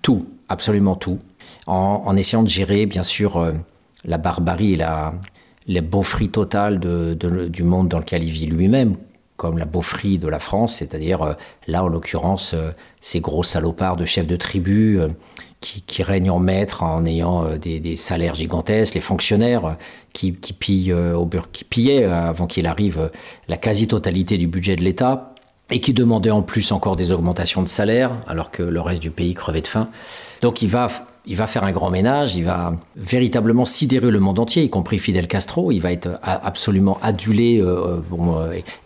tout, 0.00 0.26
absolument 0.48 0.96
tout, 0.96 1.18
en, 1.66 2.16
essayant 2.16 2.42
de 2.42 2.48
gérer 2.48 2.86
bien 2.86 3.02
sûr 3.02 3.52
la 4.06 4.16
barbarie 4.16 4.72
et 4.72 4.76
la, 4.76 5.12
la 5.66 5.80
beaufrie 5.82 6.30
totale 6.30 6.80
de, 6.80 7.14
du 7.14 7.62
monde 7.62 7.88
dans 7.88 7.98
lequel 7.98 8.24
il 8.24 8.30
vit 8.30 8.46
lui-même, 8.46 8.96
comme 9.38 9.56
la 9.56 9.64
beaufrie 9.64 10.18
de 10.18 10.28
la 10.28 10.38
France, 10.38 10.76
c'est-à-dire 10.76 11.36
là 11.66 11.82
en 11.82 11.88
l'occurrence 11.88 12.54
ces 13.00 13.20
gros 13.20 13.42
salopards 13.42 13.96
de 13.96 14.04
chefs 14.04 14.26
de 14.26 14.36
tribu 14.36 15.00
qui, 15.60 16.02
règnent 16.02 16.30
en 16.30 16.38
maître 16.38 16.82
en 16.82 17.04
ayant 17.04 17.44
euh, 17.44 17.58
des, 17.58 17.96
salaires 17.96 18.34
gigantesques, 18.34 18.94
les 18.94 19.00
fonctionnaires 19.00 19.66
euh, 19.66 19.72
qui, 20.12 20.32
pillent 20.32 20.92
euh, 20.92 21.16
au 21.16 21.28
qui 21.52 21.64
pillaient 21.64 22.04
avant 22.04 22.46
qu'il 22.46 22.66
arrive 22.66 23.10
la 23.48 23.56
quasi-totalité 23.56 24.38
du 24.38 24.46
budget 24.46 24.76
de 24.76 24.82
l'État 24.82 25.34
et 25.70 25.80
qui 25.80 25.92
demandaient 25.92 26.30
en 26.30 26.42
plus 26.42 26.72
encore 26.72 26.96
des 26.96 27.12
augmentations 27.12 27.62
de 27.62 27.68
salaire 27.68 28.12
alors 28.26 28.50
que 28.50 28.62
le 28.62 28.80
reste 28.80 29.02
du 29.02 29.10
pays 29.10 29.34
crevait 29.34 29.60
de 29.60 29.66
faim. 29.66 29.88
Donc 30.40 30.62
il 30.62 30.68
va 30.68 30.88
il 31.28 31.36
va 31.36 31.46
faire 31.46 31.62
un 31.62 31.72
grand 31.72 31.90
ménage, 31.90 32.34
il 32.34 32.44
va 32.44 32.72
véritablement 32.96 33.66
sidérer 33.66 34.10
le 34.10 34.18
monde 34.18 34.38
entier, 34.38 34.64
y 34.64 34.70
compris 34.70 34.98
Fidel 34.98 35.28
Castro. 35.28 35.70
Il 35.70 35.80
va 35.80 35.92
être 35.92 36.18
absolument 36.22 36.98
adulé 37.02 37.62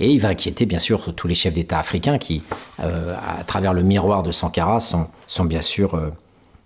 et 0.01 0.11
il 0.11 0.19
va 0.19 0.29
inquiéter 0.29 0.67
bien 0.67 0.81
sûr 0.81 1.15
tous 1.15 1.29
les 1.29 1.35
chefs 1.35 1.55
d'État 1.55 1.79
africains 1.79 2.19
qui, 2.19 2.43
à 2.79 3.45
travers 3.47 3.73
le 3.73 3.83
miroir 3.83 4.25
de 4.25 4.33
Sankara, 4.33 4.81
sont, 4.81 5.45
bien 5.45 5.63
sûr 5.63 5.99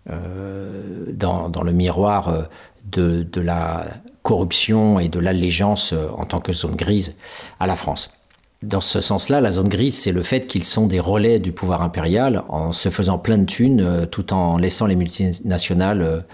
dans, 0.09 1.62
le 1.62 1.73
miroir 1.73 2.48
de, 2.90 3.27
la 3.36 3.85
corruption 4.23 4.98
et 4.98 5.09
de 5.09 5.20
l'allégeance 5.20 5.94
en 6.16 6.24
tant 6.24 6.40
que 6.40 6.53
zone 6.53 6.74
grise 6.74 7.16
à 7.61 7.66
la 7.66 7.77
France. 7.77 8.15
Dans 8.62 8.81
ce 8.81 9.01
sens-là, 9.01 9.41
la 9.41 9.51
zone 9.51 9.69
grise, 9.69 9.99
c'est 9.99 10.12
le 10.12 10.23
fait 10.23 10.47
qu'ils 10.47 10.65
sont 10.65 10.87
des 10.87 11.01
relais 11.01 11.39
du 11.39 11.53
pouvoir 11.53 11.83
impérial 11.83 12.43
en 12.49 12.73
se 12.73 12.89
faisant 12.89 13.19
plein 13.19 13.39
de 13.39 13.45
thunes 13.45 14.07
tout 14.11 14.33
en 14.33 14.57
laissant 14.57 14.87
les 14.87 14.97
multinationales 14.97 16.24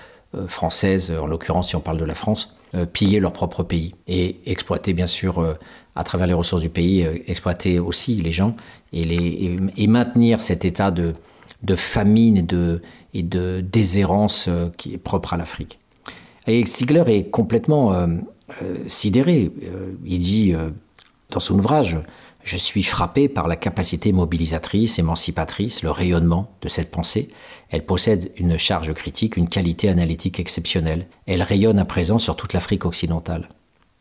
françaises, 0.47 1.13
en 1.21 1.27
l'occurrence 1.27 1.71
si 1.71 1.77
on 1.77 1.81
parle 1.81 1.99
de 1.99 2.05
la 2.05 2.15
France, 2.15 2.55
piller 2.93 3.19
leur 3.19 3.33
propre 3.33 3.65
pays 3.65 3.97
et 4.07 4.41
exploiter 4.47 4.93
bien 4.95 5.09
sûr 5.09 5.57
à 5.95 6.05
travers 6.05 6.27
les 6.27 6.35
ressources 6.35 6.63
du 6.63 6.69
pays, 6.69 7.05
euh, 7.05 7.19
exploiter 7.27 7.79
aussi 7.79 8.17
les 8.17 8.31
gens 8.31 8.57
et, 8.93 9.87
maintenir 9.87 10.41
cet 10.41 10.65
état 10.65 10.91
de, 10.91 11.15
famine 11.77 12.39
et 12.39 12.43
de, 12.43 12.83
et 13.15 13.23
déshérence 13.23 14.47
euh, 14.49 14.69
qui 14.77 14.95
est 14.95 14.99
propre 14.99 15.35
à 15.35 15.37
l'Afrique. 15.37 15.79
Et 16.47 16.67
Sigler 16.67 17.05
est 17.07 17.31
complètement 17.31 17.93
euh, 17.93 18.07
sidéré. 18.87 19.51
il 20.05 20.19
dit 20.19 20.55
dans 21.33 21.41
son 21.41 21.59
ouvrage 21.59 21.99
Je 22.45 22.57
suis 22.57 22.83
frappé 22.83 23.29
par 23.29 23.49
la 23.49 23.57
capacité 23.57 24.13
mobilisatrice, 24.13 24.99
émancipatrice, 24.99 25.83
le 25.83 25.91
rayonnement 25.91 26.53
de 26.61 26.69
cette 26.69 26.91
pensée. 26.91 27.31
Elle 27.71 27.87
possède 27.87 28.33
une 28.37 28.59
charge 28.59 28.93
critique, 28.95 29.37
une 29.37 29.49
qualité 29.49 29.89
analytique 29.89 30.41
exceptionnelle. 30.41 31.07
Elle 31.27 31.43
rayonne 31.43 31.79
à 31.79 31.85
présent 31.85 32.19
sur 32.19 32.37
toute 32.37 32.53
l'Afrique 32.53 32.85
occidentale. 32.85 33.49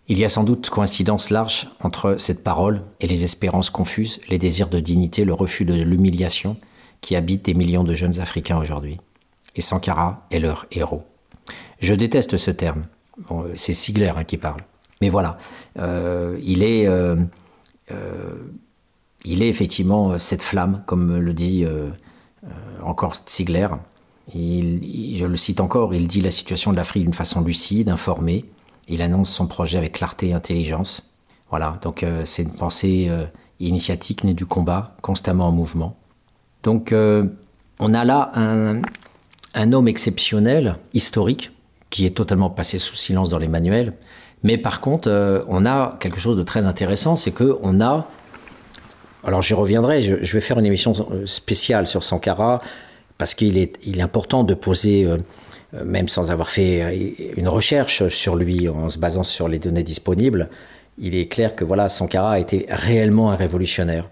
Il 0.08 0.20
y 0.20 0.26
a 0.26 0.30
sans 0.30 0.44
doute 0.44 0.70
coïncidence 0.70 1.30
large 1.30 1.70
entre 1.80 2.16
cette 2.18 2.44
parole 2.44 2.84
et 3.00 3.08
les 3.08 3.24
espérances 3.24 3.70
confuses, 3.70 4.20
les 4.28 4.40
désirs 4.40 4.70
de 4.70 4.80
dignité, 4.80 5.24
le 5.24 5.34
refus 5.34 5.64
de 5.64 5.74
l'humiliation 5.74 6.58
qui 7.00 7.16
habitent 7.16 7.46
des 7.46 7.54
millions 7.54 7.84
de 7.84 7.96
jeunes 7.96 8.20
Africains 8.20 8.58
aujourd'hui. 8.58 9.00
Et 9.56 9.62
Sankara 9.62 10.26
est 10.32 10.40
leur 10.40 10.66
héros. 10.72 11.04
Je 11.80 11.94
déteste 11.94 12.38
ce 12.38 12.52
terme. 12.52 12.86
c'est 13.56 13.74
Sigler 13.74 14.12
hein, 14.16 14.24
qui 14.24 14.38
parle. 14.38 14.62
Mais 15.02 15.10
voilà, 15.10 15.38
euh, 15.80 16.40
il, 16.44 16.64
est, 16.64 16.88
euh, 16.88 17.16
euh, 17.92 18.36
il 19.26 19.42
est 19.42 19.50
effectivement 19.50 20.18
cette 20.20 20.44
flamme, 20.44 20.84
comme 20.86 21.18
le 21.18 21.34
dit 21.34 21.66
encore 22.84 23.16
Sigler. 23.26 23.68
je 24.34 25.26
le 25.26 25.38
cite 25.38 25.60
encore, 25.60 25.94
il 25.94 26.08
dit 26.08 26.22
la 26.22 26.32
situation 26.32 26.72
de 26.72 26.78
l'Afrique 26.78 27.04
d'une 27.04 27.14
façon 27.14 27.42
lucide, 27.42 27.90
informée, 27.90 28.46
il 28.88 29.02
annonce 29.02 29.32
son 29.32 29.48
projet 29.48 29.78
avec 29.78 29.94
clarté 29.94 30.30
et 30.30 30.34
intelligence. 30.34 31.04
Voilà, 31.50 31.74
donc 31.82 32.06
c'est 32.24 32.44
une 32.44 32.54
pensée 32.54 33.10
initiatique 33.60 34.24
née 34.24 34.34
du 34.34 34.46
combat, 34.46 34.96
constamment 35.02 35.48
en 35.48 35.52
mouvement. 35.52 35.98
Donc 36.64 36.94
on 36.94 37.94
a 37.94 38.04
là 38.06 38.32
un, 38.36 39.74
homme 39.74 39.88
exceptionnel, 39.88 40.78
historique, 40.94 41.52
qui 41.90 42.06
est 42.06 42.12
totalement 42.16 42.50
passé 42.50 42.80
sous 42.80 42.96
silence 42.96 43.30
dans 43.30 43.40
les 43.40 43.48
manuels. 43.48 43.94
Mais 44.44 44.58
par 44.58 44.82
contre, 44.82 45.46
on 45.48 45.66
a 45.66 45.98
quelque 46.00 46.20
chose 46.20 46.38
de 46.38 46.44
très 46.44 46.66
intéressant, 46.66 47.18
c'est 47.18 47.32
qu'on 47.32 47.82
a... 47.82 48.08
Alors 49.24 49.44
j'y 49.44 49.54
reviendrai, 49.54 50.02
je, 50.02 50.34
vais 50.34 50.42
faire 50.42 50.58
une 50.58 50.66
émission 50.66 50.94
spéciale 51.26 51.86
sur 51.86 52.04
Sankara, 52.04 52.62
parce 53.22 53.36
qu'il 53.36 53.60
est, 53.60 54.02
important 54.02 54.44
de 54.44 54.56
poser 54.56 55.06
euh, 55.06 55.18
même 55.86 56.08
sans 56.08 56.32
avoir 56.32 56.50
fait 56.50 56.82
euh, 56.82 57.32
une 57.38 57.48
recherche 57.48 58.08
sur 58.08 58.36
lui 58.36 58.68
en 58.68 58.90
se 58.90 58.98
basant 58.98 59.22
sur 59.22 59.48
les 59.48 59.60
données 59.60 59.84
disponibles, 59.84 60.50
il 60.98 61.14
est 61.14 61.28
clair 61.28 61.56
que 61.56 61.64
voilà, 61.64 61.88
Sankara 61.88 62.32
a 62.32 62.40
été 62.40 62.66
réellement 62.68 63.30
un 63.30 63.36
révolutionnaire. 63.36 64.10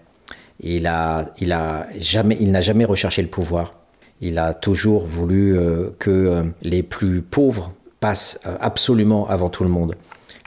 Il 0.60 0.86
a, 0.86 1.34
il 1.40 1.50
a 1.50 1.88
jamais, 1.98 2.36
il 2.38 2.52
n'a 2.52 2.60
jamais 2.60 2.84
recherché 2.84 3.20
le 3.20 3.26
pouvoir. 3.26 3.74
Il 4.20 4.38
a 4.38 4.54
toujours 4.54 5.04
voulu 5.06 5.58
euh, 5.58 5.90
que 5.98 6.44
les 6.62 6.84
plus 6.84 7.20
pauvres 7.20 7.72
passent 7.98 8.38
absolument 8.60 9.28
avant 9.28 9.48
tout 9.48 9.64
le 9.64 9.70
monde. 9.70 9.96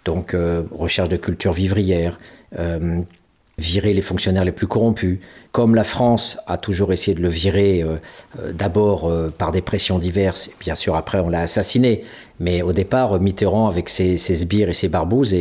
Donc, 0.06 0.36
recherche 0.72 1.10
de 1.10 1.18
culture 1.18 1.54
vivrière, 1.54 2.20
virer 3.58 3.94
les 3.94 4.02
fonctionnaires 4.02 4.46
les 4.46 4.52
plus 4.52 4.68
corrompus, 4.68 5.20
comme 5.52 5.76
la 5.76 5.84
France 5.84 6.38
a 6.48 6.58
toujours 6.58 6.92
essayé 6.92 7.16
de 7.16 7.22
le 7.22 7.30
virer, 7.30 7.84
euh, 7.84 7.98
euh, 8.42 8.52
d'abord 8.52 9.10
euh, 9.10 9.32
par 9.36 9.52
des 9.52 9.62
pressions 9.62 10.00
diverses, 10.00 10.50
bien 10.60 10.76
sûr 10.76 10.96
après 10.96 11.20
on 11.20 11.30
l'a 11.30 11.42
assassiné, 11.42 12.04
mais 12.40 12.64
au 12.64 12.74
départ 12.74 13.20
Mitterrand 13.20 13.68
avec 13.68 13.90
ses, 13.90 14.18
sbires 14.18 14.70
et 14.70 14.74
ses 14.74 14.88
barbouzes 14.88 15.36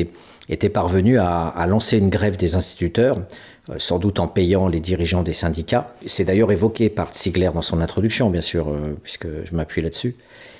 était 0.48 0.68
parvenu 0.68 1.18
à, 1.18 1.64
lancer 1.66 1.96
une 1.96 2.10
grève 2.10 2.36
des 2.36 2.54
instituteurs, 2.54 3.18
sans 3.78 3.98
doute 3.98 4.20
en 4.20 4.26
payant 4.26 4.68
les 4.68 4.80
dirigeants 4.80 5.22
des 5.22 5.32
syndicats. 5.32 5.94
C'est 6.04 6.24
d'ailleurs 6.24 6.52
évoqué 6.52 6.90
par 6.90 7.14
Ziegler 7.14 7.50
dans 7.54 7.62
son 7.62 7.80
introduction, 7.80 8.28
bien 8.28 8.40
sûr, 8.40 8.66
puisque 9.02 9.28
je 9.44 9.54
m'appuie 9.54 9.80
là-dessus. 9.80 10.16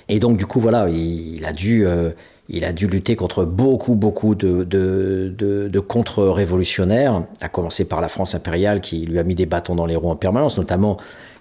Et 0.07 0.19
donc 0.19 0.37
du 0.37 0.45
coup 0.45 0.61
voilà, 0.61 0.89
il, 0.89 1.45
a 1.45 1.51
dû 1.51 1.85
il 2.49 2.65
a 2.65 2.73
dû 2.73 2.87
lutter 2.87 3.15
contre 3.15 3.45
beaucoup, 3.45 3.95
beaucoup 3.95 4.35
de, 4.35 5.79
contre-révolutionnaires, 5.79 7.23
à 7.41 7.49
commencer 7.49 7.87
par 7.87 8.01
la 8.01 8.09
France 8.09 8.35
impériale 8.35 8.81
qui 8.81 9.05
lui 9.05 9.19
a 9.19 9.23
mis 9.23 9.35
des 9.35 9.45
bâtons 9.45 9.75
dans 9.75 9.85
les 9.85 9.95
roues 9.95 10.09
en 10.09 10.15
permanence, 10.15 10.57
notamment 10.57 10.97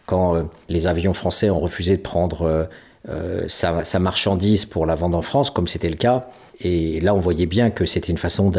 quand 0.06 0.34
euh, 0.34 0.42
les 0.68 0.86
avions 0.86 1.14
français 1.14 1.50
ont 1.50 1.60
refusé 1.60 1.96
de 1.96 2.02
prendre 2.02 2.42
euh, 2.42 2.64
euh, 3.08 3.44
sa, 3.48 3.98
marchandise 3.98 4.64
pour 4.64 4.86
la 4.86 4.94
vendre 4.94 5.18
en 5.18 5.22
France, 5.22 5.50
comme 5.50 5.66
c'était 5.66 5.90
le 5.90 5.96
cas. 5.96 6.28
Et 6.60 7.00
là, 7.00 7.14
on 7.14 7.18
voyait 7.18 7.46
bien 7.46 7.70
que 7.70 7.84
c'était 7.84 8.12
une 8.12 8.18
façon 8.18 8.52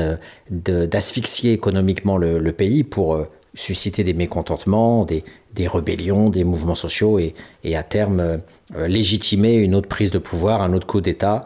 d'asphyxier 0.49 1.53
économiquement 1.53 2.17
le, 2.17 2.51
pays 2.51 2.83
pour 2.83 3.17
susciter 3.53 4.03
des 4.03 4.13
mécontentements, 4.13 5.05
des, 5.05 5.23
rébellions, 5.67 6.29
des 6.29 6.43
mouvements 6.43 6.75
sociaux 6.75 7.19
et, 7.19 7.33
à 7.75 7.83
terme 7.83 8.41
légitimer 8.75 9.53
une 9.53 9.75
autre 9.75 9.87
prise 9.87 10.11
de 10.11 10.17
pouvoir, 10.17 10.61
un 10.61 10.73
autre 10.73 10.87
coup 10.87 10.99
d'État 10.99 11.45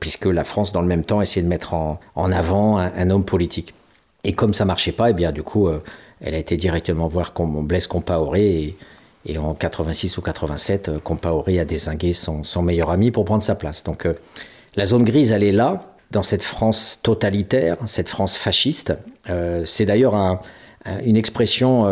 puisque 0.00 0.26
la 0.26 0.44
France, 0.44 0.72
dans 0.72 0.80
le 0.80 0.86
même 0.86 1.04
temps, 1.04 1.20
essayait 1.20 1.44
de 1.44 1.48
mettre 1.48 1.74
en, 1.74 1.98
avant 2.32 2.78
un, 2.78 3.10
homme 3.10 3.24
politique. 3.24 3.74
Et 4.24 4.32
comme 4.32 4.54
ça 4.54 4.64
marchait 4.64 4.92
pas, 4.92 5.08
et 5.08 5.10
eh 5.10 5.14
bien 5.14 5.32
du 5.32 5.42
coup, 5.42 5.68
euh, 5.68 5.82
elle 6.20 6.34
a 6.34 6.38
été 6.38 6.56
directement 6.56 7.08
voir 7.08 7.32
Blaise 7.36 7.86
Compaoré 7.86 8.46
et, 8.46 8.78
et 9.26 9.38
en 9.38 9.54
86 9.54 10.18
ou 10.18 10.22
87, 10.22 10.88
euh, 10.88 10.98
Compaoré 10.98 11.60
a 11.60 11.64
désingué 11.64 12.12
son, 12.12 12.42
meilleur 12.62 12.90
ami 12.90 13.10
pour 13.10 13.24
prendre 13.24 13.42
sa 13.42 13.54
place. 13.54 13.84
Donc 13.84 14.08
la 14.74 14.84
zone 14.84 15.04
grise, 15.04 15.32
elle 15.32 15.44
est 15.44 15.52
là, 15.52 15.94
dans 16.10 16.22
cette 16.22 16.42
France 16.42 17.00
totalitaire, 17.02 17.76
cette 17.86 18.08
France 18.08 18.36
fasciste. 18.36 18.94
c'est 19.64 19.86
d'ailleurs 19.86 20.40
une 21.04 21.16
expression 21.16 21.84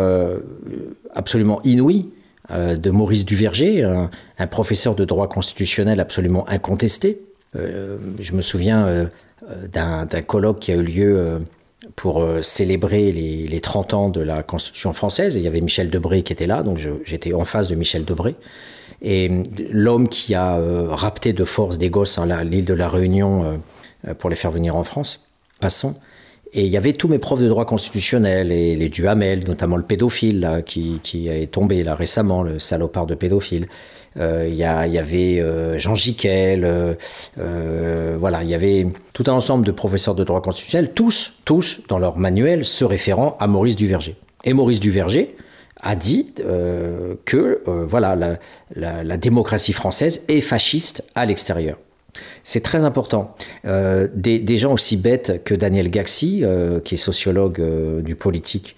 absolument 1.13 1.61
inouïe 1.63 2.09
de 2.49 2.91
Maurice 2.91 3.25
Duverger, 3.25 3.83
un, 3.83 4.47
professeur 4.47 4.95
de 4.95 5.03
droit 5.03 5.27
constitutionnel 5.27 5.99
absolument 5.99 6.47
incontesté, 6.47 7.19
euh, 7.19 7.34
je 7.55 8.33
me 8.33 8.41
souviens 8.41 9.09
euh, 9.49 9.67
d'un 9.67 10.21
colloque 10.21 10.59
qui 10.59 10.71
a 10.71 10.75
eu 10.75 10.83
lieu 10.83 11.17
euh, 11.17 11.39
pour 11.95 12.25
célébrer 12.41 13.11
les, 13.11 13.59
30 13.59 13.93
ans 13.93 14.09
de 14.09 14.21
la 14.21 14.43
Constitution 14.43 14.91
française. 14.93 15.35
il 15.35 15.43
y 15.43 15.47
avait 15.47 15.61
Michel 15.61 15.89
Debré 15.89 16.23
qui 16.23 16.33
était 16.33 16.47
là, 16.47 16.63
donc 16.63 16.79
j'étais 17.05 17.33
en 17.33 17.45
face 17.45 17.67
de 17.67 17.75
Michel 17.75 18.05
Debré. 18.05 18.35
Et 19.01 19.43
l'homme 19.69 20.09
qui 20.09 20.33
a 20.33 20.59
rapté 20.89 21.31
de 21.31 21.43
force 21.43 21.77
des 21.77 21.89
gosses 21.89 22.17
à 22.17 22.43
l'île 22.43 22.65
de 22.65 22.73
la 22.73 22.89
Réunion 22.89 23.61
pour 24.17 24.31
les 24.31 24.35
faire 24.35 24.49
venir 24.49 24.75
en 24.75 24.83
France, 24.83 25.27
passons. 25.59 25.95
Et 26.53 26.63
il 26.63 26.71
y 26.71 26.77
avait 26.77 26.93
tous 26.93 27.07
mes 27.07 27.19
profs 27.19 27.41
de 27.41 27.47
droit 27.47 27.65
constitutionnel, 27.65 28.51
et 28.51 28.75
les 28.75 28.89
Duhamel, 28.89 29.43
notamment 29.45 29.77
le 29.77 29.83
pédophile 29.83 30.63
qui, 30.65 30.99
qui 31.03 31.27
est 31.27 31.51
tombé 31.51 31.83
là 31.83 31.93
récemment, 31.93 32.41
le 32.41 32.57
salopard 32.57 33.05
de 33.05 33.13
pédophile. 33.13 33.67
Euh, 34.17 34.47
il 34.49 34.55
y, 34.55 34.63
avait 34.63 35.39
euh, 35.39 35.77
Jean 35.77 35.95
Giquel, 35.95 36.63
euh, 36.63 38.17
voilà, 38.17 38.43
il 38.43 38.49
y 38.49 38.55
avait 38.55 38.87
tout 39.13 39.25
un 39.27 39.33
ensemble 39.33 39.65
de 39.65 39.71
professeurs 39.71 40.15
de 40.15 40.23
droit 40.23 40.41
constitutionnel, 40.41 40.91
tous, 40.93 41.33
tous 41.43 41.81
dans 41.89 41.99
leur 41.99 42.17
manuel 42.17 42.65
se 42.65 42.85
référant 42.85 43.35
à 43.39 43.47
Maurice 43.47 43.75
Duverger. 43.75 44.15
Et 44.45 44.53
Maurice 44.53 44.79
Duverger 44.79 45.35
a 45.81 45.95
dit 45.95 46.33
que 47.25 47.61
voilà, 47.65 48.37
la, 48.75 49.17
démocratie 49.17 49.73
française 49.73 50.23
est 50.29 50.41
fasciste 50.41 51.03
à 51.15 51.25
l'extérieur. 51.25 51.77
C'est 52.43 52.61
très 52.61 52.83
important. 52.85 53.35
des, 53.65 54.57
gens 54.57 54.73
aussi 54.73 54.97
bêtes 54.97 55.43
que 55.43 55.53
Daniel 55.53 55.89
Gaxi, 55.89 56.43
qui 56.85 56.95
est 56.95 56.97
sociologue 56.97 57.61
du 58.01 58.15
politique, 58.15 58.75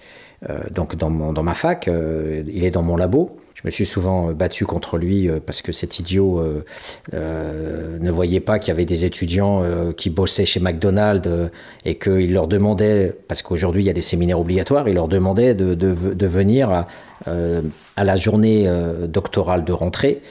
donc 0.71 0.95
dans, 0.95 1.11
dans 1.11 1.43
ma 1.43 1.53
fac, 1.53 1.87
il 1.87 2.63
est 2.63 2.71
dans 2.71 2.83
mon 2.83 2.97
labo. 2.97 3.37
Je 3.57 3.63
me 3.65 3.71
suis 3.71 3.87
souvent 3.87 4.29
euh, 4.29 4.33
battu 4.33 4.67
contre 4.67 4.99
lui 4.99 5.27
euh, 5.27 5.39
parce 5.43 5.63
que 5.63 5.71
cet 5.71 5.97
idiot 5.97 6.39
euh, 6.39 7.97
ne 7.99 8.11
voyait 8.11 8.39
pas 8.39 8.59
qu'il 8.59 8.67
y 8.67 8.71
avait 8.71 8.85
des 8.85 9.03
étudiants 9.03 9.63
qui 9.95 10.11
bossaient 10.11 10.45
chez 10.45 10.59
McDonald's 10.59 11.27
et 11.85 11.95
qu'il 11.97 12.33
leur 12.33 12.47
demandait, 12.47 13.13
parce 13.27 13.41
qu'aujourd'hui 13.41 13.83
il 13.83 13.87
y 13.87 13.89
a 13.89 13.93
des 13.93 14.01
séminaires 14.01 14.39
obligatoires, 14.39 14.87
il 14.87 14.95
leur 14.95 15.07
demandait 15.07 15.55
de, 15.55 16.27
venir 16.27 16.69
à, 16.69 16.87
à, 17.25 18.03
la 18.03 18.15
journée 18.15 18.69
doctorale 19.07 19.63
de 19.63 19.73
rentrée 19.73 20.21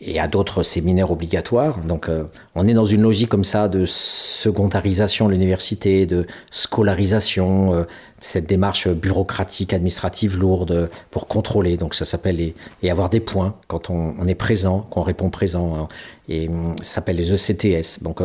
et 0.00 0.18
à 0.18 0.26
d'autres 0.26 0.62
séminaires 0.62 1.10
obligatoires. 1.10 1.78
Donc 1.78 2.10
on 2.54 2.66
est 2.66 2.74
dans 2.74 2.86
une 2.86 3.02
logique 3.02 3.28
comme 3.28 3.44
ça 3.44 3.68
de 3.68 3.84
secondarisation 3.86 5.26
de 5.26 5.32
l'université, 5.32 6.06
de 6.06 6.26
scolarisation, 6.50 7.86
cette 8.22 8.46
démarche 8.46 8.88
bureaucratique, 8.88 9.74
administrative 9.74 10.38
lourde 10.38 10.88
pour 11.10 11.26
contrôler. 11.26 11.76
Donc 11.76 11.94
ça 11.94 12.04
s'appelle 12.04 12.40
et 12.40 12.90
avoir 12.90 13.10
des 13.10 13.20
points 13.20 13.54
quand 13.66 13.90
on, 13.90 14.26
est 14.26 14.34
présent, 14.34 14.86
qu'on 14.90 15.02
répond 15.02 15.28
présent. 15.28 15.88
Et 16.28 16.48
ça 16.78 16.94
s'appelle 16.94 17.16
les 17.16 17.32
ECTS. 17.32 18.02
Donc 18.02 18.22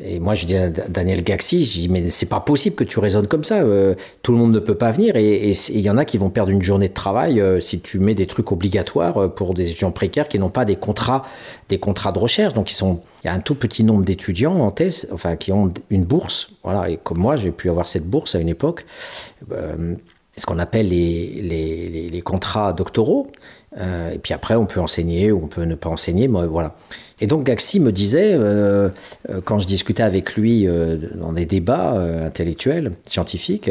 et 0.00 0.20
moi, 0.20 0.34
je 0.34 0.44
dis 0.44 0.56
à 0.56 0.68
Daniel 0.68 1.22
Gaxi, 1.22 1.64
je 1.64 1.80
dis, 1.80 1.88
mais 1.88 2.10
c'est 2.10 2.28
pas 2.28 2.40
possible 2.40 2.76
que 2.76 2.84
tu 2.84 2.98
raisonnes 2.98 3.28
comme 3.28 3.44
ça. 3.44 3.60
Euh, 3.60 3.94
tout 4.22 4.32
le 4.32 4.38
monde 4.38 4.52
ne 4.52 4.58
peut 4.58 4.74
pas 4.74 4.90
venir. 4.90 5.16
Et 5.16 5.50
il 5.50 5.80
y 5.80 5.88
en 5.88 5.96
a 5.96 6.04
qui 6.04 6.18
vont 6.18 6.28
perdre 6.28 6.50
une 6.50 6.60
journée 6.60 6.88
de 6.88 6.94
travail 6.94 7.40
euh, 7.40 7.60
si 7.60 7.80
tu 7.80 7.98
mets 7.98 8.14
des 8.14 8.26
trucs 8.26 8.52
obligatoires 8.52 9.16
euh, 9.16 9.28
pour 9.28 9.54
des 9.54 9.70
étudiants 9.70 9.92
précaires 9.92 10.28
qui 10.28 10.38
n'ont 10.38 10.50
pas 10.50 10.66
des 10.66 10.76
contrats, 10.76 11.22
des 11.70 11.78
contrats 11.78 12.12
de 12.12 12.18
recherche. 12.18 12.52
Donc, 12.52 12.70
ils 12.70 12.74
sont, 12.74 13.00
il 13.22 13.26
y 13.26 13.30
a 13.30 13.34
un 13.34 13.40
tout 13.40 13.54
petit 13.54 13.84
nombre 13.84 14.04
d'étudiants 14.04 14.56
en 14.56 14.70
thèse, 14.70 15.08
enfin, 15.12 15.36
qui 15.36 15.52
ont 15.52 15.72
une 15.90 16.04
bourse. 16.04 16.50
Voilà. 16.62 16.90
Et 16.90 16.98
comme 17.02 17.18
moi, 17.18 17.36
j'ai 17.36 17.52
pu 17.52 17.70
avoir 17.70 17.88
cette 17.88 18.06
bourse 18.06 18.34
à 18.34 18.38
une 18.38 18.48
époque. 18.48 18.86
ce 19.50 20.44
qu'on 20.44 20.58
appelle 20.58 20.88
les, 20.88 21.34
les, 21.36 22.08
les, 22.10 22.20
contrats 22.20 22.72
doctoraux. 22.74 23.32
et 23.76 24.18
puis 24.18 24.34
après, 24.34 24.54
on 24.54 24.66
peut 24.66 24.80
enseigner 24.80 25.32
ou 25.32 25.44
on 25.44 25.48
peut 25.48 25.62
ne 25.64 25.74
pas 25.74 25.88
enseigner. 25.88 26.28
Mais 26.28 26.46
voilà. 26.46 26.76
Et 27.20 27.26
donc 27.26 27.44
Gaxi 27.44 27.80
me 27.80 27.92
disait, 27.92 28.34
euh, 28.34 28.90
euh, 29.30 29.40
quand 29.42 29.58
je 29.58 29.66
discutais 29.66 30.02
avec 30.02 30.34
lui 30.34 30.66
euh, 30.66 30.96
dans 31.14 31.32
des 31.32 31.46
débats 31.46 31.92
intellectuels, 32.24 32.92
scientifiques, 33.08 33.70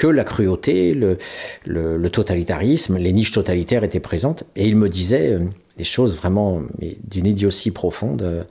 que 0.00 0.06
la 0.06 0.24
cruauté, 0.24 0.94
le, 0.94 2.08
totalitarisme, 2.08 2.96
les 2.96 3.12
niches 3.12 3.32
totalitaires 3.32 3.84
étaient 3.84 4.00
présentes. 4.00 4.44
Et 4.56 4.66
il 4.66 4.74
me 4.74 4.88
disait 4.88 5.38
des 5.76 5.84
choses 5.84 6.16
vraiment 6.16 6.62
d'une 7.04 7.26
idiotie 7.26 7.70
profonde, 7.70 8.46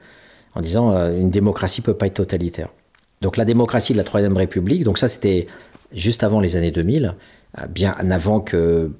en 0.53 0.61
disant 0.61 0.91
une 1.11 1.31
démocratie 1.31 1.81
peut 1.81 1.95
pas 1.95 2.05
être 2.05 2.13
totalitaire. 2.13 2.69
Donc 3.21 3.35
la 3.35 3.45
démocratie 3.45 3.93
de 3.93 3.97
la 3.97 4.03
Troisième 4.03 4.37
République, 4.37 4.83
donc 4.83 4.99
ça 4.99 5.07
c'était 5.07 5.47
juste 5.91 6.23
avant 6.23 6.39
les 6.39 6.55
années 6.55 6.69
2000, 6.69 7.15
bien 7.69 7.95
avant 8.11 8.41
que 8.41 8.91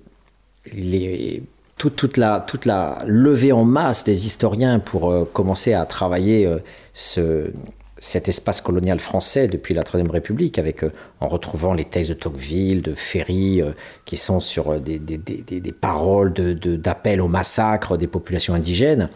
les 0.73 1.43
toute, 1.77 2.17
la, 2.17 3.03
levée 3.05 3.51
en 3.51 3.63
masse 3.63 4.03
des 4.03 4.25
historiens 4.25 4.79
pour 4.79 5.11
euh, 5.11 5.23
commencer 5.31 5.73
à 5.73 5.85
travailler 5.85 6.45
euh, 6.45 6.57
ce, 6.93 7.51
cet 7.99 8.27
espace 8.29 8.61
colonial 8.61 8.99
français 8.99 9.47
depuis 9.47 9.73
la 9.73 9.83
Troisième 9.83 10.11
République, 10.11 10.57
avec, 10.57 10.83
euh, 10.83 10.91
en 11.19 11.27
retrouvant 11.27 11.73
les 11.73 11.85
textes 11.85 12.09
de 12.09 12.15
Tocqueville, 12.15 12.81
de 12.81 12.93
Ferry, 12.93 13.61
qui 14.05 14.17
sont 14.17 14.39
sur 14.39 14.79
des, 14.79 14.99
des, 14.99 15.17
des, 15.17 15.59
des 15.59 15.71
paroles 15.71 16.33
d'appel 16.33 17.17
de, 17.17 17.23
au 17.23 17.27
massacre 17.27 17.97
des 17.97 18.07
populations 18.07 18.53
indigènes. 18.53 19.09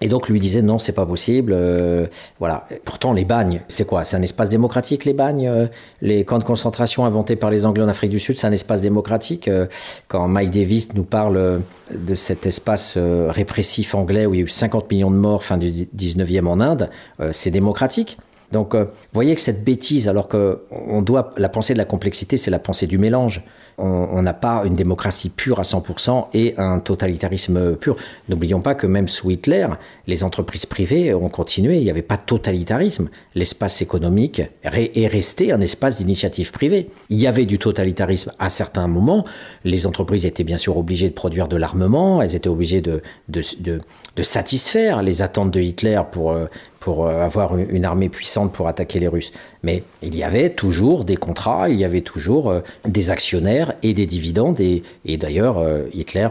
Et 0.00 0.08
donc 0.08 0.28
lui 0.28 0.40
disait 0.40 0.62
non, 0.62 0.78
c'est 0.78 0.92
pas 0.92 1.06
possible. 1.06 1.52
Euh, 1.54 2.06
voilà. 2.38 2.66
Pourtant 2.84 3.12
les 3.12 3.24
bagnes, 3.24 3.62
c'est 3.68 3.86
quoi? 3.86 4.04
C'est 4.04 4.16
un 4.16 4.22
espace 4.22 4.48
démocratique 4.48 5.04
les 5.04 5.14
bagnes. 5.14 5.48
Euh, 5.48 5.66
les 6.02 6.24
camps 6.24 6.38
de 6.38 6.44
concentration 6.44 7.06
inventés 7.06 7.36
par 7.36 7.50
les 7.50 7.64
Anglais 7.64 7.82
en 7.82 7.88
Afrique 7.88 8.10
du 8.10 8.20
Sud, 8.20 8.38
c'est 8.38 8.46
un 8.46 8.52
espace 8.52 8.82
démocratique. 8.82 9.48
Euh, 9.48 9.66
quand 10.08 10.28
Mike 10.28 10.50
Davis 10.50 10.94
nous 10.94 11.04
parle 11.04 11.62
de 11.94 12.14
cet 12.14 12.46
espace 12.46 12.98
répressif 12.98 13.94
anglais 13.94 14.26
où 14.26 14.34
il 14.34 14.38
y 14.38 14.42
a 14.42 14.44
eu 14.44 14.48
50 14.48 14.90
millions 14.90 15.10
de 15.10 15.16
morts 15.16 15.44
fin 15.44 15.56
du 15.56 15.70
19e 15.70 16.46
en 16.46 16.60
Inde, 16.60 16.90
c'est 17.32 17.50
démocratique. 17.50 18.18
Donc, 18.52 18.74
vous 18.74 18.86
voyez 19.12 19.34
que 19.34 19.40
cette 19.40 19.64
bêtise, 19.64 20.08
alors 20.08 20.28
que 20.28 20.62
on 20.70 21.02
doit 21.02 21.32
la 21.36 21.48
pensée 21.48 21.72
de 21.72 21.78
la 21.78 21.84
complexité, 21.84 22.36
c'est 22.36 22.50
la 22.50 22.58
pensée 22.58 22.86
du 22.86 22.98
mélange 22.98 23.42
on 23.78 24.22
n'a 24.22 24.32
pas 24.32 24.62
une 24.64 24.74
démocratie 24.74 25.28
pure 25.28 25.60
à 25.60 25.62
100% 25.62 26.28
et 26.32 26.54
un 26.56 26.78
totalitarisme 26.78 27.76
pur. 27.76 27.96
N'oublions 28.28 28.60
pas 28.60 28.74
que 28.74 28.86
même 28.86 29.08
sous 29.08 29.30
Hitler, 29.30 29.66
les 30.06 30.24
entreprises 30.24 30.66
privées 30.66 31.12
ont 31.14 31.28
continué, 31.28 31.76
il 31.76 31.84
n'y 31.84 31.90
avait 31.90 32.02
pas 32.02 32.16
de 32.16 32.22
totalitarisme. 32.22 33.08
L'espace 33.34 33.82
économique 33.82 34.42
est 34.62 35.06
resté 35.06 35.52
un 35.52 35.60
espace 35.60 35.98
d'initiative 35.98 36.52
privée. 36.52 36.90
Il 37.10 37.20
y 37.20 37.26
avait 37.26 37.44
du 37.44 37.58
totalitarisme 37.58 38.32
à 38.38 38.50
certains 38.50 38.88
moments, 38.88 39.24
les 39.64 39.86
entreprises 39.86 40.24
étaient 40.24 40.44
bien 40.44 40.56
sûr 40.56 40.76
obligées 40.76 41.08
de 41.08 41.14
produire 41.14 41.48
de 41.48 41.56
l'armement, 41.56 42.22
elles 42.22 42.34
étaient 42.34 42.48
obligées 42.48 42.80
de, 42.80 43.02
de, 43.28 44.22
satisfaire 44.22 45.02
les 45.02 45.22
attentes 45.22 45.50
de 45.50 45.60
Hitler 45.60 46.00
pour, 46.10 46.32
euh, 46.32 46.46
pour 46.80 47.06
euh, 47.06 47.24
avoir 47.24 47.56
une 47.56 47.84
armée 47.84 48.08
puissante 48.08 48.52
pour 48.52 48.68
attaquer 48.68 49.00
les 49.00 49.08
Russes. 49.08 49.32
Mais 49.62 49.82
il 50.02 50.14
y 50.14 50.22
avait 50.22 50.50
toujours 50.50 51.04
des 51.04 51.16
contrats, 51.16 51.68
il 51.68 51.76
y 51.76 51.84
avait 51.84 52.02
toujours 52.02 52.50
euh, 52.50 52.60
des 52.84 53.10
actionnaires 53.10 53.74
et 53.82 53.94
des 53.94 54.06
dividendes. 54.06 54.60
Et, 54.60 54.82
d'ailleurs, 55.16 55.58
euh, 55.58 55.84
Hitler 55.92 56.28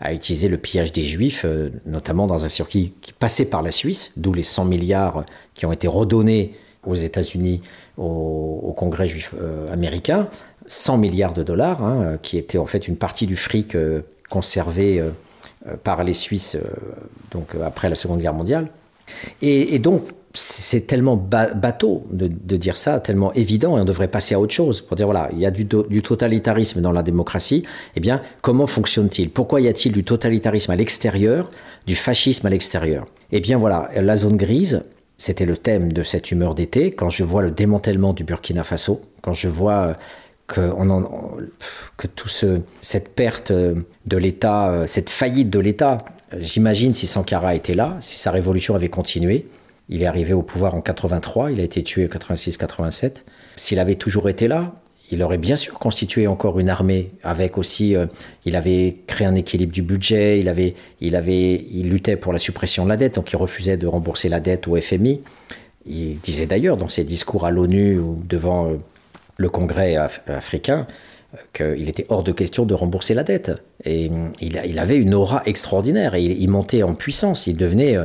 a 0.00 0.12
utilisé 0.12 0.48
le 0.48 0.56
pillage 0.56 0.92
des 0.92 1.04
Juifs, 1.04 1.44
notamment 1.86 2.26
dans 2.26 2.44
un 2.44 2.48
circuit 2.48 2.94
qui 3.02 3.12
passait 3.12 3.44
par 3.44 3.62
la 3.62 3.70
Suisse, 3.70 4.12
d'où 4.16 4.32
les 4.32 4.42
100 4.42 4.64
milliards 4.64 5.24
qui 5.54 5.66
ont 5.66 5.72
été 5.72 5.88
redonnés 5.88 6.54
aux 6.86 6.94
États-Unis 6.94 7.62
au, 7.96 8.74
Congrès 8.76 9.08
juif 9.08 9.34
américain. 9.72 10.28
100 10.68 10.98
milliards 10.98 11.32
de 11.32 11.42
dollars, 11.42 11.82
hein, 11.82 12.18
qui 12.22 12.38
étaient 12.38 12.58
en 12.58 12.66
fait 12.66 12.86
une 12.86 12.96
partie 12.96 13.26
du 13.26 13.36
fric 13.36 13.76
conservé 14.30 15.02
par 15.82 16.04
les 16.04 16.12
Suisses 16.12 16.56
donc, 17.30 17.56
après 17.64 17.88
la 17.88 17.96
Seconde 17.96 18.20
Guerre 18.20 18.34
mondiale. 18.34 18.68
Et, 19.42 19.78
donc, 19.78 20.08
c'est 20.34 20.86
tellement 20.86 21.16
bateau 21.16 22.04
de, 22.10 22.56
dire 22.56 22.76
ça, 22.76 23.00
tellement 23.00 23.32
évident, 23.32 23.76
et 23.76 23.80
on 23.80 23.84
devrait 23.84 24.08
passer 24.08 24.34
à 24.34 24.40
autre 24.40 24.52
chose 24.52 24.80
pour 24.80 24.96
dire 24.96 25.06
voilà, 25.06 25.30
il 25.32 25.38
y 25.38 25.46
a 25.46 25.50
du, 25.50 25.66
totalitarisme 25.66 26.80
dans 26.80 26.92
la 26.92 27.02
démocratie. 27.02 27.64
Eh 27.96 28.00
bien, 28.00 28.22
comment 28.42 28.66
fonctionne-t-il? 28.66 29.30
Pourquoi 29.30 29.60
y 29.60 29.68
a-t-il 29.68 29.92
du 29.92 30.04
totalitarisme 30.04 30.70
à 30.70 30.76
l'extérieur, 30.76 31.50
du 31.86 31.96
fascisme 31.96 32.46
à 32.46 32.50
l'extérieur? 32.50 33.06
Eh 33.32 33.40
bien, 33.40 33.58
voilà, 33.58 33.90
la 33.96 34.16
zone 34.16 34.36
grise, 34.36 34.84
c'était 35.16 35.46
le 35.46 35.56
thème 35.56 35.92
de 35.92 36.02
cette 36.02 36.30
humeur 36.30 36.54
d'été. 36.54 36.90
Quand 36.90 37.10
je 37.10 37.24
vois 37.24 37.42
le 37.42 37.50
démantèlement 37.50 38.12
du 38.12 38.24
Burkina 38.24 38.64
Faso, 38.64 39.02
quand 39.22 39.34
je 39.34 39.48
vois 39.48 39.96
que, 40.46 40.60
on 40.60 41.38
que 41.96 42.06
tout 42.06 42.28
ce, 42.28 42.60
cette 42.80 43.14
perte 43.14 43.52
de 43.52 44.16
l'État, 44.16 44.84
cette 44.86 45.10
faillite 45.10 45.50
de 45.50 45.58
l'État, 45.58 45.98
J'imagine 46.36 46.92
si 46.92 47.06
Sankara 47.06 47.54
était 47.54 47.74
là, 47.74 47.96
si 48.00 48.18
sa 48.18 48.30
révolution 48.30 48.74
avait 48.74 48.90
continué, 48.90 49.46
il 49.88 50.02
est 50.02 50.06
arrivé 50.06 50.34
au 50.34 50.42
pouvoir 50.42 50.74
en 50.74 50.82
83, 50.82 51.52
il 51.52 51.60
a 51.60 51.62
été 51.62 51.82
tué 51.82 52.04
en 52.04 52.08
86-87. 52.08 53.22
S'il 53.56 53.78
avait 53.78 53.94
toujours 53.94 54.28
été 54.28 54.46
là, 54.46 54.74
il 55.10 55.22
aurait 55.22 55.38
bien 55.38 55.56
sûr 55.56 55.78
constitué 55.78 56.26
encore 56.26 56.60
une 56.60 56.68
armée 56.68 57.10
avec 57.22 57.56
aussi, 57.56 57.96
euh, 57.96 58.06
il 58.44 58.56
avait 58.56 58.98
créé 59.06 59.26
un 59.26 59.34
équilibre 59.34 59.72
du 59.72 59.80
budget, 59.80 60.38
il 60.38 60.48
avait, 60.48 60.74
il 61.00 61.16
avait, 61.16 61.66
il 61.70 61.88
luttait 61.88 62.16
pour 62.16 62.34
la 62.34 62.38
suppression 62.38 62.84
de 62.84 62.90
la 62.90 62.98
dette, 62.98 63.14
donc 63.14 63.32
il 63.32 63.36
refusait 63.36 63.78
de 63.78 63.86
rembourser 63.86 64.28
la 64.28 64.40
dette 64.40 64.68
au 64.68 64.78
FMI. 64.78 65.22
Il 65.86 66.18
disait 66.20 66.44
d'ailleurs 66.44 66.76
dans 66.76 66.90
ses 66.90 67.04
discours 67.04 67.46
à 67.46 67.50
l'ONU 67.50 67.98
ou 67.98 68.22
devant 68.28 68.70
euh, 68.70 68.76
le 69.38 69.48
Congrès 69.48 69.96
africain 69.96 70.86
qu'il 71.52 71.88
était 71.88 72.06
hors 72.08 72.22
de 72.22 72.32
question 72.32 72.64
de 72.64 72.74
rembourser 72.74 73.14
la 73.14 73.22
dette. 73.22 73.52
Et 73.84 74.10
il, 74.40 74.78
avait 74.78 74.96
une 74.96 75.14
aura 75.14 75.42
extraordinaire 75.46 76.14
et 76.14 76.22
il, 76.22 76.48
montait 76.48 76.82
en 76.82 76.94
puissance. 76.94 77.46
Il 77.46 77.56
devenait 77.56 77.96
euh, 77.96 78.04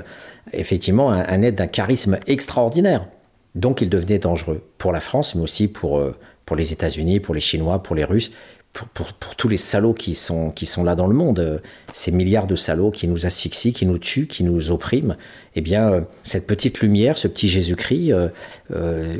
effectivement 0.51 1.11
un, 1.11 1.41
être 1.41 1.55
d'un 1.55 1.67
charisme 1.67 2.19
extraordinaire. 2.27 3.07
Donc 3.55 3.81
il 3.81 3.89
devenait 3.89 4.19
dangereux 4.19 4.61
pour 4.77 4.91
la 4.91 4.99
France, 4.99 5.35
mais 5.35 5.41
aussi 5.41 5.67
pour, 5.67 5.99
euh, 5.99 6.15
pour 6.45 6.55
les 6.55 6.73
États-Unis, 6.73 7.19
pour 7.19 7.33
les 7.33 7.41
Chinois, 7.41 7.81
pour 7.81 7.95
les 7.95 8.03
Russes, 8.03 8.31
pour, 8.95 9.13
tous 9.37 9.47
les 9.47 9.57
salauds 9.57 9.93
qui 9.93 10.15
sont, 10.15 10.49
qui 10.49 10.65
sont 10.65 10.83
là 10.83 10.95
dans 10.95 11.05
le 11.05 11.13
monde, 11.13 11.39
euh, 11.39 11.59
ces 11.93 12.11
milliards 12.11 12.47
de 12.47 12.55
salauds 12.55 12.89
qui 12.89 13.07
nous 13.07 13.27
asphyxient, 13.27 13.71
qui 13.71 13.85
nous 13.85 13.99
tuent, 13.99 14.25
qui 14.25 14.43
nous 14.43 14.71
oppriment, 14.71 15.15
eh 15.55 15.61
bien, 15.61 16.07
cette 16.23 16.47
petite 16.47 16.79
lumière, 16.79 17.19
ce 17.19 17.27
petit 17.27 17.47
Jésus-Christ 17.47 18.11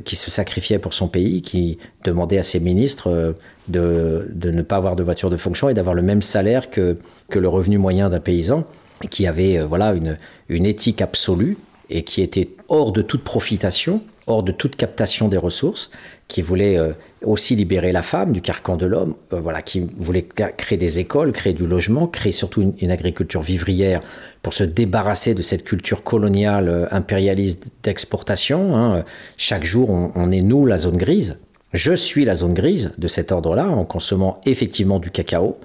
qui 0.04 0.16
se 0.16 0.32
sacrifiait 0.32 0.80
pour 0.80 0.96
son 0.96 1.08
pays, 1.08 1.44
qui 1.44 1.78
demandait 2.04 2.40
à 2.40 2.44
ses 2.44 2.60
ministres 2.60 3.36
de, 3.68 4.28
ne 4.44 4.62
pas 4.62 4.78
avoir 4.78 4.96
de 4.96 5.04
voiture 5.04 5.30
de 5.30 5.38
fonction 5.38 5.70
et 5.70 5.74
d'avoir 5.74 5.96
le 5.96 6.02
même 6.02 6.22
salaire 6.22 6.70
que, 6.70 6.98
que 7.30 7.40
le 7.40 7.48
revenu 7.48 7.78
moyen 7.78 8.10
d'un 8.10 8.20
paysan, 8.20 8.66
qui 9.10 9.28
avait 9.28 9.58
euh, 9.58 9.66
voilà 9.66 9.94
une, 9.94 10.18
une 10.50 10.66
éthique 10.66 11.02
absolue 11.02 11.58
et 11.90 12.04
qui 12.04 12.22
était 12.22 12.50
hors 12.70 12.92
de 12.92 13.02
toute 13.02 13.24
profitation, 13.24 14.02
hors 14.28 14.44
de 14.44 14.52
toute 14.52 14.76
captation 14.76 15.28
des 15.28 15.38
ressources, 15.38 15.92
qui 16.30 16.42
voulait 16.42 16.78
euh, 16.78 16.94
aussi 17.24 17.56
libérer 17.56 17.92
la 17.92 18.02
femme 18.02 18.32
du 18.32 18.42
carcan 18.42 18.78
de 18.78 18.86
l'homme, 18.86 19.16
euh, 19.34 19.40
voilà, 19.40 19.62
qui 19.62 19.88
voulait 19.98 20.24
créer 20.24 20.78
des 20.78 21.00
écoles, 21.00 21.34
créer 21.34 21.54
du 21.54 21.68
logement, 21.68 22.08
créer 22.08 22.32
surtout 22.32 22.74
une, 22.80 22.92
agriculture 22.92 23.42
vivrière 23.42 24.02
pour 24.42 24.54
se 24.54 24.64
débarrasser 24.64 25.36
de 25.36 25.42
cette 25.42 25.64
culture 25.64 26.04
coloniale 26.04 26.88
impérialiste 26.92 27.68
d'exportation. 27.84 28.76
Hein. 28.76 29.04
Chaque 29.38 29.66
jour, 29.66 29.90
on, 29.90 30.12
on 30.16 30.32
est 30.32 30.42
nous 30.42 30.66
la 30.66 30.78
zone 30.78 30.98
grise. 30.98 31.38
Je 31.74 31.94
suis 31.94 32.24
la 32.24 32.36
zone 32.36 32.54
grise 32.54 32.92
de 33.00 33.08
cet 33.08 33.32
ordre-là 33.32 33.68
en 33.68 33.84
consommant 33.84 34.40
effectivement 34.46 35.00
du 35.00 35.10
cacao. 35.10 35.58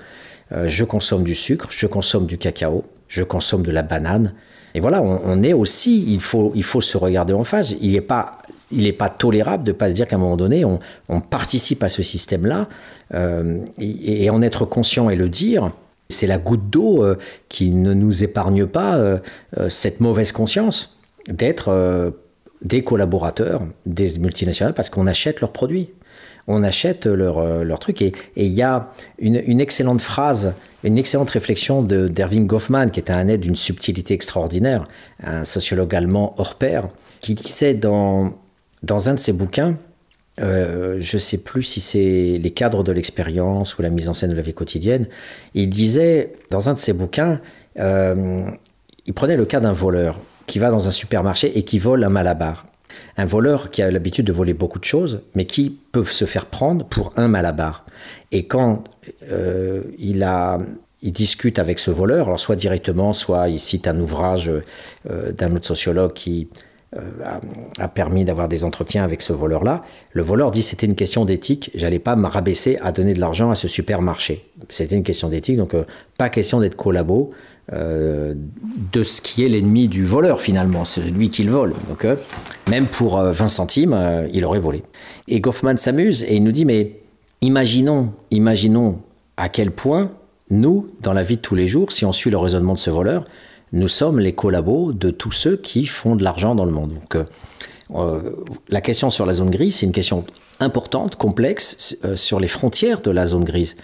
Euh, 0.53 0.67
je 0.67 0.85
consomme 0.85 1.23
du 1.23 1.35
sucre, 1.35 1.69
je 1.71 1.87
consomme 1.87 2.25
du 2.25 2.39
cacao, 2.39 2.85
je 3.09 3.23
consomme 3.23 3.63
de 3.63 3.71
la 3.71 3.83
banane. 3.83 4.33
Et 4.75 4.81
voilà, 4.81 5.03
on, 5.03 5.43
est 5.43 5.53
aussi, 5.53 6.05
il 6.13 6.21
faut, 6.21 6.53
il 6.55 6.63
faut 6.63 6.81
se 6.81 6.97
regarder 6.97 7.35
en 7.35 7.45
face. 7.45 7.75
Il 7.83 7.93
n'est 7.93 8.01
pas, 8.01 8.39
il 8.71 8.97
pas 8.97 9.11
tolérable 9.11 9.65
de 9.65 9.73
ne 9.73 9.77
pas 9.77 9.91
se 9.91 9.95
dire 9.95 10.07
qu'à 10.07 10.17
un 10.17 10.19
moment 10.19 10.37
donné, 10.37 10.65
on, 10.65 11.21
participe 11.21 11.83
à 11.83 11.89
ce 11.89 12.03
système-là 12.03 12.69
euh, 13.15 13.59
et, 13.79 14.31
en 14.31 14.41
être 14.41 14.65
conscient 14.65 15.11
et 15.11 15.17
le 15.17 15.29
dire. 15.29 15.71
C'est 16.11 16.27
la 16.27 16.39
goutte 16.39 16.71
d'eau 16.71 17.03
euh, 17.03 17.17
qui 17.49 17.71
ne 17.71 17.93
nous 17.93 18.25
épargne 18.25 18.67
pas 18.67 18.99
cette 19.69 20.01
mauvaise 20.01 20.33
conscience 20.33 20.97
d'être 21.29 22.15
des 22.63 22.83
collaborateurs 22.83 23.63
des 23.87 24.19
multinationales 24.19 24.75
parce 24.75 24.91
qu'on 24.91 25.07
achète 25.07 25.41
leurs 25.41 25.53
produits. 25.53 25.91
On 26.49 26.65
achète 26.65 27.07
leur, 27.07 27.62
leur 27.62 27.79
truc. 27.79 28.03
Et 28.03 28.12
il 28.37 28.53
y 28.53 28.62
a 28.62 28.91
une, 29.19 29.61
excellente 29.61 30.01
phrase, 30.01 30.55
une 30.83 30.99
excellente 30.99 31.31
réflexion 31.31 31.83
d'Erving 31.83 32.47
Goffman, 32.47 32.89
qui 32.91 32.99
était 32.99 33.12
un 33.12 33.29
aide 33.29 33.41
d'une 33.41 33.55
subtilité 33.55 34.15
extraordinaire, 34.15 34.89
un 35.23 35.45
sociologue 35.45 35.95
allemand 35.95 36.35
hors 36.39 36.57
pair, 36.57 36.89
qui 37.20 37.35
disait 37.35 37.75
dans, 37.75 38.33
dans 38.83 39.09
un 39.09 39.15
de 39.15 39.20
ses 39.20 39.33
bouquins, 39.33 39.77
euh, 40.41 40.99
je 41.01 41.16
ne 41.16 41.20
sais 41.20 41.39
plus 41.39 41.62
si 41.62 41.81
c'est 41.81 42.39
les 42.41 42.51
cadres 42.51 42.85
de 42.85 42.93
l'expérience 42.93 43.77
ou 43.77 43.83
la 43.83 43.91
mise 43.91 44.09
en 44.09 44.15
scène 44.15 44.31
de 44.31 44.37
la 44.37 44.43
vie 44.43 44.55
quotidienne, 44.55 45.07
il 45.55 45.69
disait 45.69 46.35
dans 46.51 46.69
un 46.69 46.75
de 46.75 46.79
ses 46.79 46.93
bouquins, 46.93 47.41
euh, 47.79 48.45
il 49.07 49.15
prenait 49.15 49.37
le 49.37 49.45
cas 49.45 49.61
d'un 49.61 49.73
voleur 49.73 50.20
qui 50.47 50.59
va 50.59 50.70
dans 50.70 50.87
un 50.87 50.91
supermarché 50.91 51.59
et 51.59 51.65
qui 51.65 51.79
vole 51.79 52.05
un 52.05 52.09
malabar. 52.09 52.66
Un 53.19 53.27
voleur 53.27 53.70
qui 53.70 53.82
a 53.82 53.90
l'habitude 53.90 54.27
de 54.27 54.32
voler 54.32 54.55
beaucoup 54.55 54.78
de 54.78 54.85
choses, 54.85 55.20
mais 55.35 55.45
qui 55.45 55.78
peuvent 55.93 56.11
se 56.11 56.24
faire 56.24 56.47
prendre 56.47 56.86
pour 56.86 57.12
un 57.16 57.28
malabar. 57.28 57.85
Et 58.32 58.47
quand 58.47 58.85
euh, 59.31 59.82
il 59.99 61.12
discute 61.12 61.59
avec 61.59 61.78
ce 61.78 61.90
voleur, 61.90 62.27
alors 62.27 62.40
soit 62.40 62.57
directement, 62.57 63.12
soit 63.12 63.51
il 63.51 63.59
cite 63.59 63.86
un 63.86 63.99
ouvrage 64.01 64.51
d'un 65.05 65.55
autre 65.55 65.66
sociologue 65.66 66.12
qui 66.15 66.49
euh, 66.97 67.01
a, 67.78 67.89
permis 67.89 68.24
d'avoir 68.24 68.49
des 68.49 68.65
entretiens 68.65 69.05
avec 69.05 69.20
ce 69.20 69.35
voleur-là. 69.35 69.82
Le 70.12 70.23
voleur 70.23 70.51
dit 70.51 70.62
c'était 70.62 70.86
une 70.86 70.95
question 70.95 71.27
d'éthique, 71.27 71.70
j'allais 71.74 71.99
pas 71.99 72.16
me 72.16 72.27
rabaisser 72.27 72.78
à 72.81 72.93
donner 72.93 73.12
de 73.12 73.20
l'argent 73.20 73.51
à 73.51 73.55
ce 73.55 73.69
supermarché. 73.69 74.47
C'était 74.70 74.97
une 74.97 75.03
question 75.03 75.28
d'éthique, 75.28 75.59
donc 75.59 75.74
euh, 75.74 75.85
pas 76.16 76.31
question 76.31 76.61
d'être 76.61 76.77
collabo 76.77 77.31
euh, 77.73 78.35
de 78.93 79.03
ce 79.03 79.20
qui 79.20 79.45
est 79.45 79.49
l'ennemi 79.49 79.89
du 79.89 80.05
voleur 80.05 80.40
finalement, 80.40 80.85
celui 80.85 81.28
qui 81.28 81.43
le 81.43 81.51
vole. 81.51 81.74
Donc 81.89 82.07
même 82.69 82.86
pour 82.86 83.20
20 83.20 83.49
centimes, 83.49 84.28
il 84.32 84.45
aurait 84.45 84.61
volé. 84.61 84.82
Et 85.27 85.40
Goffman 85.40 85.77
s'amuse 85.77 86.23
et 86.23 86.36
il 86.36 86.43
nous 86.43 86.53
dit 86.53 86.65
mais 86.65 87.01
imaginons, 87.40 88.12
imaginons 88.31 89.01
à 89.36 89.49
quel 89.49 89.70
point 89.70 90.11
nous, 90.51 90.89
dans 91.03 91.12
la 91.12 91.23
vie 91.23 91.36
de 91.36 91.43
tous 91.43 91.55
les 91.55 91.66
jours, 91.66 91.93
si 91.93 92.05
on 92.05 92.12
suit 92.12 92.31
le 92.31 92.39
raisonnement 92.39 92.74
de 92.74 92.78
ce 92.78 92.90
voleur, 92.90 93.24
nous 93.73 93.89
sommes 93.89 94.19
les 94.19 94.32
collabos 94.32 94.93
de 94.93 95.11
tous 95.11 95.32
ceux 95.32 95.57
qui 95.57 95.86
font 95.86 96.16
de 96.16 96.24
l'argent 96.24 96.55
dans 96.55 96.65
le 96.65 96.73
monde. 96.73 96.95
Donc, 96.95 97.16
euh, 97.16 97.24
euh, 97.95 98.32
la 98.69 98.81
question 98.81 99.11
sur 99.11 99.27
la 99.27 99.35
zone 99.35 99.51
grise, 99.51 99.77
c'est 99.77 99.86
une 99.86 99.93
question 99.93 100.24
importante, 100.61 101.16
complexe, 101.16 101.97
euh, 102.05 102.16
sur 102.16 102.40
les 102.40 102.49
frontières 102.49 103.01
de 103.01 103.11
la 103.11 103.27
zone 103.27 103.45
grise. 103.45 103.77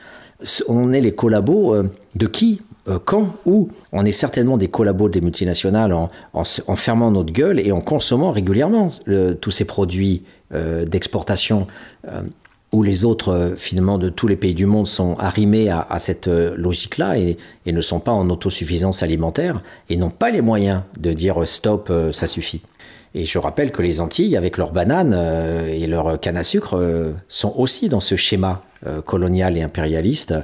On 0.69 0.93
est 0.93 1.01
les 1.01 1.15
collabos 1.15 1.77
de 2.15 2.27
qui 2.27 2.61
quand 3.05 3.35
Où 3.47 3.71
On 3.93 4.05
est 4.05 4.13
certainement 4.13 4.59
des 4.59 4.69
collabos 4.69 5.09
des 5.09 5.21
multinationales 5.21 5.93
en, 5.93 6.45
fermant 6.75 7.11
notre 7.11 7.33
gueule 7.33 7.59
et 7.59 7.73
en 7.73 7.81
consommant 7.81 8.31
régulièrement 8.31 8.91
tous 9.41 9.51
ces 9.51 9.65
produits 9.65 10.23
d'exportation 10.51 11.67
où 12.75 12.83
les 12.83 13.05
autres, 13.05 13.29
euh, 13.33 13.55
finalement, 13.57 13.99
de 13.99 14.09
tous 14.09 14.27
les 14.27 14.35
pays 14.35 14.53
du 14.53 14.67
monde 14.67 14.89
sont 14.89 15.17
arrimés 15.21 15.71
à, 15.71 15.99
cette 16.01 16.27
euh, 16.27 16.55
logique-là 16.57 17.17
et, 17.19 17.37
ne 17.67 17.81
sont 17.81 18.01
pas 18.01 18.11
en 18.11 18.29
autosuffisance 18.31 19.03
alimentaire 19.03 19.63
et 19.89 19.97
n'ont 19.97 20.11
pas 20.11 20.31
les 20.31 20.41
moyens 20.41 20.83
de 20.99 21.13
dire 21.13 21.41
euh, 21.41 21.47
stop, 21.47 21.93
ça 22.13 22.27
suffit. 22.27 22.63
Et 23.15 23.27
je 23.27 23.39
rappelle 23.39 23.71
que 23.71 23.81
les 23.81 24.01
Antilles, 24.01 24.37
avec 24.37 24.59
leurs 24.59 24.73
bananes 24.73 25.15
et 25.69 25.87
leur 25.87 26.19
canne 26.19 26.37
à 26.37 26.43
sucre, 26.43 27.13
sont 27.29 27.55
aussi 27.57 27.89
dans 27.89 28.01
ce 28.01 28.17
schéma 28.17 28.63
colonial 29.05 29.57
et 29.57 29.63
impérialiste 29.63 30.35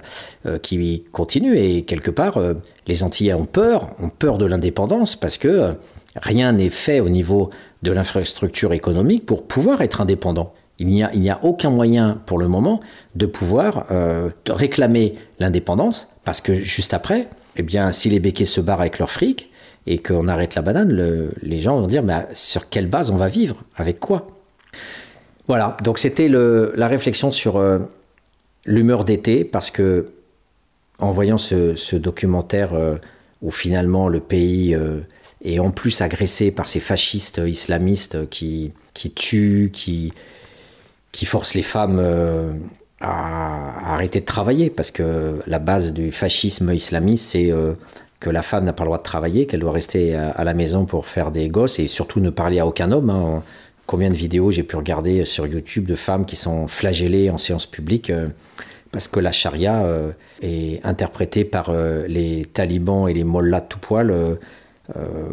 qui 0.62 1.04
continue. 1.12 1.58
Et 1.58 1.82
quelque 1.82 2.10
part, 2.10 2.38
les 2.86 3.02
Antillais 3.02 3.34
ont 3.34 3.46
peur, 3.46 3.90
ont 4.00 4.08
peur 4.08 4.38
de 4.38 4.46
l'indépendance 4.46 5.16
parce 5.16 5.38
que 5.38 5.74
rien 6.16 6.52
n'est 6.52 6.70
fait 6.70 7.00
au 7.00 7.08
niveau 7.08 7.50
de 7.82 7.92
l'infrastructure 7.92 8.72
économique 8.72 9.26
pour 9.26 9.46
pouvoir 9.46 9.80
être 9.82 10.00
indépendant. 10.00 10.52
Il 10.78 10.86
n'y 10.86 11.02
a, 11.02 11.38
aucun 11.42 11.68
moyen 11.68 12.22
pour 12.24 12.38
le 12.38 12.48
moment 12.48 12.80
de 13.14 13.26
pouvoir 13.26 13.86
euh, 13.90 14.30
réclamer 14.48 15.14
l'indépendance 15.38 16.08
parce 16.24 16.40
que 16.40 16.54
juste 16.54 16.94
après, 16.94 17.28
eh 17.56 17.62
bien, 17.62 17.92
si 17.92 18.08
les 18.08 18.18
béquets 18.18 18.46
se 18.46 18.62
barrent 18.62 18.80
avec 18.80 18.98
leur 18.98 19.10
fric 19.10 19.50
et 19.86 19.98
qu'on 19.98 20.26
arrête 20.26 20.54
la 20.54 20.62
banane, 20.62 21.30
les 21.42 21.60
gens 21.60 21.78
vont 21.78 21.86
dire 21.86 22.02
mais 22.02 22.26
sur 22.32 22.70
quelle 22.70 22.86
base 22.86 23.10
on 23.10 23.16
va 23.16 23.28
vivre? 23.28 23.62
Avec 23.76 24.00
quoi? 24.00 24.28
Voilà, 25.48 25.76
donc 25.84 25.98
c'était 25.98 26.28
la 26.28 26.88
réflexion 26.88 27.30
sur 27.30 27.58
euh, 27.58 27.80
l'humeur 28.64 29.04
d'été 29.04 29.44
parce 29.44 29.70
que 29.70 30.10
en 30.98 31.12
voyant 31.12 31.38
ce, 31.38 31.96
documentaire 31.96 32.74
euh, 32.74 32.96
où 33.40 33.50
finalement 33.50 34.08
le 34.08 34.20
pays 34.20 34.76
est 35.42 35.58
en 35.58 35.70
plus 35.70 36.02
agressé 36.02 36.50
par 36.50 36.68
ces 36.68 36.80
fascistes 36.80 37.40
islamistes 37.44 38.28
qui, 38.28 38.72
qui 38.94 39.10
tuent, 39.10 39.70
qui, 39.72 40.12
qui 41.12 41.26
force 41.26 41.54
les 41.54 41.62
femmes 41.62 41.98
euh, 42.00 42.52
à, 43.00 43.94
arrêter 43.94 44.20
de 44.20 44.24
travailler, 44.24 44.70
parce 44.70 44.90
que 44.90 45.40
la 45.46 45.58
base 45.58 45.92
du 45.92 46.12
fascisme 46.12 46.72
islamiste, 46.72 47.30
c'est 47.30 47.50
euh, 47.50 47.72
que 48.20 48.30
la 48.30 48.42
femme 48.42 48.64
n'a 48.64 48.72
pas 48.72 48.84
le 48.84 48.88
droit 48.88 48.98
de 48.98 49.02
travailler, 49.02 49.46
qu'elle 49.46 49.60
doit 49.60 49.72
rester 49.72 50.14
à, 50.14 50.44
la 50.44 50.52
maison 50.54 50.84
pour 50.84 51.06
faire 51.06 51.30
des 51.30 51.48
gosses 51.48 51.78
et 51.78 51.88
surtout 51.88 52.20
ne 52.20 52.30
parler 52.30 52.58
à 52.58 52.66
aucun 52.66 52.92
homme. 52.92 53.08
Hein. 53.08 53.42
Combien 53.90 54.08
de 54.08 54.14
vidéos 54.14 54.52
j'ai 54.52 54.62
pu 54.62 54.76
regarder 54.76 55.24
sur 55.24 55.48
YouTube 55.48 55.84
de 55.84 55.96
femmes 55.96 56.24
qui 56.24 56.36
sont 56.36 56.68
flagellées 56.68 57.28
en 57.28 57.38
séance 57.38 57.66
publique 57.66 58.10
euh, 58.10 58.28
parce 58.92 59.08
que 59.08 59.18
la 59.18 59.32
charia 59.32 59.84
est 60.42 60.80
interprétée 60.84 61.44
par 61.44 61.72
les 62.08 62.44
talibans 62.44 63.08
et 63.08 63.14
les 63.14 63.22
mollahs 63.22 63.60
tout 63.60 63.78
poil. 63.78 64.12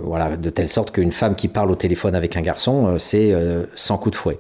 voilà, 0.04 0.38
de 0.38 0.50
telle 0.52 0.70
sorte 0.70 0.92
qu'une 0.92 1.12
femme 1.12 1.36
qui 1.36 1.48
parle 1.48 1.72
au 1.72 1.76
téléphone 1.76 2.14
avec 2.14 2.38
un 2.38 2.42
garçon, 2.42 3.00
c'est 3.00 3.34
sans 3.74 3.98
coup 3.98 4.12
de 4.12 4.16
fouet. 4.16 4.38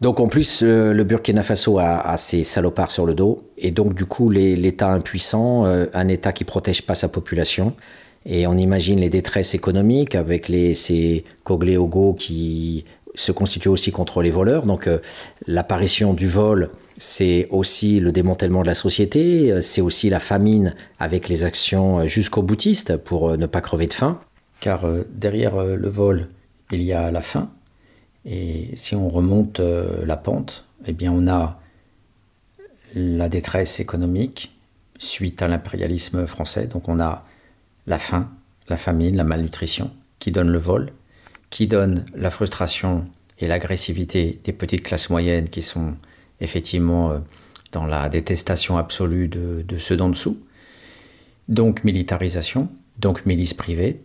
Donc 0.00 0.20
en 0.20 0.26
plus, 0.26 0.60
euh, 0.62 0.92
le 0.92 1.04
Burkina 1.04 1.42
Faso 1.42 1.78
a, 1.78 2.16
ses 2.18 2.44
salopards 2.44 2.90
sur 2.90 3.06
le 3.06 3.14
dos, 3.14 3.48
et 3.56 3.70
donc 3.70 3.94
du 3.94 4.04
coup, 4.04 4.28
l'État 4.28 4.90
impuissant, 4.90 5.64
euh, 5.64 5.86
un 5.94 6.08
État 6.08 6.32
qui 6.32 6.44
protège 6.44 6.82
pas 6.82 6.94
sa 6.94 7.08
population, 7.08 7.74
et 8.26 8.46
on 8.46 8.54
imagine 8.56 9.00
les 9.00 9.08
détresses 9.08 9.54
économiques 9.54 10.14
avec 10.14 10.48
les, 10.48 10.74
ces 10.74 11.24
Cogléogos 11.44 12.14
qui 12.14 12.84
se 13.14 13.32
constituent 13.32 13.68
aussi 13.68 13.92
contre 13.92 14.22
les 14.22 14.30
voleurs. 14.30 14.66
Donc 14.66 14.86
euh, 14.86 14.98
l'apparition 15.46 16.14
du 16.14 16.28
vol, 16.28 16.70
c'est 16.96 17.48
aussi 17.50 18.00
le 18.00 18.12
démantèlement 18.12 18.62
de 18.62 18.66
la 18.68 18.74
société, 18.74 19.60
c'est 19.62 19.80
aussi 19.80 20.10
la 20.10 20.20
famine 20.20 20.74
avec 20.98 21.28
les 21.28 21.44
actions 21.44 22.06
jusqu'au 22.06 22.42
boutiste 22.42 22.96
pour 22.96 23.36
ne 23.36 23.46
pas 23.46 23.60
crever 23.60 23.86
de 23.86 23.94
faim. 23.94 24.20
Car 24.60 24.86
derrière 25.12 25.56
le 25.56 25.88
vol, 25.88 26.28
il 26.70 26.82
y 26.82 26.92
a 26.92 27.10
la 27.10 27.20
faim, 27.20 27.50
et 28.24 28.70
si 28.76 28.94
on 28.94 29.08
remonte 29.08 29.60
euh, 29.60 30.04
la 30.06 30.16
pente, 30.16 30.64
eh 30.86 30.92
bien 30.92 31.12
on 31.12 31.28
a 31.28 31.60
la 32.94 33.28
détresse 33.28 33.80
économique 33.80 34.56
suite 34.98 35.42
à 35.42 35.48
l'impérialisme 35.48 36.26
français. 36.26 36.66
Donc 36.66 36.88
on 36.88 37.00
a 37.00 37.24
la 37.86 37.98
faim, 37.98 38.30
la 38.68 38.76
famine, 38.76 39.16
la 39.16 39.24
malnutrition 39.24 39.90
qui 40.18 40.30
donne 40.30 40.48
le 40.48 40.58
vol, 40.58 40.92
qui 41.54 41.68
donne 41.68 42.04
la 42.16 42.30
frustration 42.30 43.06
et 43.38 43.46
l'agressivité 43.46 44.40
des 44.42 44.52
petites 44.52 44.82
classes 44.82 45.08
moyennes 45.08 45.48
qui 45.48 45.62
sont 45.62 45.94
effectivement 46.40 47.12
euh, 47.12 47.18
dans 47.70 47.86
la 47.86 48.08
détestation 48.08 48.76
absolue 48.76 49.28
de, 49.28 49.78
ceux 49.78 49.96
d'en 49.96 50.08
dessous. 50.08 50.36
Donc 51.48 51.84
militarisation, 51.84 52.68
donc 52.98 53.24
milice 53.24 53.54
privée, 53.54 54.00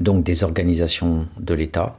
donc 0.00 0.24
désorganisation 0.24 1.28
de 1.38 1.54
l'État, 1.54 1.96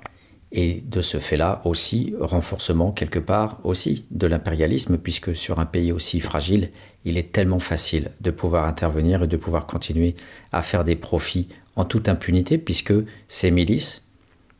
et 0.51 0.83
de 0.85 1.01
ce 1.01 1.19
fait-là 1.19 1.61
aussi 1.63 2.13
renforcement 2.19 2.91
quelque 2.91 3.19
part 3.19 3.61
aussi 3.63 4.05
de 4.11 4.27
l'impérialisme, 4.27 4.97
puisque 4.97 5.37
sur 5.37 5.59
un 5.59 5.65
pays 5.65 5.93
aussi 5.93 6.19
fragile, 6.19 6.69
il 7.05 7.17
est 7.17 7.31
tellement 7.31 7.59
facile 7.59 8.11
de 8.19 8.29
pouvoir 8.29 8.65
intervenir 8.65 9.23
et 9.23 9.27
de 9.27 9.37
pouvoir 9.37 9.67
continuer 9.67 10.15
à 10.51 10.61
faire 10.61 10.83
des 10.83 10.97
profits 10.97 11.47
en 11.77 11.85
toute 11.85 12.09
impunité, 12.09 12.57
puisque 12.57 12.93
ces 13.29 13.49
milices, 13.49 14.02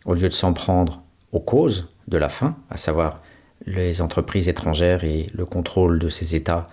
au 0.06 0.14
lieu 0.14 0.30
de 0.30 0.34
s'en 0.34 0.54
prendre 0.54 1.04
aux 1.32 1.40
causes 1.40 1.90
de 2.08 2.18
la 2.18 2.30
faim, 2.30 2.56
à 2.70 2.78
savoir 2.78 3.22
les 3.66 4.02
entreprises 4.02 4.48
étrangères 4.48 5.04
et 5.04 5.28
le 5.34 5.46
contrôle 5.46 6.00
de 6.00 6.10
ces 6.10 6.36
États 6.36 6.68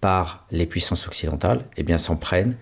par 0.00 0.46
les 0.50 0.66
puissances 0.66 1.06
occidentales, 1.06 1.64
eh 1.76 1.82
bien 1.82 1.98
s'en 1.98 2.16
prennent 2.16 2.56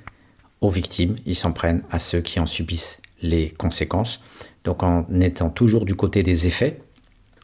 aux 0.61 0.71
victimes, 0.71 1.17
ils 1.27 1.35
s'en 1.35 1.53
prennent 1.53 1.83
à 1.91 1.99
ceux 1.99 2.21
qui 2.21 2.41
en 2.41 2.47
subissent 2.47 3.03
les 3.21 3.51
conséquences. 3.51 4.23
Donc 4.65 4.83
en 4.83 5.07
étant 5.21 5.51
toujours 5.51 5.85
du 5.85 5.95
côté 5.95 6.23
des 6.23 6.47
effets, 6.47 6.81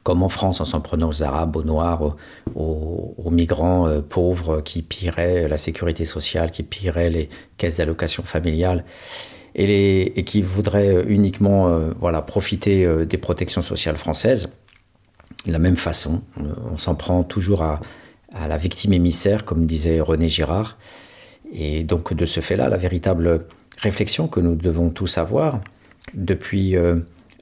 comme 0.02 0.22
en 0.22 0.30
France 0.30 0.60
en 0.60 0.64
s'en 0.64 0.80
prenant 0.80 1.10
aux 1.10 1.22
Arabes, 1.22 1.56
aux 1.56 1.62
Noirs, 1.62 2.16
aux, 2.54 3.30
migrants 3.30 3.86
euh, 3.86 4.00
pauvres 4.00 4.62
qui 4.62 4.82
pilleraient 4.82 5.46
la 5.46 5.58
sécurité 5.58 6.04
sociale, 6.04 6.50
qui 6.50 6.62
pilleraient 6.62 7.10
les 7.10 7.28
caisses 7.58 7.76
d'allocation 7.76 8.22
familiale 8.22 8.84
et, 9.54 10.22
qui 10.24 10.42
voudraient 10.42 11.04
uniquement 11.06 11.68
euh, 11.68 11.90
voilà, 11.98 12.22
profiter 12.22 12.84
euh, 12.84 13.04
des 13.04 13.18
protections 13.18 13.62
sociales 13.62 13.96
françaises. 13.96 14.50
De 15.46 15.52
la 15.52 15.58
même 15.58 15.76
façon, 15.76 16.22
on 16.70 16.76
s'en 16.76 16.94
prend 16.94 17.22
toujours 17.22 17.62
à, 17.62 17.80
la 18.48 18.56
victime 18.56 18.92
émissaire, 18.92 19.44
comme 19.44 19.66
disait 19.66 20.00
René 20.00 20.28
Girard. 20.28 20.78
Et 21.52 21.82
donc 21.82 22.14
de 22.14 22.26
ce 22.26 22.40
fait-là, 22.40 22.68
la 22.68 22.76
véritable 22.76 23.46
réflexion 23.78 24.28
que 24.28 24.38
nous 24.40 24.54
devons 24.54 24.90
tous 24.90 25.18
avoir, 25.18 25.60
depuis 26.14 26.76
euh, 26.76 26.96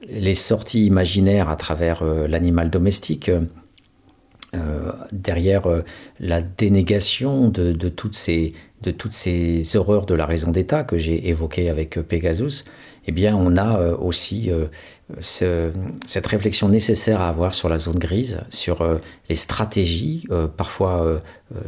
les 0.07 0.33
sorties 0.33 0.85
imaginaires 0.85 1.49
à 1.49 1.55
travers 1.55 2.01
euh, 2.01 2.27
l'animal 2.27 2.69
domestique, 2.69 3.29
euh, 4.55 4.91
derrière 5.11 5.67
la 6.19 6.41
dénégation 6.41 7.49
de, 7.49 7.73
toutes 7.89 8.15
ces, 8.15 8.53
horreurs 9.75 10.05
de 10.05 10.13
la 10.15 10.25
raison 10.25 10.51
d'État 10.51 10.83
que 10.83 10.97
j'ai 10.97 11.29
évoquées 11.29 11.69
avec 11.69 11.99
Pegasus, 12.01 12.65
eh 13.07 13.11
bien, 13.11 13.35
on 13.35 13.57
a 13.57 13.79
aussi 13.93 14.51
cette 15.21 16.27
réflexion 16.27 16.69
nécessaire 16.69 17.21
à 17.21 17.29
avoir 17.29 17.55
sur 17.55 17.67
la 17.67 17.77
zone 17.77 17.97
grise, 17.97 18.41
sur 18.49 18.81
euh, 18.81 18.97
les 19.27 19.35
stratégies 19.35 20.25
euh, 20.29 20.47
parfois 20.47 21.03
euh, 21.03 21.19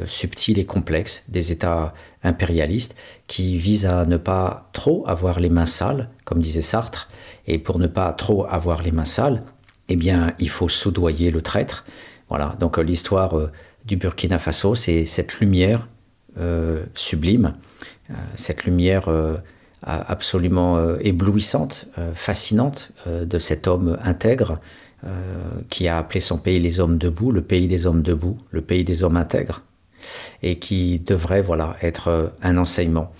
subtiles 0.05 0.59
et 0.59 0.65
complexes 0.65 1.23
des 1.27 1.51
États 1.51 1.93
impérialistes 2.23 2.95
qui 3.27 3.57
visent 3.57 3.87
à 3.87 4.05
ne 4.05 4.17
pas 4.17 4.69
trop 4.73 5.03
avoir 5.07 5.39
les 5.39 5.49
mains 5.49 5.65
sales, 5.65 6.09
comme 6.23 6.41
disait 6.41 6.61
Sartre, 6.61 7.07
et 7.47 7.57
pour 7.57 7.79
ne 7.79 7.87
pas 7.87 8.13
trop 8.13 8.45
avoir 8.45 8.83
les 8.83 8.91
mains 8.91 9.05
sales, 9.05 9.43
eh 9.89 9.95
bien, 9.95 10.33
il 10.37 10.49
faut 10.49 10.69
soudoyer 10.69 11.31
le 11.31 11.41
traître. 11.41 11.83
Voilà. 12.31 12.55
Donc, 12.59 12.79
l'histoire 12.79 13.35
du 13.85 13.97
Burkina 13.97 14.39
Faso, 14.39 14.73
c'est 14.73 15.05
cette 15.05 15.39
lumière 15.39 15.87
sublime, 16.95 17.53
cette 18.35 18.63
lumière 18.63 19.09
absolument 19.83 20.77
euh, 20.77 20.97
éblouissante, 21.01 21.87
euh, 21.97 22.13
fascinante 22.13 22.91
euh, 23.07 23.25
de 23.25 23.39
cet 23.39 23.67
homme 23.67 23.97
intègre 24.03 24.59
qui 25.71 25.87
a 25.87 25.97
appelé 25.97 26.19
son 26.19 26.37
pays 26.37 26.59
les 26.59 26.79
hommes 26.79 26.99
debout, 26.99 27.31
le 27.31 27.41
pays 27.41 27.67
des 27.67 27.87
hommes 27.87 28.03
debout, 28.03 28.37
le 28.51 28.61
pays 28.61 28.83
des 28.85 29.01
hommes 29.01 29.17
intègres, 29.17 29.63
et 30.43 30.59
qui 30.59 30.99
devrait 30.99 31.41
voilà 31.41 31.75
être 31.81 32.33
un 32.43 32.55
enseignement. 32.55 33.11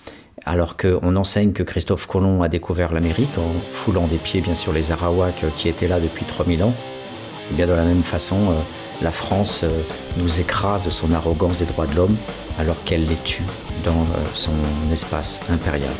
Alors 0.44 0.76
qu'on 0.76 1.16
enseigne 1.16 1.52
que 1.52 1.64
Christophe 1.64 2.06
Colomb 2.06 2.40
a 2.42 2.48
découvert 2.48 2.92
l'Amérique 2.92 3.36
en 3.36 3.52
foulant 3.72 4.06
des 4.06 4.18
pieds 4.18 4.40
bien 4.40 4.54
sûr 4.54 4.72
les 4.72 4.92
Arawaks 4.92 5.44
qui 5.56 5.68
étaient 5.68 5.88
là 5.88 5.98
depuis 5.98 6.24
3000 6.24 6.62
ans, 6.62 6.68
et 6.70 7.46
eh 7.50 7.54
bien 7.56 7.66
de 7.66 7.72
la 7.72 7.84
même 7.84 8.04
façon, 8.04 8.54
la 9.02 9.12
France 9.12 9.64
nous 10.16 10.40
écrase 10.40 10.82
de 10.82 10.90
son 10.90 11.12
arrogance 11.12 11.58
des 11.58 11.66
droits 11.66 11.86
de 11.86 11.94
l'homme 11.94 12.16
alors 12.58 12.82
qu'elle 12.84 13.06
les 13.06 13.16
tue 13.16 13.46
dans 13.84 14.06
son 14.34 14.52
espace 14.90 15.40
impérial. 15.50 15.94